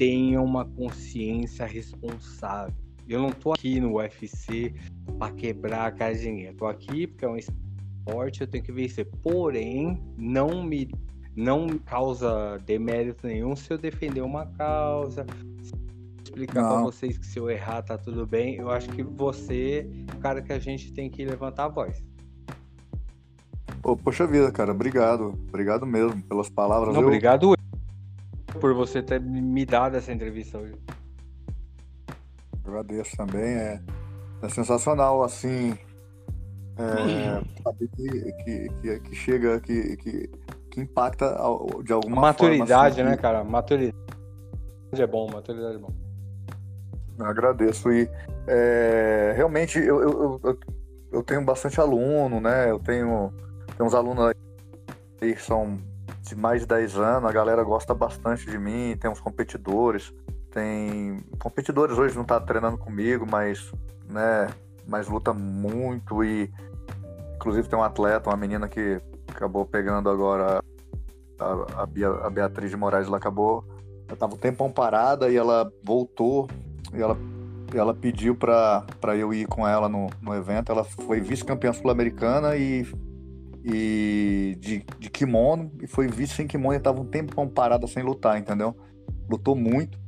que 0.00 0.06
tenham 0.06 0.42
uma 0.42 0.64
consciência 0.64 1.66
responsável. 1.66 2.74
Eu 3.06 3.20
não 3.20 3.30
tô 3.30 3.52
aqui 3.52 3.78
no 3.78 3.96
UFC 3.96 4.72
para 5.18 5.32
quebrar 5.34 5.92
a 6.00 6.10
ninguém. 6.10 6.46
Eu 6.46 6.54
tô 6.54 6.66
aqui 6.66 7.06
porque 7.06 7.24
é 7.24 7.28
um 7.28 7.36
esporte, 7.36 8.40
eu 8.40 8.46
tenho 8.46 8.64
que 8.64 8.72
vencer. 8.72 9.06
Porém, 9.22 10.00
não 10.16 10.64
me 10.64 10.88
não 11.36 11.68
causa 11.78 12.58
demérito 12.64 13.26
nenhum 13.26 13.54
se 13.54 13.70
eu 13.72 13.78
defender 13.78 14.22
uma 14.22 14.46
causa, 14.46 15.26
explicar 16.24 16.66
para 16.66 16.82
vocês 16.82 17.16
que 17.16 17.26
se 17.26 17.38
eu 17.38 17.50
errar 17.50 17.82
tá 17.82 17.98
tudo 17.98 18.26
bem. 18.26 18.56
Eu 18.56 18.70
acho 18.70 18.88
que 18.88 19.02
você 19.02 19.86
é 20.08 20.16
o 20.16 20.18
cara 20.18 20.40
que 20.40 20.52
a 20.52 20.58
gente 20.58 20.92
tem 20.92 21.10
que 21.10 21.24
levantar 21.24 21.66
a 21.66 21.68
voz. 21.68 22.02
Pô, 23.82 23.96
poxa 23.96 24.26
vida, 24.26 24.50
cara, 24.50 24.72
obrigado. 24.72 25.38
Obrigado 25.48 25.86
mesmo 25.86 26.22
pelas 26.22 26.48
palavras. 26.48 26.94
Não, 26.94 27.02
eu... 27.02 27.08
Obrigado 27.08 27.54
por 28.60 28.74
você 28.74 29.02
ter 29.02 29.20
me 29.20 29.64
dado 29.64 29.96
essa 29.96 30.12
entrevista 30.12 30.58
hoje. 30.58 30.74
Agradeço 32.64 33.16
também. 33.16 33.54
É, 33.54 33.80
é 34.42 34.48
sensacional, 34.48 35.22
assim. 35.22 35.76
É, 36.78 37.62
saber 37.62 37.88
que, 37.96 38.32
que, 38.44 38.68
que, 38.68 39.00
que, 39.00 39.14
chega, 39.14 39.60
que, 39.60 39.96
que 39.96 40.30
que 40.70 40.80
impacta 40.80 41.36
de 41.84 41.92
alguma 41.92 42.20
maturidade, 42.20 42.36
forma. 42.36 42.58
Maturidade, 42.58 43.00
assim, 43.00 43.10
né, 43.10 43.16
cara? 43.16 43.44
Maturidade 43.44 43.94
é 44.92 45.06
bom, 45.06 45.30
maturidade 45.30 45.74
é 45.74 45.78
bom. 45.78 45.92
Eu 47.18 47.26
agradeço. 47.26 47.92
E 47.92 48.08
é, 48.46 49.32
realmente 49.36 49.78
eu, 49.78 50.00
eu, 50.00 50.40
eu, 50.42 50.58
eu, 51.12 51.22
tenho 51.22 51.44
bastante 51.44 51.80
aluno, 51.80 52.40
né? 52.40 52.70
Eu 52.70 52.78
tenho, 52.78 53.32
tenho 53.76 53.86
uns 53.86 53.94
alunos 53.94 54.32
aí 55.20 55.34
que 55.34 55.42
são 55.42 55.78
de 56.30 56.36
mais 56.36 56.60
de 56.60 56.66
10 56.66 56.96
anos, 56.96 57.28
a 57.28 57.32
galera 57.32 57.62
gosta 57.62 57.92
bastante 57.92 58.48
de 58.48 58.58
mim, 58.58 58.96
tem 58.98 59.10
uns 59.10 59.20
competidores. 59.20 60.12
Tem 60.50 61.22
competidores 61.38 61.98
hoje 61.98 62.16
não 62.16 62.24
tá 62.24 62.40
treinando 62.40 62.78
comigo, 62.78 63.26
mas, 63.28 63.70
né, 64.08 64.48
mas 64.86 65.08
luta 65.08 65.32
muito 65.32 66.24
e 66.24 66.50
inclusive 67.36 67.68
tem 67.68 67.78
um 67.78 67.82
atleta, 67.82 68.30
uma 68.30 68.36
menina 68.36 68.68
que 68.68 69.00
acabou 69.28 69.64
pegando 69.64 70.10
agora 70.10 70.62
a, 71.38 71.82
a, 71.82 72.26
a 72.26 72.30
Beatriz 72.30 72.70
de 72.70 72.76
Moraes, 72.76 73.06
ela 73.06 73.16
acabou. 73.16 73.64
Ela 74.08 74.16
tava 74.16 74.34
um 74.34 74.38
tempão 74.38 74.70
parada 74.70 75.28
e 75.30 75.36
ela 75.36 75.72
voltou 75.84 76.48
e 76.92 77.00
ela, 77.00 77.16
ela 77.72 77.94
pediu 77.94 78.34
para 78.34 78.84
eu 79.16 79.32
ir 79.32 79.46
com 79.46 79.66
ela 79.66 79.88
no, 79.88 80.08
no 80.20 80.34
evento. 80.34 80.70
Ela 80.70 80.84
foi 80.84 81.20
vice-campeã 81.20 81.72
sul-americana 81.72 82.56
e, 82.56 82.84
e 83.64 84.56
de, 84.58 84.84
de 84.98 85.10
kimono 85.10 85.70
e 85.82 85.86
foi 85.86 86.08
vice 86.08 86.34
sem 86.34 86.46
kimono 86.46 86.74
e 86.74 86.80
tava 86.80 87.00
um 87.00 87.06
tempão 87.06 87.48
parada 87.48 87.86
sem 87.86 88.02
lutar, 88.02 88.38
entendeu? 88.38 88.74
Lutou 89.28 89.54
muito. 89.54 89.98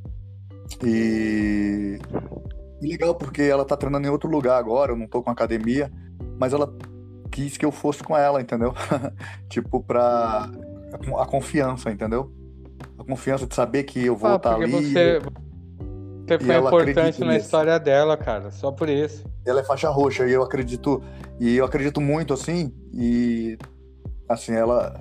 E, 0.85 1.99
e 2.81 2.87
legal 2.87 3.15
porque 3.15 3.43
ela 3.43 3.65
tá 3.65 3.77
treinando 3.77 4.07
em 4.07 4.11
outro 4.11 4.31
lugar 4.31 4.59
agora, 4.59 4.93
eu 4.93 4.97
não 4.97 5.07
tô 5.07 5.23
com 5.23 5.31
academia, 5.31 5.93
mas 6.39 6.53
ela 6.53 6.75
quis 7.31 7.57
que 7.57 7.65
eu 7.65 7.73
fosse 7.73 8.03
com 8.03 8.17
ela, 8.17 8.41
entendeu? 8.41 8.75
tipo, 9.49 9.83
pra. 9.83 10.51
A 11.19 11.27
confiança, 11.27 11.91
entendeu? 11.91 12.31
A 12.99 13.05
confiança 13.05 13.47
de 13.47 13.55
saber 13.55 13.85
que 13.85 14.05
eu 14.05 14.15
vou 14.15 14.31
ah, 14.31 14.37
estar 14.37 14.55
ali. 14.55 14.71
Você, 14.71 15.19
você 16.27 16.39
foi 16.39 16.57
importante 16.57 17.21
na 17.21 17.33
nisso. 17.33 17.45
história 17.45 17.79
dela, 17.79 18.17
cara. 18.17 18.51
Só 18.51 18.71
por 18.71 18.89
isso. 18.89 19.25
Ela 19.47 19.61
é 19.61 19.65
faixa 19.65 19.89
roxa 19.89 20.27
e 20.27 20.33
eu 20.33 20.43
acredito. 20.43 21.03
E 21.41 21.57
eu 21.57 21.65
acredito 21.65 22.01
muito, 22.01 22.33
assim. 22.33 22.73
E. 22.93 23.59
Assim, 24.29 24.55
ela. 24.55 25.01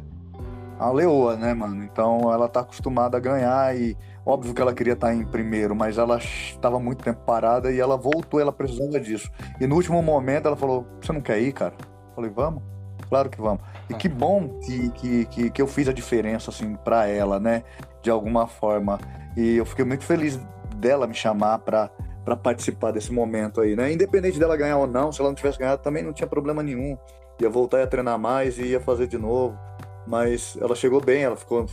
A 0.80 0.92
leoa, 0.92 1.36
né, 1.36 1.54
mano? 1.54 1.84
Então 1.84 2.34
ela 2.34 2.48
tá 2.48 2.62
acostumada 2.62 3.18
a 3.18 3.20
ganhar 3.20 3.76
e. 3.76 3.96
Óbvio 4.26 4.54
que 4.54 4.62
ela 4.62 4.74
queria 4.74 4.94
estar 4.94 5.14
em 5.14 5.26
primeiro, 5.26 5.76
mas 5.76 5.98
ela 5.98 6.18
estava 6.18 6.80
muito 6.80 7.04
tempo 7.04 7.22
parada 7.26 7.72
e 7.72 7.80
ela 7.80 7.98
voltou, 7.98 8.40
ela 8.40 8.52
precisava 8.52 9.00
disso. 9.00 9.28
E 9.60 9.66
no 9.66 9.76
último 9.76 10.02
momento 10.02 10.48
ela 10.48 10.56
falou: 10.56 10.86
Você 11.02 11.12
não 11.12 11.22
quer 11.22 11.40
ir, 11.42 11.54
cara? 11.54 11.74
Falei, 12.16 12.30
vamos? 12.30 12.62
Claro 13.10 13.30
que 13.30 13.42
vamos. 13.42 13.62
E 13.90 13.94
que 13.94 14.08
bom 14.08 14.60
que, 14.60 14.90
que, 14.92 15.26
que, 15.26 15.50
que 15.50 15.62
eu 15.62 15.68
fiz 15.68 15.88
a 15.88 15.94
diferença, 15.94 16.52
assim, 16.52 16.76
para 16.76 17.08
ela, 17.08 17.40
né? 17.40 17.64
de 18.02 18.10
alguma 18.10 18.48
forma. 18.48 19.00
E 19.38 19.56
eu 19.56 19.66
fiquei 19.66 19.86
muito 19.86 20.04
feliz 20.04 20.40
dela 20.82 21.08
me 21.08 21.14
chamar 21.14 21.60
para 21.60 21.90
para 22.24 22.36
participar 22.36 22.92
desse 22.92 23.12
momento 23.12 23.62
aí, 23.62 23.76
né? 23.76 23.92
Independente 23.92 24.38
dela 24.38 24.56
ganhar 24.56 24.78
ou 24.78 24.86
não, 24.86 25.12
se 25.12 25.20
ela 25.20 25.30
não 25.30 25.36
tivesse 25.36 25.58
ganhado, 25.58 25.82
também 25.82 26.04
não 26.04 26.14
tinha 26.14 26.28
problema 26.28 26.62
nenhum. 26.62 26.98
Ia 27.42 27.50
voltar 27.50 27.82
a 27.82 27.88
treinar 27.88 28.20
mais 28.20 28.60
e 28.60 28.64
ia 28.64 28.80
fazer 28.80 29.08
de 29.08 29.18
novo. 29.18 29.58
Mas 30.06 30.58
ela 30.62 30.76
chegou 30.76 31.02
bem, 31.02 31.24
ela 31.24 31.36
ficou, 31.36 31.66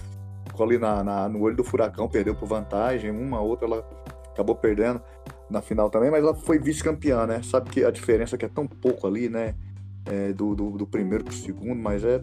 ficou 0.46 0.64
ali 0.64 0.78
na, 0.78 1.04
na, 1.04 1.28
no 1.28 1.42
olho 1.42 1.56
do 1.56 1.64
furacão, 1.64 2.09
perdeu 2.09 2.34
por 2.34 2.48
vantagem, 2.48 3.11
uma, 3.11 3.40
outra 3.40 3.66
ela 3.66 3.86
acabou 4.32 4.54
perdendo 4.54 5.02
na 5.50 5.61
final 5.61 5.90
também, 5.90 6.11
mas 6.11 6.22
ela 6.22 6.34
foi 6.34 6.59
vice-campeã, 6.59 7.26
né? 7.26 7.42
Sabe 7.42 7.70
que 7.70 7.84
a 7.84 7.90
diferença 7.90 8.36
é 8.36 8.38
que 8.38 8.44
é 8.44 8.48
tão 8.48 8.66
pouco 8.66 9.06
ali, 9.06 9.28
né? 9.28 9.54
É, 10.06 10.32
do, 10.32 10.54
do, 10.54 10.70
do, 10.70 10.86
primeiro 10.86 11.24
pro 11.24 11.34
segundo, 11.34 11.76
mas 11.76 12.04
é. 12.04 12.22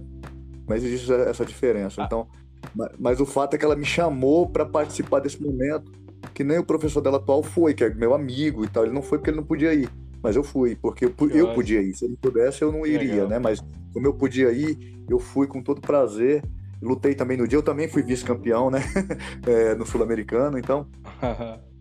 Mas 0.67 0.83
existe 0.83 1.11
essa 1.11 1.45
diferença. 1.45 2.01
Ah. 2.01 2.05
Então, 2.05 2.27
mas, 2.73 2.89
mas, 2.97 3.19
o 3.19 3.25
fato 3.25 3.53
é 3.53 3.57
que 3.57 3.65
ela 3.65 3.75
me 3.75 3.86
chamou 3.86 4.47
para 4.47 4.65
participar 4.65 5.19
desse 5.19 5.41
momento, 5.41 5.91
que 6.34 6.43
nem 6.43 6.57
o 6.57 6.63
professor 6.63 7.01
dela 7.01 7.17
atual 7.17 7.43
foi, 7.43 7.73
que 7.73 7.84
é 7.84 7.93
meu 7.93 8.13
amigo 8.13 8.63
e 8.63 8.67
tal. 8.67 8.84
Ele 8.84 8.93
não 8.93 9.01
foi 9.01 9.17
porque 9.17 9.30
ele 9.30 9.38
não 9.38 9.45
podia 9.45 9.73
ir. 9.73 9.89
Mas 10.21 10.36
eu 10.36 10.43
fui, 10.43 10.76
porque 10.76 11.05
eu, 11.05 11.13
eu 11.30 11.53
podia 11.53 11.82
ir. 11.82 11.93
Se 11.93 12.05
ele 12.05 12.17
pudesse, 12.19 12.61
eu 12.61 12.71
não 12.71 12.86
iria, 12.86 13.11
Legal. 13.13 13.28
né? 13.28 13.39
Mas 13.39 13.63
como 13.93 14.07
eu 14.07 14.13
podia 14.13 14.51
ir, 14.51 14.97
eu 15.09 15.19
fui 15.19 15.47
com 15.47 15.61
todo 15.61 15.80
prazer. 15.82 16.43
Lutei 16.82 17.15
também 17.15 17.38
no 17.38 17.47
dia, 17.47 17.57
eu 17.57 17.63
também 17.63 17.88
fui 17.88 18.03
vice-campeão, 18.03 18.69
né? 18.69 18.80
é, 19.47 19.76
no 19.76 19.86
Sul-Americano, 19.86 20.57
então. 20.57 20.88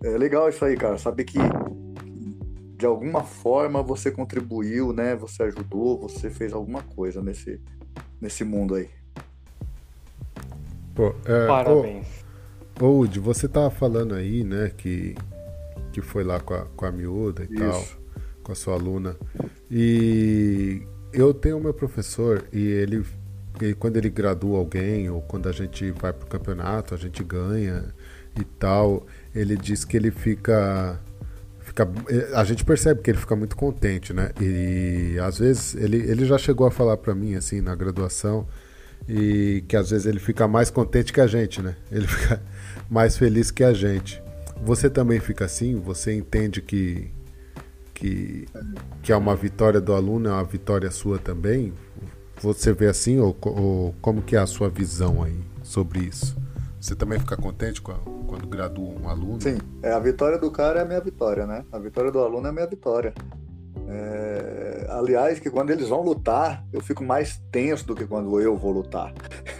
É 0.00 0.16
legal 0.16 0.48
isso 0.48 0.64
aí, 0.64 0.76
cara. 0.76 0.96
Saber 0.96 1.24
que 1.24 1.40
de 2.76 2.86
alguma 2.86 3.24
forma 3.24 3.82
você 3.82 4.12
contribuiu, 4.12 4.92
né? 4.92 5.16
Você 5.16 5.42
ajudou, 5.42 5.98
você 5.98 6.30
fez 6.30 6.52
alguma 6.52 6.82
coisa 6.82 7.20
nesse, 7.20 7.60
nesse 8.20 8.44
mundo 8.44 8.76
aí. 8.76 8.88
Pô, 10.94 11.12
é, 11.26 11.46
Parabéns. 11.48 12.17
Udi, 12.86 13.18
você 13.18 13.48
tava 13.48 13.70
falando 13.70 14.14
aí, 14.14 14.44
né, 14.44 14.70
que, 14.76 15.14
que 15.92 16.00
foi 16.00 16.22
lá 16.22 16.40
com 16.40 16.54
a, 16.54 16.64
com 16.76 16.86
a 16.86 16.92
miúda 16.92 17.46
e 17.48 17.54
Isso. 17.54 17.62
tal, 17.62 17.86
com 18.42 18.52
a 18.52 18.54
sua 18.54 18.74
aluna. 18.74 19.16
E 19.70 20.82
eu 21.12 21.32
tenho 21.34 21.60
meu 21.60 21.74
professor 21.74 22.44
e 22.52 22.60
ele, 22.60 23.04
ele, 23.60 23.74
quando 23.74 23.96
ele 23.96 24.08
gradua 24.08 24.58
alguém 24.58 25.10
ou 25.10 25.20
quando 25.22 25.48
a 25.48 25.52
gente 25.52 25.90
vai 25.92 26.12
pro 26.12 26.26
campeonato, 26.26 26.94
a 26.94 26.96
gente 26.98 27.22
ganha 27.24 27.94
e 28.38 28.44
tal, 28.44 29.06
ele 29.34 29.56
diz 29.56 29.84
que 29.84 29.96
ele 29.96 30.10
fica 30.10 31.00
fica 31.60 31.88
a 32.34 32.44
gente 32.44 32.64
percebe 32.64 33.02
que 33.02 33.10
ele 33.10 33.18
fica 33.18 33.36
muito 33.36 33.56
contente, 33.56 34.12
né? 34.12 34.30
E 34.40 35.18
às 35.20 35.38
vezes 35.38 35.74
ele, 35.74 35.96
ele 35.96 36.24
já 36.24 36.38
chegou 36.38 36.66
a 36.66 36.70
falar 36.70 36.96
para 36.96 37.14
mim 37.14 37.34
assim 37.34 37.60
na 37.60 37.74
graduação 37.74 38.46
e 39.08 39.64
que 39.66 39.76
às 39.76 39.90
vezes 39.90 40.06
ele 40.06 40.20
fica 40.20 40.46
mais 40.46 40.70
contente 40.70 41.12
que 41.12 41.20
a 41.20 41.26
gente, 41.26 41.62
né? 41.62 41.76
Ele 41.90 42.06
fica 42.08 42.42
mais 42.90 43.16
feliz 43.16 43.50
que 43.50 43.64
a 43.64 43.72
gente. 43.72 44.22
Você 44.62 44.90
também 44.90 45.18
fica 45.20 45.44
assim? 45.44 45.80
Você 45.80 46.12
entende 46.12 46.60
que 46.60 47.10
que, 47.98 48.46
que 49.02 49.12
é 49.12 49.16
uma 49.16 49.34
vitória 49.34 49.80
do 49.80 49.92
aluno, 49.92 50.28
é 50.28 50.32
uma 50.32 50.44
vitória 50.44 50.90
sua 50.90 51.18
também? 51.18 51.72
Você 52.40 52.72
vê 52.72 52.86
assim 52.86 53.18
ou, 53.18 53.36
ou 53.42 53.94
como 54.00 54.22
que 54.22 54.36
é 54.36 54.38
a 54.38 54.46
sua 54.46 54.68
visão 54.68 55.22
aí 55.22 55.38
sobre 55.64 56.00
isso? 56.00 56.36
Você 56.80 56.94
também 56.94 57.18
fica 57.18 57.36
contente 57.36 57.82
quando 57.82 58.46
gradua 58.46 58.94
um 59.00 59.08
aluno? 59.08 59.40
Sim, 59.40 59.58
é, 59.82 59.92
a 59.92 59.98
vitória 59.98 60.38
do 60.38 60.48
cara 60.48 60.78
é 60.78 60.82
a 60.84 60.86
minha 60.86 61.00
vitória, 61.00 61.44
né? 61.44 61.64
A 61.72 61.78
vitória 61.78 62.12
do 62.12 62.20
aluno 62.20 62.46
é 62.46 62.50
a 62.50 62.52
minha 62.52 62.66
vitória. 62.68 63.12
É, 63.90 64.86
aliás, 64.90 65.40
que 65.40 65.48
quando 65.48 65.70
eles 65.70 65.88
vão 65.88 66.02
lutar, 66.02 66.64
eu 66.72 66.80
fico 66.80 67.02
mais 67.02 67.40
tenso 67.50 67.86
do 67.86 67.94
que 67.94 68.06
quando 68.06 68.40
eu 68.40 68.56
vou 68.56 68.70
lutar. 68.70 69.14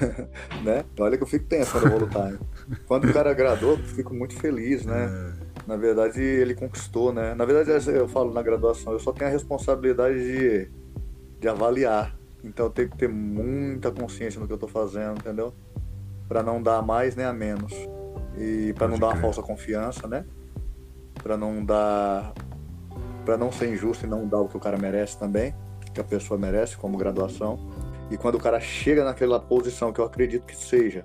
né? 0.62 0.84
Olha 0.98 1.16
que 1.16 1.22
eu 1.22 1.26
fico 1.26 1.46
tenso 1.46 1.72
quando 1.72 1.84
eu 1.84 1.90
vou 1.90 2.00
lutar. 2.00 2.32
Hein? 2.32 2.38
Quando 2.86 3.08
o 3.08 3.12
cara 3.12 3.30
agradou, 3.30 3.70
eu 3.72 3.78
fico 3.78 4.14
muito 4.14 4.36
feliz, 4.36 4.84
né? 4.84 5.08
É. 5.34 5.48
Na 5.66 5.76
verdade, 5.76 6.20
ele 6.22 6.54
conquistou, 6.54 7.12
né? 7.12 7.34
Na 7.34 7.44
verdade, 7.44 7.90
eu 7.90 8.08
falo 8.08 8.32
na 8.32 8.42
graduação, 8.42 8.92
eu 8.92 9.00
só 9.00 9.12
tenho 9.12 9.30
a 9.30 9.32
responsabilidade 9.32 10.18
de, 10.18 10.70
de 11.40 11.48
avaliar. 11.48 12.14
Então 12.44 12.66
eu 12.66 12.70
tenho 12.70 12.90
que 12.90 12.96
ter 12.96 13.08
muita 13.08 13.90
consciência 13.90 14.40
no 14.40 14.46
que 14.46 14.52
eu 14.52 14.58
tô 14.58 14.68
fazendo, 14.68 15.18
entendeu? 15.18 15.52
para 16.28 16.42
não 16.42 16.62
dar 16.62 16.76
a 16.76 16.82
mais 16.82 17.16
nem 17.16 17.24
a 17.24 17.32
menos. 17.32 17.72
E 18.36 18.72
para 18.74 18.86
não 18.86 18.98
dar 18.98 19.08
uma 19.08 19.16
falsa 19.16 19.42
confiança, 19.42 20.06
né? 20.06 20.24
Para 21.14 21.36
não 21.36 21.64
dar 21.64 22.32
para 23.28 23.36
não 23.36 23.52
ser 23.52 23.70
injusto 23.70 24.06
e 24.06 24.08
não 24.08 24.26
dar 24.26 24.40
o 24.40 24.48
que 24.48 24.56
o 24.56 24.60
cara 24.60 24.78
merece 24.78 25.18
também, 25.18 25.54
que 25.92 26.00
a 26.00 26.04
pessoa 26.04 26.40
merece 26.40 26.78
como 26.78 26.96
graduação. 26.96 27.58
E 28.10 28.16
quando 28.16 28.36
o 28.36 28.38
cara 28.38 28.58
chega 28.58 29.04
naquela 29.04 29.38
posição 29.38 29.92
que 29.92 30.00
eu 30.00 30.06
acredito 30.06 30.46
que 30.46 30.56
seja 30.56 31.04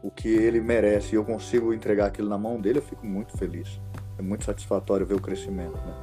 o 0.00 0.08
que 0.08 0.28
ele 0.28 0.60
merece 0.60 1.12
e 1.12 1.14
eu 1.16 1.24
consigo 1.24 1.74
entregar 1.74 2.06
aquilo 2.06 2.28
na 2.28 2.38
mão 2.38 2.60
dele, 2.60 2.78
eu 2.78 2.82
fico 2.82 3.04
muito 3.04 3.36
feliz. 3.36 3.80
É 4.16 4.22
muito 4.22 4.44
satisfatório 4.44 5.04
ver 5.04 5.14
o 5.14 5.20
crescimento, 5.20 5.74
né? 5.78 5.94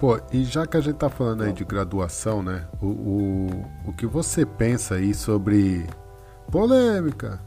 Pô, 0.00 0.18
e 0.32 0.42
já 0.42 0.66
que 0.66 0.78
a 0.78 0.80
gente 0.80 0.96
tá 0.96 1.10
falando 1.10 1.42
aí 1.42 1.52
de 1.52 1.66
graduação, 1.66 2.42
né? 2.42 2.66
O, 2.80 2.86
o, 2.86 3.48
o 3.88 3.92
que 3.92 4.06
você 4.06 4.46
pensa 4.46 4.94
aí 4.94 5.12
sobre 5.12 5.86
polêmica, 6.50 7.38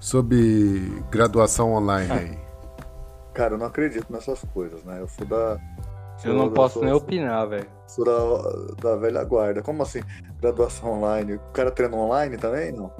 sobre 0.00 1.00
graduação 1.12 1.74
online 1.74 2.10
aí? 2.10 2.50
Cara, 3.32 3.54
eu 3.54 3.58
não 3.58 3.66
acredito 3.66 4.12
nessas 4.12 4.40
coisas, 4.52 4.82
né? 4.82 5.00
Eu 5.00 5.08
sou 5.08 5.24
da. 5.24 5.56
Eu 6.24 6.34
não 6.34 6.50
posso 6.50 6.80
nem 6.82 6.92
opinar, 6.92 7.48
velho. 7.48 7.66
Sou 7.86 8.04
da, 8.04 8.90
da 8.90 8.96
velha 8.96 9.24
guarda. 9.24 9.62
Como 9.62 9.82
assim? 9.82 10.00
Graduação 10.40 10.92
online? 10.92 11.34
O 11.34 11.40
cara 11.52 11.70
treina 11.70 11.96
online 11.96 12.36
também? 12.36 12.72
Não. 12.72 12.92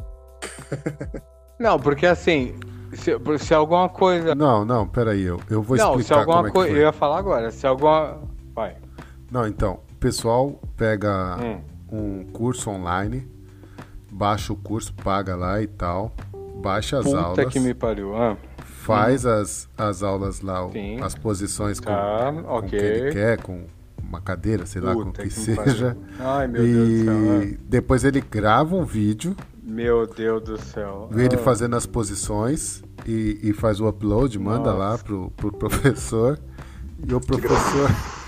não, 1.59 1.79
porque 1.79 2.07
assim, 2.07 2.55
se, 2.93 3.12
se 3.39 3.55
alguma 3.55 3.89
coisa. 3.89 4.35
Não, 4.35 4.64
não, 4.64 4.87
peraí, 4.87 5.23
eu, 5.23 5.41
eu 5.51 5.62
vou 5.62 5.77
não, 5.77 5.93
explicar. 5.93 5.97
Não, 5.97 6.03
se 6.03 6.12
alguma 6.31 6.49
é 6.49 6.51
coisa. 6.51 6.73
Eu 6.73 6.81
ia 6.83 6.93
falar 6.93 7.18
agora, 7.18 7.51
se 7.51 7.66
alguma. 7.66 8.18
Vai. 8.55 8.77
Não, 9.31 9.47
então, 9.47 9.81
o 9.93 9.95
pessoal 9.97 10.61
pega 10.77 11.37
hum. 11.37 11.61
um 11.93 12.25
curso 12.33 12.71
online, 12.71 13.31
baixa 14.11 14.53
o 14.53 14.57
curso, 14.57 14.93
paga 14.95 15.37
lá 15.37 15.62
e 15.62 15.66
tal 15.66 16.12
baixa 16.61 16.99
as 16.99 17.05
Puta 17.05 17.18
aulas. 17.18 17.53
que 17.53 17.59
me 17.59 17.75
pariu. 17.75 18.14
Ah. 18.14 18.37
Faz 18.81 19.24
hum. 19.24 19.31
as, 19.31 19.68
as 19.76 20.03
aulas 20.03 20.41
lá, 20.41 20.68
Sim. 20.70 21.01
as 21.01 21.14
posições 21.14 21.78
com, 21.81 21.93
okay. 21.93 22.43
com 22.43 22.59
o 22.59 22.62
que 22.62 22.76
ele 22.76 23.12
quer, 23.12 23.43
com 23.43 23.66
uma 24.03 24.20
cadeira, 24.20 24.64
sei 24.66 24.81
Puta 24.81 24.95
lá, 24.95 25.03
com 25.03 25.11
o 25.11 25.12
que, 25.12 25.22
que 25.22 25.31
seja. 25.31 25.97
Ai, 26.18 26.49
meu 26.49 26.66
e 26.66 26.72
Deus 26.72 26.89
do 26.89 27.05
céu. 27.05 27.14
Ah. 27.14 27.59
depois 27.68 28.05
ele 28.05 28.20
grava 28.20 28.74
um 28.74 28.85
vídeo. 28.85 29.37
Meu 29.62 30.07
Deus 30.07 30.43
do 30.43 30.59
céu. 30.59 31.09
Vê 31.12 31.26
ele 31.26 31.37
ah. 31.37 31.39
fazendo 31.39 31.76
as 31.76 31.87
posições 31.87 32.83
e, 33.07 33.39
e 33.43 33.53
faz 33.53 33.81
o 33.81 33.89
upload, 33.89 34.39
manda 34.39 34.72
Nossa. 34.72 34.78
lá 34.78 34.99
pro, 34.99 35.31
pro 35.37 35.53
professor. 35.57 36.39
E 37.07 37.14
o 37.14 37.20
professor. 37.20 37.91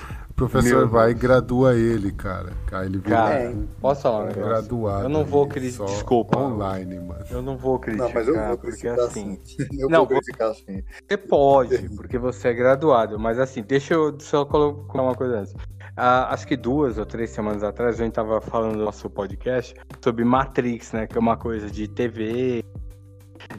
O 0.44 0.48
professor 0.48 0.78
Meu 0.78 0.88
vai 0.88 1.10
e 1.12 1.14
gradua 1.14 1.74
ele, 1.76 2.10
cara. 2.10 2.52
Aí 2.72 2.86
ele 2.86 2.98
vira 2.98 3.16
cara, 3.16 3.54
posso 3.80 4.02
falar 4.02 4.24
um 4.24 4.26
negócio? 4.26 4.42
graduado. 4.42 5.02
Eu 5.04 5.08
não 5.08 5.24
vou 5.24 5.46
criticar. 5.46 5.86
Desculpa. 5.86 6.38
Online, 6.38 6.98
mano. 6.98 7.24
Eu 7.30 7.42
não 7.42 7.56
vou 7.56 7.78
criticar. 7.78 8.08
Não, 8.08 8.14
mas 8.14 8.28
eu 8.28 8.34
vou 8.34 8.58
criticar 8.58 8.96
porque 8.96 9.06
assim. 9.06 9.38
Eu 9.78 9.88
não, 9.88 9.98
vou 10.00 10.08
criticar 10.08 10.50
assim. 10.50 10.82
Você 11.08 11.16
pode, 11.16 11.88
porque 11.90 12.18
você 12.18 12.48
é 12.48 12.54
graduado. 12.54 13.18
Mas 13.18 13.38
assim, 13.38 13.62
deixa 13.62 13.94
eu 13.94 14.18
só 14.18 14.44
colocar 14.44 15.02
uma 15.02 15.14
coisa 15.14 15.40
antes. 15.40 15.54
Ah, 15.96 16.32
acho 16.32 16.46
que 16.46 16.56
duas 16.56 16.98
ou 16.98 17.04
três 17.04 17.30
semanas 17.30 17.62
atrás 17.62 18.00
a 18.00 18.04
gente 18.04 18.14
tava 18.14 18.40
falando 18.40 18.76
no 18.76 18.84
nosso 18.84 19.08
podcast 19.10 19.74
sobre 20.02 20.24
Matrix, 20.24 20.92
né? 20.92 21.06
Que 21.06 21.16
é 21.16 21.20
uma 21.20 21.36
coisa 21.36 21.70
de 21.70 21.86
TV, 21.86 22.64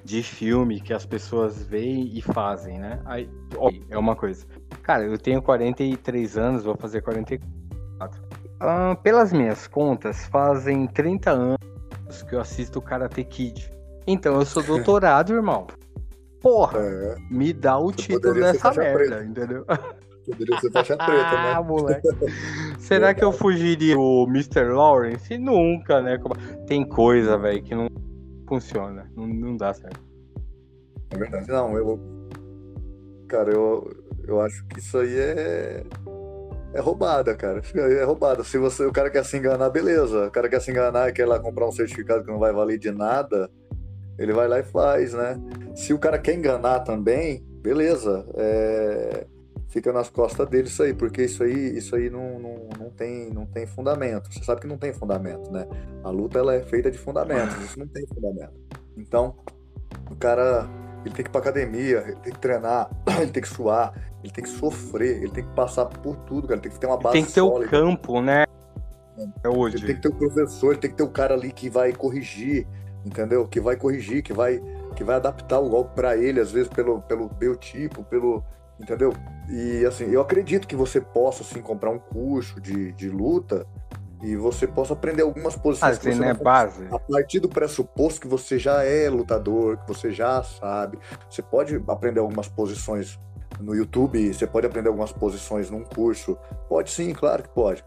de 0.03 0.23
filme 0.23 0.79
que 0.79 0.93
as 0.93 1.05
pessoas 1.05 1.63
veem 1.63 2.11
e 2.13 2.21
fazem, 2.21 2.79
né? 2.79 3.01
Aí, 3.05 3.29
ó, 3.55 3.69
é 3.89 3.97
uma 3.97 4.15
coisa. 4.15 4.45
Cara, 4.81 5.03
eu 5.05 5.17
tenho 5.17 5.41
43 5.41 6.37
anos, 6.37 6.63
vou 6.63 6.75
fazer 6.75 7.01
44. 7.01 8.21
Ah, 8.59 8.95
pelas 9.01 9.33
minhas 9.33 9.67
contas, 9.67 10.25
fazem 10.27 10.87
30 10.87 11.31
anos 11.31 11.57
que 12.27 12.35
eu 12.35 12.39
assisto 12.39 12.81
Karate 12.81 13.23
Kid. 13.23 13.71
Então 14.05 14.35
eu 14.35 14.45
sou 14.45 14.61
doutorado, 14.63 15.33
irmão. 15.33 15.67
Porra, 16.41 16.79
é. 16.79 17.15
me 17.29 17.53
dá 17.53 17.77
o 17.77 17.91
título 17.91 18.33
dessa 18.33 18.73
merda, 18.73 19.23
entendeu? 19.23 19.65
Poderia 20.25 20.59
ser 20.59 20.71
faixa 20.71 20.97
preta, 20.97 21.31
né? 21.31 21.53
Ah, 21.55 21.63
moleque. 21.63 22.07
Será 22.79 23.13
que 23.13 23.23
eu 23.23 23.31
fugiria 23.31 23.95
do 23.95 24.25
Mr. 24.27 24.65
Lawrence? 24.65 25.37
Nunca, 25.37 26.01
né? 26.01 26.17
Tem 26.67 26.85
coisa, 26.85 27.37
velho, 27.37 27.63
que 27.63 27.73
não 27.73 27.87
funciona. 28.47 29.09
Não, 29.15 29.27
não 29.27 29.57
dá 29.57 29.73
certo. 29.73 30.01
É 31.11 31.17
verdade. 31.17 31.47
Não, 31.47 31.77
eu. 31.77 31.99
Cara, 33.27 33.51
eu, 33.51 33.89
eu 34.27 34.41
acho 34.41 34.65
que 34.67 34.79
isso 34.79 34.97
aí 34.97 35.17
é. 35.17 35.83
É 36.73 36.79
roubada, 36.79 37.35
cara. 37.35 37.61
É 37.75 38.03
roubada. 38.03 38.43
Se 38.43 38.57
você, 38.57 38.85
o 38.85 38.91
cara 38.91 39.09
quer 39.09 39.23
se 39.23 39.37
enganar, 39.37 39.69
beleza. 39.69 40.27
O 40.27 40.31
cara 40.31 40.49
quer 40.49 40.59
se 40.59 40.71
enganar 40.71 41.09
e 41.09 41.13
quer 41.13 41.27
lá 41.27 41.39
comprar 41.39 41.67
um 41.67 41.71
certificado 41.71 42.23
que 42.23 42.31
não 42.31 42.39
vai 42.39 42.51
valer 42.51 42.79
de 42.79 42.91
nada, 42.91 43.49
ele 44.17 44.33
vai 44.33 44.47
lá 44.47 44.59
e 44.59 44.63
faz, 44.63 45.13
né? 45.13 45.39
Se 45.75 45.93
o 45.93 45.99
cara 45.99 46.17
quer 46.17 46.33
enganar 46.33 46.79
também, 46.79 47.45
beleza. 47.61 48.25
É... 48.35 49.27
Fica 49.73 49.91
nas 49.91 50.07
costas 50.07 50.47
dele 50.47 50.67
isso 50.67 50.83
aí, 50.83 50.93
porque 50.93 51.23
isso 51.23 51.41
aí, 51.41 51.75
isso 51.75 51.95
aí 51.95 52.07
não, 52.07 52.37
não, 52.37 52.69
não, 52.77 52.89
tem, 52.91 53.31
não 53.31 53.43
tem 53.43 53.65
fundamento. 53.65 54.31
Você 54.31 54.43
sabe 54.43 54.61
que 54.61 54.67
não 54.67 54.77
tem 54.77 54.93
fundamento, 54.93 55.51
né? 55.51 55.67
A 56.03 56.11
luta 56.11 56.37
ela 56.37 56.53
é 56.53 56.61
feita 56.61 56.91
de 56.91 56.97
fundamentos, 56.99 57.57
isso 57.57 57.79
não 57.79 57.87
tem 57.87 58.05
fundamento. 58.05 58.53
Então, 58.95 59.35
o 60.11 60.15
cara 60.15 60.69
ele 61.03 61.15
tem 61.15 61.23
que 61.25 61.29
ir 61.29 61.31
pra 61.31 61.41
academia, 61.41 62.03
ele 62.05 62.17
tem 62.17 62.33
que 62.33 62.39
treinar, 62.39 62.87
ele 63.19 63.31
tem 63.31 63.41
que 63.41 63.49
suar, 63.49 63.95
ele 64.23 64.31
tem 64.31 64.43
que 64.43 64.49
sofrer, 64.51 65.23
ele 65.23 65.31
tem 65.31 65.43
que 65.43 65.55
passar 65.55 65.87
por 65.87 66.17
tudo, 66.17 66.47
cara. 66.47 66.53
Ele 66.53 66.61
tem 66.61 66.71
que 66.71 66.79
ter 66.79 66.85
uma 66.85 66.97
base 66.97 67.13
Tem 67.13 67.25
que 67.25 67.33
ter 67.33 67.41
sólida. 67.41 67.65
o 67.65 67.69
campo, 67.71 68.21
né? 68.21 68.45
É 69.43 69.49
hoje. 69.49 69.77
Ele 69.77 69.87
tem 69.87 69.95
que 69.95 70.01
ter 70.03 70.09
o 70.09 70.15
professor, 70.15 70.73
ele 70.73 70.81
tem 70.81 70.91
que 70.91 70.97
ter 70.97 71.03
o 71.03 71.09
cara 71.09 71.33
ali 71.33 71.51
que 71.51 71.67
vai 71.67 71.91
corrigir, 71.93 72.67
entendeu? 73.03 73.47
Que 73.47 73.59
vai 73.59 73.75
corrigir, 73.75 74.21
que 74.21 74.33
vai, 74.33 74.61
que 74.95 75.03
vai 75.03 75.15
adaptar 75.15 75.59
o 75.59 75.67
golpe 75.67 75.95
para 75.95 76.15
ele, 76.15 76.39
às 76.39 76.51
vezes 76.51 76.69
pelo, 76.69 77.01
pelo 77.01 77.27
biotipo, 77.27 78.03
pelo. 78.03 78.43
Entendeu? 78.79 79.11
E 79.49 79.85
assim, 79.85 80.05
eu 80.05 80.21
acredito 80.21 80.67
que 80.67 80.75
você 80.75 81.01
possa 81.01 81.43
assim, 81.43 81.61
comprar 81.61 81.89
um 81.89 81.99
curso 81.99 82.61
de, 82.61 82.91
de 82.93 83.09
luta 83.09 83.65
e 84.23 84.37
você 84.37 84.65
possa 84.65 84.93
aprender 84.93 85.21
algumas 85.21 85.55
posições 85.55 85.97
que 85.97 86.07
Assim, 86.07 86.17
você 86.17 86.25
né? 86.25 86.33
Base. 86.33 86.87
a 86.89 86.97
partir 86.97 87.41
do 87.41 87.49
pressuposto 87.49 88.21
que 88.21 88.27
você 88.27 88.57
já 88.57 88.81
é 88.83 89.09
lutador, 89.09 89.77
que 89.77 89.87
você 89.87 90.11
já 90.11 90.41
sabe. 90.41 90.97
Você 91.29 91.41
pode 91.41 91.75
aprender 91.89 92.21
algumas 92.21 92.47
posições 92.47 93.19
no 93.59 93.75
YouTube, 93.75 94.33
você 94.33 94.47
pode 94.47 94.65
aprender 94.65 94.87
algumas 94.87 95.11
posições 95.11 95.69
num 95.69 95.83
curso. 95.83 96.37
Pode 96.69 96.89
sim, 96.89 97.13
claro 97.13 97.43
que 97.43 97.49
pode. 97.49 97.83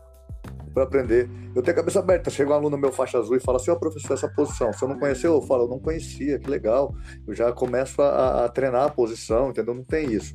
Para 0.74 0.84
aprender. 0.84 1.28
Eu 1.54 1.62
tenho 1.62 1.74
a 1.74 1.80
cabeça 1.80 2.00
aberta. 2.00 2.28
Chega 2.28 2.50
um 2.50 2.54
aluno 2.54 2.76
meu 2.76 2.92
faixa 2.92 3.18
azul 3.18 3.34
e 3.34 3.40
fala 3.40 3.56
assim: 3.56 3.70
Ó, 3.70 3.76
professor, 3.76 4.12
essa 4.12 4.28
posição. 4.28 4.70
Eu 4.80 4.88
não 4.88 4.98
conheceu, 4.98 5.32
eu 5.32 5.40
falo: 5.42 5.64
Eu 5.64 5.68
não 5.68 5.78
conhecia, 5.78 6.38
que 6.38 6.50
legal. 6.50 6.94
Eu 7.26 7.34
já 7.34 7.50
começo 7.50 8.02
a, 8.02 8.44
a 8.44 8.48
treinar 8.50 8.84
a 8.84 8.90
posição, 8.90 9.48
entendeu? 9.48 9.74
Não 9.74 9.82
tem 9.82 10.12
isso. 10.12 10.34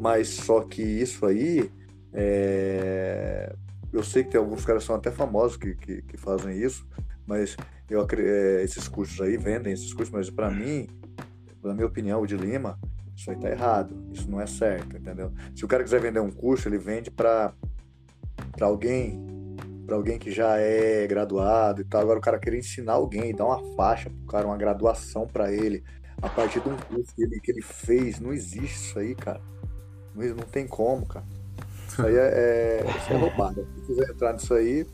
Mas 0.00 0.28
só 0.28 0.62
que 0.62 0.82
isso 0.82 1.26
aí. 1.26 1.70
é, 2.14 3.54
Eu 3.92 4.02
sei 4.02 4.24
que 4.24 4.30
tem 4.30 4.40
alguns 4.40 4.64
caras 4.64 4.82
que 4.82 4.86
são 4.86 4.96
até 4.96 5.10
famosos 5.10 5.58
que, 5.58 5.74
que, 5.74 6.02
que 6.02 6.16
fazem 6.16 6.56
isso, 6.58 6.86
mas 7.26 7.54
eu, 7.88 8.06
é, 8.18 8.62
esses 8.64 8.88
cursos 8.88 9.20
aí 9.20 9.36
vendem 9.36 9.72
esses 9.74 9.92
cursos, 9.92 10.10
mas 10.12 10.30
para 10.30 10.50
mim, 10.50 10.88
na 11.62 11.74
minha 11.74 11.86
opinião, 11.86 12.22
o 12.22 12.26
de 12.26 12.36
Lima, 12.36 12.78
isso 13.14 13.30
aí 13.30 13.36
tá 13.38 13.50
errado. 13.50 13.94
Isso 14.12 14.30
não 14.30 14.40
é 14.40 14.46
certo, 14.46 14.96
entendeu? 14.96 15.32
Se 15.54 15.64
o 15.64 15.68
cara 15.68 15.84
quiser 15.84 16.00
vender 16.00 16.20
um 16.20 16.30
curso, 16.30 16.66
ele 16.68 16.78
vende 16.78 17.10
para 17.10 17.52
para 18.52 18.66
alguém, 18.66 19.20
para 19.86 19.96
alguém 19.96 20.18
que 20.18 20.30
já 20.30 20.56
é 20.58 21.06
graduado 21.06 21.82
e 21.82 21.84
tal. 21.84 22.00
Agora 22.00 22.18
o 22.18 22.22
cara 22.22 22.38
querer 22.38 22.58
ensinar 22.58 22.94
alguém, 22.94 23.34
dar 23.34 23.46
uma 23.46 23.62
faixa 23.76 24.08
pro 24.10 24.24
cara, 24.26 24.46
uma 24.46 24.56
graduação 24.56 25.26
para 25.26 25.52
ele, 25.52 25.84
a 26.22 26.28
partir 26.28 26.60
de 26.60 26.68
um 26.68 26.76
curso 26.76 27.14
que 27.14 27.22
ele, 27.22 27.40
que 27.40 27.50
ele 27.52 27.62
fez, 27.62 28.18
não 28.20 28.32
existe 28.32 28.76
isso 28.76 28.98
aí, 28.98 29.14
cara. 29.14 29.40
Não, 30.14 30.26
não 30.28 30.44
tem 30.44 30.66
como, 30.66 31.06
cara. 31.06 31.24
Isso 31.88 32.02
aí 32.02 32.16
é, 32.16 32.20
é, 32.20 32.84
isso 32.98 33.12
é 33.12 33.16
roubada. 33.16 33.66
Se 33.76 33.86
quiser 33.86 34.10
entrar 34.10 34.32
nisso 34.32 34.54
aí, 34.54 34.86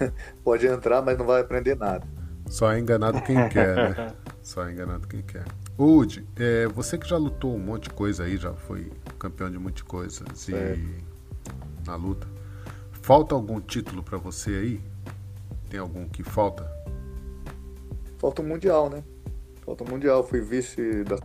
pode 0.44 0.66
entrar, 0.66 1.02
mas 1.02 1.16
não 1.18 1.26
vai 1.26 1.40
aprender 1.40 1.76
nada. 1.76 2.06
Só 2.48 2.72
é 2.72 2.78
enganado 2.78 3.20
quem 3.22 3.48
quer, 3.48 3.74
né? 3.76 4.14
Só 4.42 4.66
é 4.66 4.72
enganado 4.72 5.06
quem 5.06 5.22
quer. 5.22 5.44
Udi, 5.78 6.26
é, 6.36 6.66
você 6.66 6.96
que 6.98 7.08
já 7.08 7.16
lutou 7.16 7.54
um 7.54 7.58
monte 7.58 7.84
de 7.84 7.90
coisa 7.90 8.24
aí, 8.24 8.36
já 8.36 8.52
foi 8.54 8.90
campeão 9.18 9.50
de 9.50 9.58
um 9.58 9.60
monte 9.60 9.76
de 9.76 9.84
coisas 9.84 10.26
e 10.48 10.52
Certo. 10.52 10.80
na 11.86 11.94
luta. 11.94 12.26
Falta 13.02 13.34
algum 13.34 13.60
título 13.60 14.02
pra 14.02 14.18
você 14.18 14.50
aí? 14.50 14.80
Tem 15.70 15.78
algum 15.78 16.08
que 16.08 16.22
falta? 16.22 16.66
Falta 18.18 18.42
o 18.42 18.44
Mundial, 18.44 18.90
né? 18.90 19.04
Falta 19.64 19.84
o 19.84 19.88
Mundial. 19.88 20.26
Fui 20.26 20.40
vice 20.40 21.04
da 21.04 21.16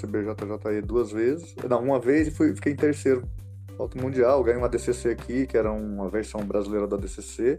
CBJJE 0.00 0.82
duas 0.82 1.10
vezes. 1.10 1.54
Não, 1.68 1.82
uma 1.82 2.00
vez 2.00 2.28
e 2.28 2.30
fui, 2.30 2.54
fiquei 2.54 2.72
em 2.72 2.76
terceiro. 2.76 3.22
Falta 3.76 3.98
o 3.98 4.02
Mundial. 4.02 4.42
Ganhei 4.42 4.58
uma 4.58 4.68
DCC 4.68 5.10
aqui, 5.10 5.46
que 5.46 5.56
era 5.56 5.70
uma 5.70 6.08
versão 6.08 6.40
brasileira 6.42 6.86
da 6.86 6.96
DCC. 6.96 7.56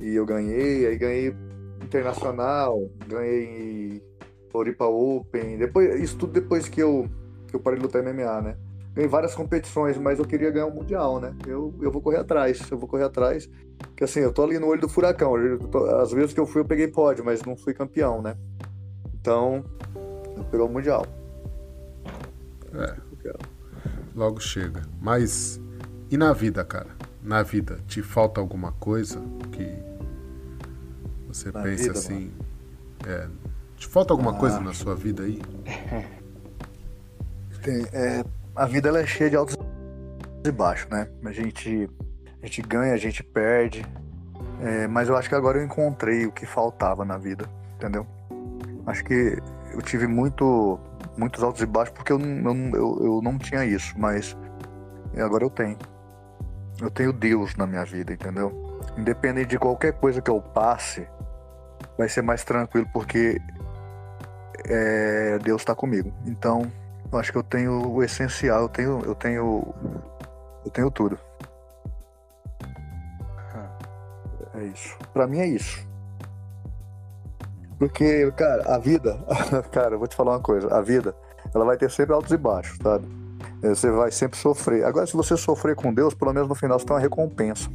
E 0.00 0.14
eu 0.14 0.24
ganhei. 0.26 0.86
Aí 0.86 0.96
ganhei 0.96 1.34
Internacional. 1.82 2.90
Ganhei 3.06 4.02
Floripa 4.50 4.86
Open. 4.86 5.58
Depois, 5.58 6.00
isso 6.00 6.16
tudo 6.16 6.32
depois 6.32 6.68
que 6.68 6.82
eu, 6.82 7.08
que 7.48 7.56
eu 7.56 7.60
parei 7.60 7.78
de 7.78 7.84
lutar 7.84 8.02
MMA, 8.02 8.42
né? 8.42 8.56
Ganhei 8.94 9.08
várias 9.08 9.34
competições, 9.34 9.96
mas 9.96 10.18
eu 10.18 10.24
queria 10.26 10.50
ganhar 10.50 10.66
o 10.66 10.74
Mundial, 10.74 11.18
né? 11.18 11.34
Eu, 11.46 11.74
eu 11.80 11.90
vou 11.90 12.02
correr 12.02 12.18
atrás. 12.18 12.70
Eu 12.70 12.78
vou 12.78 12.88
correr 12.88 13.04
atrás. 13.04 13.48
Porque 13.78 14.04
assim, 14.04 14.20
eu 14.20 14.32
tô 14.32 14.42
ali 14.42 14.58
no 14.58 14.66
olho 14.66 14.80
do 14.80 14.88
furacão. 14.88 15.34
Às 16.00 16.12
vezes 16.12 16.32
que 16.32 16.40
eu 16.40 16.46
fui, 16.46 16.60
eu 16.60 16.66
peguei 16.66 16.88
pódio, 16.88 17.24
mas 17.24 17.42
não 17.42 17.56
fui 17.56 17.72
campeão, 17.72 18.20
né? 18.20 18.36
Então, 19.14 19.64
eu 20.36 20.44
peguei 20.44 20.66
o 20.66 20.68
Mundial. 20.68 21.06
É, 22.74 22.96
logo 24.14 24.40
chega. 24.40 24.82
Mas 25.00 25.60
e 26.10 26.16
na 26.16 26.32
vida, 26.32 26.64
cara? 26.64 26.88
Na 27.22 27.42
vida, 27.42 27.78
te 27.86 28.02
falta 28.02 28.40
alguma 28.40 28.72
coisa 28.72 29.20
que 29.52 29.76
você 31.28 31.50
Na 31.52 31.62
pensa 31.62 31.82
vida, 31.84 31.98
assim? 31.98 32.32
É, 33.06 33.28
te 33.76 33.86
falta 33.86 34.12
alguma 34.12 34.32
Ah. 34.32 34.38
coisa 34.38 34.60
na 34.60 34.72
sua 34.74 34.94
vida 34.94 35.22
aí? 35.24 35.40
Tem, 37.62 37.84
é, 37.92 38.24
a 38.56 38.66
vida 38.66 38.88
ela 38.88 39.00
é 39.00 39.06
cheia 39.06 39.30
de 39.30 39.36
altos 39.36 39.56
e 40.44 40.50
baixos, 40.50 40.90
né? 40.90 41.08
A 41.24 41.32
gente, 41.32 41.88
a 42.42 42.46
gente 42.46 42.62
ganha, 42.62 42.92
a 42.92 42.96
gente 42.98 43.22
perde. 43.22 43.86
É, 44.60 44.86
mas 44.88 45.08
eu 45.08 45.16
acho 45.16 45.28
que 45.28 45.34
agora 45.34 45.58
eu 45.58 45.64
encontrei 45.64 46.26
o 46.26 46.32
que 46.32 46.44
faltava 46.46 47.04
na 47.04 47.16
vida, 47.18 47.48
entendeu? 47.76 48.06
Acho 48.86 49.04
que 49.04 49.38
eu 49.72 49.80
tive 49.82 50.06
muito, 50.06 50.78
muitos 51.16 51.42
altos 51.42 51.60
e 51.62 51.66
baixos 51.66 51.94
porque 51.94 52.12
eu, 52.12 52.18
não- 52.18 52.50
eu, 52.50 52.54
não- 52.54 52.76
eu, 52.78 52.98
eu 53.04 53.20
não 53.22 53.38
tinha 53.38 53.64
isso, 53.64 53.94
mas 53.98 54.36
agora 55.16 55.44
eu 55.44 55.50
tenho. 55.50 55.76
Eu 56.80 56.90
tenho 56.90 57.12
Deus 57.12 57.54
na 57.56 57.66
minha 57.66 57.84
vida, 57.84 58.12
entendeu? 58.12 58.80
Independente 58.96 59.48
de 59.50 59.58
qualquer 59.58 59.92
coisa 59.92 60.20
que 60.20 60.30
eu 60.30 60.40
passe, 60.40 61.06
vai 61.96 62.08
ser 62.08 62.22
mais 62.22 62.42
tranquilo 62.44 62.88
porque 62.92 63.40
é, 64.64 65.38
Deus 65.38 65.62
está 65.62 65.74
comigo. 65.74 66.12
Então, 66.26 66.70
eu 67.12 67.18
acho 67.18 67.30
que 67.30 67.38
eu 67.38 67.42
tenho 67.42 67.88
o 67.88 68.02
essencial, 68.02 68.62
eu 68.62 68.68
tenho, 68.68 69.00
eu 69.04 69.14
tenho, 69.14 69.74
eu 70.64 70.70
tenho 70.70 70.90
tudo. 70.90 71.18
É 74.54 74.64
isso. 74.64 74.96
Pra 75.12 75.26
mim 75.26 75.38
é 75.38 75.46
isso. 75.46 75.86
Porque, 77.82 78.30
cara, 78.36 78.76
a 78.76 78.78
vida, 78.78 79.18
cara, 79.72 79.96
eu 79.96 79.98
vou 79.98 80.06
te 80.06 80.14
falar 80.14 80.34
uma 80.34 80.40
coisa, 80.40 80.72
a 80.72 80.80
vida, 80.80 81.16
ela 81.52 81.64
vai 81.64 81.76
ter 81.76 81.90
sempre 81.90 82.14
altos 82.14 82.30
e 82.30 82.36
baixos, 82.36 82.78
sabe? 82.80 83.08
É, 83.60 83.70
Você 83.70 83.90
vai 83.90 84.12
sempre 84.12 84.38
sofrer. 84.38 84.84
Agora, 84.84 85.04
se 85.04 85.14
você 85.14 85.36
sofrer 85.36 85.74
com 85.74 85.92
Deus, 85.92 86.14
pelo 86.14 86.32
menos 86.32 86.48
no 86.48 86.54
final 86.54 86.78
você 86.78 86.86
tem 86.86 86.94
uma 86.94 87.00
recompensa. 87.00 87.68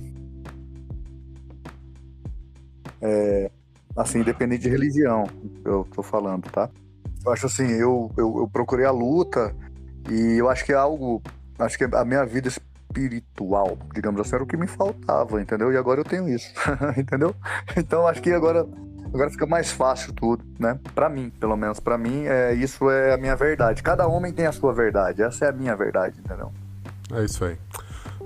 É, 3.02 3.52
assim, 3.98 4.20
independente 4.20 4.62
de 4.62 4.70
religião, 4.70 5.26
eu 5.66 5.86
tô 5.94 6.02
falando, 6.02 6.50
tá? 6.52 6.70
Eu 7.26 7.34
acho 7.34 7.48
assim, 7.48 7.68
eu, 7.68 8.10
eu, 8.16 8.34
eu 8.40 8.48
procurei 8.48 8.86
a 8.86 8.92
luta 8.92 9.54
e 10.10 10.38
eu 10.38 10.50
acho 10.50 10.64
que 10.64 10.72
é 10.72 10.76
algo. 10.76 11.22
Acho 11.60 11.78
que 11.78 11.84
a 11.84 12.06
minha 12.06 12.26
vida 12.26 12.48
espiritual, 12.48 13.78
digamos 13.94 14.22
assim, 14.22 14.36
era 14.36 14.44
o 14.46 14.48
que 14.48 14.56
me 14.56 14.68
faltava, 14.68 15.42
entendeu? 15.42 15.70
E 15.74 15.76
agora 15.76 16.00
eu 16.00 16.06
tenho 16.06 16.30
isso, 16.30 16.50
entendeu? 16.98 17.36
Então 17.76 18.08
acho 18.08 18.22
que 18.22 18.32
agora, 18.32 18.66
agora 19.14 19.30
fica 19.30 19.46
mais 19.46 19.72
fácil 19.72 20.14
tudo, 20.14 20.44
né? 20.60 20.80
Pra 20.94 21.10
mim, 21.10 21.30
pelo 21.30 21.56
menos. 21.56 21.80
Pra 21.80 21.98
mim, 21.98 22.26
é, 22.26 22.54
isso 22.54 22.90
é 22.90 23.14
a 23.14 23.18
minha 23.18 23.36
verdade. 23.36 23.84
Cada 23.84 24.08
homem 24.08 24.32
tem 24.32 24.46
a 24.46 24.52
sua 24.52 24.74
verdade. 24.74 25.22
Essa 25.22 25.46
é 25.46 25.50
a 25.50 25.52
minha 25.52 25.76
verdade, 25.76 26.20
entendeu? 26.20 26.52
É 27.14 27.24
isso 27.24 27.44
aí. 27.46 27.58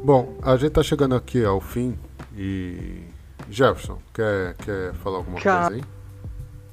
Bom, 0.04 0.36
a 0.42 0.56
gente 0.58 0.72
tá 0.72 0.84
chegando 0.84 1.16
aqui 1.16 1.44
ao 1.44 1.60
fim 1.62 1.98
e. 2.36 3.04
Jefferson, 3.50 3.98
quer, 4.14 4.56
quer 4.56 4.94
falar 4.94 5.18
alguma 5.18 5.40
Cara, 5.40 5.70
coisa 5.70 5.84
aí? 5.84 5.90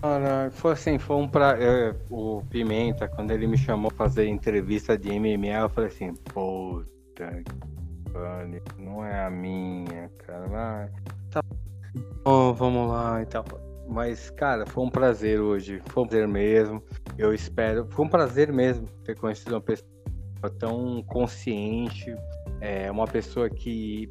Cara, 0.01 0.51
foi 0.53 0.73
assim, 0.73 0.99
foi 0.99 1.17
um 1.17 1.27
pra. 1.27 1.57
é, 1.59 1.95
o 2.09 2.43
Pimenta, 2.49 3.09
quando 3.09 3.33
ele 3.33 3.47
me 3.47 3.59
chamou 3.59 3.91
pra 3.91 4.07
fazer 4.07 4.27
entrevista 4.29 4.97
de 4.97 5.11
MMA, 5.19 5.59
eu 5.61 5.69
falei 5.69 5.91
assim, 5.91 6.15
puta 6.15 7.43
que 7.45 8.13
pariu, 8.13 8.63
não 8.79 9.05
é 9.05 9.27
a 9.27 9.31
minha, 9.31 10.09
cara. 10.25 10.47
Vai. 10.47 10.91
Tá 11.31 11.43
bom, 12.25 12.55
vamos 12.55 12.89
lá 12.89 13.23
e 13.23 13.27
tal. 13.27 13.45
Mas, 13.89 14.31
cara, 14.31 14.67
foi 14.67 14.85
um 14.85 14.91
prazer 14.91 15.41
hoje. 15.41 15.81
Foi 15.87 16.05
um 16.05 16.07
prazer 16.07 16.29
mesmo. 16.29 16.83
Eu 17.17 17.33
espero. 17.33 17.87
Foi 17.91 18.05
um 18.05 18.09
prazer 18.09 18.53
mesmo 18.53 18.87
ter 19.05 19.17
conhecido 19.17 19.55
uma 19.55 19.61
pessoa 19.61 19.89
tão 20.59 21.03
consciente. 21.05 22.15
É, 22.61 22.91
uma 22.91 23.07
pessoa 23.07 23.49
que 23.49 24.11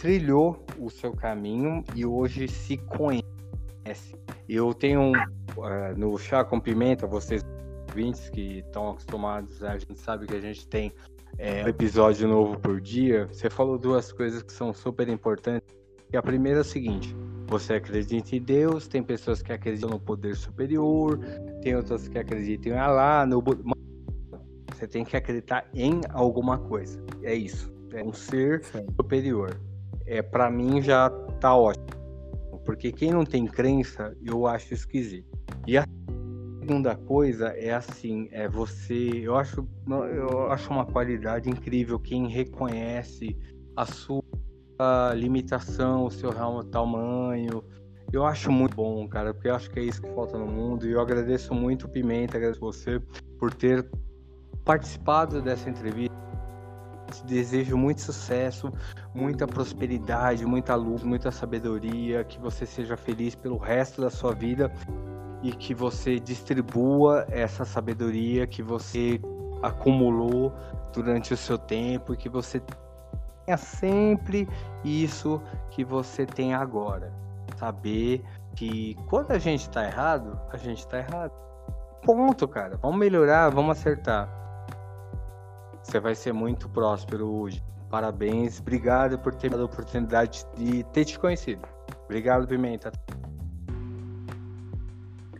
trilhou 0.00 0.64
o 0.78 0.88
seu 0.88 1.12
caminho 1.12 1.84
e 1.94 2.06
hoje 2.06 2.48
se 2.48 2.78
conhece. 2.78 4.14
Eu 4.48 4.72
tenho 4.72 5.12
eh, 5.14 5.94
no 5.94 6.16
Chá 6.18 6.42
com 6.42 6.58
Pimenta, 6.58 7.06
vocês 7.06 7.44
ouvintes 7.88 8.30
que 8.30 8.60
estão 8.60 8.90
acostumados, 8.90 9.62
a 9.62 9.76
gente 9.76 9.98
sabe 9.98 10.26
que 10.26 10.34
a 10.34 10.40
gente 10.40 10.66
tem 10.66 10.90
eh, 11.38 11.64
um 11.64 11.68
episódio 11.68 12.26
novo 12.26 12.58
por 12.58 12.80
dia. 12.80 13.26
Você 13.26 13.50
falou 13.50 13.76
duas 13.76 14.10
coisas 14.10 14.42
que 14.42 14.52
são 14.52 14.72
super 14.72 15.06
importantes. 15.08 15.68
E 16.12 16.16
a 16.16 16.22
primeira 16.22 16.60
é 16.60 16.62
o 16.62 16.64
seguinte: 16.64 17.14
você 17.50 17.74
acredita 17.74 18.36
em 18.36 18.40
Deus, 18.40 18.86
tem 18.86 19.02
pessoas 19.02 19.42
que 19.42 19.52
acreditam 19.52 19.90
no 19.90 19.98
poder 19.98 20.36
superior, 20.36 21.18
tem 21.60 21.74
outras 21.74 22.06
que 22.06 22.16
acreditam 22.16 22.72
em 22.72 22.76
Allah, 22.76 23.26
no 23.26 23.42
Você 24.72 24.86
tem 24.86 25.04
que 25.04 25.16
acreditar 25.16 25.68
em 25.74 26.00
alguma 26.10 26.58
coisa. 26.58 27.04
É 27.24 27.34
isso. 27.34 27.74
É 27.92 28.04
um 28.04 28.12
ser 28.12 28.62
superior. 28.94 29.60
É, 30.06 30.22
para 30.22 30.48
mim 30.48 30.80
já 30.80 31.10
tá 31.40 31.56
ótimo. 31.56 31.86
Porque 32.64 32.92
quem 32.92 33.10
não 33.10 33.24
tem 33.24 33.46
crença, 33.46 34.16
eu 34.24 34.46
acho 34.46 34.72
esquisito. 34.72 35.28
E 35.66 35.76
a 35.76 35.84
segunda 36.60 36.94
coisa 36.94 37.48
é 37.48 37.72
assim, 37.72 38.28
é 38.30 38.48
você, 38.48 39.10
eu 39.24 39.34
acho, 39.34 39.66
eu 39.88 40.52
acho 40.52 40.70
uma 40.70 40.86
qualidade 40.86 41.50
incrível 41.50 41.98
quem 41.98 42.28
reconhece 42.28 43.36
a 43.74 43.84
sua 43.84 44.22
limitação, 45.14 46.04
o 46.06 46.10
seu 46.10 46.30
real 46.30 46.62
tamanho. 46.64 47.62
Eu 48.12 48.24
acho 48.26 48.50
muito 48.50 48.74
bom, 48.74 49.06
cara, 49.08 49.32
porque 49.32 49.48
eu 49.48 49.54
acho 49.54 49.70
que 49.70 49.78
é 49.78 49.84
isso 49.84 50.02
que 50.02 50.12
falta 50.14 50.36
no 50.36 50.46
mundo. 50.46 50.86
E 50.86 50.92
eu 50.92 51.00
agradeço 51.00 51.54
muito 51.54 51.88
Pimenta, 51.88 52.36
agradeço 52.36 52.60
você 52.60 53.00
por 53.38 53.54
ter 53.54 53.88
participado 54.64 55.40
dessa 55.40 55.70
entrevista. 55.70 56.10
Te 57.12 57.24
desejo 57.24 57.76
muito 57.76 58.00
sucesso, 58.00 58.72
muita 59.14 59.46
prosperidade, 59.46 60.46
muita 60.46 60.74
luz, 60.74 61.02
muita 61.02 61.30
sabedoria, 61.30 62.24
que 62.24 62.38
você 62.38 62.64
seja 62.64 62.96
feliz 62.96 63.34
pelo 63.34 63.58
resto 63.58 64.00
da 64.00 64.10
sua 64.10 64.32
vida 64.32 64.72
e 65.42 65.52
que 65.52 65.74
você 65.74 66.20
distribua 66.20 67.26
essa 67.30 67.64
sabedoria 67.64 68.46
que 68.46 68.62
você 68.62 69.20
acumulou 69.62 70.52
durante 70.92 71.32
o 71.32 71.36
seu 71.36 71.58
tempo 71.58 72.14
e 72.14 72.16
que 72.16 72.28
você 72.28 72.60
tenha 73.50 73.56
sempre 73.56 74.48
isso 74.84 75.42
que 75.70 75.84
você 75.84 76.24
tem 76.24 76.54
agora. 76.54 77.12
Saber 77.58 78.22
que 78.54 78.96
quando 79.08 79.32
a 79.32 79.38
gente 79.38 79.68
tá 79.70 79.84
errado, 79.84 80.38
a 80.52 80.56
gente 80.56 80.86
tá 80.86 80.98
errado. 80.98 81.32
Ponto, 82.04 82.46
cara. 82.46 82.76
Vamos 82.80 82.98
melhorar, 82.98 83.50
vamos 83.50 83.76
acertar. 83.78 84.28
Você 85.82 85.98
vai 85.98 86.14
ser 86.14 86.32
muito 86.32 86.68
próspero 86.68 87.26
hoje. 87.26 87.62
Parabéns, 87.90 88.60
obrigado 88.60 89.18
por 89.18 89.34
ter 89.34 89.50
dado 89.50 89.62
a 89.62 89.66
oportunidade 89.66 90.46
de 90.56 90.84
ter 90.84 91.04
te 91.04 91.18
conhecido. 91.18 91.62
Obrigado, 92.04 92.46
Pimenta. 92.46 92.92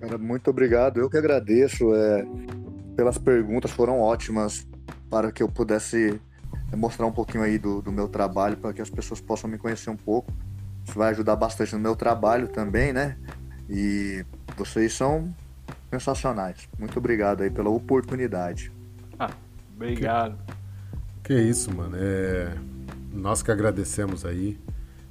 Cara, 0.01 0.19
muito 0.19 0.51
obrigado. 0.51 0.99
Eu 0.99 1.09
que 1.09 1.17
agradeço 1.17 1.95
é, 1.95 2.25
pelas 2.97 3.19
perguntas, 3.19 3.71
foram 3.71 4.01
ótimas 4.01 4.67
para 5.09 5.31
que 5.31 5.43
eu 5.43 5.49
pudesse 5.49 6.09
é, 6.09 6.30
mostrar 6.77 7.07
um 7.07 7.13
pouquinho 7.13 7.43
aí 7.43 7.59
do, 7.59 7.83
do 7.83 7.93
meu 7.93 8.09
trabalho, 8.09 8.57
para 8.57 8.73
que 8.73 8.83
as 8.83 8.91
pessoas 8.91 9.21
possam 9.21 9.49
me 9.49 9.59
conhecer 9.59 9.91
um 9.91 9.97
pouco. 9.97 10.33
Isso 10.87 10.99
vai 10.99 11.11
ajudar 11.11 11.37
bastante 11.37 11.75
no 11.75 11.81
meu 11.81 11.95
trabalho 11.95 12.49
também, 12.49 12.93
né? 12.93 13.17
E 13.69 14.25
vocês 14.57 14.93
são 14.93 15.35
sensacionais. 15.91 16.69
Muito 16.79 16.99
obrigado 16.99 17.43
aí 17.43 17.51
pela 17.51 17.71
oportunidade. 17.71 18.73
Ah, 19.19 19.31
obrigado. 19.75 20.39
Que, 21.23 21.35
que 21.35 21.41
isso, 21.41 21.75
mano. 21.75 21.97
É... 21.99 22.55
Nós 23.13 23.43
que 23.43 23.51
agradecemos 23.51 24.25
aí. 24.25 24.59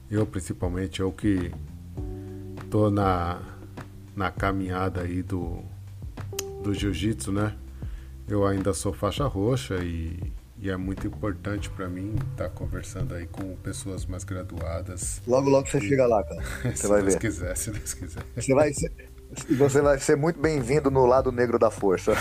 Eu 0.09 0.25
principalmente, 0.25 1.01
eu 1.01 1.11
que 1.11 1.51
tô 2.69 2.89
na 2.89 3.39
na 4.19 4.29
caminhada 4.29 5.01
aí 5.01 5.23
do, 5.23 5.63
do 6.61 6.73
jiu-jitsu, 6.73 7.31
né? 7.31 7.55
Eu 8.27 8.45
ainda 8.45 8.73
sou 8.73 8.91
faixa 8.91 9.25
roxa 9.25 9.75
e, 9.81 10.19
e 10.61 10.69
é 10.69 10.75
muito 10.75 11.07
importante 11.07 11.69
para 11.69 11.87
mim 11.87 12.15
estar 12.31 12.45
tá 12.45 12.49
conversando 12.49 13.15
aí 13.15 13.25
com 13.27 13.55
pessoas 13.57 14.05
mais 14.05 14.23
graduadas. 14.23 15.21
Logo, 15.25 15.49
logo 15.49 15.67
você 15.67 15.77
e... 15.77 15.87
chega 15.87 16.05
lá, 16.05 16.23
cara. 16.23 16.41
Você 16.75 16.87
vai 16.87 17.01
Deus 17.01 17.13
ver. 17.13 17.19
quiser, 17.19 17.55
se 17.55 17.71
Deus 17.71 17.93
quiser. 17.93 18.23
Você 18.35 18.53
vai 18.53 18.73
ser, 18.73 18.91
você 19.57 19.81
vai 19.81 19.99
ser 19.99 20.17
muito 20.17 20.39
bem-vindo 20.39 20.91
no 20.91 21.05
lado 21.05 21.31
negro 21.31 21.57
da 21.57 21.69
força. 21.69 22.13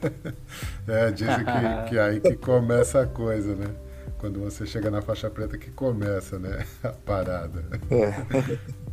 é, 0.86 1.10
dizem 1.10 1.44
que, 1.44 1.90
que 1.90 1.98
aí 1.98 2.20
que 2.20 2.36
começa 2.36 3.00
a 3.00 3.06
coisa, 3.06 3.54
né? 3.54 3.74
Quando 4.18 4.40
você 4.40 4.66
chega 4.66 4.90
na 4.90 5.00
faixa 5.00 5.30
preta 5.30 5.56
que 5.56 5.70
começa, 5.70 6.38
né? 6.38 6.66
A 6.82 6.88
parada. 6.88 7.64
É. 7.90 8.74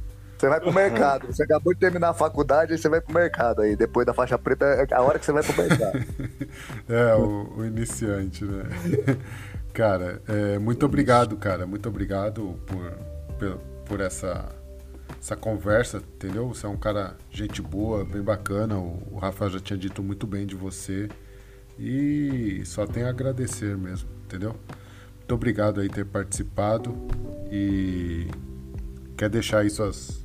Você 0.42 0.50
vai 0.50 0.60
pro 0.60 0.74
mercado. 0.74 1.28
Você 1.28 1.44
acabou 1.44 1.72
de 1.72 1.80
terminar 1.80 2.10
a 2.10 2.14
faculdade, 2.16 2.74
e 2.74 2.78
você 2.78 2.90
vai 2.90 3.00
pro 3.00 3.14
mercado 3.14 3.62
aí. 3.62 3.76
Depois 3.76 4.08
da 4.08 4.14
faixa 4.14 4.40
preta 4.40 4.66
é 4.66 4.88
a 4.92 5.00
hora 5.00 5.20
que 5.20 5.26
você 5.26 5.32
vai 5.32 5.44
pro 5.44 5.56
mercado. 5.56 6.04
é, 6.90 7.14
o, 7.14 7.58
o 7.58 7.66
iniciante, 7.66 8.44
né? 8.44 8.64
Cara, 9.72 10.20
é, 10.28 10.58
muito 10.58 10.84
obrigado, 10.84 11.38
cara. 11.38 11.68
Muito 11.68 11.88
obrigado 11.88 12.60
por, 12.66 12.92
por, 13.38 13.58
por, 13.86 14.02
essa, 14.02 14.50
essa 15.18 15.36
conversa, 15.36 15.98
entendeu? 16.16 16.48
Você 16.48 16.66
é 16.66 16.70
um 16.70 16.76
cara 16.76 17.16
gente 17.30 17.62
boa, 17.62 18.04
bem 18.04 18.22
bacana. 18.22 18.78
O, 18.80 19.02
o 19.12 19.18
Rafa 19.20 19.48
já 19.48 19.60
tinha 19.60 19.78
dito 19.78 20.02
muito 20.02 20.26
bem 20.26 20.48
de 20.48 20.56
você. 20.56 21.08
E 21.78 22.64
só 22.66 22.88
tenho 22.88 23.06
a 23.06 23.10
agradecer 23.12 23.78
mesmo, 23.78 24.10
entendeu? 24.26 24.56
Muito 25.20 25.36
obrigado 25.36 25.80
aí 25.80 25.88
ter 25.88 26.06
participado. 26.06 26.94
E 27.50 28.28
quer 29.16 29.30
deixar 29.30 29.60
aí 29.60 29.70
suas 29.70 30.22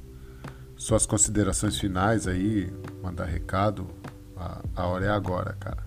suas 0.77 1.07
considerações 1.07 1.79
finais 1.79 2.29
aí, 2.29 2.73
mandar 3.03 3.25
recado. 3.25 3.87
A, 4.37 4.61
a 4.77 4.87
hora 4.87 5.07
é 5.07 5.11
agora, 5.11 5.57
cara. 5.59 5.79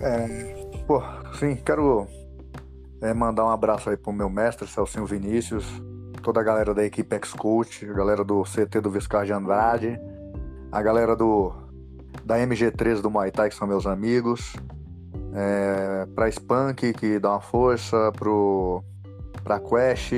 É, 0.00 0.82
pô, 0.86 1.02
sim, 1.38 1.56
quero 1.56 2.06
é, 3.02 3.12
mandar 3.12 3.44
um 3.44 3.50
abraço 3.50 3.90
aí 3.90 3.96
pro 3.96 4.12
meu 4.12 4.30
mestre, 4.30 4.66
Celcinho 4.66 5.04
Vinícius, 5.04 5.64
toda 6.22 6.40
a 6.40 6.42
galera 6.42 6.72
da 6.72 6.84
equipe 6.84 7.14
X-Coach, 7.16 7.84
a 7.88 7.92
galera 7.92 8.24
do 8.24 8.42
CT 8.44 8.80
do 8.80 8.90
Viscar 8.90 9.24
de 9.26 9.32
Andrade, 9.32 10.00
a 10.70 10.82
galera 10.82 11.14
do 11.14 11.52
da 12.24 12.38
MG3 12.38 13.00
do 13.00 13.10
Muay 13.10 13.30
Thai, 13.30 13.50
que 13.50 13.54
são 13.54 13.68
meus 13.68 13.86
amigos, 13.86 14.54
é, 15.34 16.06
pra 16.14 16.28
Spunk, 16.28 16.92
que 16.94 17.18
dá 17.18 17.30
uma 17.30 17.40
força, 17.40 18.10
pro, 18.12 18.82
pra 19.44 19.60
Quest, 19.60 20.12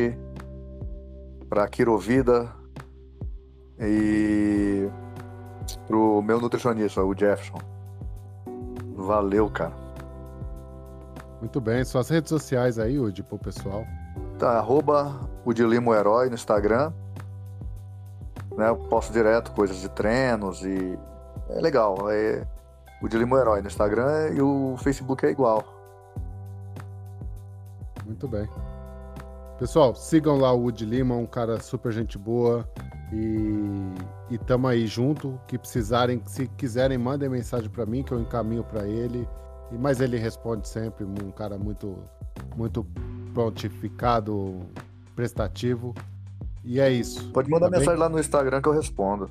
pra 1.48 1.68
Kirovida, 1.68 2.48
e 3.80 4.88
pro 5.86 6.22
meu 6.22 6.40
nutricionista, 6.40 7.02
o 7.02 7.14
Jefferson. 7.14 7.59
Valeu, 8.94 9.48
cara. 9.50 9.72
Muito 11.40 11.60
bem. 11.60 11.84
Suas 11.84 12.09
redes 12.09 12.28
sociais 12.28 12.78
aí, 12.78 12.98
Udi, 12.98 13.22
pro 13.22 13.38
pessoal. 13.38 13.84
Tá, 14.38 14.59
arroba 14.59 15.20
Udilimo 15.44 15.94
Herói 15.94 16.28
no 16.28 16.34
Instagram. 16.34 16.92
Né, 18.56 18.68
eu 18.68 18.76
posto 18.76 19.12
direto 19.12 19.52
coisas 19.52 19.80
de 19.80 19.88
treinos 19.88 20.62
e 20.64 20.98
é 21.50 21.60
legal. 21.60 22.10
É 22.10 22.44
Udilimo 23.00 23.36
Herói 23.36 23.60
no 23.60 23.68
Instagram 23.68 24.30
e 24.34 24.42
o 24.42 24.76
Facebook 24.78 25.24
é 25.24 25.30
igual. 25.30 25.64
Muito 28.05 28.26
bem. 28.26 28.48
Pessoal, 29.59 29.94
sigam 29.94 30.38
lá 30.38 30.52
o 30.52 30.62
Woody 30.62 30.84
Lima, 30.84 31.14
um 31.14 31.26
cara 31.26 31.60
super 31.60 31.92
gente 31.92 32.16
boa. 32.16 32.68
E, 33.12 34.35
e 34.35 34.39
tamo 34.39 34.66
aí 34.66 34.86
junto. 34.86 35.40
Que 35.47 35.59
precisarem, 35.59 36.22
se 36.26 36.47
quiserem, 36.48 36.98
mandem 36.98 37.28
mensagem 37.28 37.68
para 37.68 37.86
mim 37.86 38.02
que 38.02 38.12
eu 38.12 38.20
encaminho 38.20 38.64
para 38.64 38.86
ele. 38.86 39.28
Mas 39.78 40.01
ele 40.01 40.16
responde 40.16 40.66
sempre, 40.66 41.05
um 41.05 41.30
cara 41.30 41.59
muito, 41.59 41.98
muito 42.56 42.86
prontificado, 43.35 44.60
prestativo. 45.14 45.94
E 46.64 46.80
é 46.80 46.90
isso. 46.90 47.30
Pode 47.30 47.51
mandar 47.51 47.66
tá 47.66 47.78
mensagem 47.78 47.94
bem? 47.94 48.01
lá 48.01 48.09
no 48.09 48.18
Instagram 48.18 48.60
que 48.60 48.68
eu 48.68 48.72
respondo. 48.72 49.30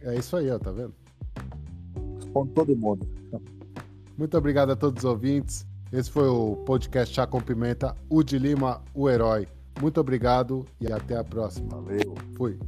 É 0.00 0.14
isso 0.14 0.36
aí, 0.36 0.50
ó, 0.50 0.58
tá 0.58 0.70
vendo? 0.70 0.94
Respondo 2.16 2.52
todo 2.52 2.76
mundo. 2.76 3.06
Muito 4.16 4.36
obrigado 4.36 4.70
a 4.70 4.76
todos 4.76 5.04
os 5.04 5.10
ouvintes. 5.10 5.66
Esse 5.92 6.10
foi 6.10 6.28
o 6.28 6.56
podcast 6.66 7.14
Chá 7.14 7.26
com 7.26 7.40
Pimenta, 7.40 7.94
o 8.10 8.22
de 8.22 8.38
Lima, 8.38 8.82
o 8.94 9.08
herói. 9.08 9.48
Muito 9.80 10.00
obrigado 10.00 10.64
e 10.80 10.92
até 10.92 11.16
a 11.16 11.24
próxima. 11.24 11.68
Valeu. 11.80 12.14
Fui. 12.36 12.58